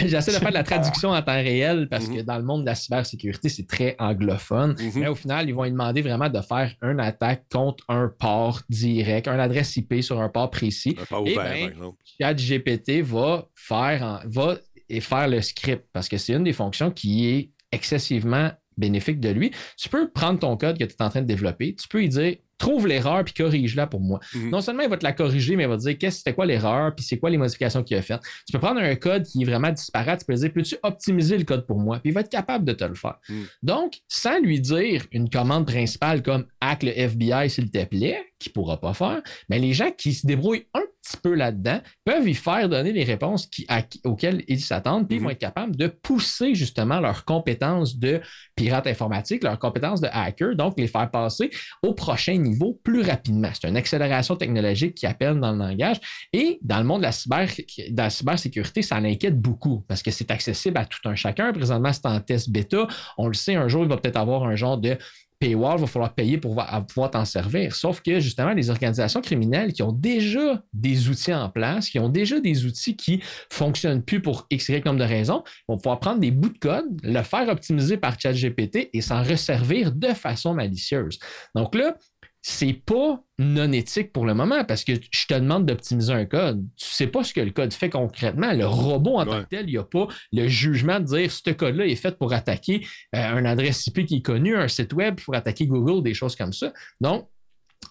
J'essaie 0.07 0.33
de 0.33 0.37
faire 0.39 0.49
de 0.51 0.55
la 0.55 0.63
traduction 0.63 1.11
en 1.11 1.21
temps 1.21 1.33
réel 1.35 1.89
parce 1.91 2.07
que 2.07 2.19
Mhm. 2.19 2.23
dans 2.23 2.37
le 2.39 2.45
monde 2.45 2.61
de 2.63 2.67
la 2.67 2.75
cybersécurité, 2.77 3.49
c'est 3.49 3.67
très 3.67 3.97
anglophone. 3.99 4.77
Mhm. 4.79 4.93
Mais 5.01 5.09
au 5.09 5.15
final, 5.17 5.49
ils 5.49 5.53
vont 5.55 5.65
lui 5.65 5.73
demander 5.73 6.01
vraiment 6.03 6.29
de 6.29 6.41
faire 6.41 6.73
une 6.83 7.01
attaque 7.01 7.45
contre 7.51 7.85
un 7.89 8.09
port 8.19 8.61
direct, 8.69 9.27
une 9.27 9.41
adresse 9.41 9.77
IP 9.77 10.01
sur 10.01 10.21
un 10.21 10.29
port 10.29 10.51
précis. 10.51 10.95
Pas 10.95 11.05
Eh 11.11 11.33
ouvert, 11.33 11.37
ben, 11.37 11.43
par 11.45 11.53
exemple. 11.55 11.97
ChatGPT 12.21 13.01
va 13.03 13.47
faire, 13.55 14.03
en- 14.03 14.21
va 14.29 14.57
et 14.89 15.01
faire 15.01 15.27
le 15.29 15.41
script 15.43 15.87
parce 15.93 16.09
que 16.09 16.17
c'est 16.19 16.35
une 16.35 16.45
des 16.45 16.53
fonctions 16.53 16.91
qui 16.91 17.29
est 17.29 17.51
excessivement 17.73 18.51
bénéfique 18.77 19.21
de 19.21 19.31
lui. 19.31 19.53
Tu 19.77 19.89
peux 19.89 20.11
prendre 20.11 20.39
ton 20.39 20.57
code 20.57 20.79
que 20.79 20.85
tu 20.85 20.95
es 20.95 21.03
en 21.03 21.11
train 21.11 21.23
de 21.23 21.27
développer, 21.27 21.75
tu 21.75 21.89
peux 21.89 21.99
lui 21.99 22.09
dire 22.09 22.37
trouve 22.63 22.87
l'erreur 22.87 23.25
puis 23.25 23.35
corrige-la 23.35 23.89
pour 23.89 24.01
moi. 24.01 24.21
Mhm. 24.35 24.51
Non 24.51 24.61
seulement 24.61 24.85
il 24.85 24.89
va 24.89 24.97
te 24.97 25.05
la 25.05 25.13
corriger, 25.13 25.57
mais 25.57 25.65
il 25.65 25.69
va 25.69 25.77
te 25.77 25.83
dire 25.83 25.99
qu'est-ce 25.99 26.19
c'était 26.19 26.33
quoi 26.33 26.47
l'erreur 26.47 26.95
puis 26.95 27.05
c'est 27.05 27.19
quoi 27.19 27.29
les 27.29 27.37
modifications 27.37 27.83
qu'il 27.83 27.97
a 27.97 28.03
faites. 28.03 28.21
Tu 28.47 28.53
peux 28.53 28.61
prendre 28.61 28.81
un 28.81 28.95
code 28.95 29.25
qui 29.25 29.43
est 29.43 29.45
vraiment 29.45 29.73
disparate, 29.73 30.21
tu 30.21 30.27
peux 30.27 30.33
lui 30.33 30.41
dire 30.41 30.53
peux-tu 30.53 30.77
optimiser 30.83 31.37
le 31.37 31.45
code 31.45 31.67
pour 31.67 31.81
moi? 31.81 31.99
Puis 31.99 32.11
il 32.11 32.15
va 32.15 32.21
être 32.21 32.31
capable 32.31 32.65
de 32.65 32.73
te 32.73 32.85
le 32.85 32.95
faire. 32.95 33.19
Mhm. 33.29 33.47
Donc, 33.65 33.95
sans 34.07 34.41
lui 34.41 34.61
dire 34.61 35.07
une 35.11 35.29
commande 35.29 35.67
principale 35.67 36.23
comme 36.23 36.47
hack 36.61 36.85
le 36.85 36.97
FBI 36.97 37.51
s'il 37.51 37.71
te 37.71 37.85
plaît, 37.85 38.21
qu'il 38.43 38.51
ne 38.51 38.55
pourra 38.55 38.81
pas 38.81 38.95
faire, 38.95 39.23
mais 39.49 39.59
les 39.59 39.73
gens 39.73 39.91
qui 39.97 40.13
se 40.13 40.27
débrouillent 40.27 40.67
un 40.75 40.83
petit 41.03 41.17
peu 41.17 41.35
là-dedans 41.35 41.81
peuvent 42.05 42.29
y 42.29 42.35
faire 42.35 42.69
donner 42.69 42.93
les 42.93 43.03
réponses 43.05 43.47
qui- 43.47 43.65
à- 43.69 43.83
auxquelles 44.05 44.45
ils 44.47 44.61
s'attendent, 44.61 45.09
puis 45.09 45.17
ils 45.17 45.21
Mhm. 45.21 45.25
vont 45.25 45.31
être 45.31 45.39
capables 45.39 45.75
de 45.77 45.89
pousser 45.89 46.55
justement 46.55 47.01
leurs 47.01 47.25
compétences 47.25 47.97
de 47.99 48.21
pirate 48.55 48.87
informatique, 48.87 49.43
leurs 49.43 49.59
compétences 49.59 50.01
de 50.01 50.09
hacker, 50.13 50.55
donc 50.55 50.75
les 50.79 50.87
faire 50.87 51.11
passer 51.11 51.51
au 51.83 51.93
prochain 51.95 52.37
niveau 52.37 52.79
plus 52.85 53.03
rapidement. 53.03 53.51
C'est 53.61 53.69
une 53.69 53.77
accélération 53.77 54.37
technologique 54.37 54.95
qui 54.95 55.07
appelle 55.07 55.41
dans 55.41 55.53
le 55.53 55.59
langage. 55.59 55.97
Et 56.33 56.59
dans 56.63 56.79
le 56.79 56.85
monde 56.85 57.01
de 57.01 57.07
la, 57.07 57.13
cyber, 57.13 57.49
de 57.49 57.97
la 57.97 58.11
cybersécurité, 58.11 58.83
ça 58.83 59.01
l'inquiète 59.01 59.41
beaucoup 59.41 59.85
parce 59.89 60.03
que 60.03 60.11
c'est 60.13 60.31
accessible 60.31 60.79
à 60.79 60.85
tout 60.85 61.01
un 61.09 61.15
chacun. 61.17 61.53
Présentement, 61.53 61.93
c'est 61.93 62.07
en 62.07 62.21
test 62.21 62.51
bêta. 62.51 62.87
On 63.19 63.27
le 63.27 63.35
sait, 63.35 63.55
un 63.57 63.67
jour, 63.69 63.83
il 63.83 63.89
va 63.89 63.97
peut-être 63.97 64.17
avoir 64.19 64.45
un 64.45 64.55
genre 64.57 64.79
de 64.79 64.97
paywall, 65.43 65.75
il 65.77 65.81
va 65.81 65.87
falloir 65.89 66.15
payer 66.15 66.39
pour 66.39 66.55
pouvoir 66.87 67.11
t'en 67.11 67.25
servir. 67.25 67.75
Sauf 67.75 68.01
que 68.01 68.21
justement, 68.21 68.53
les 68.53 68.71
organisations 68.71 69.21
criminelles 69.21 69.73
qui 69.73 69.83
ont 69.83 69.91
déjà 69.91 70.63
des 70.73 71.09
outils 71.09 71.35
en 71.35 71.49
place, 71.51 71.91
qui 71.91 71.99
ont 71.99 72.09
déjà 72.09 72.39
des 72.39 72.65
outils 72.65 72.97
qui 72.97 73.21
fonctionnent 73.51 74.05
plus 74.05 74.23
pour 74.23 74.47
X, 74.51 74.69
Y 74.69 74.85
nombre 74.87 75.01
de 75.01 75.05
raisons, 75.05 75.43
vont 75.67 75.79
pouvoir 75.79 75.99
prendre 75.99 76.21
des 76.21 76.31
bouts 76.31 76.51
de 76.51 76.59
code, 76.59 76.85
le 77.03 77.23
faire 77.23 77.49
optimiser 77.49 77.97
par 77.97 78.21
ChatGPT 78.21 78.91
et 78.93 79.01
s'en 79.01 79.25
resservir 79.25 79.91
de 79.91 80.09
façon 80.09 80.55
malicieuse. 80.55 81.19
Donc 81.57 81.75
là, 81.75 81.97
c'est 82.43 82.73
pas 82.73 83.23
non 83.39 83.71
éthique 83.71 84.13
pour 84.13 84.27
le 84.27 84.35
moment 84.35 84.65
parce 84.65 84.83
que 84.83 84.95
je 84.95 85.27
te 85.27 85.35
demande 85.35 85.65
d'optimiser 85.65 86.13
un 86.13 86.27
code. 86.27 86.67
Tu 86.77 86.87
sais 86.87 87.07
pas 87.07 87.23
ce 87.23 87.33
que 87.33 87.41
le 87.41 87.53
code 87.53 87.73
fait 87.73 87.89
concrètement. 87.89 88.53
Le 88.53 88.67
robot 88.67 89.19
en 89.19 89.25
tant 89.25 89.43
que 89.43 89.49
tel, 89.49 89.69
il 89.69 89.73
n'y 89.73 89.79
a 89.79 89.85
pas 89.85 90.09
le 90.33 90.49
jugement 90.49 90.99
de 90.99 91.05
dire 91.05 91.31
ce 91.31 91.51
code-là 91.51 91.87
est 91.87 91.97
fait 91.97 92.19
pour 92.19 92.33
attaquer 92.33 92.85
euh, 93.15 93.37
un 93.37 93.45
adresse 93.45 93.87
IP 93.87 94.05
qui 94.07 94.17
est 94.17 94.23
connu, 94.23 94.57
un 94.57 94.67
site 94.67 94.93
web 94.93 95.21
pour 95.21 95.37
attaquer 95.37 95.67
Google, 95.67 96.03
des 96.03 96.15
choses 96.15 96.35
comme 96.35 96.53
ça. 96.53 96.73
Donc, 97.01 97.29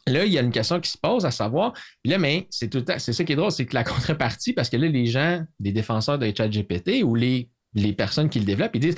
Là, 0.08 0.26
il 0.26 0.32
y 0.32 0.38
a 0.38 0.42
une 0.42 0.52
question 0.52 0.80
qui 0.80 0.90
se 0.90 0.98
pose 0.98 1.26
à 1.26 1.32
savoir, 1.32 1.74
puis 2.02 2.12
là, 2.12 2.18
mais 2.18 2.48
c'est 2.50 2.70
tout 2.70 2.84
c'est 2.98 3.14
ça 3.14 3.24
qui 3.24 3.34
est 3.34 3.36
drôle, 3.36 3.52
c'est 3.52 3.66
que 3.66 3.76
la 3.76 3.84
contrepartie, 3.84 4.54
parce 4.54 4.70
que 4.70 4.78
là, 4.78 4.88
les 4.88 5.06
gens, 5.06 5.44
les 5.60 5.72
défenseurs 5.72 6.18
de 6.18 6.32
ChatGPT 6.36 7.04
ou 7.04 7.14
les, 7.14 7.50
les 7.74 7.94
personnes 7.94 8.30
qui 8.30 8.40
le 8.40 8.46
développent, 8.46 8.76
ils 8.76 8.80
disent 8.82 8.96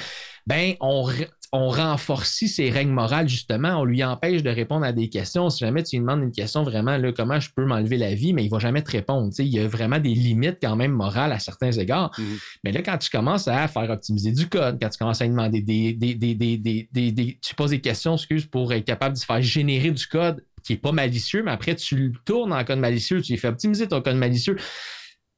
ben, 0.47 0.73
on, 0.81 1.07
on 1.51 1.69
renforcit 1.69 2.47
ses 2.49 2.69
règles 2.69 2.91
morales, 2.91 3.29
justement, 3.29 3.79
on 3.79 3.85
lui 3.85 4.03
empêche 4.03 4.43
de 4.43 4.49
répondre 4.49 4.83
à 4.85 4.91
des 4.91 5.07
questions. 5.09 5.49
Si 5.49 5.59
jamais 5.59 5.83
tu 5.83 5.95
lui 5.95 6.01
demandes 6.01 6.23
une 6.23 6.31
question 6.31 6.63
vraiment, 6.63 6.97
là, 6.97 7.11
comment 7.13 7.39
je 7.39 7.49
peux 7.55 7.63
m'enlever 7.65 7.97
la 7.97 8.13
vie, 8.15 8.33
mais 8.33 8.43
il 8.43 8.47
ne 8.47 8.51
va 8.51 8.59
jamais 8.59 8.81
te 8.81 8.91
répondre. 8.91 9.31
Il 9.37 9.47
y 9.47 9.59
a 9.59 9.67
vraiment 9.67 9.99
des 9.99 10.13
limites 10.15 10.57
quand 10.61 10.75
même 10.75 10.91
morales 10.91 11.31
à 11.31 11.39
certains 11.39 11.71
égards. 11.71 12.11
Mhm. 12.17 12.37
Mais 12.63 12.71
là, 12.71 12.81
quand 12.81 12.97
tu 12.97 13.09
commences 13.09 13.47
à 13.47 13.67
faire 13.67 13.89
optimiser 13.89 14.31
du 14.31 14.49
code, 14.49 14.79
quand 14.81 14.89
tu 14.89 14.97
commences 14.97 15.21
à 15.21 15.25
lui 15.25 15.31
demander 15.31 15.61
des, 15.61 15.93
des, 15.93 16.15
des, 16.15 16.33
des, 16.35 16.57
des, 16.57 16.89
des- 16.91 17.11
des- 17.11 17.39
tu 17.41 17.55
poses 17.55 17.69
des 17.69 17.81
questions, 17.81 18.15
excuse, 18.15 18.45
pour 18.47 18.73
être 18.73 18.85
capable 18.85 19.13
de 19.15 19.19
se 19.19 19.25
faire 19.25 19.41
générer 19.41 19.91
du 19.91 20.07
code 20.07 20.43
qui 20.63 20.73
n'est 20.73 20.79
pas 20.79 20.91
malicieux, 20.91 21.43
mais 21.43 21.51
après, 21.51 21.75
tu 21.75 21.95
le 21.95 22.11
tournes 22.25 22.51
en 22.53 22.63
code 22.65 22.79
malicieux, 22.79 23.21
tu 23.21 23.33
lui 23.33 23.39
fais 23.39 23.49
optimiser 23.49 23.87
ton 23.87 24.01
code 24.01 24.15
malicieux. 24.17 24.57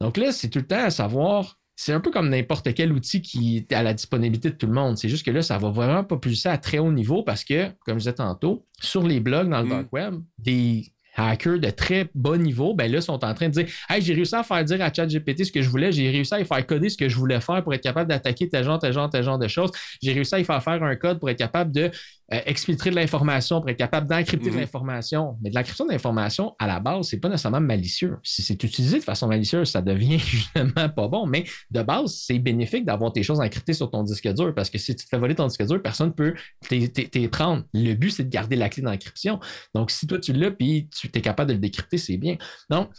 Donc 0.02 0.18
là, 0.18 0.32
c'est 0.32 0.50
tout 0.50 0.60
le 0.60 0.68
temps 0.68 0.84
à 0.86 0.90
savoir. 0.90 1.58
C'est 1.76 1.92
un 1.92 2.00
peu 2.00 2.10
comme 2.12 2.30
n'importe 2.30 2.74
quel 2.74 2.94
outil 2.94 3.22
qui 3.22 3.58
est 3.58 3.74
à 3.74 3.84
la 3.84 3.94
disponibilité 3.94 4.50
de 4.50 4.56
tout 4.56 4.68
le 4.68 4.74
monde. 4.74 4.98
C'est 4.98 5.10
juste 5.10 5.26
que 5.26 5.32
là, 5.32 5.42
ça 5.42 5.58
va 5.58 5.70
vraiment 5.70 6.04
pas 6.04 6.18
ça 6.34 6.54
à 6.54 6.58
très 6.58 6.78
haut 6.80 6.92
niveau 6.92 7.24
parce 7.24 7.44
que, 7.44 7.70
comme 7.86 7.96
je 7.96 8.04
disais 8.06 8.14
tantôt, 8.14 8.66
sur 8.80 9.06
les 9.06 9.20
blogs 9.20 9.50
dans 9.50 9.60
le 9.60 9.66
Mm. 9.66 9.70
dark 9.70 9.94
web, 9.94 10.16
des 10.38 10.92
hackers 11.18 11.60
de 11.60 11.70
très 11.70 12.10
bas 12.14 12.38
niveau, 12.38 12.74
ben 12.74 12.92
là, 12.92 13.00
sont 13.02 13.24
en 13.24 13.34
train 13.34 13.48
de 13.48 13.54
dire 13.54 13.68
Hey, 13.90 14.02
j'ai 14.02 14.14
réussi 14.14 14.36
à 14.36 14.44
faire 14.44 14.64
dire 14.66 14.82
à 14.82 14.92
ChatGPT 14.94 15.46
ce 15.46 15.52
que 15.52 15.62
je 15.62 15.70
voulais, 15.70 15.92
j'ai 15.92 16.10
réussi 16.10 16.34
à 16.34 16.40
y 16.42 16.46
faire 16.46 16.66
coder 16.66 16.90
ce 16.90 16.98
que 16.98 17.08
je 17.10 17.16
voulais 17.18 17.40
faire 17.42 17.64
pour 17.64 17.74
être 17.74 17.84
capable 17.84 18.10
d'attaquer 18.10 18.50
tel 18.50 18.64
genre, 18.66 18.80
tel 18.80 18.92
genre, 18.94 19.10
tel 19.10 19.24
genre 19.24 19.40
de 19.40 19.48
choses. 19.48 19.72
J'ai 20.02 20.14
réussi 20.14 20.36
à 20.36 20.40
y 20.40 20.44
faire 20.46 20.62
faire 20.64 20.82
un 20.84 20.96
code 20.96 21.20
pour 21.20 21.30
être 21.30 21.38
capable 21.38 21.72
de 21.72 21.90
euh, 22.34 22.40
exfiltrer 22.48 22.90
de 22.90 22.96
l'information, 22.96 23.62
pour 23.62 23.70
être 23.70 23.78
capable 23.78 24.08
d'encrypter 24.08 24.50
de 24.50 24.56
Mhm. 24.56 24.62
l'information. 24.62 25.38
Mais 25.42 25.52
de 25.52 25.56
l'encryption 25.56 25.86
d'information, 25.86 26.56
à 26.58 26.66
la 26.66 26.80
base, 26.80 27.08
c'est 27.10 27.20
pas 27.20 27.30
nécessairement 27.30 27.62
malicieux. 27.62 28.18
Si 28.24 28.42
c'est 28.42 28.64
utilisé 28.64 28.98
de 29.00 29.04
façon 29.04 29.28
malicieuse, 29.28 29.70
ça 29.70 29.82
devient 29.82 30.18
justement 30.20 30.90
pas 30.90 31.08
bon. 31.08 31.28
Mais 31.28 31.44
de 31.70 31.84
base, 31.84 32.16
c'est 32.16 32.40
bénéfique 32.40 32.86
d'avoir 32.86 33.12
tes 33.14 33.22
choses 33.22 33.40
encryptées 33.40 33.74
sur 33.74 33.92
ton 33.92 34.02
disque 34.04 34.28
dur 34.34 34.54
parce 34.56 34.70
que 34.72 34.78
si 34.80 34.96
tu 34.96 35.04
te 35.06 35.10
fais 35.10 35.18
voler 35.20 35.36
ton 35.36 35.46
disque 35.48 35.66
dur, 35.68 35.82
personne 35.82 36.08
ne 36.08 36.14
peut 36.14 36.34
t'es 36.68 37.28
prendre. 37.28 37.64
Le 37.74 37.94
but, 37.94 38.10
c'est 38.12 38.24
de 38.24 38.30
garder 38.30 38.56
la 38.56 38.70
clé 38.70 38.82
d'encryption. 38.82 39.40
Donc, 39.76 39.92
si 39.92 40.08
toi, 40.08 40.18
tu 40.20 40.34
l'as 40.34 40.52
puis 40.52 40.90
tu 40.96 41.10
es 41.14 41.22
capable 41.22 41.50
de 41.50 41.54
le 41.54 41.60
décrypter, 41.60 41.98
c'est 41.98 42.18
bien. 42.18 42.38
Donc, 42.70 42.90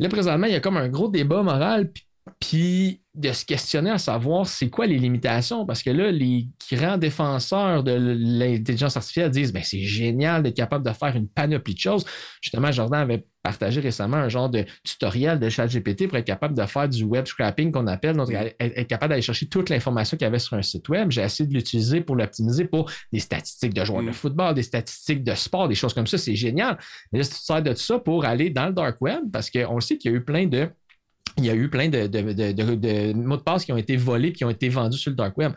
là, 0.00 0.08
présentement, 0.08 0.46
il 0.46 0.52
y 0.54 0.56
a 0.56 0.60
comme 0.60 0.76
un 0.76 0.88
gros 0.88 1.08
débat 1.08 1.42
moral 1.42 1.92
puis 2.40 3.01
de 3.14 3.30
se 3.32 3.44
questionner 3.44 3.90
à 3.90 3.98
savoir 3.98 4.46
c'est 4.46 4.70
quoi 4.70 4.86
les 4.86 4.98
limitations 4.98 5.66
parce 5.66 5.82
que 5.82 5.90
là, 5.90 6.10
les 6.10 6.48
grands 6.70 6.96
défenseurs 6.96 7.84
de 7.84 7.92
l'intelligence 7.92 8.96
artificielle 8.96 9.30
disent 9.30 9.52
ben, 9.52 9.62
c'est 9.62 9.82
génial 9.82 10.42
d'être 10.42 10.56
capable 10.56 10.86
de 10.86 10.92
faire 10.92 11.14
une 11.14 11.28
panoplie 11.28 11.74
de 11.74 11.78
choses. 11.78 12.06
Justement, 12.40 12.72
Jordan 12.72 13.02
avait 13.02 13.26
partagé 13.42 13.80
récemment 13.80 14.18
un 14.18 14.28
genre 14.28 14.48
de 14.48 14.64
tutoriel 14.84 15.38
de 15.40 15.48
ChatGPT 15.48 16.06
pour 16.06 16.16
être 16.16 16.24
capable 16.24 16.56
de 16.56 16.64
faire 16.64 16.88
du 16.88 17.02
web 17.04 17.26
scrapping 17.26 17.72
qu'on 17.72 17.86
appelle, 17.88 18.16
donc 18.16 18.30
être, 18.30 18.86
capable 18.86 19.10
d'aller 19.10 19.22
chercher 19.22 19.46
toute 19.46 19.68
l'information 19.68 20.16
qu'il 20.16 20.24
y 20.24 20.28
avait 20.28 20.38
sur 20.38 20.56
un 20.56 20.62
site 20.62 20.88
web. 20.88 21.10
J'ai 21.10 21.22
essayé 21.22 21.48
de 21.48 21.52
l'utiliser 21.52 22.00
pour 22.00 22.16
l'optimiser 22.16 22.64
pour 22.64 22.90
des 23.12 23.18
statistiques 23.18 23.74
de 23.74 23.84
joueurs 23.84 24.02
de 24.02 24.08
Mm. 24.08 24.12
football, 24.12 24.54
des 24.54 24.62
statistiques 24.62 25.24
de 25.24 25.34
sport, 25.34 25.68
des 25.68 25.74
choses 25.74 25.92
comme 25.92 26.06
ça. 26.06 26.18
C'est 26.18 26.36
génial. 26.36 26.78
Mais 27.10 27.18
là, 27.18 27.24
si 27.24 27.30
tu 27.30 27.40
te 27.40 27.44
sers 27.44 27.62
de 27.62 27.72
tout 27.72 27.78
ça 27.78 27.98
pour 27.98 28.24
aller 28.24 28.48
dans 28.50 28.66
le 28.66 28.72
dark 28.72 29.00
web, 29.02 29.24
parce 29.32 29.50
qu'on 29.50 29.80
sait 29.80 29.98
qu'il 29.98 30.12
y 30.12 30.14
a 30.14 30.16
eu 30.16 30.24
plein 30.24 30.46
de 30.46 30.68
il 31.38 31.44
y 31.44 31.50
a 31.50 31.54
eu 31.54 31.68
plein 31.68 31.88
de, 31.88 33.12
mots 33.14 33.36
de 33.36 33.42
passe 33.42 33.64
qui 33.64 33.72
ont 33.72 33.76
été 33.76 33.96
volés, 33.96 34.32
qui 34.32 34.44
ont 34.44 34.50
été 34.50 34.68
vendus 34.68 34.98
sur 34.98 35.10
le 35.10 35.16
dark 35.16 35.36
web. 35.38 35.52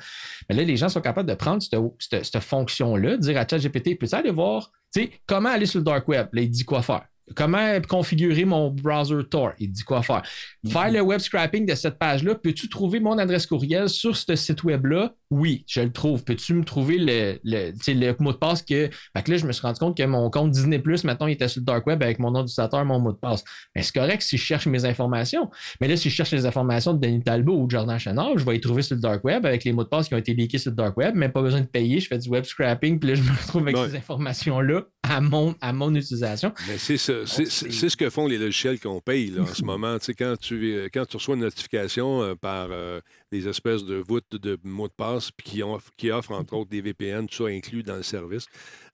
Mais 0.49 0.55
là, 0.55 0.63
les 0.63 0.77
gens 0.77 0.89
sont 0.89 1.01
capables 1.01 1.29
de 1.29 1.35
prendre 1.35 1.61
cette, 1.61 2.39
fonction-là, 2.39 3.17
dire 3.17 3.37
à 3.37 3.47
ChatGPT, 3.47 3.97
peux-tu 3.99 4.15
aller 4.15 4.31
voir 4.31 4.71
tu 4.93 5.01
sais, 5.01 5.11
comment 5.25 5.49
aller 5.49 5.65
sur 5.65 5.79
le 5.79 5.83
dark 5.83 6.07
web? 6.07 6.27
Il 6.33 6.49
dit 6.49 6.63
quoi 6.63 6.81
faire? 6.81 7.05
Comment 7.35 7.81
configurer 7.81 8.45
mon 8.45 8.69
browser 8.69 9.23
Tor? 9.29 9.51
Il 9.59 9.71
dit 9.71 9.83
quoi 9.83 10.01
faire? 10.03 10.21
Faire 10.69 10.91
le 10.91 11.01
web 11.01 11.19
scrapping 11.19 11.65
de 11.65 11.75
cette 11.75 11.97
page-là, 11.97 12.35
peux-tu 12.35 12.69
trouver 12.69 12.99
mon 12.99 13.17
adresse 13.17 13.45
courriel 13.45 13.89
sur 13.89 14.15
ce 14.15 14.35
site 14.35 14.63
web-là? 14.63 15.13
Oui, 15.31 15.63
je 15.67 15.81
le 15.81 15.91
trouve. 15.91 16.23
Peux-tu 16.23 16.53
me 16.53 16.63
trouver 16.63 16.97
le, 16.97 17.39
le, 17.43 17.71
le 17.87 18.15
mot 18.19 18.31
de 18.31 18.37
passe 18.37 18.61
que. 18.61 18.89
Fait 19.15 19.23
que 19.23 19.31
là, 19.31 19.37
je 19.37 19.45
me 19.45 19.51
suis 19.51 19.61
rendu 19.61 19.79
compte 19.79 19.97
que 19.97 20.03
mon 20.03 20.29
compte 20.29 20.51
Disney, 20.51 20.81
maintenant, 21.03 21.27
il 21.27 21.33
était 21.33 21.47
sur 21.47 21.61
le 21.61 21.65
dark 21.65 21.85
web 21.87 22.01
avec 22.03 22.19
mon 22.19 22.31
nom 22.31 22.41
d'utilisateur, 22.41 22.85
mon 22.85 22.99
mot 22.99 23.11
de 23.11 23.17
passe. 23.17 23.43
Mais 23.75 23.81
c'est 23.81 23.93
correct 23.93 24.21
si 24.21 24.37
je 24.37 24.43
cherche 24.43 24.67
mes 24.67 24.85
informations. 24.85 25.49
Mais 25.81 25.87
là, 25.87 25.97
si 25.97 26.09
je 26.09 26.15
cherche 26.15 26.31
les 26.31 26.45
informations 26.45 26.93
de 26.93 26.99
Denis 26.99 27.23
Talbot 27.23 27.57
ou 27.61 27.65
de 27.65 27.71
Jordan 27.71 27.97
Chenard, 27.97 28.37
je 28.37 28.45
vais 28.45 28.53
les 28.53 28.61
trouver 28.61 28.81
sur 28.81 28.95
le 28.95 29.01
dark 29.01 29.23
web 29.23 29.45
avec 29.45 29.63
les 29.63 29.73
mots 29.73 29.83
de 29.83 29.89
passe 29.89 30.07
qui 30.07 30.13
ont 30.13 30.17
été 30.17 30.33
leakés 30.33 30.57
sur 30.59 30.71
le 30.71 30.75
dark 30.75 30.95
web, 30.97 31.15
même 31.15 31.31
pas 31.31 31.41
besoin 31.41 31.61
de 31.61 31.65
payer. 31.67 31.99
Je 31.99 32.07
fais 32.07 32.17
du 32.17 32.29
web 32.29 32.43
scrapping, 32.45 32.99
puis 32.99 33.09
là, 33.09 33.15
je 33.15 33.23
me 33.23 33.29
retrouve 33.31 33.63
avec 33.63 33.75
Ouais. 33.75 33.89
ces 33.89 33.95
informations-là 33.97 34.83
à 35.03 35.21
mon, 35.21 35.55
à 35.61 35.73
mon 35.73 35.93
utilisation. 35.95 36.53
Mais 36.67 36.77
c'est 36.77 36.97
ce, 36.97 37.25
ce 37.25 37.95
que 37.97 38.09
font 38.09 38.27
les 38.27 38.37
logiciels 38.37 38.79
qu'on 38.79 38.99
paye 39.01 39.31
là, 39.31 39.41
en 39.43 39.45
ce 39.47 39.63
moment. 39.65 39.97
Tu 39.99 40.05
sais, 40.05 40.13
quand, 40.13 40.35
tu, 40.39 40.89
quand 40.93 41.05
tu 41.05 41.17
reçois 41.17 41.35
une 41.35 41.41
notification 41.41 42.21
euh, 42.21 42.35
par 42.35 42.67
euh, 42.71 42.99
des 43.31 43.47
espèces 43.47 43.83
de 43.83 43.95
voûtes 43.95 44.35
de 44.35 44.57
mots 44.63 44.87
de 44.87 44.93
passe 44.93 45.31
puis 45.31 45.45
qui, 45.49 45.63
offrent, 45.63 45.91
qui 45.97 46.11
offrent, 46.11 46.31
entre 46.31 46.53
autres, 46.55 46.69
des 46.69 46.81
VPN, 46.81 47.27
tout 47.27 47.35
ça 47.45 47.45
inclus 47.45 47.83
dans 47.83 47.95
le 47.97 48.03
service, 48.03 48.45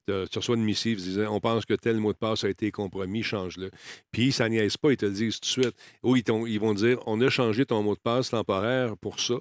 de- 0.07 0.25
tu 0.31 0.39
reçois 0.39 0.55
une 0.55 0.63
missive 0.63 0.97
disant 0.97 1.33
on 1.35 1.39
pense 1.39 1.65
que 1.65 1.73
tel 1.73 1.97
mot 1.97 2.11
de 2.13 2.17
passe 2.17 2.43
a 2.43 2.49
été 2.49 2.71
compromis, 2.71 3.23
change-le. 3.23 3.69
Puis 4.11 4.31
ça 4.31 4.49
niaise 4.49 4.77
pas, 4.77 4.91
ils 4.91 4.97
te 4.97 5.05
le 5.05 5.11
disent 5.11 5.39
tout 5.39 5.47
de 5.59 5.63
suite. 5.63 5.75
Ou 6.03 6.15
ils, 6.15 6.59
vont 6.59 6.73
dire 6.73 6.99
on 7.05 7.19
a 7.21 7.29
changé 7.29 7.65
ton 7.65 7.83
mot 7.83 7.93
de 7.95 7.99
passe 7.99 8.29
temporaire 8.31 8.97
pour 8.97 9.19
ça. 9.19 9.35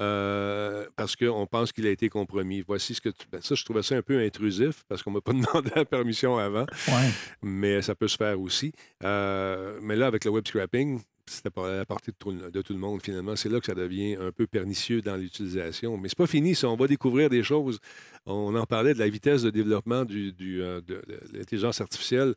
euh, 0.00 0.86
parce 0.96 1.16
qu'on 1.16 1.46
pense 1.46 1.72
qu'il 1.72 1.86
a 1.86 1.90
été 1.90 2.08
compromis. 2.08 2.62
Voici 2.66 2.94
ce 2.94 3.00
que 3.00 3.08
tu... 3.08 3.26
ben, 3.32 3.40
ça, 3.42 3.54
je 3.54 3.64
trouvais 3.64 3.82
ça 3.82 3.96
un 3.96 4.02
peu 4.02 4.20
intrusif 4.20 4.84
parce 4.88 5.02
qu'on 5.02 5.10
m'a 5.10 5.20
pas 5.20 5.32
demandé 5.32 5.70
la 5.74 5.84
permission 5.84 6.36
avant 6.38 6.66
Ouais. 6.88 7.10
mais 7.42 7.82
ça 7.82 7.94
peut 7.94 8.08
se 8.08 8.16
faire 8.16 8.40
aussi. 8.40 8.72
Euh, 9.04 9.78
mais 9.82 9.96
là, 9.96 10.06
avec 10.06 10.24
le 10.24 10.30
web 10.30 10.46
scrapping, 10.46 11.00
c'était 11.28 11.48
à 11.60 11.84
portée 11.84 12.12
de 12.12 12.16
tout, 12.16 12.30
le- 12.72 12.78
monde, 12.78 13.02
finalement. 13.02 13.36
C'est 13.36 13.48
là 13.48 13.60
que 13.60 13.66
ça 13.66 13.74
devient 13.74 14.16
un 14.20 14.32
peu 14.32 14.46
pernicieux 14.46 15.00
dans 15.02 15.16
l'utilisation. 15.16 15.96
Mais 15.96 16.08
c'est 16.08 16.18
pas 16.18 16.26
fini, 16.26 16.54
ça. 16.54 16.68
On 16.68 16.76
va 16.76 16.86
découvrir 16.86 17.30
des 17.30 17.42
choses. 17.42 17.78
On 18.26 18.54
en 18.54 18.64
parlait 18.66 18.94
de 18.94 18.98
la 18.98 19.08
vitesse 19.08 19.42
de 19.42 19.50
développement 19.50 20.04
euh, 20.10 20.80
de, 20.80 21.02
l'intelligence 21.32 21.80
artificielle. 21.80 22.34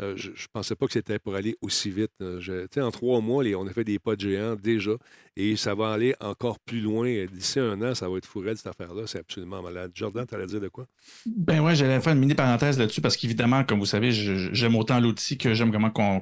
Euh, 0.00 0.14
je 0.16 0.30
ne 0.30 0.34
pensais 0.52 0.76
pas 0.76 0.86
que 0.86 0.92
c'était 0.92 1.18
pour 1.18 1.34
aller 1.34 1.56
aussi 1.60 1.90
vite. 1.90 2.12
Euh, 2.22 2.40
je- 2.40 2.80
en 2.80 2.90
trois 2.92 3.20
mois, 3.20 3.42
on 3.56 3.66
a 3.66 3.72
fait 3.72 3.82
des 3.82 3.98
pas 3.98 4.14
de 4.14 4.20
géants 4.20 4.54
déjà. 4.54 4.92
Et 5.36 5.56
ça 5.56 5.74
va 5.74 5.90
aller 5.92 6.14
encore 6.20 6.60
plus 6.60 6.80
loin. 6.80 7.26
D'ici 7.26 7.58
un 7.58 7.82
an, 7.82 7.94
ça 7.96 8.08
va 8.08 8.18
être 8.18 8.26
fourré 8.26 8.54
cette 8.54 8.68
affaire-là. 8.68 9.02
C'est 9.06 9.18
absolument 9.18 9.60
malade. 9.60 9.90
Jordan, 9.94 10.24
tu 10.24 10.36
allais 10.36 10.46
dire 10.46 10.60
de 10.60 10.68
quoi? 10.68 10.86
Ben 11.26 11.60
ouais, 11.60 11.74
j'allais 11.74 12.00
faire 12.00 12.12
une 12.12 12.20
mini 12.20 12.34
parenthèse 12.34 12.78
là-dessus 12.78 13.00
parce 13.00 13.16
qu'évidemment, 13.16 13.64
comme 13.64 13.80
vous 13.80 13.86
savez, 13.86 14.12
j'aime 14.12 14.76
autant 14.76 15.00
l'outil 15.00 15.36
que 15.36 15.52
j'aime 15.54 15.72
comment, 15.72 15.90
qu'on- 15.90 16.20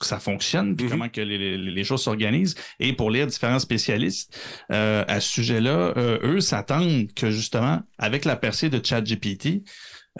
comment 0.00 0.06
ça 0.08 0.18
fonctionne, 0.18 0.74
puis 0.76 0.86
Mhm. 0.86 0.90
comment 0.90 1.08
que 1.08 1.20
les, 1.20 1.38
les- 1.38 1.56
les 1.58 1.84
choses 1.84 2.02
s'organisent. 2.02 2.54
Et 2.80 2.92
pour 2.94 3.10
lire 3.10 3.26
différents 3.26 3.58
spécialistes 3.58 4.38
euh, 4.72 5.04
à 5.06 5.20
ce 5.20 5.28
sujet-là, 5.28 5.92
euh, 5.96 6.18
eux 6.22 6.40
s'attendent 6.40 7.12
que 7.14 7.30
justement, 7.30 7.80
avec 7.98 8.24
la 8.24 8.36
percée 8.36 8.70
de 8.70 8.80
ChatGPT, 8.84 9.62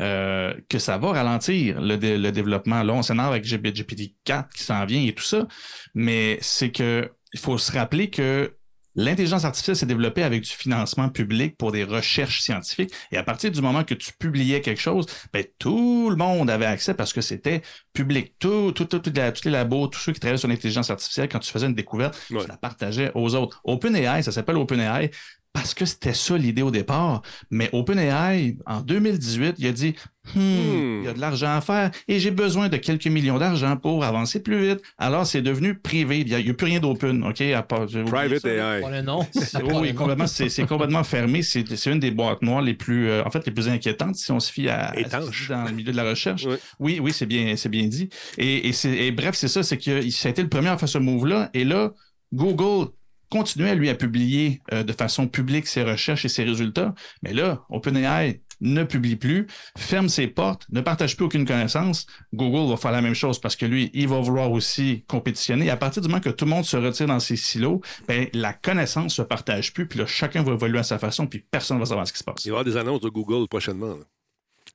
euh, 0.01 0.55
que 0.69 0.79
ça 0.79 0.99
va 0.99 1.13
ralentir 1.13 1.81
le, 1.81 1.97
dé- 1.97 2.17
le 2.17 2.31
développement. 2.31 2.83
Là, 2.83 2.93
on 2.95 3.03
s'énerve 3.03 3.33
avec 3.33 3.45
GPT 3.45 4.15
4 4.25 4.49
qui 4.55 4.63
s'en 4.63 4.85
vient 4.87 5.03
et 5.05 5.13
tout 5.13 5.25
ça, 5.25 5.49
mais 5.95 6.39
c'est 6.43 6.71
que 6.71 7.11
il 7.33 7.41
faut 7.41 7.59
se 7.59 7.73
rappeler 7.73 8.11
que 8.11 8.53
L'intelligence 8.97 9.45
artificielle 9.45 9.77
s'est 9.77 9.87
développée 9.87 10.23
avec 10.23 10.43
du 10.43 10.51
financement 10.51 11.09
public 11.09 11.57
pour 11.57 11.71
des 11.73 11.85
recherches 11.85 12.41
scientifiques. 12.41 12.93
Et 13.13 13.17
à 13.17 13.23
partir 13.23 13.51
du 13.53 13.61
moment 13.61 13.85
que 13.85 13.95
tu 13.95 14.13
publiais 14.19 14.61
quelque 14.61 14.81
chose, 14.81 15.07
ben, 15.33 15.45
tout 15.59 16.11
le 16.11 16.17
monde 16.17 16.51
avait 16.51 16.67
accès 16.67 16.95
parce 16.95 17.13
que 17.13 17.21
c'était 17.21 17.63
public. 17.93 18.35
Tout, 18.39 18.73
tout, 18.73 18.85
tout, 18.87 18.99
tout 18.99 19.13
la- 19.15 19.33
tous 19.33 19.45
les 19.45 19.51
labos, 19.53 19.87
tous 19.89 20.01
ceux 20.01 20.13
qui 20.13 20.21
travaillaient 20.21 20.39
sur 20.39 20.49
l'intelligence 20.49 20.91
artificielle, 20.91 21.29
quand 21.29 21.39
tu 21.39 21.51
faisais 21.53 21.67
une 21.67 21.75
découverte, 21.75 22.19
Ouais. 22.31 22.43
tu 22.43 22.49
la 22.49 22.57
partageais 22.57 23.13
aux 23.15 23.35
autres. 23.35 23.61
OpenAI, 23.65 24.23
ça 24.23 24.33
s'appelle 24.33 24.57
OpenAI 24.57 25.11
parce 25.53 25.75
que 25.75 25.85
c'était 25.85 26.15
ça 26.15 26.37
l'idée 26.39 26.63
au 26.63 26.71
départ. 26.71 27.23
Mais 27.51 27.69
OpenAI, 27.73 28.57
en 28.67 28.81
2018, 28.81 29.57
il 29.59 29.67
a 29.67 29.73
dit 29.73 29.95
Hmm, 30.35 30.39
Hmm. 30.39 31.01
il 31.01 31.05
y 31.07 31.09
a 31.09 31.15
de 31.15 31.19
l'argent 31.19 31.57
à 31.57 31.61
faire 31.63 31.91
et 32.07 32.21
j'ai 32.21 32.31
besoin 32.31 32.69
de 32.69 32.77
quelques 32.77 33.07
millions 33.07 33.39
d'argent 33.39 33.77
pour 33.79 34.05
avancer 34.05 34.41
plus 34.43 34.69
vite. 34.69 34.81
Alors, 34.99 35.27
c'est 35.27 35.41
devenu 35.41 35.75
privé. 35.75 36.21
Il 36.21 36.27
n'y 36.27 36.35
a, 36.35 36.41
il 36.41 36.47
y 36.47 36.51
a 36.51 36.55
plus 36.55 36.67
rien 36.67 36.79
d'open, 36.79 37.25
OK? 37.25 37.41
À 37.41 37.63
part, 37.63 37.87
Private. 37.87 38.45
AI. 38.45 38.81
Pas 38.83 38.91
le 38.91 39.01
nom. 39.01 39.27
C'est- 39.33 39.63
oui, 39.63 39.95
complètement, 39.95 40.27
c'est 40.27 40.67
complètement 40.67 41.03
fermé. 41.05 41.43
C'est 41.43 41.65
une 41.87 41.99
des 42.01 42.11
boîtes 42.11 42.43
noires 42.43 42.61
les 42.61 42.75
plus, 42.75 43.09
euh, 43.09 43.25
en 43.25 43.31
fait, 43.31 43.45
les 43.47 43.51
plus 43.53 43.69
inquiétantes 43.69 44.17
si 44.17 44.31
on 44.31 44.41
se 44.41 44.53
fie 44.53 44.69
à, 44.69 44.91
à 44.91 44.93
ce 44.93 44.99
qui 44.99 45.03
se 45.03 45.09
Étanche. 45.09 45.43
dit 45.43 45.49
dans 45.49 45.65
le 45.65 45.73
milieu 45.73 45.91
de 45.93 45.97
la 45.97 46.05
recherche. 46.11 46.45
Oui. 46.45 46.57
Oui, 46.79 47.01
oui, 47.03 47.13
c'est 47.15 47.27
bien, 47.27 47.57
c'est 47.57 47.71
bien 47.71 47.87
dit. 47.89 48.11
Et, 48.37 48.69
et 48.69 48.73
c'est- 48.73 48.95
et 48.95 49.11
bref, 49.13 49.35
c'est 49.35 49.49
ça, 49.49 49.63
c'est 49.63 49.79
que 49.79 50.09
ça 50.11 50.29
a 50.29 50.31
été 50.31 50.43
le 50.43 50.49
premier 50.51 50.69
à 50.69 50.77
faire 50.77 50.89
ce 50.89 50.99
move-là. 50.99 51.49
Et 51.55 51.65
là, 51.65 51.93
Google 52.33 52.91
continuait, 53.31 53.75
lui, 53.75 53.89
à 53.89 53.95
publier 53.95 54.61
euh, 54.73 54.83
de 54.83 54.93
façon 54.93 55.29
publique 55.29 55.67
ses 55.67 55.83
recherches 55.83 56.25
et 56.25 56.29
ses 56.29 56.45
résultats. 56.45 56.95
Mais 57.23 57.33
là, 57.33 57.63
OpenAI 57.71 58.41
ne 58.61 58.85
publie 58.85 59.17
plus, 59.17 59.47
ferme 59.79 60.09
ses 60.09 60.27
portes, 60.27 60.67
ne 60.71 60.81
partage 60.81 61.17
plus 61.17 61.25
aucune 61.25 61.47
connaissance. 61.47 62.07
Google 62.35 62.71
va 62.71 62.77
faire 62.77 62.93
la 62.93 63.01
même 63.01 63.15
chose 63.15 63.41
parce 63.41 63.57
que 63.57 63.67
lui, 63.67 63.91
il 63.95 64.09
va 64.09 64.21
vouloir 64.21 64.53
aussi 64.53 65.05
compétitionner. 65.09 65.71
À 65.71 65.77
partir 65.77 66.03
du 66.03 66.09
moment 66.09 66.21
que 66.21 66.31
tout 66.31 66.45
le 66.45 66.51
monde 66.51 66.65
se 66.65 66.77
retire 66.77 67.07
dans 67.07 67.21
ses 67.21 67.37
silos, 67.37 67.81
ben, 68.07 68.29
la 68.35 68.53
connaissance 68.53 69.15
se 69.15 69.23
partage 69.23 69.73
plus, 69.73 69.87
puis 69.87 69.99
là, 69.99 70.07
chacun 70.07 70.43
va 70.43 70.53
évoluer 70.53 70.79
à 70.79 70.85
sa 70.85 70.99
façon, 70.99 71.27
puis 71.27 71.45
personne 71.51 71.79
ne 71.79 71.83
va 71.83 71.87
savoir 71.87 72.07
ce 72.07 72.13
qui 72.13 72.19
se 72.19 72.25
passe. 72.25 72.45
Il 72.45 72.51
va 72.51 72.59
y 72.59 72.61
avoir 72.61 72.65
des 72.65 72.77
annonces 72.77 73.01
de 73.01 73.09
Google 73.09 73.49
prochainement. 73.49 73.97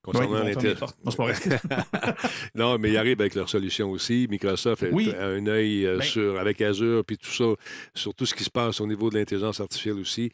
Concernant 0.06 0.46
portes. 0.76 0.98
Non, 2.56 2.78
mais 2.78 2.92
ils 2.92 2.98
arrivent 2.98 3.20
avec 3.22 3.36
leur 3.36 3.50
solution 3.50 3.92
aussi. 3.92 4.28
Microsoft 4.30 4.84
a 4.84 4.88
Oui. 4.92 5.12
a 5.18 5.26
un 5.26 5.46
œil 5.48 5.86
euh, 5.86 5.98
Ben- 5.98 6.04
sur, 6.04 6.40
avec 6.40 6.62
Azure, 6.62 7.04
puis 7.06 7.18
tout 7.18 7.30
ça, 7.32 7.46
sur 7.94 8.14
tout 8.14 8.26
ce 8.26 8.34
qui 8.34 8.44
se 8.44 8.50
passe 8.50 8.80
au 8.82 8.88
niveau 8.88 9.10
de 9.10 9.18
l'intelligence 9.18 9.60
artificielle 9.60 10.00
aussi. 10.00 10.32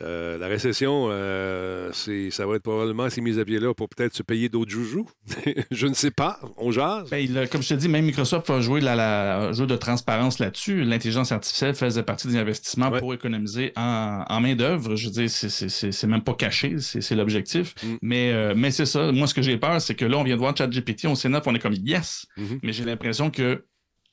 Euh, 0.00 0.38
la 0.38 0.46
récession, 0.46 1.08
euh, 1.10 1.90
ça 1.92 2.46
va 2.46 2.56
être 2.56 2.62
probablement 2.62 3.10
ces 3.10 3.20
mises 3.20 3.38
à 3.38 3.44
pied-là 3.44 3.74
pour 3.74 3.88
peut-être 3.88 4.14
se 4.14 4.22
payer 4.22 4.48
d'autres 4.48 4.70
joujoux. 4.70 5.08
je 5.70 5.86
ne 5.86 5.94
sais 5.94 6.10
pas. 6.10 6.38
On 6.56 6.70
jase. 6.70 7.10
Ben, 7.10 7.48
comme 7.48 7.62
je 7.62 7.70
te 7.70 7.74
dis, 7.74 7.88
même 7.88 8.04
Microsoft 8.04 8.48
va 8.48 8.60
jouer 8.60 8.80
la, 8.80 8.94
la- 8.94 9.38
un 9.48 9.52
jeu 9.52 9.66
de 9.66 9.76
transparence 9.76 10.38
là-dessus. 10.38 10.84
L'intelligence 10.84 11.32
artificielle 11.32 11.74
faisait 11.74 12.02
partie 12.02 12.28
des 12.28 12.36
investissements 12.36 12.90
Ouais. 12.90 13.00
pour 13.00 13.12
économiser 13.12 13.72
en, 13.76 14.24
en 14.28 14.40
main-d'œuvre. 14.40 14.94
Je 14.96 15.06
veux 15.06 15.12
dire, 15.12 15.30
c'est- 15.30 16.06
même 16.06 16.22
pas 16.22 16.34
caché, 16.34 16.76
c'est 16.78 17.14
l'objectif. 17.16 17.74
Mm. 17.82 17.86
Mais, 18.02 18.32
euh, 18.32 18.54
mais 18.56 18.70
c'est 18.70 18.86
ça. 18.86 19.10
Moi, 19.12 19.26
ce 19.26 19.34
que 19.34 19.42
j'ai 19.42 19.56
peur, 19.58 19.80
c'est 19.80 19.94
que 19.94 20.04
là, 20.04 20.16
on 20.18 20.24
vient 20.24 20.34
de 20.36 20.40
voir 20.40 20.56
ChatGPT, 20.56 21.06
on 21.06 21.14
s'énerve, 21.14 21.42
on 21.46 21.54
est 21.54 21.58
comme 21.58 21.74
yes. 21.74 22.26
Mhm. 22.36 22.60
Mais 22.62 22.72
j'ai 22.72 22.84
l'impression 22.84 23.30
que 23.30 23.64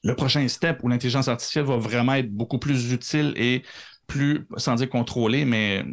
le 0.03 0.15
prochain 0.15 0.47
step 0.47 0.79
où 0.83 0.87
l'intelligence 0.87 1.27
artificielle 1.27 1.65
va 1.65 1.77
vraiment 1.77 2.13
être 2.13 2.31
beaucoup 2.31 2.59
plus 2.59 2.91
utile 2.91 3.33
et 3.37 3.63
plus, 4.07 4.45
sans 4.57 4.75
dire 4.75 4.89
contrôlé, 4.89 5.45
mais 5.45 5.85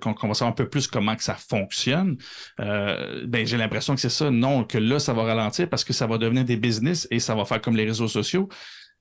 qu'on 0.00 0.28
va 0.28 0.34
savoir 0.34 0.50
un 0.50 0.52
peu 0.52 0.68
plus 0.68 0.86
comment 0.86 1.16
que 1.16 1.22
ça 1.22 1.34
fonctionne, 1.34 2.16
euh, 2.60 3.24
ben, 3.26 3.46
j'ai 3.46 3.56
l'impression 3.56 3.94
que 3.94 4.00
c'est 4.00 4.08
ça. 4.08 4.30
Non, 4.30 4.64
que 4.64 4.78
là, 4.78 4.98
ça 4.98 5.12
va 5.12 5.24
ralentir 5.24 5.68
parce 5.68 5.84
que 5.84 5.92
ça 5.92 6.06
va 6.06 6.18
devenir 6.18 6.44
des 6.44 6.56
business 6.56 7.06
et 7.10 7.20
ça 7.20 7.34
va 7.34 7.44
faire 7.44 7.60
comme 7.60 7.76
les 7.76 7.84
réseaux 7.84 8.08
sociaux 8.08 8.48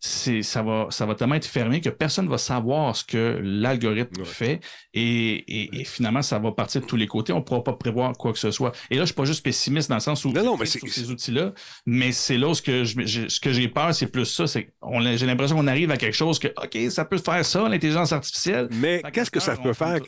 ça 0.04 0.62
va, 0.62 0.88
ça 0.90 1.06
va 1.06 1.16
tellement 1.16 1.36
être 1.36 1.46
fermé 1.46 1.80
que 1.80 1.90
personne 1.90 2.26
ne 2.26 2.30
va 2.30 2.38
savoir 2.38 2.94
ce 2.94 3.06
que 3.06 3.40
l'algorithme 3.42 4.26
fait 4.26 4.60
et, 4.94 5.86
finalement, 5.86 6.22
ça 6.22 6.40
va 6.40 6.52
partir 6.52 6.82
de 6.82 6.86
tous 6.86 6.98
les 6.98 7.08
côtés. 7.08 7.32
On 7.32 7.38
ne 7.38 7.44
pourra 7.44 7.64
pas 7.64 7.74
prévoir 7.74 8.12
quoi 8.14 8.34
que 8.34 8.40
ce 8.40 8.52
soit. 8.52 8.74
Et 8.90 8.96
là, 8.96 9.00
je 9.00 9.02
ne 9.02 9.06
suis 9.06 9.16
pas 9.16 9.24
juste 9.24 9.44
pessimiste 9.44 9.90
dans 9.90 9.96
le 9.96 10.02
sens 10.02 10.26
où 10.26 10.32
non, 10.32 10.44
non, 10.44 10.58
mais 10.58 10.66
ces 10.66 11.10
outils-là, 11.10 11.54
mais 11.86 12.12
c'est 12.12 12.38
là 12.38 12.50
où 12.50 12.54
ce 12.54 12.62
que, 12.62 12.84
ce 12.84 13.40
que 13.40 13.54
j'ai 13.54 13.70
peur, 13.70 13.94
c'est 13.96 14.08
plus 14.08 14.26
ça. 14.26 14.46
C'est 14.46 14.74
j'ai 15.16 15.26
l'impression 15.26 15.56
qu'on 15.56 15.68
arrive 15.68 15.92
à 15.92 15.98
quelque 15.98 16.16
chose 16.16 16.38
que, 16.38 16.50
OK, 16.50 16.92
ça 16.92 17.06
peut 17.06 17.18
faire 17.18 17.46
ça, 17.46 17.70
l'intelligence 17.70 18.12
artificielle. 18.12 18.68
Mais 18.72 19.02
qu'est-ce 19.14 19.32
que 19.32 19.40
ça 19.40 19.56
peut 19.56 19.74
faire 19.74 20.00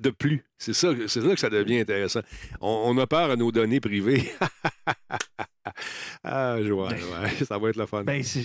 de 0.00 0.10
plus? 0.10 0.44
C'est 0.58 0.74
ça, 0.74 0.88
c'est 1.06 1.22
là 1.22 1.34
que 1.34 1.40
ça 1.40 1.48
devient 1.48 1.78
intéressant. 1.78 2.20
On, 2.60 2.82
on 2.86 2.98
a 2.98 3.06
peur 3.06 3.30
à 3.30 3.36
nos 3.36 3.50
données 3.50 3.80
privées. 3.80 4.30
ah, 6.24 6.56
je 6.62 6.72
vois, 6.72 6.88
ben, 6.88 7.46
ça 7.46 7.58
va 7.58 7.68
être 7.68 7.76
la 7.76 7.86
fun. 7.86 8.04
Ben, 8.04 8.22
c'est 8.22 8.42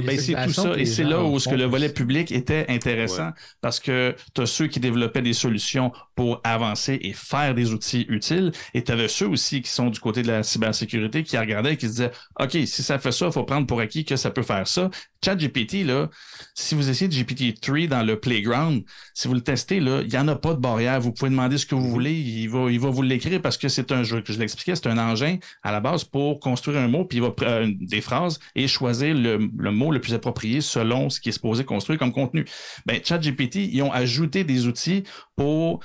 ben, 0.00 0.46
tout 0.46 0.52
ça. 0.52 0.74
Et 0.76 0.86
c'est 0.86 1.04
là 1.04 1.22
où 1.22 1.38
ce 1.38 1.48
que 1.48 1.54
le 1.54 1.64
volet 1.64 1.88
public 1.88 2.32
était 2.32 2.66
intéressant 2.68 3.30
parce 3.60 3.80
que 3.80 4.14
tu 4.34 4.42
as 4.42 4.46
ceux 4.46 4.66
qui 4.66 4.80
développaient 4.80 5.22
des 5.22 5.32
solutions 5.32 5.92
pour 6.14 6.40
avancer 6.44 6.98
et 7.02 7.12
faire 7.12 7.54
des 7.54 7.72
outils 7.72 8.06
utiles. 8.08 8.52
Et 8.74 8.84
tu 8.84 8.92
avais 8.92 9.08
ceux 9.08 9.28
aussi 9.28 9.62
qui 9.62 9.70
sont 9.70 9.90
du 9.90 10.00
côté 10.00 10.22
de 10.22 10.28
la 10.28 10.42
cybersécurité 10.42 11.22
qui 11.22 11.38
regardaient 11.38 11.74
et 11.74 11.76
qui 11.76 11.86
se 11.86 11.92
disaient 11.92 12.12
OK, 12.40 12.52
si 12.52 12.82
ça 12.82 12.98
fait 12.98 13.12
ça, 13.12 13.26
il 13.26 13.32
faut 13.32 13.44
prendre 13.44 13.66
pour 13.66 13.80
acquis 13.80 14.04
que 14.04 14.16
ça 14.16 14.30
peut 14.30 14.42
faire 14.42 14.66
ça. 14.66 14.90
ChatGPT, 15.24 15.84
là, 15.84 16.10
si 16.54 16.74
vous 16.74 16.90
essayez 16.90 17.08
de 17.08 17.14
GPT-3 17.14 17.88
dans 17.88 18.02
le 18.02 18.18
playground, 18.18 18.82
si 19.14 19.28
vous 19.28 19.34
le 19.34 19.40
testez, 19.40 19.78
là, 19.78 20.00
il 20.02 20.08
n'y 20.08 20.18
en 20.18 20.26
a 20.26 20.34
pas 20.34 20.54
de 20.54 20.58
barrière. 20.58 21.00
Vous 21.00 21.12
pouvez 21.12 21.30
demander 21.30 21.58
ce 21.58 21.66
que 21.66 21.74
vous 21.74 21.86
mm-hmm. 21.86 21.90
voulez, 21.90 22.12
il 22.12 22.48
va, 22.48 22.70
il 22.70 22.80
va 22.80 22.90
vous 22.90 23.02
l'écrire 23.02 23.40
parce 23.40 23.56
que 23.56 23.68
c'est 23.68 23.92
un 23.92 24.02
jeu. 24.02 24.20
Que 24.20 24.32
je 24.32 24.38
l'expliquais, 24.38 24.74
c'est 24.74 24.88
un 24.88 24.98
engin 24.98 25.38
à 25.62 25.72
la 25.72 25.80
base 25.80 26.04
pour 26.04 26.40
construire 26.40 26.78
un 26.78 26.88
mot, 26.88 27.04
puis 27.04 27.18
il 27.18 27.22
va 27.22 27.32
euh, 27.42 27.72
des 27.80 28.00
phrases 28.00 28.38
et 28.54 28.66
choisir 28.66 29.14
le, 29.14 29.38
mot 29.70 29.90
le 29.90 30.00
plus 30.00 30.14
approprié 30.14 30.60
selon 30.60 31.08
ce 31.08 31.20
qui 31.20 31.28
est 31.28 31.32
supposé 31.32 31.64
construire 31.64 31.98
comme 31.98 32.12
contenu. 32.12 32.44
Ben, 32.86 33.00
ChatGPT, 33.02 33.56
ils 33.72 33.82
ont 33.82 33.92
ajouté 33.92 34.44
des 34.44 34.66
outils 34.66 35.04
pour 35.36 35.80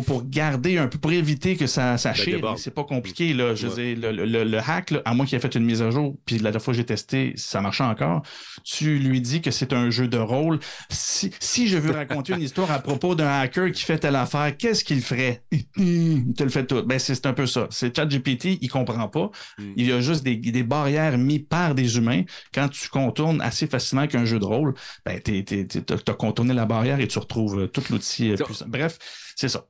pour, 0.00 0.24
garder 0.24 0.78
un 0.78 0.88
peu, 0.88 0.98
pour 0.98 1.12
éviter 1.12 1.56
que 1.56 1.66
ça, 1.66 1.98
ça 1.98 2.14
C'est 2.56 2.74
pas 2.74 2.84
compliqué, 2.84 3.34
là. 3.34 3.54
Je 3.54 3.66
le, 3.66 4.58
hack, 4.58 4.94
à 5.04 5.14
moins 5.14 5.26
qu'il 5.26 5.36
ait 5.36 5.40
fait 5.40 5.54
une 5.54 5.64
mise 5.64 5.82
à 5.82 5.90
jour, 5.90 6.16
puis 6.24 6.36
la 6.36 6.44
dernière 6.44 6.62
fois 6.62 6.72
que 6.72 6.78
j'ai 6.78 6.86
testé, 6.86 7.32
ça 7.36 7.60
marchait 7.60 7.84
encore. 7.84 8.22
Tu 8.64 8.98
lui 8.98 9.20
dis 9.20 9.40
que 9.40 9.50
c'est 9.50 9.72
un 9.72 9.90
jeu 9.90 10.08
de 10.08 10.18
rôle. 10.18 10.58
Si, 10.88 11.30
si 11.40 11.68
je 11.68 11.76
veux 11.76 11.92
raconter 11.92 12.34
une 12.34 12.42
histoire 12.42 12.70
à 12.70 12.78
propos 12.78 13.14
d'un 13.14 13.28
hacker 13.28 13.70
qui 13.72 13.82
fait 13.82 13.98
telle 13.98 14.16
affaire, 14.16 14.56
qu'est-ce 14.56 14.84
qu'il 14.84 15.02
ferait? 15.02 15.42
Il 15.76 16.34
te 16.34 16.44
le 16.44 16.50
fait 16.50 16.66
tout. 16.66 16.82
Ben, 16.82 16.98
c'est 16.98 17.26
un 17.26 17.32
peu 17.32 17.46
ça. 17.46 17.66
C'est 17.70 17.94
ChatGPT, 17.94 18.58
il 18.60 18.68
comprend 18.68 19.08
pas. 19.08 19.30
Hmm. 19.58 19.72
Il 19.76 19.86
y 19.86 19.92
a 19.92 20.00
juste 20.00 20.22
des, 20.22 20.36
des, 20.36 20.62
barrières 20.62 21.18
mises 21.18 21.44
par 21.48 21.74
des 21.74 21.96
humains. 21.96 22.22
Quand 22.54 22.68
tu 22.68 22.88
contournes 22.88 23.40
assez 23.40 23.66
facilement 23.66 24.06
qu'un 24.06 24.24
jeu 24.24 24.38
de 24.38 24.44
rôle, 24.44 24.74
ben, 25.04 25.20
tu 25.20 25.66
as 25.88 26.14
contourné 26.14 26.54
la 26.54 26.66
barrière 26.66 27.00
et 27.00 27.08
tu 27.08 27.18
retrouves 27.18 27.68
tout 27.68 27.82
l'outil. 27.90 28.32
Euh, 28.32 28.36
Bref, 28.66 28.98
c'est 29.36 29.48
ça. 29.48 29.64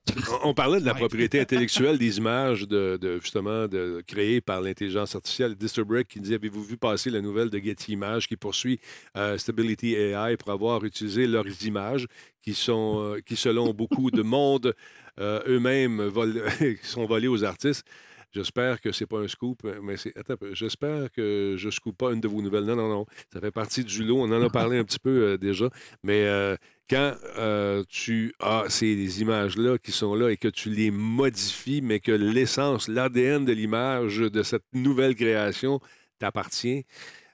On 0.44 0.54
parlait 0.54 0.80
de 0.80 0.86
la 0.86 0.94
propriété 0.94 1.40
intellectuelle 1.40 1.98
des 1.98 2.18
images 2.18 2.66
de, 2.66 2.98
justement 3.20 3.66
de, 3.66 4.02
créées 4.06 4.40
par 4.40 4.60
l'intelligence 4.60 5.14
artificielle. 5.14 5.54
Disturbrick 5.54 6.08
qui 6.08 6.20
dit 6.20 6.34
Avez-vous 6.34 6.62
vu 6.62 6.76
passer 6.76 7.10
la 7.10 7.20
nouvelle 7.20 7.50
de 7.50 7.58
Getty 7.58 7.92
Images 7.92 8.28
qui 8.28 8.36
poursuit 8.36 8.80
euh, 9.16 9.38
Stability 9.38 9.94
AI 9.94 10.36
pour 10.36 10.50
avoir 10.50 10.84
utilisé 10.84 11.26
leurs 11.26 11.46
images 11.64 12.06
qui 12.42 12.54
sont 12.54 13.00
euh, 13.00 13.20
qui, 13.20 13.36
selon 13.36 13.72
beaucoup 13.72 14.10
de 14.10 14.22
monde, 14.22 14.74
euh, 15.20 15.40
eux-mêmes 15.46 16.10
sont 16.82 17.06
volées 17.06 17.28
aux 17.28 17.44
artistes? 17.44 17.84
J'espère 18.32 18.80
que 18.80 18.92
c'est 18.92 19.06
pas 19.06 19.18
un 19.18 19.28
scoop, 19.28 19.62
mais 19.82 19.96
c'est. 19.96 20.16
Attends, 20.16 20.36
j'espère 20.52 21.10
que 21.12 21.54
je 21.56 21.66
ne 21.66 21.70
scoop 21.70 21.96
pas 21.96 22.12
une 22.12 22.20
de 22.20 22.28
vos 22.28 22.42
nouvelles. 22.42 22.64
Non, 22.64 22.76
non, 22.76 22.88
non. 22.88 23.06
Ça 23.32 23.40
fait 23.40 23.50
partie 23.50 23.84
du 23.84 24.04
lot. 24.04 24.20
On 24.20 24.32
en 24.32 24.42
a 24.42 24.50
parlé 24.50 24.78
un 24.78 24.84
petit 24.84 24.98
peu 24.98 25.36
déjà. 25.38 25.68
Mais 26.02 26.56
quand 26.92 27.14
euh, 27.38 27.84
tu 27.88 28.34
as 28.38 28.66
ces 28.68 29.22
images-là 29.22 29.78
qui 29.78 29.92
sont 29.92 30.14
là 30.14 30.28
et 30.28 30.36
que 30.36 30.48
tu 30.48 30.68
les 30.68 30.90
modifies, 30.90 31.80
mais 31.80 32.00
que 32.00 32.12
l'essence, 32.12 32.86
l'ADN 32.86 33.46
de 33.46 33.52
l'image 33.52 34.18
de 34.18 34.42
cette 34.42 34.66
nouvelle 34.74 35.14
création 35.14 35.80
t'appartient, 36.18 36.84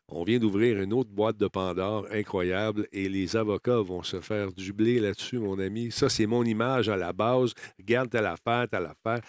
on 0.07 0.23
vient 0.23 0.39
d'ouvrir 0.39 0.81
une 0.81 0.93
autre 0.93 1.11
boîte 1.11 1.39
de 1.39 1.49
Pandore 1.49 2.07
incroyable 2.13 2.87
et 2.93 3.09
les 3.09 3.37
avocats 3.37 3.81
vont 3.81 4.05
se 4.05 4.21
faire 4.21 4.53
du 4.53 4.73
blé 4.73 5.01
là-dessus, 5.01 5.39
mon 5.39 5.59
ami. 5.59 5.91
Ça, 5.91 6.09
c'est 6.09 6.27
mon 6.27 6.45
image 6.45 6.89
à 6.89 6.97
la 6.97 7.13
base. 7.13 7.53
Regarde 7.79 8.11
telle 8.11 8.27
affaire, 8.27 8.69
telle 8.71 8.87
affaire. 8.87 9.23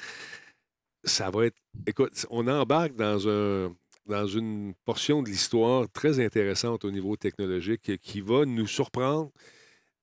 Ça 1.04 1.30
va 1.30 1.46
être. 1.46 1.58
Écoute, 1.86 2.26
on 2.30 2.48
embarque 2.48 2.96
dans 2.96 3.28
un 3.28 3.76
dans 4.10 4.26
une 4.26 4.74
portion 4.86 5.22
de 5.22 5.30
l'histoire 5.30 5.88
très 5.92 6.20
intéressante 6.20 6.84
au 6.84 6.92
niveau 6.92 7.16
technologique 7.16 7.98
qui 7.98 8.22
va 8.22 8.44
nous 8.46 8.66
surprendre 8.66 9.32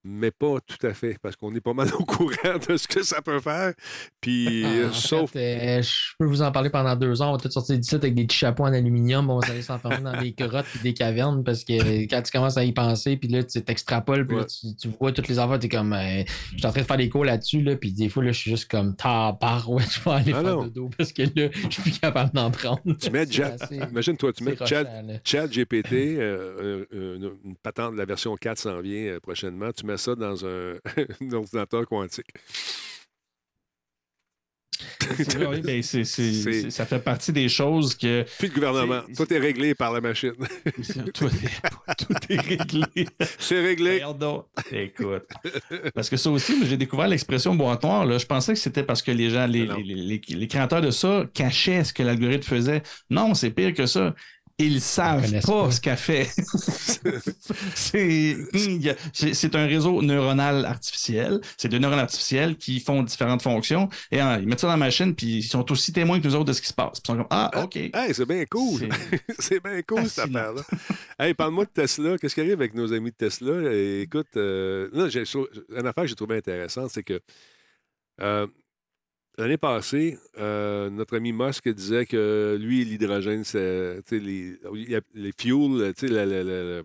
mais 0.08 0.30
pas 0.30 0.58
tout 0.64 0.86
à 0.86 0.94
fait, 0.94 1.18
parce 1.20 1.34
qu'on 1.36 1.52
est 1.54 1.60
pas 1.60 1.74
mal 1.74 1.88
au 1.98 2.04
courant 2.04 2.58
de 2.68 2.76
ce 2.76 2.86
que 2.86 3.02
ça 3.02 3.20
peut 3.20 3.40
faire. 3.40 3.74
Puis, 4.20 4.62
ah, 4.64 4.68
euh, 4.68 4.92
sauf. 4.92 5.32
Euh, 5.34 5.82
je 5.82 6.14
peux 6.18 6.26
vous 6.26 6.42
en 6.42 6.52
parler 6.52 6.70
pendant 6.70 6.94
deux 6.94 7.20
ans. 7.20 7.30
On 7.30 7.32
va 7.32 7.38
tout 7.38 7.50
sortir 7.50 7.76
d'ici 7.76 7.94
avec 7.96 8.14
des 8.14 8.24
petits 8.24 8.38
chapeaux 8.38 8.64
en 8.64 8.72
aluminium. 8.72 9.28
On 9.28 9.40
va 9.40 9.48
aller 9.48 9.62
s'enfermer 9.62 10.02
dans 10.02 10.20
des 10.20 10.32
grottes 10.32 10.66
et 10.76 10.82
des 10.82 10.94
cavernes, 10.94 11.42
parce 11.42 11.64
que 11.64 12.04
quand 12.08 12.22
tu 12.22 12.30
commences 12.30 12.56
à 12.56 12.64
y 12.64 12.72
penser, 12.72 13.16
puis 13.16 13.28
là, 13.28 13.42
tu 13.42 13.62
t'extrapoles, 13.62 14.26
puis 14.26 14.36
là, 14.36 14.44
tu, 14.44 14.88
vois 15.00 15.12
toutes 15.12 15.28
les 15.28 15.38
affaires, 15.38 15.58
tu 15.58 15.66
es 15.66 15.68
comme. 15.68 15.92
Euh, 15.92 16.22
je 16.52 16.58
suis 16.58 16.66
en 16.66 16.70
train 16.70 16.82
de 16.82 16.86
faire 16.86 16.96
des 16.96 17.08
cours 17.08 17.24
là-dessus, 17.24 17.62
là, 17.62 17.76
puis 17.76 17.92
des 17.92 18.08
fois, 18.08 18.22
là, 18.22 18.30
je 18.30 18.38
suis 18.38 18.50
juste 18.50 18.70
comme, 18.70 18.94
par 18.94 19.68
ouais, 19.68 19.82
je 19.90 20.00
vais 20.04 20.10
aller 20.16 20.32
ah 20.34 20.42
faire 20.42 20.62
de 20.62 20.68
dos, 20.68 20.90
parce 20.96 21.12
que 21.12 21.22
là, 21.22 21.48
je 21.52 21.70
suis 21.70 21.82
plus 21.82 21.98
capable 21.98 22.32
d'en 22.32 22.50
prendre. 22.50 22.80
Tu 23.00 23.10
mets 23.10 23.24
Imagine-toi, 23.24 24.32
tu 24.32 24.44
mets 24.44 24.56
Chat, 25.24 25.46
GPT, 25.48 26.18
une, 26.92 27.56
patente 27.62 27.94
de 27.94 27.98
la 27.98 28.04
version 28.04 28.36
4 28.36 28.58
s'en 28.58 28.80
vient 28.80 29.18
prochainement. 29.20 29.72
Tu 29.72 29.84
mets 29.84 29.95
ça 29.96 30.14
dans 30.14 30.44
un, 30.44 30.74
ordinateur 31.32 31.86
quantique. 31.86 32.32
Ben, 35.64 35.82
ça 36.70 36.86
fait 36.86 36.98
partie 36.98 37.32
des 37.32 37.48
choses 37.48 37.94
que. 37.94 38.24
Puis 38.38 38.48
le 38.48 38.54
gouvernement. 38.54 39.02
Tout 39.16 39.32
est 39.32 39.38
réglé 39.38 39.74
par 39.74 39.92
la 39.92 40.00
machine. 40.00 40.32
tout, 41.14 41.28
est, 42.28 42.40
réglé. 42.40 43.06
C'est 43.38 43.60
réglé. 43.60 44.02
Écoute. 44.72 45.24
Parce 45.94 46.10
que 46.10 46.16
ça 46.16 46.30
aussi, 46.30 46.66
j'ai 46.66 46.76
découvert 46.76 47.08
l'expression 47.08 47.54
boîte 47.54 47.82
noire. 47.82 48.04
Là. 48.04 48.18
Je 48.18 48.26
pensais 48.26 48.52
que 48.52 48.58
c'était 48.58 48.82
parce 48.82 49.02
que 49.02 49.10
les 49.10 49.30
gens, 49.30 49.46
les, 49.46 49.66
les, 49.66 50.48
créateurs 50.48 50.82
de 50.82 50.90
ça 50.90 51.24
cachaient 51.32 51.84
ce 51.84 51.92
que 51.92 52.02
l'algorithme 52.02 52.42
faisait. 52.42 52.82
Non, 53.10 53.34
c'est 53.34 53.50
pire 53.50 53.72
que 53.74 53.86
ça 53.86 54.14
ils 54.58 54.80
savent 54.80 55.40
pas, 55.42 55.70
ce 55.70 55.80
qu'a 55.80 55.96
fait. 55.96 56.30
c'est 57.74 59.54
un 59.54 59.66
réseau 59.66 60.00
neuronal 60.00 60.64
artificiel. 60.64 61.40
C'est 61.58 61.68
des 61.68 61.78
neurones 61.78 61.98
artificiels 61.98 62.56
qui 62.56 62.80
font 62.80 63.02
différentes 63.02 63.42
fonctions 63.42 63.90
et 64.10 64.20
hein, 64.20 64.38
ils 64.40 64.48
mettent 64.48 64.60
ça 64.60 64.68
dans 64.68 64.72
la 64.72 64.78
machine 64.78 65.14
puis 65.14 65.38
ils 65.38 65.42
sont 65.42 65.70
aussi 65.70 65.92
témoins 65.92 66.20
que 66.20 66.26
nous 66.26 66.34
autres 66.34 66.46
de 66.46 66.52
ce 66.54 66.62
qui 66.62 66.68
se 66.68 66.74
passe. 66.74 67.00
ils 67.04 67.06
sont 67.06 67.16
comme 67.16 67.26
ah, 67.30 67.50
ah 67.52 67.64
ok. 67.64 67.78
c'est 68.12 68.26
bien 68.26 68.44
cool. 68.46 68.88
C'est 69.38 69.62
bien 69.64 69.82
cool 69.82 70.08
cette 70.08 70.24
affaire-là. 70.24 70.62
hey, 71.18 71.34
parle-moi 71.34 71.66
de 71.66 71.70
Tesla. 71.70 72.16
Qu'est-ce 72.16 72.34
qui 72.34 72.40
arrive 72.40 72.54
avec 72.54 72.74
nos 72.74 72.92
amis 72.94 73.10
de 73.10 73.16
Tesla? 73.16 73.72
Écoute, 74.02 74.36
euh, 74.36 74.88
là, 74.92 75.08
une 75.08 75.86
affaire 75.86 76.04
que 76.04 76.08
j'ai 76.08 76.14
trouvée 76.14 76.38
intéressante, 76.38 76.90
c'est 76.90 77.02
que 77.02 77.20
euh, 78.22 78.46
L'année 79.38 79.58
passée, 79.58 80.18
euh, 80.38 80.88
notre 80.88 81.16
ami 81.16 81.32
Musk 81.32 81.68
disait 81.68 82.06
que 82.06 82.56
lui, 82.58 82.86
l'hydrogène, 82.86 83.44
c'est 83.44 84.00
les, 84.10 84.58
les 85.14 85.32
fuels, 85.36 85.92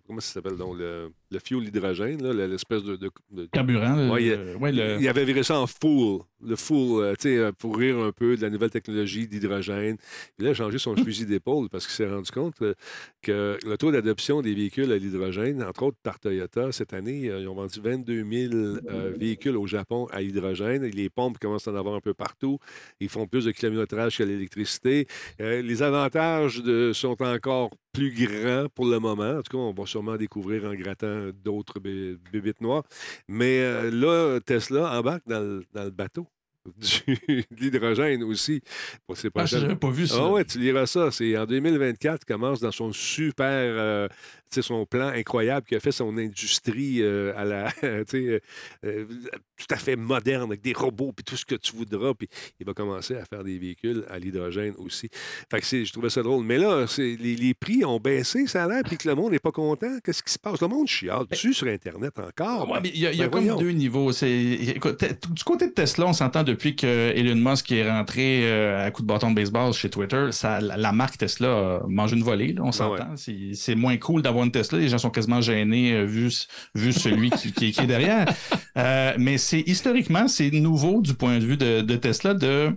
comment 0.06 0.20
ça 0.20 0.34
s'appelle 0.34 0.58
donc, 0.58 0.78
le, 0.78 1.12
le 1.32 1.40
fuel 1.40 1.64
hydrogène, 1.64 2.30
l'espèce 2.32 2.84
de, 2.84 3.12
Carburant. 3.52 4.18
il, 4.18 5.08
avait 5.08 5.26
viré 5.26 5.44
ça 5.44 5.60
en 5.60 5.68
full, 5.68 6.20
le 6.46 6.56
full, 6.58 7.04
euh, 7.04 7.14
euh, 7.26 7.52
pour 7.58 7.78
rire 7.78 8.00
un 8.00 8.12
peu 8.12 8.36
de 8.36 8.42
la 8.42 8.50
nouvelle 8.50 8.70
technologie 8.70 9.28
d'hydrogène. 9.28 9.96
Il 10.40 10.48
a 10.48 10.54
changé 10.54 10.78
son 10.78 10.96
fusil 10.96 11.26
d'épaule 11.26 11.70
parce 11.70 11.88
qu'il 11.88 11.96
s'est 11.96 12.10
rendu 12.10 12.30
compte 12.32 12.56
que 13.22 13.58
le 13.66 13.78
taux 13.78 13.92
d'adoption 13.92 14.42
des 14.42 14.54
véhicules 14.54 14.92
à 14.92 14.98
l'hydrogène, 14.98 15.64
entre 15.64 15.84
autres 15.84 15.98
par 16.04 16.20
Toyota, 16.20 16.72
cette 16.74 16.94
année, 16.94 17.32
ils 17.40 17.48
ont 17.48 17.56
vendu 17.56 17.80
22 17.82 18.26
000 18.30 18.54
véhicules 19.18 19.56
au 19.56 19.68
Japon 19.68 20.08
à 20.12 20.22
hydrogène. 20.22 20.84
Les 20.84 21.10
pompes 21.10 21.38
commencent 21.40 21.68
à 21.68 21.72
en 21.72 21.76
avoir 21.76 21.96
un 21.96 22.02
peu 22.02 22.14
partout. 22.14 22.60
Ils 23.00 23.10
font 23.10 23.26
plus 23.26 23.46
de 23.46 23.52
kilométrage 23.52 24.18
que 24.18 24.24
l'électricité. 24.24 25.08
les 25.40 25.82
avantages 25.82 26.62
de, 26.62 26.92
sont 26.94 27.22
encore 27.22 27.72
plus 27.94 28.12
grands 28.12 28.68
pour 28.74 28.86
le 28.86 29.00
moment. 29.00 29.38
En 29.38 29.42
tout 29.42 29.52
cas, 29.52 29.58
on 29.58 29.74
va 29.74 29.86
sûrement 29.86 30.16
découvrir 30.16 30.66
en 30.66 30.74
grattant 30.74 31.21
d'autres 31.32 31.80
bébites 31.80 32.62
noires. 32.62 32.84
Mais 33.28 33.60
euh, 33.62 33.92
là, 33.92 34.40
Tesla 34.40 34.98
embarque 35.00 35.28
dans 35.28 35.64
le, 35.74 35.90
bateau 35.90 36.28
de 36.66 37.44
l'hydrogène 37.60 38.24
aussi. 38.24 38.62
Pour 39.06 39.16
ah, 39.36 39.46
pas 39.80 39.90
vu 39.90 40.08
ça. 40.08 40.18
Ah 40.20 40.30
ouais, 40.30 40.46
tu 40.46 40.60
liras 40.60 40.86
ça. 40.86 41.12
C'est 41.12 41.38
en 41.38 41.46
2024, 41.46 42.26
commence 42.26 42.60
dans 42.60 42.72
son 42.72 42.92
super, 42.92 43.48
euh, 43.48 44.08
son 44.60 44.86
plan 44.86 45.08
incroyable 45.08 45.66
qui 45.66 45.76
a 45.76 45.80
fait 45.80 45.94
son 45.94 46.18
industrie 46.18 47.02
euh, 47.02 47.32
à 47.38 47.46
la, 47.46 47.70
euh, 47.86 48.04
euh, 48.84 49.06
tout 49.58 49.68
à 49.74 49.78
fait 49.78 49.96
moderne 49.96 50.44
avec 50.50 50.62
des 50.62 50.74
robots 50.74 51.14
puis 51.16 51.24
tout 51.24 51.38
ce 51.38 51.46
que 51.46 51.56
tu 51.56 51.74
voudras. 51.76 52.14
Puis 52.14 52.28
il 52.60 52.66
va 52.66 52.74
commencer 52.74 53.16
à 53.16 53.24
faire 53.24 53.46
des 53.46 53.58
véhicules 53.58 54.04
à 54.10 54.20
l'hydrogène 54.20 54.74
aussi. 54.78 55.10
Fait 55.50 55.62
que 55.62 55.66
je 55.86 55.92
trouvais 55.94 56.10
ça 56.10 56.22
drôle. 56.22 56.44
Mais 56.44 56.58
là, 56.58 56.86
les, 56.98 57.16
les 57.38 57.54
prix 57.54 57.86
ont 57.86 58.00
baissé, 58.00 58.48
ça 58.48 58.66
a 58.66 58.68
l'air, 58.68 58.82
puis 58.84 58.98
que 58.98 59.08
le 59.08 59.16
monde 59.16 59.32
n'est 59.32 59.40
pas 59.40 59.52
content. 59.54 59.98
Qu'est-ce 60.04 60.24
qui 60.24 60.34
se 60.34 60.40
passe? 60.40 60.60
Le 60.62 60.68
monde 60.68 60.88
chiale 60.88 61.26
dessus 61.30 61.54
sur 61.54 61.68
Internet 61.68 62.14
encore. 62.20 62.70
Ouais, 62.70 62.80
mais 62.84 62.92
il 62.94 63.00
y 63.00 63.08
a, 63.08 63.12
il 63.14 63.20
y 63.20 63.24
a 63.24 63.30
Ben 63.30 63.48
comme 63.48 63.60
deux 63.60 63.72
niveaux. 63.72 64.12
C'est, 64.12 64.30
écoute, 64.32 64.98
te- 64.98 65.32
du 65.32 65.44
côté 65.44 65.68
de 65.68 65.72
Tesla, 65.72 66.08
on 66.08 66.14
s'entend 66.14 66.44
depuis 66.44 66.76
que 66.76 66.88
Elon 67.16 67.36
Musk 67.36 67.72
est 67.72 67.90
rentré 67.90 68.42
euh, 68.50 68.86
à 68.86 68.92
coup 68.92 69.02
de 69.04 69.08
bâton 69.08 69.30
de 69.30 69.36
baseball 69.36 69.72
chez 69.74 69.90
Twitter, 69.90 70.30
ça, 70.32 70.60
la, 70.60 70.76
la 70.78 70.92
marque 70.92 71.18
Tesla 71.18 71.48
a 71.82 71.84
mangé 71.88 72.16
une 72.16 72.24
volée. 72.24 72.54
là, 72.54 72.62
on 72.64 72.72
s'entend. 72.72 73.16
C'est, 73.16 73.52
c'est 73.54 73.76
moins 73.76 73.98
cool 73.98 74.22
d'avoir 74.22 74.41
une 74.44 74.52
Tesla. 74.52 74.80
Les 74.80 74.90
gens 74.90 74.98
sont 74.98 75.10
quasiment 75.10 75.42
gênés 75.42 75.94
euh, 75.94 76.06
vu, 76.06 76.30
vu 76.76 76.94
celui 76.94 77.30
qui 77.32 77.68
est 77.68 77.88
derrière. 77.88 78.26
Euh, 78.78 79.14
mais 79.18 79.38
c'est 79.38 79.62
historiquement, 79.62 80.28
c'est 80.28 80.50
nouveau 80.52 81.02
du 81.02 81.14
point 81.14 81.40
de 81.40 81.46
vue 81.46 81.58
de, 81.58 81.82
de 81.82 81.96
Tesla 81.96 82.34
de, 82.34 82.74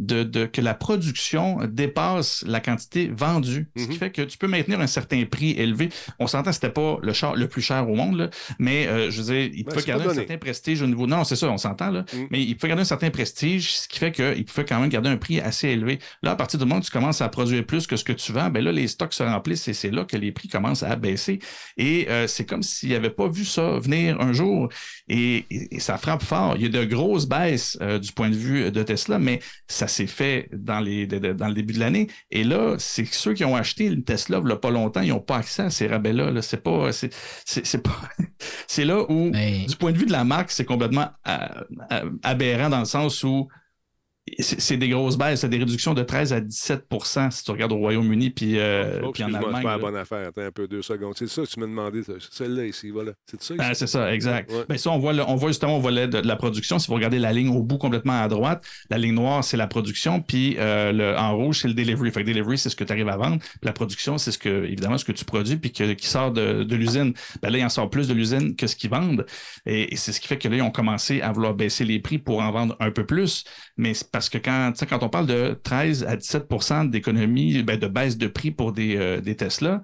de, 0.00 0.22
de- 0.24 0.46
que 0.46 0.60
la 0.60 0.74
production 0.74 1.58
dépasse 1.68 2.42
la 2.46 2.60
quantité 2.60 3.10
vendue. 3.14 3.68
Ce 3.76 3.84
qui 3.84 3.90
Mhm. 3.90 3.96
fait 3.96 4.10
que 4.10 4.22
tu 4.22 4.38
peux 4.38 4.48
maintenir 4.48 4.80
un 4.80 4.86
certain 4.86 5.24
prix 5.26 5.50
élevé. 5.52 5.90
On 6.18 6.26
s'entend 6.26 6.50
que 6.50 6.54
c'était 6.54 6.70
pas 6.70 6.98
le 7.02 7.12
char 7.12 7.36
le 7.36 7.46
plus 7.48 7.62
cher 7.62 7.88
au 7.88 7.94
monde, 7.94 8.16
là, 8.18 8.30
mais 8.58 8.86
euh, 8.88 9.10
je 9.10 9.22
veux 9.22 9.32
dire, 9.34 9.50
il 9.54 9.64
Ben, 9.64 9.74
peut 9.74 9.82
garder 9.82 10.06
un 10.06 10.14
certain 10.14 10.38
prestige 10.38 10.82
au 10.82 10.86
niveau. 10.86 11.06
Non, 11.06 11.22
c'est 11.24 11.36
ça, 11.36 11.48
on 11.50 11.58
s'entend, 11.58 11.90
là. 11.90 12.04
Mm. 12.12 12.16
Mais 12.30 12.42
il 12.42 12.56
peut 12.56 12.66
garder 12.66 12.80
un 12.82 12.86
certain 12.86 13.10
prestige, 13.10 13.72
ce 13.72 13.88
qui 13.88 13.98
fait 13.98 14.10
qu'il 14.12 14.44
peut 14.46 14.64
quand 14.68 14.80
même 14.80 14.88
garder 14.88 15.10
un 15.10 15.16
prix 15.16 15.38
assez 15.40 15.68
élevé. 15.68 15.98
Là, 16.22 16.32
à 16.32 16.36
partir 16.36 16.58
du 16.58 16.64
moment 16.64 16.80
où 16.80 16.82
tu 16.84 16.90
commences 16.90 17.20
à 17.20 17.28
produire 17.28 17.64
plus 17.64 17.86
que 17.86 17.96
ce 17.96 18.04
que 18.04 18.12
tu 18.12 18.32
vends, 18.32 18.48
ben 18.50 18.64
là, 18.64 18.72
les 18.72 18.88
stocks 18.88 19.12
se 19.12 19.22
remplissent 19.22 19.68
et 19.68 19.74
c'est 19.74 19.90
là 19.90 20.04
que 20.04 20.16
les 20.16 20.32
prix 20.32 20.48
commencent 20.48 20.82
à 20.82 20.96
baisser. 20.96 21.38
Et 21.76 22.06
euh, 22.08 22.26
c'est 22.26 22.46
comme 22.46 22.62
s'il 22.62 22.90
n'avait 22.90 23.10
pas 23.10 23.28
vu 23.28 23.44
ça 23.44 23.78
venir 23.78 24.20
un 24.20 24.32
jour. 24.32 24.68
Et, 25.08 25.44
et- 25.50 25.76
et 25.76 25.80
ça 25.80 25.98
frappe 25.98 26.22
fort. 26.22 26.54
Il 26.56 26.62
y 26.62 26.66
a 26.66 26.68
de 26.68 26.84
grosses 26.84 27.26
baisses 27.28 27.76
euh, 27.82 27.98
du 27.98 28.12
point 28.12 28.30
de 28.30 28.36
vue 28.36 28.70
de 28.70 28.82
Tesla, 28.82 29.18
mais 29.18 29.40
ça 29.68 29.86
s'est 29.90 30.06
fait 30.06 30.48
dans, 30.52 30.80
les, 30.80 31.06
dans 31.06 31.48
le 31.48 31.54
début 31.54 31.74
de 31.74 31.80
l'année. 31.80 32.06
Et 32.30 32.44
là, 32.44 32.76
c'est 32.78 33.04
que 33.04 33.14
ceux 33.14 33.34
qui 33.34 33.44
ont 33.44 33.56
acheté 33.56 33.84
une 33.84 34.04
Tesla 34.04 34.38
il 34.38 34.46
n'y 34.46 34.52
a 34.52 34.56
pas 34.56 34.70
longtemps, 34.70 35.00
ils 35.02 35.10
n'ont 35.10 35.20
pas 35.20 35.36
accès 35.36 35.62
à 35.62 35.70
ces 35.70 35.86
rabais-là. 35.86 36.30
là. 36.30 36.42
C'est 36.42 36.62
pas. 36.62 36.92
C'est, 36.92 37.14
c'est, 37.44 37.66
c'est 37.66 37.82
pas. 37.82 37.96
c'est 38.66 38.84
là 38.84 39.04
où, 39.10 39.30
Mais- 39.30 39.66
du 39.66 39.76
point 39.76 39.92
de 39.92 39.98
vue 39.98 40.06
de 40.06 40.12
la 40.12 40.24
marque, 40.24 40.50
c'est 40.50 40.64
complètement 40.64 41.08
euh, 41.28 41.38
euh, 41.92 42.10
aberrant 42.22 42.70
dans 42.70 42.78
le 42.80 42.84
sens 42.86 43.22
où 43.24 43.48
c'est 44.38 44.76
des 44.76 44.88
grosses 44.88 45.16
baisses, 45.18 45.40
c'est 45.40 45.48
des 45.48 45.58
réductions 45.58 45.94
de 45.94 46.02
13 46.02 46.32
à 46.32 46.40
17% 46.40 47.30
si 47.30 47.44
tu 47.44 47.50
regardes 47.50 47.72
au 47.72 47.76
Royaume-Uni 47.78 48.30
puis, 48.30 48.58
euh, 48.58 49.00
Oh, 49.02 49.10
puis 49.12 49.22
en 49.24 49.28
excuse-moi, 49.28 49.40
c'est 49.40 49.46
Allemagne. 49.46 49.62
pas 49.62 49.70
la 49.70 49.78
bonne 49.78 49.96
affaire. 49.96 50.28
Attends 50.28 50.42
un 50.42 50.50
peu, 50.50 50.68
deux 50.68 50.82
secondes. 50.82 51.14
C'est 51.16 51.26
ça 51.28 51.42
que 51.42 51.48
tu 51.48 51.60
m'as 51.60 51.66
demandé. 51.66 52.02
celle-là 52.30 52.66
ici, 52.66 52.90
voilà. 52.90 53.12
C'est 53.26 53.42
ça 53.42 53.54
ici? 53.54 53.62
Ah, 53.64 53.74
c'est 53.74 53.86
ça, 53.86 54.12
exact. 54.14 54.50
Ouais. 54.50 54.64
Ben, 54.68 54.78
ça, 54.78 54.90
on 54.90 54.98
voit, 54.98 55.12
le- 55.12 55.24
on 55.28 55.36
voit 55.36 55.50
justement 55.50 55.76
au 55.76 55.80
volet 55.80 56.06
de, 56.08 56.20
de 56.20 56.26
la 56.26 56.36
production. 56.36 56.78
Si 56.78 56.88
vous 56.88 56.94
regardez 56.94 57.18
la 57.18 57.32
ligne 57.32 57.48
au 57.48 57.62
bout 57.62 57.78
complètement 57.78 58.20
à 58.20 58.28
droite, 58.28 58.64
la 58.90 58.98
ligne 58.98 59.14
noire, 59.14 59.42
c'est 59.44 59.56
la 59.56 59.66
production, 59.66 60.20
puis 60.20 60.56
euh, 60.58 60.92
le, 60.92 61.16
en 61.16 61.36
rouge, 61.36 61.60
c'est 61.62 61.68
le 61.68 61.74
delivery. 61.74 62.10
Fait 62.10 62.22
que 62.22 62.26
delivery, 62.26 62.58
c'est 62.58 62.70
ce 62.70 62.76
que 62.76 62.84
tu 62.84 62.92
arrives 62.92 63.08
à 63.08 63.16
vendre. 63.16 63.38
Puis 63.38 63.58
la 63.64 63.72
production, 63.72 64.18
c'est 64.18 64.32
ce 64.32 64.38
que, 64.38 64.64
évidemment, 64.64 64.98
ce 64.98 65.04
que 65.04 65.12
tu 65.12 65.24
produis, 65.24 65.56
puis 65.56 65.72
que- 65.72 65.92
qui 65.94 66.06
sort 66.06 66.30
de, 66.32 66.62
de 66.62 66.76
l'usine. 66.76 67.12
Ben 67.42 67.50
là, 67.50 67.58
il 67.58 67.64
en 67.64 67.68
sort 67.68 67.90
plus 67.90 68.08
de 68.08 68.14
l'usine 68.14 68.54
que 68.56 68.66
ce 68.66 68.76
qu'ils 68.76 68.90
vendent. 68.90 69.26
Et, 69.66 69.92
et 69.92 69.96
c'est 69.96 70.12
ce 70.12 70.20
qui 70.20 70.28
fait 70.28 70.38
que 70.38 70.48
là, 70.48 70.56
ils 70.56 70.62
ont 70.62 70.70
commencé 70.70 71.20
à 71.20 71.32
vouloir 71.32 71.54
baisser 71.54 71.84
les 71.84 71.98
prix 72.00 72.18
pour 72.18 72.40
en 72.40 72.50
vendre 72.52 72.76
un 72.80 72.90
peu 72.90 73.04
plus. 73.06 73.44
Mais 73.76 73.94
c'est 73.94 74.10
parce 74.20 74.28
que 74.28 74.36
quand, 74.36 74.74
quand 74.86 75.02
on 75.02 75.08
parle 75.08 75.26
de 75.26 75.58
13 75.62 76.04
à 76.04 76.14
17% 76.14 76.90
d'économie, 76.90 77.62
ben, 77.62 77.78
de 77.78 77.86
baisse 77.86 78.18
de 78.18 78.26
prix 78.26 78.50
pour 78.50 78.72
des, 78.72 78.98
euh, 78.98 79.22
des 79.22 79.34
Tesla, 79.34 79.80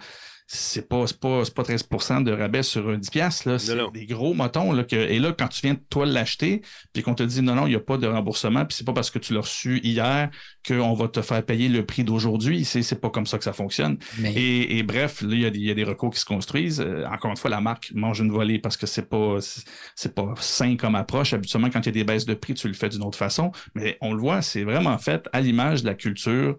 c'est 0.49 0.89
pas, 0.89 1.07
c'est 1.09 1.19
pas, 1.19 1.45
c'est 1.45 1.55
pas 1.55 1.65
13% 1.65 2.23
de 2.23 2.31
rabais 2.31 2.63
sur 2.63 2.89
un 2.89 2.99
10 2.99 3.11
piastres, 3.11 3.49
là. 3.49 3.59
C'est 3.59 3.75
non. 3.75 3.91
des 3.91 4.07
gros 4.07 4.33
motons, 4.33 4.71
là. 4.73 4.85
Que, 4.85 4.95
et 4.95 5.19
là, 5.19 5.33
quand 5.37 5.49
tu 5.49 5.61
viens, 5.63 5.75
toi, 5.91 6.07
l'acheter, 6.07 6.63
puis 6.93 7.03
qu'on 7.03 7.15
te 7.15 7.25
dit 7.25 7.43
non, 7.43 7.57
non, 7.57 7.67
il 7.67 7.71
n'y 7.71 7.77
a 7.77 7.81
pas 7.81 7.97
de 7.99 8.07
remboursement, 8.07 8.65
puis 8.65 8.77
c'est 8.77 8.85
pas 8.87 8.93
parce 8.93 9.11
que 9.11 9.19
tu 9.19 9.35
l'as 9.35 9.41
reçu 9.41 9.81
hier 9.83 10.31
qu'on 10.67 10.95
va 10.95 11.09
te 11.09 11.21
faire 11.21 11.45
payer 11.45 11.69
le 11.69 11.85
prix 11.85 12.05
d'aujourd'hui. 12.05 12.65
C'est, 12.65 12.83
c'est 12.83 13.01
pas 13.01 13.11
comme 13.11 13.27
ça 13.27 13.39
que 13.39 13.45
ça 13.45 13.53
fonctionne. 13.53 13.99
mais- 14.19 14.35
Et, 14.35 14.79
et 14.79 14.83
bref, 14.85 15.21
là, 15.23 15.29
il 15.35 15.41
y, 15.41 15.47
a 15.47 15.51
des- 15.51 15.59
il 15.59 15.65
y 15.67 15.71
a 15.71 15.75
des 15.75 15.85
recours 15.85 16.11
qui 16.13 16.21
se 16.21 16.25
construisent. 16.25 16.81
Euh, 16.81 17.05
encore 17.07 17.33
une 17.33 17.37
fois, 17.37 17.51
la 17.51 17.61
marque 17.61 17.91
mange 17.95 18.21
une 18.21 18.31
volée 18.31 18.61
parce 18.61 18.77
que 18.77 18.87
c'est 18.87 19.09
pas, 19.09 19.41
c'est- 19.41 19.65
c'est 19.97 20.15
pas 20.15 20.33
sain 20.39 20.77
comme 20.77 20.95
approche. 20.95 21.33
Habituellement, 21.33 21.71
quand 21.71 21.81
il 21.81 21.87
y 21.87 21.89
a 21.89 21.93
des 21.93 22.05
baisses 22.05 22.25
de 22.25 22.35
prix, 22.35 22.55
tu 22.55 22.69
le 22.69 22.75
fais 22.75 22.89
d'une 22.89 23.03
autre 23.03 23.19
façon. 23.19 23.51
Mais 23.75 23.99
on 24.01 24.13
le 24.15 24.21
voit, 24.21 24.43
c'est 24.43 24.63
vraiment 24.63 24.97
fait 24.99 25.29
à 25.33 25.41
l'image 25.41 25.83
de 25.83 25.87
la 25.89 25.95
culture 25.95 26.57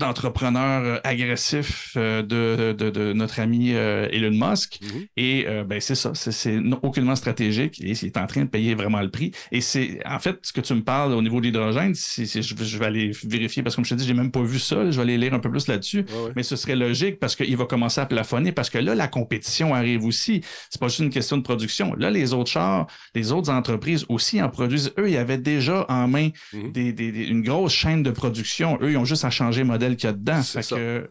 d'entrepreneur 0.00 0.82
euh, 0.84 0.98
agressif 1.04 1.92
euh, 1.96 2.22
de, 2.22 2.72
de- 2.72 2.90
de 2.90 3.12
notre 3.12 3.40
ami 3.40 3.72
euh, 3.74 4.08
Elon 4.10 4.30
Musk. 4.50 4.78
Mhm. 4.82 5.04
Et 5.16 5.44
euh, 5.46 5.64
ben, 5.64 5.80
c'est 5.80 5.94
ça, 5.94 6.12
c'est- 6.14 6.58
aucunement 6.82 7.16
stratégique 7.16 7.80
et 7.80 7.90
il 7.92 8.06
est 8.06 8.16
en 8.16 8.26
train 8.26 8.42
de 8.42 8.48
payer 8.48 8.74
vraiment 8.74 9.00
le 9.00 9.10
prix. 9.10 9.32
Et 9.52 9.60
c'est 9.60 10.00
en 10.06 10.18
fait 10.18 10.36
ce 10.42 10.52
que 10.52 10.60
tu 10.60 10.74
me 10.74 10.82
parles 10.82 11.12
au 11.12 11.22
niveau 11.22 11.40
de 11.40 11.46
l'hydrogène, 11.46 11.94
je, 11.94 12.54
vais- 12.54 12.64
je 12.64 12.78
vais 12.78 12.86
aller 12.86 13.10
vérifier 13.24 13.62
parce 13.62 13.74
que 13.74 13.78
comme 13.80 13.84
je 13.84 13.90
te 13.94 14.00
dis, 14.00 14.06
j'ai 14.06 14.14
même 14.14 14.30
pas 14.30 14.42
vu 14.42 14.58
ça. 14.58 14.90
Je 14.90 14.96
vais 14.96 15.02
aller 15.02 15.18
lire 15.18 15.34
un 15.34 15.38
peu 15.38 15.50
plus 15.50 15.66
là-dessus. 15.68 15.98
Ouais, 16.08 16.24
ouais. 16.26 16.32
Mais 16.36 16.42
ce 16.42 16.56
serait 16.56 16.76
logique 16.76 17.18
parce 17.20 17.36
qu'il 17.36 17.56
va 17.56 17.66
commencer 17.66 18.00
à 18.00 18.06
plafonner 18.06 18.52
parce 18.52 18.70
que 18.70 18.78
là, 18.78 18.94
la 18.94 19.08
compétition 19.08 19.74
arrive 19.74 20.04
aussi. 20.04 20.42
C'est 20.70 20.80
pas 20.80 20.88
juste 20.88 21.00
une 21.00 21.10
question 21.10 21.36
de 21.36 21.42
production. 21.42 21.94
Là, 21.96 22.10
les 22.10 22.32
autres 22.32 22.50
chars, 22.50 22.86
les 23.14 23.32
autres 23.32 23.50
entreprises 23.50 24.04
aussi 24.08 24.40
en 24.42 24.48
produisent. 24.48 24.92
Eux, 24.98 25.08
ils 25.10 25.16
avaient 25.16 25.38
déjà 25.38 25.86
en 25.88 26.08
main 26.08 26.30
Mhm. 26.52 26.72
des- 26.72 26.92
des- 26.92 27.12
des- 27.12 27.26
une 27.26 27.42
grosse 27.42 27.72
chaîne 27.72 28.02
de 28.02 28.10
production. 28.10 28.78
Eux, 28.82 28.90
ils 28.92 28.96
ont 28.96 29.04
juste 29.04 29.24
à 29.24 29.30
changer 29.30 29.64
le 29.88 29.89
modèle 29.90 29.96
qu'il 29.96 30.06
y 30.06 30.10
a 30.10 30.12
dedans. 30.12 30.42
Fait 30.42 30.62
ça. 30.62 30.76
que 30.76 31.10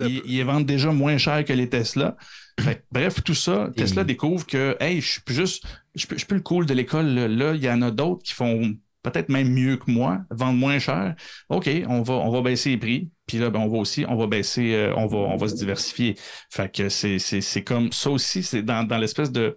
ils, 0.00 0.42
vendent 0.44 0.66
déjà 0.66 0.90
moins 0.92 1.16
cher 1.18 1.44
que 1.44 1.52
les 1.52 1.68
Tesla. 1.68 2.16
Fait 2.60 2.76
que, 2.76 2.82
bref, 2.90 3.22
tout 3.24 3.34
ça, 3.34 3.70
Et- 3.70 3.80
Tesla 3.80 4.04
découvre 4.04 4.46
que, 4.46 4.76
hey, 4.80 5.00
je 5.00 5.12
suis 5.12 5.20
plus 5.22 5.34
juste, 5.34 5.64
je 5.94 6.00
suis 6.00 6.08
plus- 6.08 6.16
je 6.16 6.20
suis 6.20 6.26
plus 6.26 6.36
le 6.36 6.42
cool 6.42 6.66
de 6.66 6.74
l'école. 6.74 7.06
Là, 7.06 7.54
il 7.54 7.62
y 7.62 7.70
en 7.70 7.80
a 7.82 7.90
d'autres 7.90 8.22
qui 8.22 8.34
font 8.34 8.74
peut-être 9.02 9.30
même 9.30 9.50
mieux 9.50 9.76
que 9.76 9.90
moi, 9.90 10.20
vendent 10.30 10.58
moins 10.58 10.78
cher. 10.78 11.14
OK, 11.48 11.70
on 11.88 12.02
va, 12.02 12.14
on 12.14 12.30
va 12.30 12.42
baisser 12.42 12.70
les 12.70 12.76
prix. 12.76 13.10
Puis 13.26 13.38
là, 13.38 13.48
ben, 13.48 13.60
on 13.60 13.68
va 13.68 13.78
aussi, 13.78 14.04
on 14.08 14.16
va 14.16 14.26
baisser, 14.26 14.74
euh, 14.74 14.92
on 14.96 15.06
va, 15.06 15.18
on 15.18 15.36
va 15.36 15.48
se 15.48 15.54
diversifier. 15.54 16.16
Fait 16.50 16.70
que 16.70 16.88
c'est, 16.88 17.18
c'est, 17.18 17.40
c'est 17.40 17.62
comme 17.64 17.92
ça 17.92 18.10
aussi, 18.10 18.42
c'est 18.42 18.62
dans, 18.62 18.84
dans 18.86 18.98
l'espèce 18.98 19.32
de, 19.32 19.56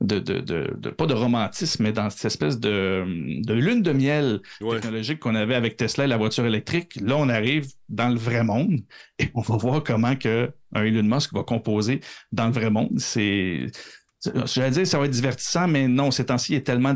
de, 0.00 0.18
de, 0.20 0.38
de, 0.40 0.74
de- 0.78 0.90
pas 0.90 1.06
de 1.06 1.14
romantisme, 1.14 1.82
mais 1.82 1.92
dans 1.92 2.08
cette 2.10 2.26
espèce 2.26 2.60
de, 2.60 3.04
de 3.42 3.52
lune 3.52 3.82
de 3.82 3.92
miel 3.92 4.40
Ouais. 4.60 4.76
technologique 4.76 5.18
qu'on 5.18 5.34
avait 5.34 5.54
avec 5.56 5.76
Tesla 5.76 6.04
et 6.04 6.06
la 6.06 6.16
voiture 6.16 6.46
électrique. 6.46 6.98
Là, 7.00 7.16
on 7.16 7.28
arrive 7.28 7.66
dans 7.88 8.08
le 8.08 8.16
vrai 8.18 8.44
monde 8.44 8.80
et 9.18 9.28
on 9.34 9.40
va 9.40 9.56
voir 9.56 9.82
comment 9.82 10.14
que 10.16 10.50
un 10.74 10.84
Elon 10.84 11.02
Musk 11.02 11.32
va 11.34 11.42
composer 11.42 12.00
dans 12.32 12.46
le 12.46 12.52
vrai 12.52 12.70
monde. 12.70 12.98
C'est, 12.98 13.66
c'est- 14.20 14.46
j'allais 14.46 14.70
dire, 14.70 14.86
ça 14.86 14.98
va 14.98 15.06
être 15.06 15.10
divertissant, 15.12 15.66
mais 15.68 15.88
non, 15.88 16.10
ces 16.10 16.26
temps-ci, 16.26 16.52
il 16.52 16.56
est 16.56 16.62
tellement 16.66 16.94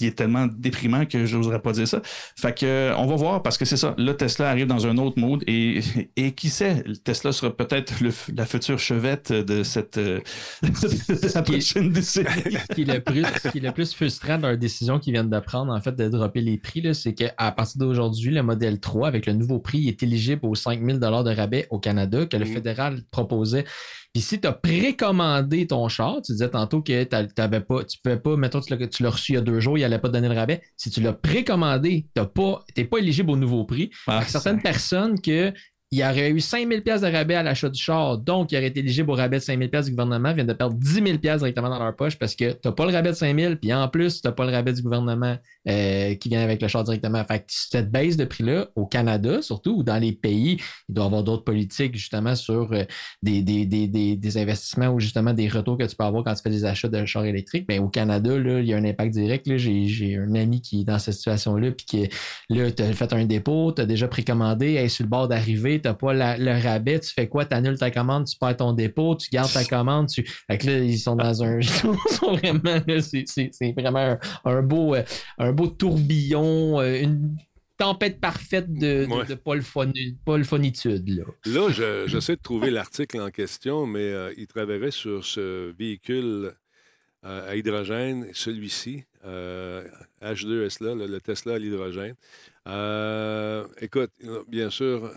il 0.00 0.06
est 0.08 0.16
tellement 0.18 0.46
déprimant 0.46 1.04
que 1.06 1.26
je 1.26 1.36
n'oserais 1.36 1.60
pas 1.60 1.72
dire 1.72 1.86
ça. 1.88 2.00
Fait 2.36 2.56
que 2.56 2.92
on 2.96 3.06
va 3.06 3.16
voir 3.16 3.42
parce 3.42 3.58
que 3.58 3.64
c'est 3.64 3.76
ça. 3.76 3.94
Là, 3.98 4.14
Tesla 4.14 4.50
arrive 4.50 4.66
dans 4.66 4.86
un 4.86 4.96
autre 4.98 5.18
mode 5.18 5.42
et, 5.46 5.80
et 6.16 6.32
qui 6.32 6.48
sait, 6.48 6.84
Tesla 7.04 7.32
sera 7.32 7.54
peut-être 7.56 8.00
le- 8.00 8.12
la 8.34 8.46
future 8.46 8.78
chevette 8.78 9.32
de 9.32 9.62
cette 9.62 9.98
euh, 9.98 10.20
de 10.62 11.34
la 11.34 11.42
prochaine 11.42 11.90
décennie. 11.92 12.26
ce 12.68 12.74
qui 12.74 12.82
est 12.82 12.92
le 12.94 13.00
plus, 13.00 13.24
ce 13.42 13.48
qui 13.48 13.58
est 13.58 13.62
le 13.62 13.72
plus 13.72 13.92
frustrant 13.94 14.38
dans 14.38 14.48
leur 14.48 14.58
décision 14.58 14.98
qu'ils 14.98 15.12
viennent 15.12 15.30
de 15.30 15.40
prendre, 15.40 15.72
en 15.72 15.80
fait, 15.80 15.94
de 15.96 16.08
dropper 16.08 16.40
les 16.40 16.56
prix, 16.58 16.80
là, 16.80 16.94
c'est 16.94 17.14
qu'à 17.14 17.52
partir 17.52 17.78
d'aujourd'hui, 17.78 18.30
le 18.32 18.42
modèle 18.42 18.80
3, 18.80 19.08
avec 19.08 19.26
le 19.26 19.32
nouveau 19.32 19.58
prix, 19.58 19.88
est 19.88 20.02
éligible 20.02 20.40
aux 20.44 20.54
5000 20.54 20.98
de 20.98 21.06
rabais 21.34 21.66
au 21.70 21.78
Canada 21.78 22.26
que 22.26 22.36
le 22.36 22.44
Mhm. 22.44 22.52
fédéral 22.54 23.02
proposait. 23.10 23.64
Puis 24.12 24.22
si 24.22 24.40
tu 24.40 24.48
as 24.48 24.52
précommandé 24.52 25.68
ton 25.68 25.88
char, 25.88 26.20
tu 26.24 26.32
disais 26.32 26.48
tantôt 26.48 26.82
que 26.82 27.04
t'avais 27.04 27.60
pas, 27.60 27.84
tu 27.84 27.98
pouvais 28.02 28.18
pas, 28.18 28.36
mettons, 28.36 28.60
tu 28.60 29.02
l'as 29.02 29.10
reçu 29.10 29.32
il 29.32 29.34
y 29.36 29.38
a 29.38 29.40
deux 29.40 29.60
jours, 29.60 29.78
il 29.78 29.82
n'allait 29.82 30.00
pas 30.00 30.08
te 30.08 30.14
donner 30.14 30.28
le 30.28 30.34
rabais. 30.34 30.62
Si 30.76 30.90
tu 30.90 31.00
l'as 31.00 31.12
précommandé, 31.12 32.08
tu 32.16 32.22
n'es 32.76 32.84
pas 32.84 32.98
éligible 32.98 33.30
au 33.30 33.36
nouveau 33.36 33.64
prix. 33.64 33.90
Ah, 34.08 34.24
certaines 34.26 34.60
personnes 34.60 35.20
que 35.20 35.52
il 35.92 36.02
aurait 36.04 36.30
eu 36.30 36.40
5000 36.40 36.82
pièces 36.82 37.00
de 37.00 37.08
rabais 37.08 37.34
à 37.34 37.42
l'achat 37.42 37.68
du 37.68 37.80
char, 37.80 38.18
donc 38.18 38.52
il 38.52 38.56
aurait 38.56 38.68
été 38.68 38.80
éligible 38.80 39.10
au 39.10 39.14
rabais 39.14 39.38
de 39.38 39.42
5000 39.42 39.70
pièces 39.70 39.86
du 39.86 39.90
gouvernement, 39.90 40.32
viennent 40.32 40.46
de 40.46 40.52
perdre 40.52 40.76
10 40.76 40.92
000 40.92 41.18
pièces 41.18 41.38
directement 41.38 41.68
dans 41.68 41.82
leur 41.82 41.96
poche 41.96 42.16
parce 42.16 42.36
que 42.36 42.52
tu 42.52 42.58
n'as 42.64 42.72
pas 42.72 42.86
le 42.86 42.92
rabais 42.92 43.10
de 43.10 43.16
5000 43.16 43.58
puis 43.58 43.72
en 43.74 43.88
plus, 43.88 44.20
tu 44.20 44.28
n'as 44.28 44.32
pas 44.32 44.46
le 44.46 44.52
rabais 44.52 44.72
du 44.72 44.82
gouvernement 44.82 45.36
euh, 45.68 46.14
qui 46.14 46.28
vient 46.28 46.42
avec 46.42 46.62
le 46.62 46.68
char 46.68 46.84
directement. 46.84 47.24
Fait 47.24 47.40
que 47.40 47.44
cette 47.48 47.90
baisse 47.90 48.16
de 48.16 48.24
prix-là, 48.24 48.68
au 48.76 48.86
Canada 48.86 49.42
surtout, 49.42 49.78
ou 49.78 49.82
dans 49.82 49.98
les 49.98 50.12
pays, 50.12 50.60
il 50.88 50.94
doit 50.94 51.04
y 51.04 51.06
avoir 51.08 51.24
d'autres 51.24 51.44
politiques 51.44 51.96
justement 51.96 52.36
sur 52.36 52.72
euh, 52.72 52.84
des, 53.22 53.42
des, 53.42 53.66
des, 53.66 53.88
des, 53.88 54.38
investissements 54.38 54.88
ou 54.88 55.00
justement 55.00 55.32
des 55.32 55.48
retours 55.48 55.76
que 55.76 55.84
tu 55.84 55.96
peux 55.96 56.04
avoir 56.04 56.22
quand 56.22 56.34
tu 56.34 56.42
fais 56.42 56.50
des 56.50 56.64
achats 56.64 56.88
de 56.88 57.04
chars 57.04 57.24
électriques. 57.24 57.66
Ben, 57.66 57.80
au 57.80 57.88
Canada, 57.88 58.38
là, 58.38 58.60
il 58.60 58.66
y 58.66 58.74
a 58.74 58.76
un 58.76 58.84
impact 58.84 59.12
direct. 59.12 59.56
J'ai 59.56 60.16
un 60.16 60.36
ami 60.36 60.60
qui 60.60 60.82
est 60.82 60.84
dans 60.84 61.00
cette 61.00 61.14
situation-là, 61.14 61.72
puis 61.72 61.84
qui 61.84 62.08
Là, 62.48 62.70
tu 62.70 62.82
as 62.82 62.92
fait 62.92 63.12
un 63.12 63.24
dépôt, 63.24 63.72
tu 63.72 63.82
as 63.82 63.86
déjà 63.86 64.08
précommandé, 64.08 64.74
elle 64.74 64.86
est 64.86 64.88
sur 64.88 65.04
le 65.04 65.08
bord 65.08 65.28
d'arriver, 65.28 65.79
tu 65.80 65.88
n'as 65.88 65.94
pas 65.94 66.12
la- 66.12 66.36
le 66.36 66.52
rabais, 66.62 67.00
tu 67.00 67.10
fais 67.12 67.28
quoi? 67.28 67.44
Tu 67.44 67.54
annules 67.54 67.78
ta 67.78 67.90
commande, 67.90 68.26
tu 68.26 68.36
perds 68.38 68.56
ton 68.58 68.72
dépôt, 68.72 69.16
tu 69.16 69.28
gardes 69.30 69.52
ta 69.52 69.64
commande. 69.64 70.08
Tu... 70.08 70.22
Fait 70.24 70.58
que 70.58 70.66
là, 70.66 70.78
ils 70.78 70.98
sont 70.98 71.16
dans 71.16 71.42
un. 71.42 71.58
Ils 71.60 71.64
sont 72.14 72.36
vraiment. 72.36 72.80
là, 72.86 73.00
C'est 73.00 73.72
vraiment 73.76 73.98
un, 73.98 74.18
un 74.44 74.62
beau, 74.62 74.94
euh, 74.94 75.02
un 75.38 75.52
beau 75.52 75.66
tourbillon, 75.68 76.80
euh, 76.80 77.00
une 77.02 77.36
tempête 77.78 78.20
parfaite 78.20 78.70
de, 78.72 79.06
de, 79.06 79.10
Ouais. 79.10 79.24
de 79.24 79.34
polyphoni-. 79.34 80.16
Là. 80.26 81.24
Là, 81.46 81.68
je- 81.70 82.04
j'essaie 82.06 82.36
de 82.36 82.42
trouver 82.42 82.70
l'article 82.70 83.20
en 83.20 83.30
question, 83.30 83.86
mais 83.86 84.00
euh, 84.12 84.32
il 84.36 84.46
travaillait 84.46 84.90
sur 84.90 85.24
ce 85.24 85.72
véhicule 85.78 86.52
euh, 87.24 87.50
à 87.50 87.56
hydrogène, 87.56 88.28
celui-ci, 88.32 89.04
euh, 89.24 89.84
H2S, 90.22 90.82
là, 90.84 90.94
le, 90.94 91.06
le 91.06 91.20
Tesla 91.20 91.54
à 91.54 91.58
l'hydrogène. 91.58 92.14
Écoute, 93.80 94.10
bien 94.48 94.70
sûr, 94.70 95.10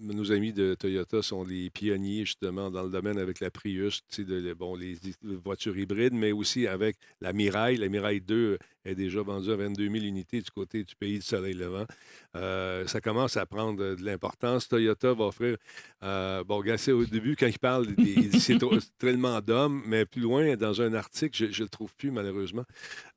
nos 0.00 0.32
amis 0.32 0.52
de 0.52 0.74
Toyota 0.74 1.22
sont 1.22 1.44
les 1.44 1.70
pionniers 1.70 2.24
justement 2.24 2.70
dans 2.70 2.82
le 2.82 2.90
domaine 2.90 3.18
avec 3.18 3.40
la 3.40 3.50
Prius, 3.50 4.00
de, 4.18 4.52
bon, 4.54 4.74
les, 4.74 4.96
voitures 5.22 5.76
hybrides, 5.76 6.12
mais 6.12 6.32
aussi 6.32 6.66
avec 6.66 6.96
la 7.20 7.32
Mirai. 7.32 7.76
La 7.76 7.88
Mirai 7.88 8.20
2 8.20 8.58
est 8.84 8.94
déjà 8.94 9.22
vendue 9.22 9.50
à 9.50 9.56
22 9.56 9.84
000 9.90 10.04
unités 10.04 10.40
du 10.40 10.50
côté 10.50 10.84
du 10.84 10.94
pays 10.94 11.16
du 11.18 11.24
soleil 11.24 11.54
levant. 11.54 11.86
Euh, 12.36 12.86
ça 12.86 13.00
commence 13.00 13.36
à 13.36 13.46
prendre 13.46 13.96
de 13.96 14.04
l'importance. 14.04 14.68
Toyota 14.68 15.12
va 15.14 15.24
offrir, 15.26 15.56
euh, 16.02 16.44
bon, 16.44 16.62
c'est 16.76 16.92
au 16.92 17.04
début, 17.04 17.36
quand 17.36 17.46
il 17.46 17.58
parle, 17.58 17.86
c'est 18.38 18.58
tellement 18.98 19.40
d'hommes, 19.40 19.82
mais 19.86 20.04
plus 20.04 20.22
loin, 20.22 20.56
dans 20.56 20.80
un 20.80 20.94
article, 20.94 21.36
je 21.50 21.62
ne 21.62 21.66
le 21.66 21.68
trouve 21.68 21.94
plus 21.96 22.10
malheureusement. 22.10 22.64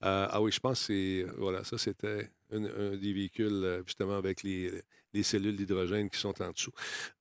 Euh, 0.04 0.28
ah 0.30 0.42
oui, 0.42 0.52
je 0.52 0.60
pense 0.60 0.80
que 0.80 0.86
c'est, 0.88 1.26
voilà, 1.38 1.64
ça 1.64 1.78
c'était 1.78 2.30
un, 2.52 2.64
un 2.64 2.96
des 2.96 3.14
véhicules 3.14 3.64
euh, 3.64 3.84
justement 3.86 4.18
avec 4.18 4.44
les, 4.44 4.72
les 5.14 5.24
cellules 5.24 5.56
d'hydrogène 5.56 6.10
qui 6.10 6.20
sont 6.20 6.42
en 6.42 6.52
dessous. 6.52 6.72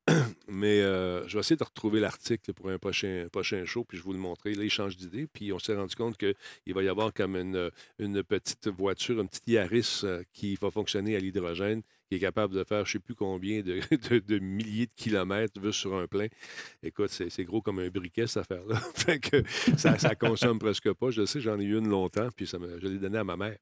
Mais 0.48 0.80
euh, 0.80 1.26
je 1.28 1.34
vais 1.34 1.40
essayer 1.40 1.56
de 1.56 1.64
retrouver 1.64 2.00
l'article 2.00 2.52
pour 2.52 2.70
un 2.70 2.78
prochain, 2.78 3.26
prochain 3.30 3.64
show, 3.64 3.84
puis 3.84 3.98
je 3.98 4.02
vous 4.02 4.12
le 4.12 4.18
montrer. 4.18 4.54
Là, 4.54 4.64
il 4.64 4.96
d'idée, 4.96 5.26
puis 5.26 5.52
on 5.52 5.58
s'est 5.58 5.74
rendu 5.74 5.94
compte 5.94 6.16
qu'il 6.16 6.74
va 6.74 6.82
y 6.82 6.88
avoir 6.88 7.12
comme 7.12 7.36
une, 7.36 7.70
une 7.98 8.22
petite 8.22 8.68
voiture, 8.68 9.20
une 9.20 9.28
petite 9.28 9.48
Yaris 9.48 10.00
euh, 10.04 10.22
qui 10.32 10.54
va 10.56 10.70
fonctionner 10.70 11.16
à 11.16 11.18
l'hydrogène, 11.18 11.82
qui 12.08 12.16
est 12.16 12.20
capable 12.20 12.54
de 12.54 12.64
faire 12.64 12.86
je 12.86 12.90
ne 12.90 12.92
sais 12.92 12.98
plus 13.00 13.14
combien 13.14 13.60
de, 13.62 13.80
de- 14.18 14.38
milliers 14.38 14.86
de 14.86 14.94
kilomètres 14.94 15.60
vu 15.60 15.72
sur 15.72 15.94
un 15.94 16.06
plein. 16.06 16.26
Écoute, 16.82 17.10
c'est 17.10 17.44
gros 17.44 17.60
comme 17.60 17.78
un 17.80 17.88
briquet, 17.88 18.26
cette 18.26 18.50
affaire-là. 18.50 18.76
fait 18.94 19.18
que 19.18 19.42
ça, 19.76 20.14
consomme 20.14 20.58
presque 20.58 20.92
pas. 20.94 21.10
Je 21.10 21.26
sais, 21.26 21.40
j'en 21.40 21.58
ai 21.60 21.64
eu 21.64 21.76
une 21.76 21.88
longtemps, 21.88 22.28
puis 22.34 22.46
je 22.46 22.86
l'ai 22.86 22.98
donnée 22.98 23.18
à 23.18 23.24
ma 23.24 23.36
mère. 23.36 23.56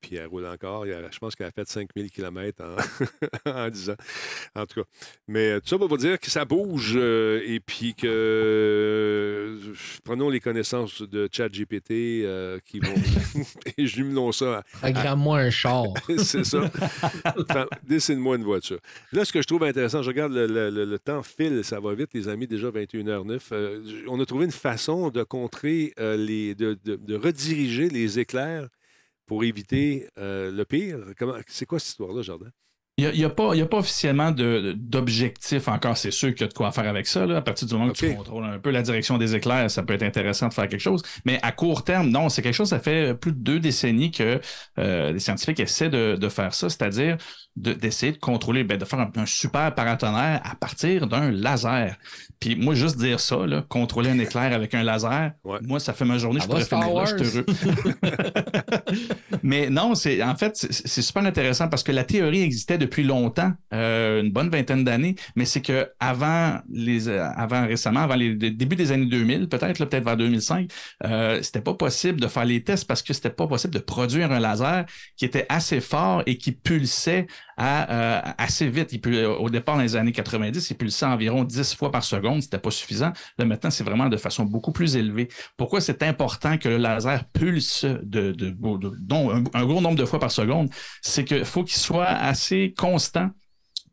Puis 0.00 0.16
elle 0.16 0.26
roule 0.26 0.46
encore. 0.46 0.86
Je 0.86 1.18
pense 1.18 1.34
qu'elle 1.34 1.48
a 1.48 1.50
fait 1.50 1.68
5000 1.68 2.10
km 2.10 2.64
en, 2.64 3.50
en 3.50 3.68
10 3.68 3.90
ans. 3.90 3.96
En 4.54 4.66
tout 4.66 4.82
cas. 4.82 4.88
Mais 5.26 5.52
euh, 5.52 5.60
ça 5.68 5.78
pour 5.78 5.88
vous 5.88 5.96
dire 5.96 6.18
que 6.18 6.30
ça 6.30 6.44
bouge 6.44 6.94
euh, 6.96 7.40
et 7.46 7.60
puis 7.60 7.94
que 7.94 8.06
euh, 8.06 9.58
prenons 10.04 10.28
les 10.30 10.40
connaissances 10.40 11.02
de 11.02 11.28
ChatGPT 11.30 11.90
euh, 12.24 12.58
qui 12.64 12.80
vont 12.80 12.94
et 13.76 13.86
jumelons 13.86 14.32
ça. 14.32 14.62
Programme-moi 14.80 15.38
un 15.38 15.50
char. 15.50 15.84
C'est 16.18 16.44
ça. 16.44 16.70
Enfin, 17.38 17.66
Dessine-moi 17.86 18.36
une 18.36 18.44
voiture. 18.44 18.78
Là, 19.12 19.24
ce 19.24 19.32
que 19.32 19.42
je 19.42 19.46
trouve 19.46 19.64
intéressant, 19.64 20.02
je 20.02 20.08
regarde 20.08 20.32
le, 20.32 20.46
le- 20.46 20.70
le- 20.70 20.84
le 20.84 20.98
temps 20.98 21.22
file, 21.22 21.62
ça 21.64 21.80
va 21.80 21.94
vite, 21.94 22.10
les 22.14 22.28
amis, 22.28 22.46
déjà 22.46 22.70
21h09. 22.70 23.40
Euh, 23.52 23.82
on 24.08 24.20
a 24.20 24.26
trouvé 24.26 24.44
une 24.46 24.50
façon 24.52 25.10
de 25.10 25.22
contrer 25.22 25.92
les. 25.98 26.54
De, 26.54 26.78
de- 26.84 26.96
de 26.96 27.14
rediriger 27.16 27.88
les 27.88 28.18
éclairs 28.18 28.68
pour 29.26 29.44
éviter 29.44 30.08
euh, 30.18 30.50
le 30.50 30.64
pire. 30.64 30.98
C'est 31.46 31.66
quoi 31.66 31.78
cette 31.78 31.90
histoire-là, 31.90 32.22
Jardin? 32.22 32.48
Il 33.00 33.12
n'y 33.12 33.24
a, 33.24 33.30
pas- 33.30 33.50
il 33.54 33.58
y 33.60 33.62
a 33.62 33.66
pas 33.66 33.76
officiellement 33.78 34.32
de- 34.32 34.74
d'objectif 34.76 35.68
encore. 35.68 35.96
C'est 35.96 36.10
sûr 36.10 36.30
qu'il 36.34 36.40
y 36.40 36.44
a 36.44 36.48
de 36.48 36.52
quoi 36.52 36.72
faire 36.72 36.88
avec 36.88 37.06
ça. 37.06 37.26
là. 37.26 37.36
À 37.36 37.42
partir 37.42 37.68
du 37.68 37.74
moment 37.74 37.86
que 37.86 37.92
OK. 37.92 38.10
tu 38.10 38.16
contrôles 38.16 38.44
un 38.44 38.58
peu 38.58 38.70
la 38.70 38.82
direction 38.82 39.18
des 39.18 39.36
éclairs, 39.36 39.70
ça 39.70 39.84
peut 39.84 39.94
être 39.94 40.02
intéressant 40.02 40.48
de 40.48 40.54
faire 40.54 40.66
quelque 40.68 40.80
chose. 40.80 41.02
Mais 41.24 41.38
à 41.42 41.52
court 41.52 41.84
terme, 41.84 42.08
non, 42.10 42.28
c'est 42.28 42.42
quelque 42.42 42.54
chose, 42.54 42.70
ça 42.70 42.80
fait 42.80 43.14
plus 43.14 43.30
de 43.32 43.38
deux 43.38 43.60
décennies 43.60 44.10
que 44.10 44.40
euh, 44.80 45.12
les 45.12 45.20
scientifiques 45.20 45.60
essaient 45.60 45.90
de, 45.90 46.16
de 46.20 46.28
faire 46.28 46.52
ça, 46.54 46.68
c'est-à-dire 46.68 47.16
d'essayer 47.58 48.12
de, 48.12 48.18
contrôler, 48.18 48.64
ben, 48.64 48.78
de 48.78 48.84
faire 48.84 49.00
un, 49.00 49.10
un 49.16 49.26
super 49.26 49.74
paratonnerre 49.74 50.40
à 50.44 50.54
partir 50.54 51.06
d'un 51.06 51.30
laser. 51.30 51.96
Puis 52.40 52.56
moi, 52.56 52.74
juste 52.74 52.98
dire 52.98 53.20
ça, 53.20 53.46
là, 53.46 53.64
contrôler 53.68 54.10
un 54.10 54.18
éclair 54.18 54.52
avec 54.52 54.74
un 54.74 54.82
laser, 54.82 55.32
Ouais. 55.44 55.58
moi, 55.62 55.80
ça 55.80 55.92
fait 55.92 56.04
ma 56.04 56.18
journée, 56.18 56.40
je 56.40 56.46
pourrais 56.46 56.64
finir 56.64 56.92
là, 56.94 57.04
je 57.04 57.24
suis 57.24 57.42
Star 57.54 57.74
heureux. 57.76 57.98
Mais 59.42 59.70
non, 59.70 59.94
c'est 59.94 60.22
en 60.22 60.34
fait, 60.36 60.56
c'est 60.56 61.02
super 61.02 61.24
intéressant 61.24 61.68
parce 61.68 61.82
que 61.82 61.92
la 61.92 62.04
théorie 62.04 62.42
existait 62.42 62.78
depuis 62.78 63.02
longtemps, 63.02 63.52
euh, 63.72 64.22
une 64.22 64.30
bonne 64.30 64.50
vingtaine 64.50 64.84
d'années, 64.84 65.14
mais 65.36 65.44
c'est 65.44 65.60
que 65.60 65.88
avant 66.00 66.58
les 66.70 67.08
euh, 67.08 67.24
avant 67.36 67.66
récemment, 67.66 68.00
avant 68.00 68.14
les 68.14 68.34
les 68.34 68.50
débuts 68.50 68.76
des 68.76 68.92
années 68.92 69.06
2000, 69.06 69.48
peut-être 69.48 69.78
peut-être 69.78 70.04
vers 70.04 70.16
2005, 70.16 70.70
euh, 71.04 71.40
c'était 71.42 71.60
pas 71.60 71.74
possible 71.74 72.20
de 72.20 72.26
faire 72.26 72.44
les 72.44 72.62
tests 72.62 72.86
parce 72.86 73.02
que 73.02 73.12
c'était 73.12 73.30
pas 73.30 73.46
possible 73.46 73.74
de 73.74 73.78
produire 73.80 74.32
un 74.32 74.40
laser 74.40 74.84
qui 75.16 75.24
était 75.24 75.46
assez 75.48 75.80
fort 75.80 76.22
et 76.26 76.36
qui 76.38 76.52
pulsait 76.52 77.26
à, 77.58 78.28
euh, 78.28 78.32
assez 78.38 78.70
vite. 78.70 78.92
Il 78.92 79.00
pul- 79.00 79.26
au 79.26 79.50
départ, 79.50 79.76
dans 79.76 79.82
les 79.82 79.96
années 79.96 80.12
90, 80.12 80.70
il 80.70 80.76
pulsait 80.76 81.06
environ 81.06 81.44
10 81.44 81.74
fois 81.74 81.90
par 81.90 82.04
seconde. 82.04 82.42
C'était 82.42 82.58
pas 82.58 82.70
suffisant. 82.70 83.12
Là, 83.38 83.44
maintenant, 83.44 83.70
c'est 83.70 83.84
vraiment 83.84 84.08
de 84.08 84.16
façon 84.16 84.44
beaucoup 84.44 84.72
plus 84.72 84.96
élevée. 84.96 85.28
Pourquoi 85.56 85.80
c'est 85.80 86.02
important 86.04 86.56
que 86.58 86.68
le 86.68 86.78
laser 86.78 87.24
pulse 87.32 87.84
de, 87.84 88.32
de, 88.32 88.50
de- 88.50 88.96
un, 89.32 89.44
un 89.54 89.66
gros 89.66 89.80
nombre 89.80 89.96
de 89.96 90.04
fois 90.06 90.20
par 90.20 90.30
seconde? 90.30 90.70
C'est 91.02 91.24
qu'il 91.24 91.44
faut 91.44 91.64
qu'il 91.64 91.76
soit 91.78 92.06
assez 92.06 92.74
constant 92.78 93.30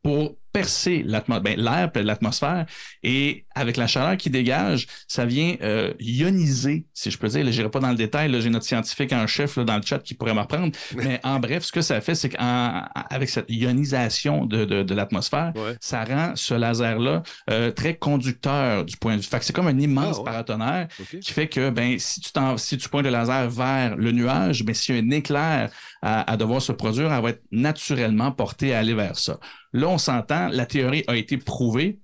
pour 0.03 0.37
percer 0.53 1.03
ben, 1.03 1.55
l'air, 1.59 1.91
l'atmosphère, 1.95 2.65
et 3.03 3.44
avec 3.55 3.77
la 3.77 3.87
chaleur 3.87 4.17
qui 4.17 4.29
dégage, 4.29 4.87
ça 5.07 5.25
vient 5.25 5.55
euh, 5.61 5.93
ioniser, 5.99 6.85
si 6.93 7.09
je 7.11 7.17
peux 7.17 7.27
dire. 7.27 7.45
Je 7.45 7.49
n'irai 7.57 7.69
pas 7.71 7.79
dans 7.79 7.89
le 7.89 7.95
détail, 7.95 8.29
là, 8.31 8.39
j'ai 8.39 8.49
notre 8.49 8.65
scientifique 8.65 9.13
en 9.13 9.25
chef 9.27 9.55
là, 9.57 9.63
dans 9.63 9.75
le 9.77 9.81
chat 9.81 9.99
qui 9.99 10.13
pourrait 10.13 10.33
m'apprendre, 10.33 10.75
mais 10.95 11.19
en 11.23 11.39
bref, 11.39 11.63
ce 11.63 11.71
que 11.71 11.81
ça 11.81 12.01
fait, 12.01 12.15
c'est 12.15 12.29
qu'avec 12.29 13.29
cette 13.29 13.45
ionisation 13.49 14.45
de, 14.45 14.65
de, 14.65 14.83
de 14.83 14.93
l'atmosphère, 14.95 15.53
Ouais. 15.55 15.75
ça 15.79 16.03
rend 16.03 16.33
ce 16.35 16.53
laser-là 16.53 17.23
euh, 17.49 17.71
très 17.71 17.95
conducteur 17.95 18.83
du 18.85 18.97
point 18.97 19.15
de 19.15 19.21
vue. 19.21 19.27
Fait 19.27 19.39
que 19.39 19.45
c'est 19.45 19.53
comme 19.53 19.67
un 19.67 19.79
immense 19.79 20.15
Ah, 20.17 20.19
ouais. 20.19 20.25
paratonnerre 20.25 20.87
qui 21.21 21.31
fait 21.31 21.47
que 21.47 21.69
ben, 21.69 21.97
si, 21.99 22.19
tu 22.19 22.31
t'en- 22.31 22.57
si 22.57 22.77
tu 22.77 22.89
pointes 22.89 23.05
le 23.05 23.11
laser 23.11 23.49
vers 23.49 23.95
le 23.95 24.11
nuage, 24.11 24.63
ben, 24.63 24.73
s'il 24.75 24.95
y 24.95 24.99
a 24.99 25.01
un 25.01 25.11
éclair 25.11 25.69
à, 26.01 26.29
à 26.31 26.37
devoir 26.37 26.61
se 26.61 26.71
produire, 26.71 27.13
elle 27.13 27.21
va 27.23 27.29
être 27.29 27.43
naturellement 27.51 28.31
portée 28.31 28.73
à 28.73 28.79
aller 28.79 28.93
vers 28.93 29.17
ça. 29.17 29.39
Là, 29.73 29.87
on 29.87 29.97
s'entend, 29.97 30.49
la 30.49 30.65
théorie 30.65 31.03
a 31.07 31.15
été 31.15 31.37
prouvée, 31.37 31.99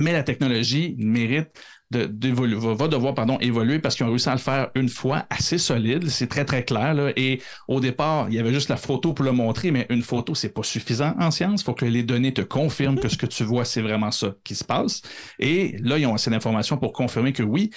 mais 0.00 0.12
la 0.12 0.22
technologie 0.22 0.96
mérite 0.98 1.50
de, 1.90 2.06
d'évoluer, 2.06 2.56
va, 2.56 2.88
devoir 2.88 3.14
pardon, 3.14 3.38
évoluer 3.40 3.80
parce 3.80 3.96
qu'ils 3.96 4.06
ont 4.06 4.10
réussi 4.10 4.28
à 4.28 4.32
le 4.32 4.38
faire 4.38 4.70
une 4.74 4.88
fois 4.88 5.26
assez 5.28 5.58
solide. 5.58 6.08
C'est 6.08 6.28
très, 6.28 6.44
très 6.44 6.64
clair. 6.64 7.12
Et 7.16 7.42
au 7.68 7.80
départ, 7.80 8.28
il 8.28 8.34
y 8.34 8.38
avait 8.38 8.52
juste 8.52 8.68
la 8.68 8.76
photo 8.76 9.12
pour 9.12 9.24
le 9.24 9.32
montrer, 9.32 9.70
mais 9.70 9.86
une 9.90 10.02
photo, 10.02 10.34
c'est 10.34 10.50
pas 10.50 10.62
suffisant 10.62 11.14
en 11.18 11.30
science. 11.30 11.62
Il 11.62 11.64
faut 11.64 11.74
que 11.74 11.84
les 11.84 12.02
données 12.02 12.32
te 12.32 12.42
confirment 12.42 12.98
que 12.98 13.08
ce 13.08 13.16
que 13.16 13.26
tu 13.26 13.44
vois, 13.44 13.64
c'est 13.64 13.82
vraiment 13.82 14.10
ça 14.10 14.34
qui 14.44 14.54
se 14.54 14.64
passe. 14.64 15.02
Et 15.38 15.76
là, 15.82 15.98
ils 15.98 16.06
ont 16.06 16.14
assez 16.14 16.30
d'informations 16.30 16.76
pour 16.76 16.92
confirmer 16.92 17.32
que 17.32 17.42
oui, 17.42 17.70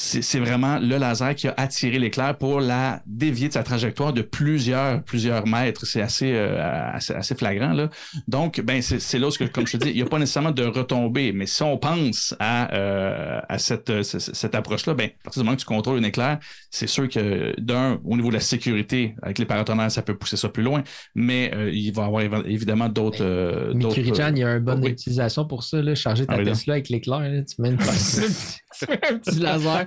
c'est 0.00 0.38
vraiment 0.38 0.78
le 0.78 0.96
laser 0.96 1.34
qui 1.34 1.48
a 1.48 1.54
attiré 1.56 1.98
l'éclair 1.98 2.38
pour 2.38 2.60
la 2.60 3.02
dévier 3.04 3.48
de 3.48 3.52
sa 3.54 3.64
trajectoire 3.64 4.12
de 4.12 4.22
plusieurs, 4.22 5.02
plusieurs 5.02 5.44
mètres. 5.48 5.86
C'est 5.86 6.00
assez, 6.00 6.34
euh, 6.34 6.60
assez, 6.92 7.14
assez 7.14 7.34
flagrant. 7.34 7.72
Là. 7.72 7.90
Donc, 8.28 8.60
ben, 8.60 8.80
c'est 8.80 9.18
là 9.18 9.26
où, 9.26 9.30
comme 9.52 9.66
je 9.66 9.76
te 9.76 9.76
dis, 9.78 9.90
il 9.90 9.96
n'y 9.96 10.02
a 10.02 10.06
pas 10.06 10.20
nécessairement 10.20 10.52
de 10.52 10.62
retombée. 10.62 11.32
Mais 11.32 11.46
si 11.46 11.64
on 11.64 11.78
pense 11.78 12.32
à, 12.38 12.72
euh, 12.74 13.40
à 13.48 13.58
cette, 13.58 13.90
euh, 13.90 14.04
cette 14.04 14.54
approche-là, 14.54 14.94
ben, 14.94 15.08
à 15.08 15.22
partir 15.24 15.42
du 15.42 15.46
moment 15.46 15.56
que 15.56 15.62
tu 15.62 15.66
contrôles 15.66 15.98
un 15.98 16.04
éclair, 16.04 16.38
c'est 16.70 16.86
sûr 16.86 17.08
que 17.08 17.60
d'un, 17.60 17.98
au 18.04 18.14
niveau 18.14 18.28
de 18.28 18.34
la 18.34 18.40
sécurité, 18.40 19.16
avec 19.22 19.40
les 19.40 19.46
paratonnerres, 19.46 19.90
ça 19.90 20.02
peut 20.02 20.16
pousser 20.16 20.36
ça 20.36 20.48
plus 20.48 20.62
loin. 20.62 20.84
Mais 21.16 21.50
euh, 21.54 21.72
il 21.72 21.90
va 21.92 22.02
y 22.02 22.06
avoir 22.06 22.22
évi- 22.22 22.46
évidemment 22.46 22.88
d'autres. 22.88 23.72
Mais 23.74 23.80
d'autres, 23.80 23.96
Kurijan, 23.96 24.30
il 24.30 24.38
y 24.38 24.44
a 24.44 24.52
une 24.54 24.58
bonne 24.64 24.84
oui. 24.84 24.90
utilisation 24.92 25.44
pour 25.44 25.64
ça. 25.64 25.82
Là, 25.82 25.96
charger 25.96 26.24
ta 26.24 26.34
Ah. 26.34 26.44
Tesla 26.44 26.74
avec 26.74 26.88
l'éclair. 26.88 27.18
Tu 27.20 27.60
mets 27.60 27.70
une 27.70 27.78
tu 27.78 27.84
mets 27.84 28.26
un 29.10 29.18
petit 29.18 29.38
laser. 29.40 29.86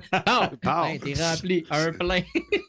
Hey, 0.64 1.00
T'es 1.00 1.14
rempli. 1.24 1.66
Un 1.70 1.92
plein. 1.94 2.22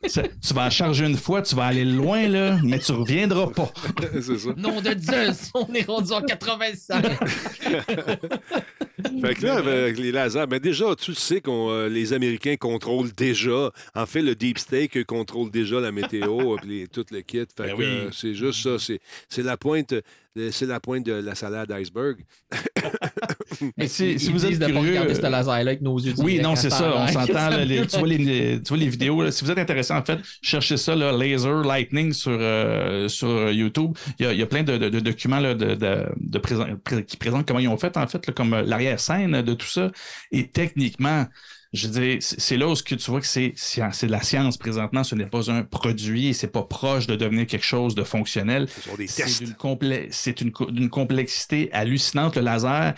Tu 0.03 0.55
vas 0.55 0.66
en 0.66 0.70
charger 0.70 1.07
une 1.07 1.16
fois, 1.16 1.43
tu 1.43 1.55
vas 1.55 1.65
aller 1.66 1.85
loin, 1.85 2.28
là, 2.28 2.59
mais 2.62 2.78
tu 2.78 2.93
reviendras 2.93 3.49
pas. 3.49 3.70
c'est 4.20 4.39
ça. 4.39 4.51
Nom 4.57 4.81
de 4.81 4.97
Zeus! 4.99 5.51
On 5.55 5.73
est 5.74 5.86
rendu 5.86 6.12
en 6.12 6.23
85. 6.23 7.05
Fait 9.20 9.35
que 9.35 9.47
là, 9.47 9.55
avec 9.57 9.99
les 9.99 10.12
lasers, 10.12 10.47
mais 10.51 10.61
déjà, 10.61 10.95
tu 10.97 11.15
sais 11.15 11.41
que 11.41 11.89
les 11.89 12.12
Américains 12.12 12.57
contrôlent 12.57 13.12
déjà. 13.12 13.70
En 13.95 14.07
fait, 14.07 14.23
le 14.23 14.35
Deep 14.35 14.59
State 14.59 15.05
contrôle 15.05 15.51
déjà 15.51 15.81
la 15.81 15.93
météo, 15.93 16.57
puis 16.57 16.69
les- 16.69 16.89
tout 16.89 17.05
le 17.11 17.20
kit. 17.20 17.39
Fait 17.39 17.47
Ben 17.59 17.70
que, 17.73 17.79
oui. 17.79 17.85
euh, 17.85 18.09
c'est 18.12 18.35
juste 18.35 18.62
ça. 18.62 18.79
C'est, 18.79 19.01
c'est 19.29 19.43
la 19.43 19.57
pointe. 19.57 19.93
euh, 19.93 20.51
C'est 20.51 20.66
la 20.66 20.81
pointe 20.81 21.05
de 21.05 21.12
la 21.12 21.35
salade 21.35 21.70
iceberg. 21.73 22.16
Mais 23.77 23.87
si, 23.87 24.15
vous 24.31 24.47
êtes 24.47 24.59
de 24.59 24.66
curieux, 24.66 25.15
ce 25.15 25.20
laser-là 25.20 25.53
avec 25.70 25.83
nos 25.83 25.99
yeux. 25.99 26.15
Oui, 26.19 26.41
non, 26.41 26.57
c'est 26.57 26.70
ça, 26.70 26.91
on 26.97 27.01
hein, 27.03 27.07
s'entend. 27.09 27.27
tu, 27.27 27.99
vois 27.99 28.07
les, 28.09 28.62
tu 28.62 28.69
vois 28.69 28.79
les 28.79 28.89
vidéos. 28.89 29.23
là. 29.23 29.31
si 29.31 29.45
vous 29.45 29.51
êtes 29.51 29.59
intéressé, 29.59 29.93
en 29.93 30.03
fait, 30.03 30.19
cherchez 30.41 30.77
ça, 30.79 30.95
là, 30.97 31.12
Laser 31.12 31.62
Lightning 31.62 32.12
sur, 32.12 32.37
euh, 32.41 33.09
sur 33.09 33.51
YouTube. 33.51 33.93
Il 34.19 34.24
y 34.24 34.29
a, 34.29 34.33
il 34.33 34.39
y 34.39 34.43
a 34.43 34.47
plein 34.47 34.62
de, 34.62 34.79
de- 34.79 34.89
de 34.89 35.01
documents 35.01 35.39
là, 35.41 35.55
de, 35.55 35.74
de- 35.74 36.07
de 36.19 36.39
présent- 36.39 36.66
pré- 36.83 37.05
qui 37.05 37.16
présentent 37.19 37.47
comment 37.47 37.61
ils 37.61 37.69
ont 37.69 37.77
fait, 37.77 37.97
en 37.97 38.07
fait, 38.07 38.27
là, 38.27 38.33
comme 38.33 38.55
euh, 38.55 38.62
l'arrière-scène 38.93 39.43
de 39.43 39.55
tout 39.55 39.66
ça. 39.66 39.90
Et 40.31 40.48
techniquement, 40.48 41.27
Je 41.74 41.89
dire, 41.89 42.19
c'est 42.20 42.59
là 42.59 42.69
où 42.69 42.74
ce 42.74 42.82
que 42.82 42.94
tu 42.94 43.10
vois 43.10 43.20
que 43.23 43.27
c'est 43.27 43.55
c'est 43.56 44.06
de 44.06 44.12
la 44.12 44.20
science 44.23 44.59
présentement. 44.59 45.05
Ce 45.05 45.14
n'est 45.14 45.24
pas 45.24 45.51
un 45.51 45.62
produit 45.64 46.27
et 46.28 46.32
c'est 46.35 46.52
pas 46.52 46.64
proche 46.64 47.06
de 47.06 47.16
devenir 47.16 47.47
quelque 47.47 47.64
chose 47.64 47.94
de 47.94 48.02
fonctionnel. 48.05 48.69
Ce 48.69 48.82
sont 48.82 48.94
des 48.97 49.06
C'est 49.06 49.23
tests. 49.24 49.43
d'une 49.43 49.55
complé- 49.55 50.09
c'est 50.10 50.43
une 50.43 50.52
d'une 50.70 50.90
complexité 50.90 51.70
hallucinante, 51.73 52.36
le 52.36 52.43
laser. 52.43 52.93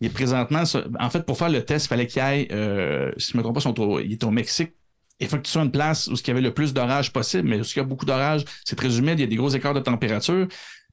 Est 0.00 0.10
présentement, 0.10 0.62
en 1.00 1.10
fait, 1.10 1.26
pour 1.26 1.36
faire 1.36 1.50
le 1.50 1.62
test, 1.64 1.86
il 1.86 1.88
fallait 1.88 2.06
qu'il 2.06 2.22
aille, 2.22 2.46
euh, 2.52 3.10
si 3.18 3.32
je 3.32 3.36
ne 3.36 3.38
me 3.38 3.42
trompe 3.42 3.56
pas, 3.56 3.60
sont 3.60 3.78
au- 3.80 3.98
il 4.00 4.12
est 4.12 4.24
au 4.24 4.30
Mexique. 4.30 4.72
Il 5.18 5.26
faut 5.28 5.36
que 5.36 5.42
tu 5.42 5.50
sois 5.50 5.62
une 5.62 5.72
place 5.72 6.06
où 6.06 6.14
il 6.14 6.26
y 6.28 6.30
avait 6.30 6.40
le 6.40 6.54
plus 6.54 6.72
d'orage 6.72 7.12
possible, 7.12 7.46
mais 7.48 7.58
où 7.60 7.64
il 7.64 7.76
y 7.76 7.80
a 7.80 7.84
beaucoup 7.84 8.06
d'orage, 8.06 8.42
c'est 8.64 8.76
très 8.76 8.96
humide, 8.98 9.18
il 9.18 9.22
y 9.22 9.24
a 9.24 9.26
des 9.26 9.36
gros 9.36 9.50
écarts 9.50 9.74
de 9.74 9.80
température. 9.80 10.46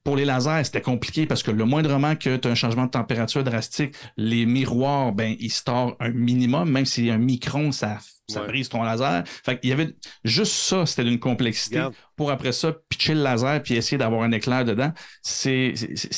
Pour 0.04 0.16
les 0.16 0.24
lasers, 0.24 0.64
c'était 0.64 0.80
compliqué 0.80 1.26
parce 1.26 1.42
que 1.42 1.50
le 1.50 1.64
moindrement 1.64 2.16
que 2.16 2.36
tu 2.36 2.48
as 2.48 2.50
un 2.50 2.54
changement 2.54 2.86
de 2.86 2.90
température 2.90 3.44
drastique, 3.44 3.94
les 4.16 4.46
miroirs, 4.46 5.12
ben, 5.12 5.36
ils 5.38 5.50
sortent 5.52 5.96
un 6.00 6.10
minimum, 6.10 6.70
même 6.70 6.86
si 6.86 7.10
un 7.10 7.18
micron, 7.18 7.72
ça, 7.72 7.98
ça 8.28 8.40
Ouais. 8.42 8.46
brise 8.46 8.68
ton 8.68 8.82
laser. 8.82 9.24
Fait 9.26 9.58
qu'il 9.58 9.70
y 9.70 9.72
avait 9.72 9.94
juste 10.24 10.52
ça, 10.52 10.86
c'était 10.86 11.04
d'une 11.04 11.18
complexité 11.18 11.76
Regarde. 11.78 11.94
pour 12.16 12.30
après 12.30 12.52
ça 12.52 12.72
pitcher 12.88 13.14
le 13.14 13.22
laser 13.22 13.62
puis 13.62 13.74
essayer 13.74 13.98
d'avoir 13.98 14.22
un 14.22 14.32
éclair 14.32 14.64
dedans. 14.64 14.92
C'est 15.22 15.74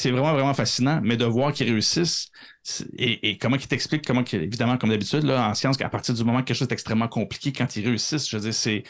vraiment, 0.06 0.32
vraiment 0.32 0.54
fascinant, 0.54 1.00
mais 1.02 1.16
de 1.16 1.24
voir 1.24 1.52
qu'ils 1.52 1.68
réussissent 1.70 2.28
et, 2.98 3.30
et 3.30 3.38
comment 3.38 3.56
ils 3.56 3.66
t'expliquent, 3.66 4.06
comment 4.06 4.22
évidemment, 4.32 4.76
comme 4.76 4.90
d'habitude, 4.90 5.22
là, 5.24 5.48
en 5.48 5.54
science, 5.54 5.76
qu'à 5.76 5.88
partir 5.88 6.14
du 6.14 6.22
moment 6.24 6.40
que 6.40 6.44
quelque 6.46 6.56
chose 6.58 6.68
est 6.68 6.72
extrêmement 6.72 7.08
compliqué, 7.08 7.52
quand 7.52 7.74
ils 7.76 7.86
réussissent, 7.86 8.28
je 8.28 8.36
veux 8.36 8.42
dire, 8.42 8.54
c'est. 8.54 8.82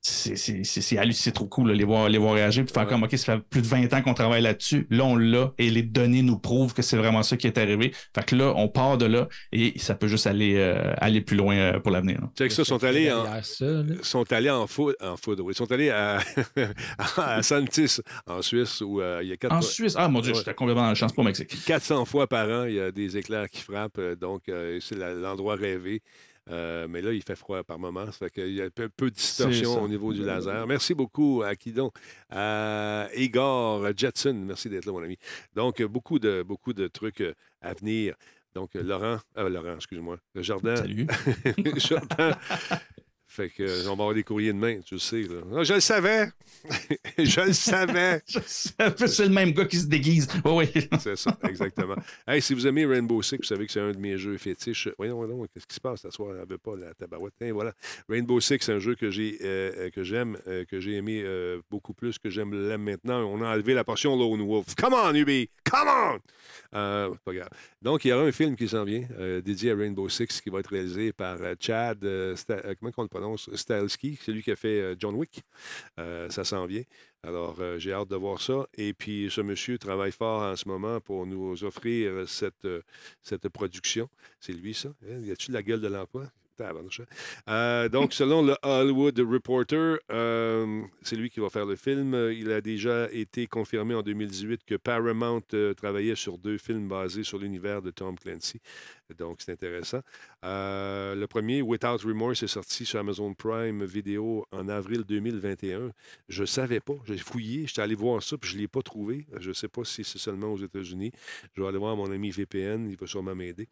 C'est 0.00 0.36
c'est- 0.36 0.62
c'est- 0.62 0.80
c'est 0.80 0.96
halluc- 0.96 1.12
c'est 1.12 1.32
trop 1.32 1.46
cool, 1.46 1.68
là, 1.68 1.74
les, 1.74 1.82
voir, 1.84 2.08
les 2.08 2.18
voir 2.18 2.34
réagir, 2.34 2.64
puis 2.64 2.72
faire 2.72 2.84
Ouais. 2.84 2.88
comme, 2.88 3.02
OK, 3.02 3.18
ça 3.18 3.34
fait 3.36 3.42
plus 3.50 3.60
de 3.62 3.66
20 3.66 3.92
ans 3.92 4.00
qu'on 4.00 4.14
travaille 4.14 4.40
là-dessus. 4.42 4.86
Là, 4.90 5.04
on 5.04 5.16
l'a, 5.16 5.52
et 5.58 5.70
les 5.70 5.82
données 5.82 6.22
nous 6.22 6.38
prouvent 6.38 6.72
que 6.72 6.82
c'est 6.82 6.96
vraiment 6.96 7.24
ça 7.24 7.36
qui 7.36 7.48
est 7.48 7.58
arrivé. 7.58 7.92
Fait 8.14 8.24
que 8.24 8.36
là, 8.36 8.52
on 8.56 8.68
part 8.68 8.96
de 8.96 9.06
là, 9.06 9.28
et 9.52 9.76
ça 9.78 9.96
peut 9.96 10.06
juste 10.06 10.28
aller, 10.28 10.54
euh, 10.56 10.94
aller 10.98 11.20
plus 11.20 11.36
loin 11.36 11.56
euh, 11.56 11.80
pour 11.80 11.90
l'avenir. 11.90 12.20
Check 12.38 12.52
ça, 12.52 12.64
sont 12.64 12.82
allés 12.84 13.10
en, 13.10 13.24
ça, 13.42 13.66
sont 14.02 14.32
allés 14.32 14.50
en 14.50 14.68
foudre, 14.68 14.96
en 15.02 15.16
foudre, 15.16 15.44
oui. 15.44 15.52
Ils 15.52 15.56
sont 15.56 15.70
allés 15.72 15.90
à, 15.90 16.20
à 17.16 17.42
Santis, 17.42 17.98
en 18.26 18.40
Suisse, 18.40 18.80
où 18.80 19.00
euh, 19.00 19.20
il 19.22 19.28
y 19.28 19.32
a 19.32 19.36
quatre, 19.36 19.52
En 19.52 19.60
Suisse, 19.62 19.94
ah 19.98 20.08
mon 20.08 20.20
Dieu, 20.20 20.32
Ouais. 20.32 20.38
j'étais 20.38 20.54
complètement 20.54 20.82
dans 20.82 20.88
la 20.90 20.94
chance 20.94 21.12
pour 21.12 21.24
Mexique. 21.24 21.52
400 21.66 22.04
fois 22.04 22.28
par 22.28 22.48
an, 22.48 22.64
il 22.66 22.74
y 22.74 22.80
a 22.80 22.92
des 22.92 23.16
éclairs 23.16 23.48
qui 23.50 23.62
frappent. 23.62 24.00
Donc, 24.20 24.42
euh, 24.48 24.78
c'est 24.80 24.94
l'endroit 24.96 25.56
rêvé. 25.56 26.02
Euh, 26.50 26.86
mais 26.88 27.02
là, 27.02 27.12
il 27.12 27.22
fait 27.22 27.36
froid 27.36 27.62
par 27.62 27.78
moments. 27.78 28.06
Ça 28.06 28.12
fait 28.12 28.30
qu'il 28.30 28.52
y 28.52 28.62
a 28.62 28.70
peu, 28.70 28.88
peu 28.88 29.10
de 29.10 29.14
distorsion 29.14 29.82
au 29.82 29.88
niveau 29.88 30.12
du 30.12 30.24
laser. 30.24 30.66
Merci 30.66 30.94
beaucoup 30.94 31.42
à 31.44 31.54
qui 31.56 31.72
donc? 31.72 31.94
À 32.30 33.08
Igor 33.14 33.86
Jetson. 33.96 34.34
Merci 34.34 34.68
d'être 34.68 34.86
là, 34.86 34.92
mon 34.92 35.02
ami. 35.02 35.18
Donc, 35.54 35.80
euh, 35.80 35.88
beaucoup 35.88 36.18
de, 36.18 36.42
beaucoup 36.42 36.72
de 36.72 36.88
trucs 36.88 37.20
euh, 37.20 37.34
à 37.60 37.74
venir. 37.74 38.14
Donc, 38.54 38.74
euh, 38.76 38.82
Laurent, 38.82 39.18
euh, 39.36 39.48
Laurent, 39.48 39.76
excuse-moi. 39.76 40.18
Le 40.34 40.42
Jardin. 40.42 40.76
Salut. 40.76 41.06
Jardin. 41.76 42.32
Fait 43.38 43.50
que, 43.50 43.62
euh, 43.62 43.82
on 43.84 43.94
va 43.94 44.02
avoir 44.02 44.14
des 44.14 44.24
courriers 44.24 44.52
demain, 44.52 44.80
tu 44.84 44.94
le 44.94 44.98
sais. 44.98 45.22
là. 45.22 45.36
Ah, 45.54 45.62
je 45.62 45.74
le 45.74 45.80
savais! 45.80 46.26
je 47.18 47.40
le 47.40 47.52
savais! 47.52 48.20
c'est 48.26 49.24
le 49.24 49.28
même 49.28 49.52
gars 49.52 49.64
qui 49.64 49.76
se 49.76 49.86
déguise. 49.86 50.26
Oui, 50.44 50.68
oui. 50.74 50.88
C'est 50.98 51.16
ça, 51.16 51.38
exactement. 51.48 51.94
Hey, 52.26 52.42
si 52.42 52.54
vous 52.54 52.66
aimez 52.66 52.84
Rainbow 52.84 53.22
Six, 53.22 53.36
vous 53.36 53.44
savez 53.44 53.66
que 53.66 53.72
c'est 53.72 53.80
un 53.80 53.92
de 53.92 53.98
mes 53.98 54.18
jeux 54.18 54.36
fétiches. 54.38 54.88
Voyons, 54.98 55.16
voyons, 55.16 55.46
qu'est-ce 55.54 55.66
qui 55.66 55.74
se 55.74 55.80
passe? 55.80 56.02
Ce 56.02 56.10
soir? 56.10 56.34
Elle 56.40 56.48
veut 56.48 56.58
pas 56.58 56.76
la 56.76 56.92
tabarouette. 56.94 57.34
Voilà. 57.52 57.72
Rainbow 58.08 58.40
Six, 58.40 58.58
c'est 58.60 58.72
un 58.72 58.78
jeu 58.78 58.94
que 58.94 59.10
j'ai 59.10 59.38
euh, 59.42 59.72
euh, 59.76 59.90
que 59.90 60.02
j'aime, 60.02 60.36
euh, 60.46 60.64
que 60.64 60.80
j'ai 60.80 60.94
aimé 60.94 61.24
beaucoup 61.70 61.94
plus 61.94 62.18
que 62.18 62.30
j'aime 62.30 62.68
l'aime 62.68 62.82
maintenant. 62.82 63.22
On 63.22 63.42
a 63.42 63.52
enlevé 63.52 63.74
la 63.74 63.84
portion 63.84 64.16
Lone 64.16 64.42
Wolf. 64.42 64.74
Come 64.74 64.94
on, 64.94 65.14
Ubi! 65.14 65.48
Come 65.64 65.88
on! 65.88 66.18
Pas 66.72 67.32
grave. 67.32 67.50
Donc, 67.82 68.04
il 68.04 68.08
y 68.08 68.12
aura 68.12 68.24
un 68.24 68.32
film 68.32 68.56
qui 68.56 68.68
s'en 68.68 68.84
vient, 68.84 69.06
dédié 69.44 69.72
à 69.72 69.76
Rainbow 69.76 70.08
Six, 70.08 70.40
qui 70.40 70.50
va 70.50 70.60
être 70.60 70.70
réalisé 70.70 71.12
par 71.12 71.38
Chad, 71.60 72.00
comment 72.00 72.92
on 72.96 73.02
le 73.02 73.08
prononce? 73.08 73.27
Stahelski, 73.36 74.18
celui 74.22 74.42
qui 74.42 74.50
a 74.50 74.56
fait 74.56 74.80
euh, 74.80 74.96
John 74.98 75.14
Wick. 75.14 75.42
Euh, 75.98 76.28
ça 76.30 76.44
s'en 76.44 76.66
vient. 76.66 76.82
Alors, 77.22 77.56
euh, 77.60 77.78
j'ai 77.78 77.92
hâte 77.92 78.08
de 78.08 78.16
voir 78.16 78.40
ça. 78.40 78.66
Et 78.74 78.94
puis, 78.94 79.28
ce 79.30 79.40
monsieur 79.40 79.78
travaille 79.78 80.12
fort 80.12 80.42
en 80.42 80.56
ce 80.56 80.68
moment 80.68 81.00
pour 81.00 81.26
nous 81.26 81.64
offrir 81.64 82.28
cette, 82.28 83.48
production. 83.52 84.08
C'est 84.40 84.52
lui, 84.52 84.74
ça? 84.74 84.90
Hein? 85.08 85.20
Y 85.20 85.32
a-tu 85.32 85.52
la 85.52 85.62
gueule 85.62 85.80
de 85.80 85.88
l'emploi? 85.88 86.30
Hein? 86.60 87.04
Euh, 87.48 87.88
donc, 87.88 88.12
selon 88.12 88.42
le 88.42 88.56
Hollywood 88.62 89.18
Reporter, 89.18 89.98
euh, 90.10 90.82
c'est 91.02 91.16
lui 91.16 91.30
qui 91.30 91.40
va 91.40 91.50
faire 91.50 91.66
le 91.66 91.76
film. 91.76 92.14
Il 92.32 92.50
a 92.50 92.60
déjà 92.60 93.08
été 93.12 93.46
confirmé 93.46 93.94
en 93.94 94.02
2018 94.02 94.64
que 94.64 94.74
Paramount 94.74 95.42
euh, 95.54 95.74
travaillait 95.74 96.16
sur 96.16 96.38
deux 96.38 96.58
films 96.58 96.88
basés 96.88 97.24
sur 97.24 97.38
l'univers 97.38 97.82
de 97.82 97.90
Tom 97.90 98.16
Clancy. 98.18 98.60
Donc, 99.16 99.38
c'est 99.40 99.52
intéressant. 99.52 100.00
Le 100.42 101.24
premier, 101.26 101.62
Without 101.62 101.96
Remorse, 102.04 102.42
est 102.42 102.48
sorti 102.48 102.84
sur 102.84 102.98
Amazon 102.98 103.32
Prime 103.32 103.84
Vidéo 103.84 104.44
en 104.52 104.68
avril 104.68 105.04
2021. 105.04 105.92
Je 106.28 106.40
ne 106.42 106.46
savais 106.46 106.80
pas. 106.80 106.96
J'ai 107.06 107.16
fouillé. 107.16 107.66
J'étais 107.66 107.80
allé 107.80 107.94
voir 107.94 108.22
ça, 108.22 108.36
puis 108.36 108.50
je 108.50 108.56
ne 108.56 108.60
l'ai 108.60 108.68
pas 108.68 108.82
trouvé. 108.82 109.26
Je 109.40 109.48
ne 109.48 109.54
sais 109.54 109.68
pas 109.68 109.82
si 109.84 110.04
c'est 110.04 110.18
seulement 110.18 110.52
aux 110.52 110.58
États-Unis. 110.58 111.12
Je 111.54 111.62
vais 111.62 111.68
aller 111.68 111.78
voir 111.78 111.96
mon 111.96 112.10
ami 112.10 112.30
VPN. 112.30 112.90
Il 112.90 112.98
va 112.98 113.06
sûrement 113.06 113.34
m'aider. 113.34 113.68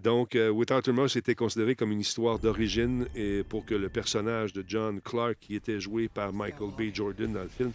Donc, 0.00 0.34
Without 0.34 0.80
Remorse 0.86 1.16
était 1.16 1.34
considéré 1.34 1.76
comme 1.76 1.92
une 1.92 2.00
histoire 2.00 2.27
d'origine 2.36 3.06
et 3.14 3.42
pour 3.48 3.64
que 3.64 3.74
le 3.74 3.88
personnage 3.88 4.52
de 4.52 4.64
John 4.66 5.00
Clark, 5.00 5.36
qui 5.40 5.54
était 5.54 5.80
joué 5.80 6.08
par 6.08 6.32
Michael 6.32 6.70
B. 6.76 6.94
Jordan 6.94 7.32
dans 7.32 7.42
le 7.42 7.48
film, 7.48 7.72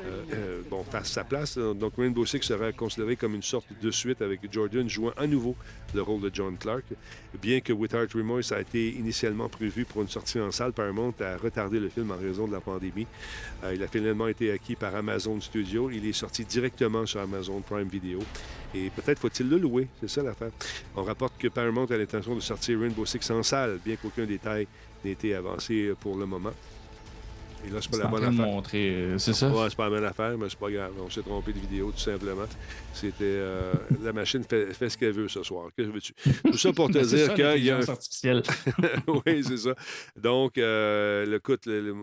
euh, 0.00 0.22
euh, 0.32 0.62
bon, 0.70 0.84
fasse 0.84 1.10
sa 1.10 1.24
place. 1.24 1.58
Donc, 1.58 1.94
Rainbow 1.96 2.24
Six 2.24 2.42
sera 2.42 2.72
considéré 2.72 3.16
comme 3.16 3.34
une 3.34 3.42
sorte 3.42 3.66
de 3.80 3.90
suite 3.90 4.22
avec 4.22 4.40
Jordan 4.52 4.88
jouant 4.88 5.12
à 5.16 5.26
nouveau 5.26 5.56
le 5.94 6.02
rôle 6.02 6.20
de 6.20 6.30
John 6.32 6.56
Clark. 6.56 6.84
Bien 7.40 7.60
que 7.60 7.72
Without 7.72 8.08
Remorse 8.14 8.52
a 8.52 8.60
été 8.60 8.90
initialement 8.90 9.48
prévu 9.48 9.84
pour 9.84 10.02
une 10.02 10.08
sortie 10.08 10.40
en 10.40 10.50
salle, 10.50 10.72
Paramount 10.72 11.14
a 11.20 11.36
retardé 11.36 11.80
le 11.80 11.88
film 11.88 12.10
en 12.10 12.16
raison 12.16 12.46
de 12.46 12.52
la 12.52 12.60
pandémie. 12.60 13.06
Euh, 13.64 13.74
il 13.74 13.82
a 13.82 13.88
finalement 13.88 14.28
été 14.28 14.50
acquis 14.52 14.76
par 14.76 14.94
Amazon 14.94 15.40
Studio. 15.40 15.90
Il 15.90 16.06
est 16.06 16.12
sorti 16.12 16.44
directement 16.44 17.06
sur 17.06 17.20
Amazon 17.20 17.60
Prime 17.60 17.88
Video. 17.88 18.20
Et 18.84 18.90
peut-être 18.90 19.18
faut-il 19.18 19.48
le 19.48 19.58
louer, 19.58 19.88
c'est 20.00 20.08
ça 20.10 20.22
l'affaire. 20.22 20.50
On 20.96 21.02
rapporte 21.02 21.34
que 21.38 21.48
Paramount 21.48 21.86
a 21.86 21.96
l'intention 21.96 22.34
de 22.34 22.40
sortir 22.40 22.78
Rainbow 22.80 23.06
Six 23.06 23.30
en 23.30 23.42
salle, 23.42 23.78
bien 23.84 23.96
qu'aucun 23.96 24.24
détail 24.26 24.66
n'ait 25.04 25.12
été 25.12 25.34
avancé 25.34 25.92
pour 26.00 26.16
le 26.16 26.26
moment. 26.26 26.52
Et 27.66 27.70
là, 27.70 27.78
c'est 27.80 27.90
pas 27.90 27.96
la 27.96 28.06
bonne 28.06 28.22
affaire. 28.22 28.46
montrer, 28.46 28.90
euh, 28.90 29.18
c'est 29.18 29.32
ça? 29.32 29.48
Ouais, 29.48 29.66
c'est 29.68 29.76
pas 29.76 29.84
la 29.84 29.90
bonne 29.90 30.04
affaire, 30.04 30.36
mais 30.38 30.46
c'est 30.48 30.58
pas 30.58 30.70
grave. 30.70 30.92
On 31.04 31.10
s'est 31.10 31.22
trompé 31.22 31.52
de 31.52 31.58
vidéo, 31.58 31.90
tout 31.90 31.98
simplement. 31.98 32.44
C'était. 32.92 33.14
euh, 33.24 33.72
la 34.04 34.12
machine 34.12 34.44
fait, 34.44 34.72
fait 34.74 34.88
ce 34.90 34.96
qu'elle 34.98 35.12
veut 35.12 35.26
ce 35.28 35.42
soir. 35.42 35.70
Que 35.76 35.82
veux-tu? 35.82 36.12
Tout 36.44 36.58
ça 36.58 36.72
pour 36.72 36.90
te 36.92 37.02
C'est 37.02 37.16
dire 37.16 37.34
qu'il 37.34 37.64
y 37.64 37.70
a 37.70 37.78
un 37.78 37.80
oui, 39.26 39.42
c'est 39.42 39.56
ça. 39.56 39.74
Donc, 40.16 40.58
euh, 40.58 41.24
le, 41.26 41.40
le- 41.66 41.94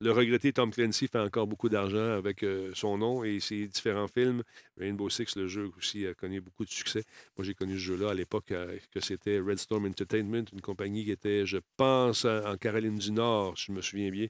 le 0.00 0.12
regretté 0.12 0.52
Tom 0.52 0.70
Clancy 0.72 1.08
fait 1.08 1.18
encore 1.18 1.46
beaucoup 1.48 1.68
d'argent 1.68 2.12
avec 2.12 2.44
euh, 2.44 2.70
son 2.74 2.98
nom 2.98 3.24
et 3.24 3.40
ses 3.40 3.66
différents 3.66 4.06
films. 4.08 4.42
Rainbow 4.78 5.10
Six, 5.10 5.34
le 5.36 5.48
jeu 5.48 5.70
aussi, 5.76 6.06
a 6.06 6.14
connu 6.14 6.40
beaucoup 6.40 6.64
de 6.64 6.70
succès. 6.70 7.02
Moi, 7.36 7.44
j'ai 7.44 7.54
connu 7.54 7.74
ce 7.74 7.78
jeu-là 7.84 8.10
à 8.10 8.14
l'époque 8.14 8.52
euh, 8.52 8.78
que 8.92 9.00
c'était 9.00 9.40
Red 9.40 9.58
Storm 9.58 9.86
Entertainment, 9.86 10.44
une 10.52 10.60
compagnie 10.60 11.04
qui 11.04 11.10
était, 11.10 11.46
je 11.46 11.58
pense, 11.76 12.24
en 12.24 12.56
Caroline 12.56 12.96
du 12.98 13.10
Nord, 13.10 13.58
si 13.58 13.66
je 13.66 13.72
me 13.72 13.82
souviens 13.82 14.10
bien. 14.10 14.28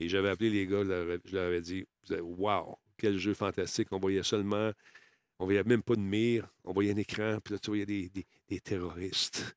Et 0.00 0.08
j'avais 0.08 0.30
appelé 0.30 0.50
les 0.50 0.66
gars, 0.66 0.82
je 0.84 1.34
leur 1.34 1.46
avais- 1.46 1.60
dit 1.60 1.86
Wow, 2.20 2.78
quel 2.96 3.16
jeu 3.18 3.34
fantastique. 3.34 3.88
On 3.92 3.98
voyait 3.98 4.22
seulement. 4.24 4.72
On 5.38 5.44
voyait 5.46 5.64
même 5.64 5.82
pas 5.82 5.96
de 5.96 6.00
mire. 6.00 6.48
On 6.64 6.72
voyait 6.72 6.92
un 6.92 6.96
écran, 6.96 7.38
puis 7.42 7.54
là, 7.54 7.58
tu 7.60 7.70
voyais 7.70 7.86
des- 7.86 8.10
des 8.48 8.60
terroristes 8.60 9.54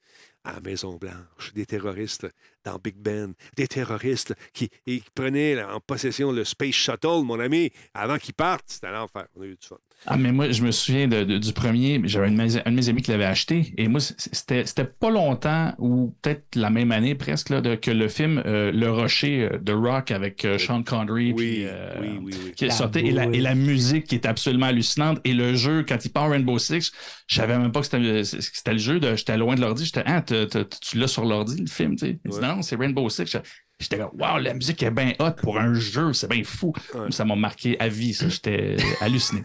à 0.48 0.54
la 0.54 0.62
Maison-Blanche, 0.62 1.54
des 1.54 1.66
terroristes 1.66 2.26
dans 2.64 2.78
Big 2.78 2.96
Ben, 2.96 3.34
des 3.58 3.68
terroristes 3.68 4.34
qui, 4.54 4.70
qui 4.86 5.04
prenaient 5.14 5.62
en 5.62 5.82
possession 5.82 6.32
le 6.32 6.46
Space 6.46 6.74
Shuttle, 6.74 7.24
mon 7.24 7.40
ami, 7.40 7.72
avant 7.94 8.18
qu'ils 8.18 8.34
partent. 8.34 8.64
C'était 8.68 8.92
l'enfer. 8.92 9.28
On 9.36 9.42
a 9.42 9.46
eu 9.46 9.58
du 9.58 9.68
fun. 9.68 9.78
Ah, 10.06 10.16
mais 10.16 10.32
moi, 10.32 10.52
je 10.52 10.62
me 10.64 10.72
souviens 10.72 11.08
de- 11.08 11.24
de- 11.24 11.38
du 11.38 11.52
premier. 11.54 12.00
J'avais 12.06 12.28
un, 12.28 12.32
de 12.32 12.36
mes- 12.38 12.58
un 12.66 12.72
de 12.72 12.76
mes 12.76 12.88
amis 12.88 13.02
qui 13.02 13.12
l'avait 13.12 13.26
acheté. 13.26 13.74
Et 13.78 13.88
moi, 13.88 14.00
c'était 14.00 14.66
c'était 14.66 14.86
pas 14.86 15.10
longtemps, 15.10 15.74
ou 15.80 16.16
peut-être 16.22 16.56
la 16.56 16.70
même 16.70 16.92
année 16.92 17.16
presque, 17.16 17.50
là, 17.50 17.60
de- 17.62 17.76
que 17.76 17.92
le 17.92 18.08
film 18.08 18.42
euh, 18.46 18.72
Le 18.72 18.90
Rocher 18.92 19.50
euh, 19.52 19.58
de 19.58 19.74
Rock 19.74 20.12
avec 20.12 20.46
euh, 20.46 20.58
Sean 20.60 20.84
Connery. 20.84 21.34
Oui, 21.34 21.34
puis, 21.34 21.66
euh, 21.66 21.90
oui, 22.00 22.20
oui, 22.22 22.34
oui. 22.46 22.52
Qui 22.56 22.66
est 22.66 22.70
sorti, 22.70 23.00
et, 23.00 23.12
la, 23.12 23.26
et 23.26 23.42
la 23.42 23.56
musique 23.56 24.06
qui 24.06 24.16
est 24.16 24.26
absolument 24.26 24.68
hallucinante. 24.68 25.20
Et 25.26 25.34
le 25.34 25.56
jeu, 25.56 25.84
quand 25.88 25.98
il 26.06 26.10
part 26.10 26.30
Rainbow 26.30 26.60
Six, 26.60 26.92
je 27.28 27.36
savais 27.36 27.58
même 27.58 27.72
pas 27.72 27.82
que 27.82 27.88
c'était 28.24 28.72
le 28.74 28.78
jeu. 28.80 29.00
de- 29.00 29.16
J'étais 29.16 29.36
loin 29.38 29.56
de 29.56 29.62
l'ordi. 29.62 29.84
J'étais, 29.84 30.04
ah, 30.06 30.22
t'as- 30.22 30.46
t'as- 30.46 30.64
tu 30.66 31.00
l'as 31.00 31.08
sur 31.08 31.26
l'ordi, 31.26 31.60
le 31.60 31.68
film, 31.68 31.96
tu 31.96 32.06
sais. 32.06 32.20
Il 32.24 32.32
dit, 32.32 32.38
Ouais. 32.38 32.48
non, 32.48 32.62
c'est 32.62 32.76
Rainbow 32.78 33.10
Six. 33.10 33.26
J'étais- 33.26 33.42
J'étais 33.80 33.98
comme, 33.98 34.10
waouh, 34.20 34.40
la 34.40 34.54
musique 34.56 34.82
est 34.82 34.90
bien 34.92 35.14
hot 35.20 35.32
pour 35.42 35.60
un 35.60 35.74
jeu, 35.76 36.12
c'est 36.14 36.30
bien 36.30 36.44
fou. 36.44 36.74
Ouais. 36.96 37.12
Ça 37.12 37.26
m'a 37.26 37.36
marqué 37.36 37.80
à 37.80 37.88
vie, 37.90 38.14
ça. 38.14 38.28
J'étais 38.30 38.76
halluciné. 39.02 39.44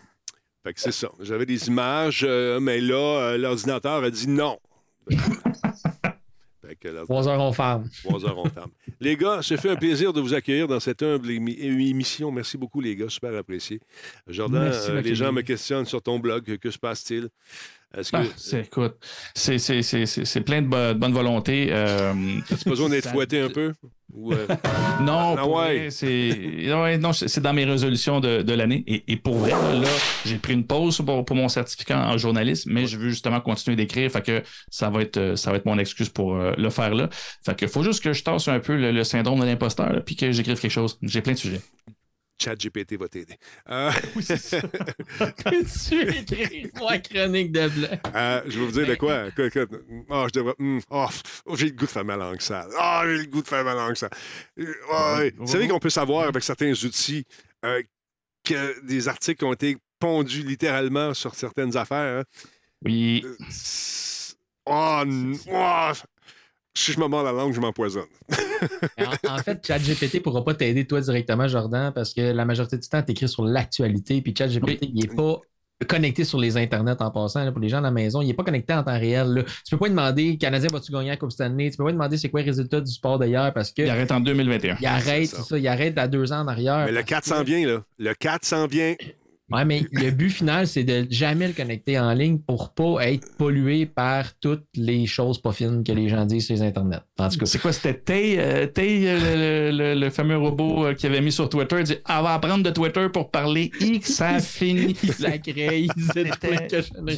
Fait 0.64 0.72
que 0.74 0.80
c'est 0.80 0.92
ça. 0.92 1.08
J'avais 1.20 1.46
des 1.46 1.66
images, 1.68 2.24
euh, 2.28 2.60
mais 2.60 2.80
là, 2.80 2.94
euh, 3.32 3.38
l'ordinateur 3.38 4.04
a 4.04 4.10
dit 4.10 4.28
non. 4.28 4.58
fait 5.10 6.76
que 6.76 6.88
l'ordinateur- 6.88 7.04
3 7.06 7.28
heures, 7.28 7.40
on 7.40 7.52
ferme. 7.52 7.88
Trois 8.04 8.24
heures, 8.24 8.38
on 8.38 8.48
ferme. 8.48 8.70
Les 9.00 9.16
gars, 9.16 9.42
ça 9.42 9.56
fait 9.56 9.70
un 9.70 9.76
plaisir 9.76 10.12
de 10.12 10.20
vous 10.20 10.32
accueillir 10.34 10.68
dans 10.68 10.78
cette 10.78 11.02
humble 11.02 11.28
émi- 11.30 11.58
émission. 11.60 12.30
Merci 12.30 12.56
beaucoup, 12.56 12.80
les 12.80 12.94
gars. 12.94 13.08
Super 13.08 13.34
apprécié. 13.36 13.80
Jordan, 14.28 14.62
Merci 14.64 14.90
euh, 14.90 15.00
les 15.00 15.14
gens 15.16 15.32
me 15.32 15.42
questionnent 15.42 15.86
sur 15.86 16.00
ton 16.00 16.20
blog. 16.20 16.56
Que 16.58 16.70
se 16.70 16.78
passe-t-il? 16.78 17.28
Est-ce 17.96 18.10
que 18.12 18.16
Ah, 18.16 18.24
c'est, 18.36 18.60
écoute, 18.66 18.96
c'est, 19.34 19.58
c'est, 19.58 19.82
c'est, 19.82 20.06
c'est, 20.06 20.24
c'est 20.24 20.40
plein 20.40 20.62
de, 20.62 20.66
bo- 20.66 20.76
de 20.76 20.92
bonne 20.94 21.12
volonté. 21.12 21.68
euh, 21.70 22.12
as 22.50 22.64
besoin 22.64 22.88
d'être 22.88 23.08
fouetté 23.08 23.40
un 23.40 23.48
peu? 23.50 23.72
Ou, 24.14 24.32
euh, 24.32 24.46
Non, 25.00 25.34
Ah 25.36 25.46
ouais. 25.46 25.78
vrai, 25.78 25.90
c'est 25.90 26.74
ouais, 26.74 26.98
non, 26.98 27.12
c'est 27.12 27.28
c'est 27.28 27.40
dans 27.40 27.52
mes 27.54 27.64
résolutions 27.64 28.20
de, 28.20 28.42
de 28.42 28.52
l'année. 28.52 28.84
Et, 28.86 29.04
et 29.12 29.16
pour 29.16 29.36
vrai, 29.36 29.52
là, 29.52 29.88
j'ai 30.26 30.36
pris 30.38 30.52
une 30.52 30.66
pause 30.66 30.98
pour, 31.04 31.24
pour 31.24 31.36
mon 31.36 31.48
certificat 31.48 32.08
en 32.08 32.18
journalisme, 32.18 32.70
mais 32.72 32.86
je 32.86 32.98
veux 32.98 33.08
justement 33.10 33.40
continuer 33.40 33.76
d'écrire. 33.76 34.10
Fait 34.10 34.22
que 34.22 34.42
ça 34.70 34.90
va 34.90 35.00
être 35.02 35.16
euh, 35.16 35.36
ça 35.36 35.50
va 35.50 35.56
être 35.56 35.66
mon 35.66 35.78
excuse 35.78 36.08
pour 36.10 36.34
euh, 36.36 36.52
le 36.58 36.70
faire 36.70 36.94
là. 36.94 37.08
Fait 37.44 37.56
que 37.58 37.66
faut 37.66 37.82
juste 37.82 38.02
que 38.02 38.12
je 38.12 38.22
tasse 38.22 38.48
un 38.48 38.60
peu 38.60 38.76
le, 38.76 38.92
le 38.92 39.04
syndrome 39.04 39.40
de 39.40 39.46
l'imposteur, 39.46 39.92
là, 39.92 40.00
puis 40.00 40.16
que 40.16 40.30
j'écrive 40.32 40.60
quelque 40.60 40.70
chose. 40.70 40.98
J'ai 41.02 41.22
plein 41.22 41.32
de 41.32 41.38
sujets. 41.38 41.60
ChatGPT 42.42 42.96
va 42.98 43.08
t'aider. 43.08 43.36
Euh, 43.70 43.90
tu 46.26 46.34
écris 46.34 46.70
moi 46.78 46.98
chronique 46.98 47.52
de 47.52 47.68
blanc? 47.68 47.98
euh, 48.14 48.42
je 48.46 48.58
vais 48.58 48.64
vous 48.66 48.72
dire 48.72 48.86
de 48.86 48.94
quoi. 48.96 49.26
Écoute, 49.28 49.54
écoute, 49.56 49.70
oh, 50.08 50.26
je 50.28 50.38
devrais. 50.40 50.54
hum, 50.58 50.80
oh, 50.90 51.06
oh, 51.46 51.56
j'ai 51.56 51.66
le 51.66 51.72
goût 51.72 51.86
de 51.86 51.90
faire 51.90 52.04
ma 52.04 52.16
langue 52.16 52.40
sale. 52.40 52.68
Oh, 52.78 53.00
j'ai 53.04 53.18
le 53.18 53.26
goût 53.26 53.42
de 53.42 53.48
faire 53.48 53.64
ma 53.64 53.74
langue 53.74 53.94
sale. 53.96 54.10
Euh, 54.58 54.64
ouais, 54.64 55.18
ouais. 55.18 55.34
Vous 55.38 55.46
savez 55.46 55.68
qu'on 55.68 55.78
peut 55.78 55.90
savoir 55.90 56.28
avec 56.28 56.42
certains 56.42 56.72
outils 56.72 57.24
euh, 57.64 57.82
que 58.44 58.84
des 58.86 59.08
articles 59.08 59.44
ont 59.44 59.52
été 59.52 59.76
pondus 59.98 60.42
littéralement 60.42 61.14
sur 61.14 61.34
certaines 61.34 61.76
affaires. 61.76 62.20
hein? 62.20 62.24
Oui. 62.84 63.24
C'est- 63.50 64.12
Oh, 64.64 65.02
oh, 65.50 65.90
si 66.72 66.92
je 66.92 67.00
me 67.00 67.06
mords 67.08 67.24
la 67.24 67.32
langue, 67.32 67.52
je 67.52 67.58
m'empoisonne. 67.60 68.06
En, 68.98 69.34
en 69.34 69.38
fait, 69.38 69.66
ChatGPT 69.66 70.14
ne 70.14 70.20
pourra 70.20 70.44
pas 70.44 70.54
t'aider 70.54 70.86
toi 70.86 71.00
directement, 71.00 71.48
Jordan, 71.48 71.92
parce 71.94 72.12
que 72.14 72.20
la 72.20 72.44
majorité 72.44 72.78
du 72.78 72.88
temps, 72.88 73.02
tu 73.02 73.12
écris 73.12 73.28
sur 73.28 73.44
l'actualité, 73.44 74.20
puis 74.22 74.34
ChatGPT, 74.36 74.78
il 74.94 74.94
n'est 75.08 75.14
pas 75.14 75.40
connecté 75.88 76.22
sur 76.24 76.38
les 76.38 76.56
internets 76.56 77.00
en 77.02 77.10
passant. 77.10 77.44
là, 77.44 77.50
pour 77.50 77.60
les 77.60 77.68
gens 77.68 77.78
à 77.78 77.80
la 77.80 77.90
maison, 77.90 78.22
il 78.22 78.28
n'est 78.28 78.34
pas 78.34 78.44
connecté 78.44 78.72
en 78.72 78.84
temps 78.84 78.96
réel. 78.98 79.26
là. 79.34 79.42
Tu 79.42 79.70
peux 79.72 79.78
pas 79.78 79.86
lui 79.86 79.90
demander 79.90 80.36
Canadien 80.38 80.68
vas-tu 80.72 80.92
gagner 80.92 81.08
la 81.08 81.16
Coupe 81.16 81.32
Stanley, 81.32 81.70
tu 81.70 81.76
peux 81.76 81.82
pas 81.82 81.90
lui 81.90 81.96
demander 81.96 82.16
c'est 82.18 82.28
quoi 82.28 82.40
les 82.40 82.46
résultats 82.46 82.80
du 82.80 82.92
sport 82.92 83.18
d'ailleurs 83.18 83.52
parce 83.52 83.72
que 83.72 83.82
Il 83.82 83.90
arrête 83.90 84.12
en 84.12 84.20
2021. 84.20 84.76
il 84.80 84.86
arrête, 84.86 85.26
ça. 85.26 85.42
ça, 85.42 85.58
il 85.58 85.66
arrête 85.66 85.98
à 85.98 86.06
deux 86.06 86.32
ans 86.32 86.42
en 86.42 86.46
arrière. 86.46 86.84
Mais 86.84 86.92
le 86.92 86.98
parce 86.98 87.06
4 87.06 87.22
que- 87.24 87.28
s'en 87.30 87.42
vient, 87.42 87.66
là. 87.66 87.82
Le 87.98 88.14
4 88.14 88.44
s'en 88.44 88.66
vient. 88.68 88.94
Ouais, 89.52 89.64
mais 89.64 89.82
le 89.92 90.10
but 90.10 90.30
final, 90.30 90.66
c'est 90.66 90.84
de 90.84 91.06
jamais 91.10 91.46
le 91.48 91.52
connecter 91.52 91.98
en 91.98 92.12
ligne 92.12 92.38
pour 92.38 92.72
pas 92.74 93.08
être 93.10 93.36
pollué 93.36 93.86
par 93.86 94.34
toutes 94.40 94.64
les 94.74 95.06
choses 95.06 95.40
pas 95.40 95.52
fines 95.52 95.82
que 95.84 95.92
les 95.92 96.08
gens 96.08 96.24
disent 96.24 96.46
sur 96.46 96.54
les 96.54 96.62
internets. 96.62 97.00
En 97.18 97.28
tout 97.28 97.38
cas, 97.38 97.46
C'est 97.46 97.60
quoi, 97.60 97.72
c'était 97.72 97.94
Tay, 97.94 98.36
euh, 98.38 98.66
Tay, 98.66 99.04
euh, 99.06 99.70
le, 99.70 99.76
le- 99.94 100.00
le 100.00 100.10
fameux 100.10 100.36
robot 100.36 100.86
euh, 100.86 100.94
qui 100.94 101.06
avait 101.06 101.20
mis 101.20 101.32
sur 101.32 101.48
Twitter, 101.48 101.76
il 101.80 101.84
dit 101.84 101.92
Elle 101.92 102.22
va 102.22 102.34
apprendre 102.34 102.64
de 102.64 102.70
Twitter 102.70 103.08
pour 103.12 103.30
parler 103.30 103.70
X, 103.80 104.12
ça 104.14 104.38
finit. 104.40 104.96
la 105.20 105.38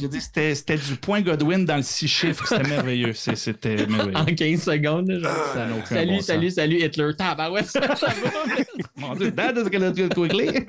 dit, 0.07 0.21
c'était, 0.21 0.55
c'était 0.55 0.77
du 0.77 0.95
point 1.01 1.21
Godwin 1.21 1.65
dans 1.65 1.77
le 1.77 1.83
six 1.83 2.07
chiffres. 2.07 2.45
C'était 2.47 2.63
merveilleux. 2.69 3.13
C'était 3.13 3.87
merveilleux. 3.87 4.17
en 4.17 4.25
15 4.25 4.63
secondes. 4.63 5.09
là, 5.09 5.19
genre. 5.19 5.31
Ça 5.53 5.65
n'a 5.67 5.75
aucun 5.75 5.85
Salut, 5.85 6.07
bon 6.11 6.17
sens. 6.17 6.25
salut, 6.25 6.51
salut, 6.51 6.83
Hitler. 6.83 7.11
Tabarouette, 7.17 7.65
ça, 7.67 7.95
ça 7.95 8.07
va. 8.07 8.84
Mon 8.97 9.13
Dieu, 9.15 9.31
that 9.31 9.53
is 9.53 9.69
gonna 9.69 9.91
do 9.91 10.05
it 10.05 10.13
quickly. 10.13 10.65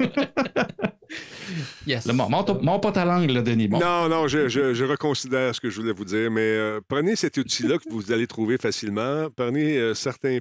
Yes. 1.87 2.05
Là, 2.07 2.13
mon, 2.13 2.29
mon, 2.29 2.45
mon 2.63 2.81
pas 2.81 2.91
ta 2.93 3.05
langue, 3.05 3.31
là, 3.31 3.41
Denis. 3.41 3.69
Bon. 3.69 3.79
Non, 3.79 4.09
non, 4.09 4.27
je, 4.27 4.49
je- 4.49 4.75
je 4.75 4.85
reconsidère 4.85 5.55
ce 5.55 5.61
que 5.61 5.71
je 5.71 5.81
voulais 5.81 5.93
vous 5.93 6.05
dire, 6.05 6.31
mais 6.31 6.41
euh, 6.41 6.81
prenez 6.89 7.15
cet 7.15 7.37
outil-là 7.37 7.79
que 7.79 7.89
vous 7.89 8.11
allez 8.11 8.27
trouver 8.27 8.59
facilement. 8.59 9.29
Prenez 9.37 9.79
euh, 9.79 9.95
certains 9.95 10.39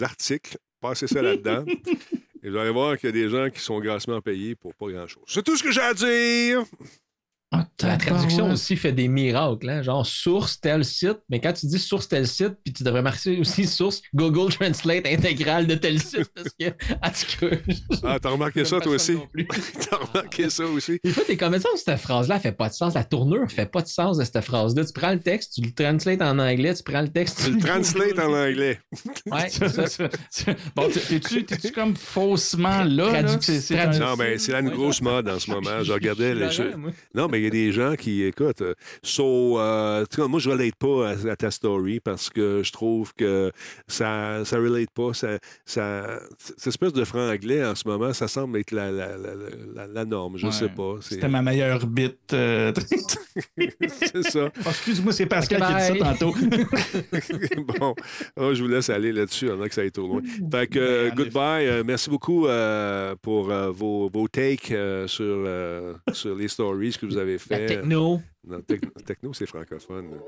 articles, 0.00 0.56
passez 0.80 1.06
ça 1.06 1.20
là-dedans. 1.20 1.64
et 2.42 2.48
vous 2.50 2.56
allez 2.56 2.70
voir 2.70 2.96
qu'il 2.96 3.08
y 3.08 3.10
a 3.10 3.12
des 3.12 3.28
gens 3.28 3.50
qui 3.50 3.60
sont 3.60 3.78
grassement 3.80 4.20
payés 4.22 4.54
pour 4.54 4.74
pas 4.74 4.86
grand-chose. 4.90 5.24
C'est 5.26 5.42
tout 5.44 5.56
ce 5.56 5.62
que 5.62 5.70
j'ai 5.70 5.82
à 5.82 5.92
dire. 5.92 6.62
Ah, 7.50 7.66
La 7.82 7.96
traduction 7.96 8.50
aussi 8.52 8.76
fait 8.76 8.92
des 8.92 9.08
miracles, 9.08 9.70
hein? 9.70 9.80
genre 9.82 10.04
source 10.06 10.60
tel 10.60 10.84
site, 10.84 11.16
mais 11.30 11.40
quand 11.40 11.54
tu 11.54 11.64
dis 11.66 11.78
source 11.78 12.06
tel 12.06 12.26
site, 12.26 12.56
puis 12.62 12.74
tu 12.74 12.82
devrais 12.82 13.00
marquer 13.00 13.38
aussi 13.40 13.66
source 13.66 14.02
Google 14.14 14.52
Translate 14.52 15.06
intégrale 15.06 15.66
de 15.66 15.74
tel 15.74 15.98
site, 15.98 16.30
parce 16.34 16.50
que, 16.50 16.66
en 16.66 17.08
tout 17.08 17.48
cas, 17.48 17.56
Ah, 18.02 18.18
t'as 18.20 18.28
remarqué 18.28 18.66
ça, 18.66 18.78
toi 18.80 18.92
aussi? 18.92 19.16
T'as 19.90 19.96
remarqué 19.96 20.50
ça 20.50 20.64
aussi? 20.66 20.98
Des 21.02 21.10
fois, 21.10 21.24
t'es 21.26 21.38
comme 21.38 21.58
ça, 21.58 21.70
cette 21.76 21.98
phrase-là, 21.98 22.34
elle 22.34 22.40
fait 22.42 22.52
pas 22.52 22.68
de 22.68 22.74
sens. 22.74 22.92
La 22.92 23.04
tournure 23.04 23.50
fait 23.50 23.64
pas 23.70 23.80
de 23.80 23.88
sens 23.88 24.18
de 24.18 24.24
cette 24.24 24.42
phrase-là. 24.42 24.84
Tu 24.84 24.92
prends 24.92 25.12
le 25.12 25.20
texte, 25.20 25.54
tu 25.54 25.62
le 25.62 25.72
translates 25.72 26.20
en 26.20 26.38
anglais, 26.38 26.74
tu 26.74 26.82
prends 26.82 27.00
le 27.00 27.08
texte, 27.08 27.42
Tu 27.46 27.52
le 27.52 27.60
translate 27.60 28.18
en 28.18 28.32
anglais. 28.34 28.78
Ouais, 29.26 29.48
Ça, 29.48 29.68
c'est 29.70 29.88
ça. 29.88 30.52
Bon, 30.76 30.88
t'es- 30.90 31.00
t'es-tu, 31.00 31.44
t'es-tu 31.44 31.72
comme 31.72 31.96
faussement 31.96 32.82
là? 32.84 32.84
là? 32.84 33.22
Traduc- 33.22 33.42
C'est- 33.42 33.60
c'est 33.60 33.98
Non, 33.98 34.16
mais 34.18 34.36
c'est 34.38 34.52
là 34.52 34.60
une 34.60 34.70
grosse 34.70 35.00
mode 35.00 35.28
en 35.30 35.38
ce 35.38 35.50
moment. 35.50 35.82
Je 35.82 35.92
regardais 35.92 36.34
les. 36.34 36.48
Non, 37.14 37.28
mais 37.28 37.37
il 37.38 37.44
y 37.44 37.46
a 37.46 37.50
des 37.50 37.72
gens 37.72 37.94
qui 37.96 38.22
écoutent. 38.24 38.62
euh, 38.62 38.74
So, 39.02 39.58
euh, 39.58 40.04
moi, 40.28 40.40
je 40.40 40.48
ne 40.50 40.54
relate 40.54 40.74
pas 40.76 41.10
à, 41.10 41.30
à 41.32 41.36
ta 41.36 41.50
story 41.50 42.00
parce 42.00 42.28
que 42.30 42.62
je 42.64 42.72
trouve 42.72 43.12
que 43.14 43.50
ça 43.86 44.40
ne 44.40 44.56
relate 44.58 44.90
pas. 44.90 45.12
Ça, 45.14 45.38
ça, 45.64 46.20
cette 46.38 46.66
espèce 46.66 46.92
de 46.92 47.04
franc-anglais 47.04 47.64
en 47.64 47.74
ce 47.74 47.86
moment, 47.88 48.12
ça 48.12 48.28
semble 48.28 48.58
être 48.58 48.70
la, 48.72 48.90
la, 48.90 49.16
la, 49.16 49.34
la- 49.74 49.86
la 49.86 50.04
norme. 50.04 50.36
Je 50.36 50.46
ne 50.46 50.50
Ouais. 50.50 50.56
sais 50.56 50.68
pas. 50.68 50.96
C'est 51.00 51.14
C'était 51.14 51.28
ma 51.28 51.42
meilleure 51.42 51.86
bite. 51.86 52.32
euh, 52.32 52.72
c'est 53.88 54.22
ça. 54.30 54.50
Oh, 54.64 54.70
excuse-moi, 54.70 55.12
c'est 55.12 55.26
Pascal 55.26 55.58
qui 55.60 55.64
a 55.72 55.90
dit 55.92 55.98
ça 55.98 56.04
tantôt. 56.04 56.34
bon, 57.80 57.94
oh, 58.36 58.54
je 58.54 58.62
vous 58.62 58.68
laisse 58.68 58.90
aller 58.90 59.12
là-dessus, 59.12 59.50
en 59.50 59.60
a 59.60 59.68
que 59.68 59.74
ça 59.74 59.82
aille 59.82 59.92
trop 59.92 60.06
loin. 60.06 60.22
Fait 60.50 60.66
que, 60.66 60.78
euh, 60.78 61.04
Ben, 61.08 61.12
en 61.12 61.14
goodbye. 61.16 61.66
Euh, 61.66 61.82
merci 61.86 62.10
beaucoup 62.10 62.46
euh, 62.46 63.14
pour 63.22 63.50
euh, 63.50 63.70
vos, 63.70 64.08
vos 64.08 64.28
takes 64.28 64.70
euh, 64.72 65.06
sur, 65.06 65.24
euh, 65.26 65.94
sur 66.12 66.34
les 66.34 66.48
stories 66.48 66.96
que 67.00 67.06
vous 67.06 67.16
avez 67.16 67.27
Fait. 67.36 67.66
techno. 67.66 68.22
Non, 68.46 68.60
tec- 68.60 69.04
techno, 69.04 69.34
c'est 69.34 69.46
francophone. 69.46 70.20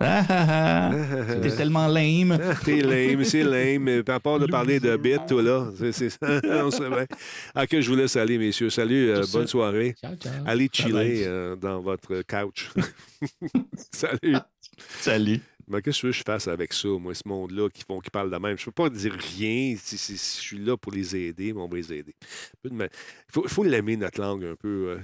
Ah, 0.00 0.24
ah, 0.28 0.90
ah. 0.90 1.34
T'es 1.42 1.50
tellement 1.50 1.86
lame. 1.86 2.38
T'es 2.64 2.80
lame, 2.80 3.24
c'est 3.24 3.42
lame. 3.42 4.02
À 4.06 4.20
part 4.20 4.38
de 4.38 4.46
parler 4.46 4.80
de 4.80 4.96
bits, 4.96 5.16
toi, 5.28 5.42
là. 5.42 5.66
C'est, 5.92 6.18
bien. 6.22 7.06
Ah, 7.54 7.66
que 7.66 7.80
je 7.80 7.90
vous 7.90 7.96
laisse 7.96 8.16
aller, 8.16 8.38
messieurs. 8.38 8.70
Salut, 8.70 9.10
euh, 9.10 9.24
bonne 9.32 9.46
soirée. 9.46 9.94
Ciao, 10.00 10.14
ciao. 10.14 10.32
Allez 10.46 10.70
chiller 10.72 11.24
euh, 11.26 11.56
dans 11.56 11.80
votre 11.80 12.22
couch. 12.22 12.70
Salut. 13.92 14.36
Salut. 15.00 15.40
Mais 15.68 15.80
qu'est-ce 15.80 16.02
que 16.02 16.12
je 16.12 16.22
fasse 16.24 16.48
avec 16.48 16.72
ça, 16.72 16.88
moi, 16.88 17.14
ce 17.14 17.22
monde-là 17.26 17.68
qui, 17.70 17.82
font, 17.82 18.00
qui 18.00 18.10
parle 18.10 18.30
de 18.30 18.36
même? 18.36 18.58
Je 18.58 18.64
peux 18.66 18.72
pas 18.72 18.90
dire 18.90 19.12
rien. 19.12 19.76
Si, 19.78 19.96
si- 19.96 20.14
je 20.14 20.18
suis 20.18 20.58
là 20.58 20.76
pour 20.76 20.92
les 20.92 21.14
aider, 21.16 21.52
mais 21.52 21.60
on 21.60 21.68
va 21.68 21.76
les 21.76 21.92
aider. 21.92 22.14
Il 22.64 22.88
faut, 23.28 23.46
faut 23.48 23.62
l'aimer, 23.64 23.96
notre 23.96 24.20
langue, 24.20 24.44
un 24.44 24.56
peu. 24.56 24.96
euh. 24.98 25.00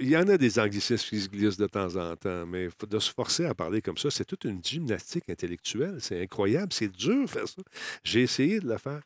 Il 0.00 0.08
y 0.08 0.16
en 0.16 0.28
a 0.28 0.36
des 0.38 0.58
anglicismes 0.58 1.08
qui 1.08 1.20
se 1.20 1.28
glissent 1.28 1.56
de 1.56 1.66
temps 1.66 1.96
en 1.96 2.14
temps, 2.16 2.46
mais 2.46 2.68
de 2.88 2.98
se 2.98 3.12
forcer 3.12 3.46
à 3.46 3.54
parler 3.54 3.80
comme 3.82 3.96
ça, 3.98 4.10
c'est 4.10 4.24
toute 4.24 4.44
une 4.44 4.62
gymnastique 4.62 5.28
intellectuelle. 5.28 5.96
C'est 6.00 6.22
incroyable. 6.22 6.72
C'est 6.72 6.88
dur 6.92 7.22
de 7.24 7.30
faire 7.30 7.48
ça. 7.48 7.62
J'ai 8.04 8.22
essayé 8.22 8.60
de 8.60 8.68
le 8.68 8.78
faire, 8.78 9.00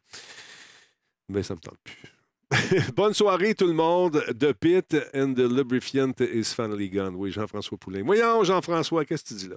mais 1.28 1.42
ça 1.42 1.54
me 1.54 1.60
tente 1.60 1.78
plus. 1.84 2.19
Bonne 2.96 3.14
soirée, 3.14 3.54
tout 3.54 3.66
le 3.66 3.72
monde. 3.74 4.24
The 4.38 4.52
Pit 4.52 4.96
and 5.14 5.34
the 5.34 5.46
Lubrifiant 5.46 6.20
is 6.20 6.52
finally 6.52 6.88
gone. 6.88 7.14
Oui, 7.14 7.30
Jean-François 7.30 7.78
Poulain. 7.78 8.02
Voyons, 8.04 8.42
Jean-François, 8.42 9.04
qu'est-ce 9.04 9.22
que 9.22 9.28
tu 9.28 9.34
dis 9.34 9.48
là? 9.48 9.56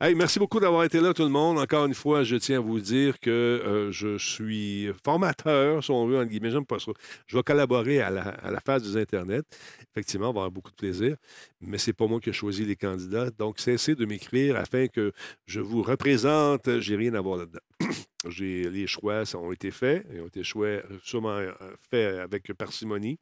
Hey, 0.00 0.16
merci 0.16 0.40
beaucoup 0.40 0.58
d'avoir 0.58 0.82
été 0.82 1.00
là, 1.00 1.14
tout 1.14 1.22
le 1.22 1.28
monde. 1.28 1.58
Encore 1.58 1.86
une 1.86 1.94
fois, 1.94 2.24
je 2.24 2.34
tiens 2.34 2.58
à 2.58 2.60
vous 2.60 2.80
dire 2.80 3.20
que 3.20 3.30
euh, 3.30 3.92
je 3.92 4.18
suis 4.18 4.90
formateur, 5.04 5.84
si 5.84 5.92
on 5.92 6.06
veut, 6.06 6.18
entre 6.18 6.30
guillemets. 6.30 6.50
J'aime 6.50 6.66
pas 6.66 6.80
ça. 6.80 6.90
Je 7.26 7.36
vais 7.36 7.44
collaborer 7.44 8.00
à 8.00 8.10
la, 8.10 8.22
à 8.22 8.50
la 8.50 8.60
phase 8.60 8.82
des 8.82 9.00
Internet. 9.00 9.46
Effectivement, 9.92 10.30
on 10.30 10.32
va 10.32 10.40
avoir 10.40 10.50
beaucoup 10.50 10.70
de 10.72 10.76
plaisir, 10.76 11.16
mais 11.60 11.78
c'est 11.78 11.92
pas 11.92 12.08
moi 12.08 12.18
qui 12.18 12.30
ai 12.30 12.32
choisi 12.32 12.64
les 12.64 12.76
candidats. 12.76 13.30
Donc, 13.30 13.60
cessez 13.60 13.94
de 13.94 14.04
m'écrire 14.04 14.56
afin 14.56 14.88
que 14.88 15.12
je 15.46 15.60
vous 15.60 15.82
représente. 15.82 16.80
J'ai 16.80 16.96
rien 16.96 17.14
à 17.14 17.20
voir 17.20 17.38
là-dedans. 17.38 17.60
Les 18.24 18.86
choix 18.86 19.24
ça 19.24 19.38
ont 19.38 19.52
été 19.52 19.70
faits. 19.70 20.06
Ils 20.12 20.20
ont 20.20 20.26
été 20.26 20.44
choix, 20.44 20.82
sûrement 21.02 21.30
euh, 21.36 21.52
faits 21.90 22.18
avec 22.18 22.52
parcimonie. 22.54 23.18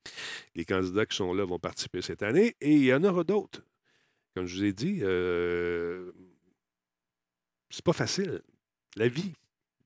Les 0.54 0.64
candidats 0.64 1.06
qui 1.06 1.16
sont 1.16 1.32
là 1.32 1.44
vont 1.44 1.58
participer 1.58 2.02
cette 2.02 2.22
année 2.22 2.56
et 2.60 2.72
il 2.72 2.84
y 2.84 2.94
en 2.94 3.02
aura 3.04 3.24
d'autres. 3.24 3.62
Comme 4.34 4.46
je 4.46 4.56
vous 4.56 4.64
ai 4.64 4.72
dit, 4.72 5.00
euh, 5.02 6.12
c'est 7.68 7.84
pas 7.84 7.92
facile. 7.92 8.42
La 8.96 9.08
vie. 9.08 9.32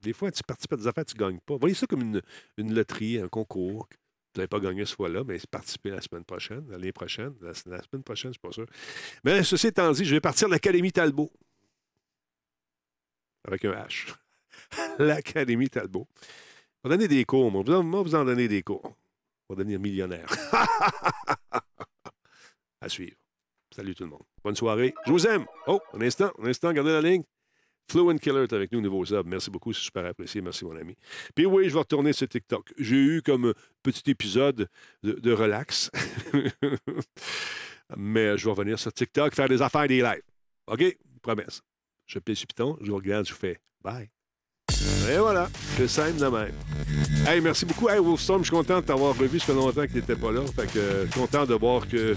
Des 0.02 0.12
fois, 0.12 0.30
tu 0.30 0.42
participes 0.42 0.74
à 0.74 0.76
des 0.76 0.86
affaires, 0.86 1.04
tu 1.04 1.14
ne 1.14 1.20
gagnes 1.20 1.40
pas. 1.40 1.56
Voyez 1.56 1.74
ça 1.74 1.86
comme 1.86 2.02
une, 2.58 2.74
loterie, 2.74 3.18
un 3.18 3.28
concours. 3.28 3.88
Vous 4.34 4.40
n'avez 4.40 4.48
pas 4.48 4.60
gagné 4.60 4.84
ce 4.84 4.94
fois-là, 4.96 5.24
mais 5.24 5.38
participez 5.50 5.90
la 5.90 6.00
semaine 6.02 6.24
prochaine, 6.24 6.68
l'année 6.68 6.92
prochaine. 6.92 7.34
La, 7.40 7.52
la 7.66 7.82
semaine 7.82 8.02
prochaine, 8.02 8.32
je 8.34 8.38
ne 8.46 8.52
suis 8.52 8.64
pas 8.64 8.64
sûr. 8.64 8.66
Mais 9.22 9.42
ceci 9.44 9.68
étant 9.68 9.90
dit, 9.92 10.04
je 10.04 10.14
vais 10.14 10.20
partir 10.20 10.48
de 10.48 10.52
l'Académie 10.52 10.92
Talbot. 10.92 11.32
Avec 13.46 13.64
un 13.64 13.72
H. 13.72 14.14
L'Académie 14.98 15.68
Talbot. 15.68 16.06
On 16.82 16.88
va 16.88 16.96
donner 16.96 17.08
des 17.08 17.24
cours, 17.24 17.50
moi. 17.50 17.62
Vous- 17.64 18.04
vous 18.04 18.14
en 18.14 18.24
donner 18.24 18.48
des 18.48 18.62
cours. 18.62 18.84
On 19.48 19.54
va 19.54 19.58
devenir 19.58 19.80
millionnaire. 19.80 20.26
à 22.80 22.88
suivre. 22.88 23.16
Salut 23.74 23.94
tout 23.94 24.04
le 24.04 24.10
monde. 24.10 24.22
Bonne 24.42 24.54
soirée. 24.54 24.94
Je 25.06 25.12
vous 25.12 25.26
aime. 25.26 25.46
Oh, 25.66 25.80
un 25.94 26.00
instant, 26.00 26.32
un 26.38 26.46
instant, 26.46 26.72
gardez 26.72 26.92
la 26.92 27.00
ligne. 27.00 27.24
Fluent 27.90 28.18
Killer 28.18 28.44
est 28.44 28.52
avec 28.52 28.72
nous, 28.72 28.80
nouveau 28.80 29.04
sub. 29.04 29.26
Merci 29.26 29.50
beaucoup, 29.50 29.72
c'est 29.72 29.82
super 29.82 30.06
apprécié. 30.06 30.40
Merci, 30.40 30.64
mon 30.64 30.76
ami. 30.76 30.96
Puis 31.34 31.46
oui, 31.46 31.68
je 31.68 31.74
vais 31.74 31.80
retourner 31.80 32.12
sur 32.12 32.28
TikTok. 32.28 32.72
J'ai 32.78 32.96
eu 32.96 33.22
comme 33.22 33.52
petit 33.82 34.10
épisode 34.10 34.68
de, 35.02 35.32
relax. 35.32 35.90
Mais 37.96 38.38
je 38.38 38.44
vais 38.44 38.50
revenir 38.50 38.78
sur 38.78 38.92
TikTok, 38.92 39.34
faire 39.34 39.48
des 39.48 39.60
affaires, 39.60 39.86
des 39.86 40.00
lives. 40.00 40.22
OK? 40.66 40.96
Promesse. 41.20 41.60
Je 42.06 42.18
pèse 42.18 42.38
sur 42.38 42.46
Python, 42.46 42.78
je 42.80 42.90
vous 42.90 42.96
regarde, 42.96 43.26
je 43.26 43.32
vous 43.32 43.38
fais 43.38 43.60
bye. 43.82 44.13
Et 45.10 45.18
voilà, 45.18 45.48
c'est 45.76 45.88
simple 45.88 46.18
de 46.18 46.26
même. 46.26 46.52
Hey, 47.26 47.40
merci 47.40 47.64
beaucoup. 47.64 47.88
Hey, 47.88 47.98
Wolfstorm, 47.98 48.40
je 48.40 48.48
suis 48.48 48.56
content 48.56 48.80
de 48.80 48.84
t'avoir 48.84 49.16
revu. 49.16 49.38
Ça 49.38 49.46
fait 49.46 49.54
longtemps 49.54 49.82
que 49.82 49.92
tu 49.92 49.96
n'étais 49.96 50.16
pas 50.16 50.30
là. 50.30 50.40
Fait 50.54 50.66
que 50.66 50.78
euh, 50.78 51.06
content 51.14 51.46
de 51.46 51.54
voir 51.54 51.88
que 51.88 52.14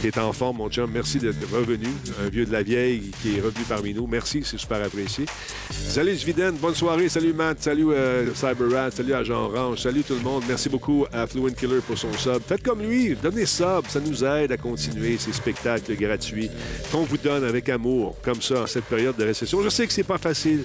tu 0.00 0.08
es 0.08 0.18
en 0.18 0.32
forme, 0.32 0.58
mon 0.58 0.68
chum. 0.68 0.90
Merci 0.92 1.18
d'être 1.18 1.36
revenu. 1.52 1.88
Un 2.24 2.28
vieux 2.28 2.46
de 2.46 2.52
la 2.52 2.62
vieille 2.62 3.10
qui 3.20 3.36
est 3.36 3.40
revenu 3.40 3.64
parmi 3.68 3.94
nous. 3.94 4.06
Merci, 4.06 4.42
c'est 4.44 4.58
super 4.58 4.82
apprécié. 4.84 5.26
Salut 5.70 6.16
Sviden, 6.16 6.56
bonne 6.56 6.74
soirée. 6.74 7.08
Salut 7.08 7.32
Matt, 7.32 7.62
salut 7.62 7.90
euh, 7.90 8.32
CyberRat, 8.34 8.92
salut 8.92 9.12
Jean 9.24 9.50
Orange, 9.50 9.78
salut 9.80 10.02
tout 10.02 10.14
le 10.14 10.20
monde. 10.20 10.44
Merci 10.48 10.68
beaucoup 10.68 11.06
à 11.12 11.26
Fluent 11.26 11.54
Killer 11.54 11.80
pour 11.86 11.98
son 11.98 12.12
sub. 12.12 12.40
Faites 12.46 12.62
comme 12.62 12.80
lui, 12.80 13.16
donnez 13.20 13.46
sub, 13.46 13.86
ça 13.88 14.00
nous 14.00 14.24
aide 14.24 14.52
à 14.52 14.56
continuer 14.56 15.16
ces 15.18 15.32
spectacles 15.32 15.96
gratuits 15.96 16.50
qu'on 16.92 17.02
vous 17.02 17.18
donne 17.18 17.44
avec 17.44 17.68
amour, 17.68 18.16
comme 18.22 18.40
ça, 18.40 18.62
en 18.62 18.66
cette 18.66 18.84
période 18.84 19.16
de 19.16 19.24
récession. 19.24 19.62
Je 19.62 19.68
sais 19.68 19.86
que 19.86 19.92
c'est 19.92 20.04
pas 20.04 20.18
facile. 20.18 20.64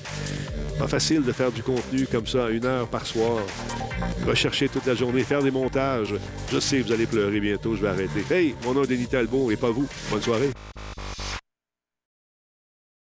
Pas 0.79 0.87
facile 0.87 1.23
de 1.23 1.33
faire 1.39 1.51
du 1.53 1.63
contenu 1.63 2.05
comme 2.05 2.27
ça, 2.27 2.49
une 2.49 2.65
heure 2.65 2.85
par 2.89 3.05
soir. 3.05 3.37
Rechercher 4.27 4.67
toute 4.67 4.85
la 4.85 4.93
journée, 4.93 5.23
faire 5.23 5.41
des 5.41 5.51
montages. 5.51 6.15
Je 6.51 6.59
sais, 6.59 6.81
vous 6.81 6.91
allez 6.91 7.05
pleurer 7.05 7.39
bientôt, 7.39 7.77
je 7.77 7.81
vais 7.81 7.87
arrêter. 7.87 8.25
Hey, 8.29 8.55
mon 8.65 8.73
nom 8.73 8.83
est 8.83 8.87
Denis 8.87 9.07
Talbot 9.07 9.49
et 9.49 9.55
pas 9.55 9.69
vous. 9.69 9.87
Bonne 10.11 10.21
soirée. 10.21 10.49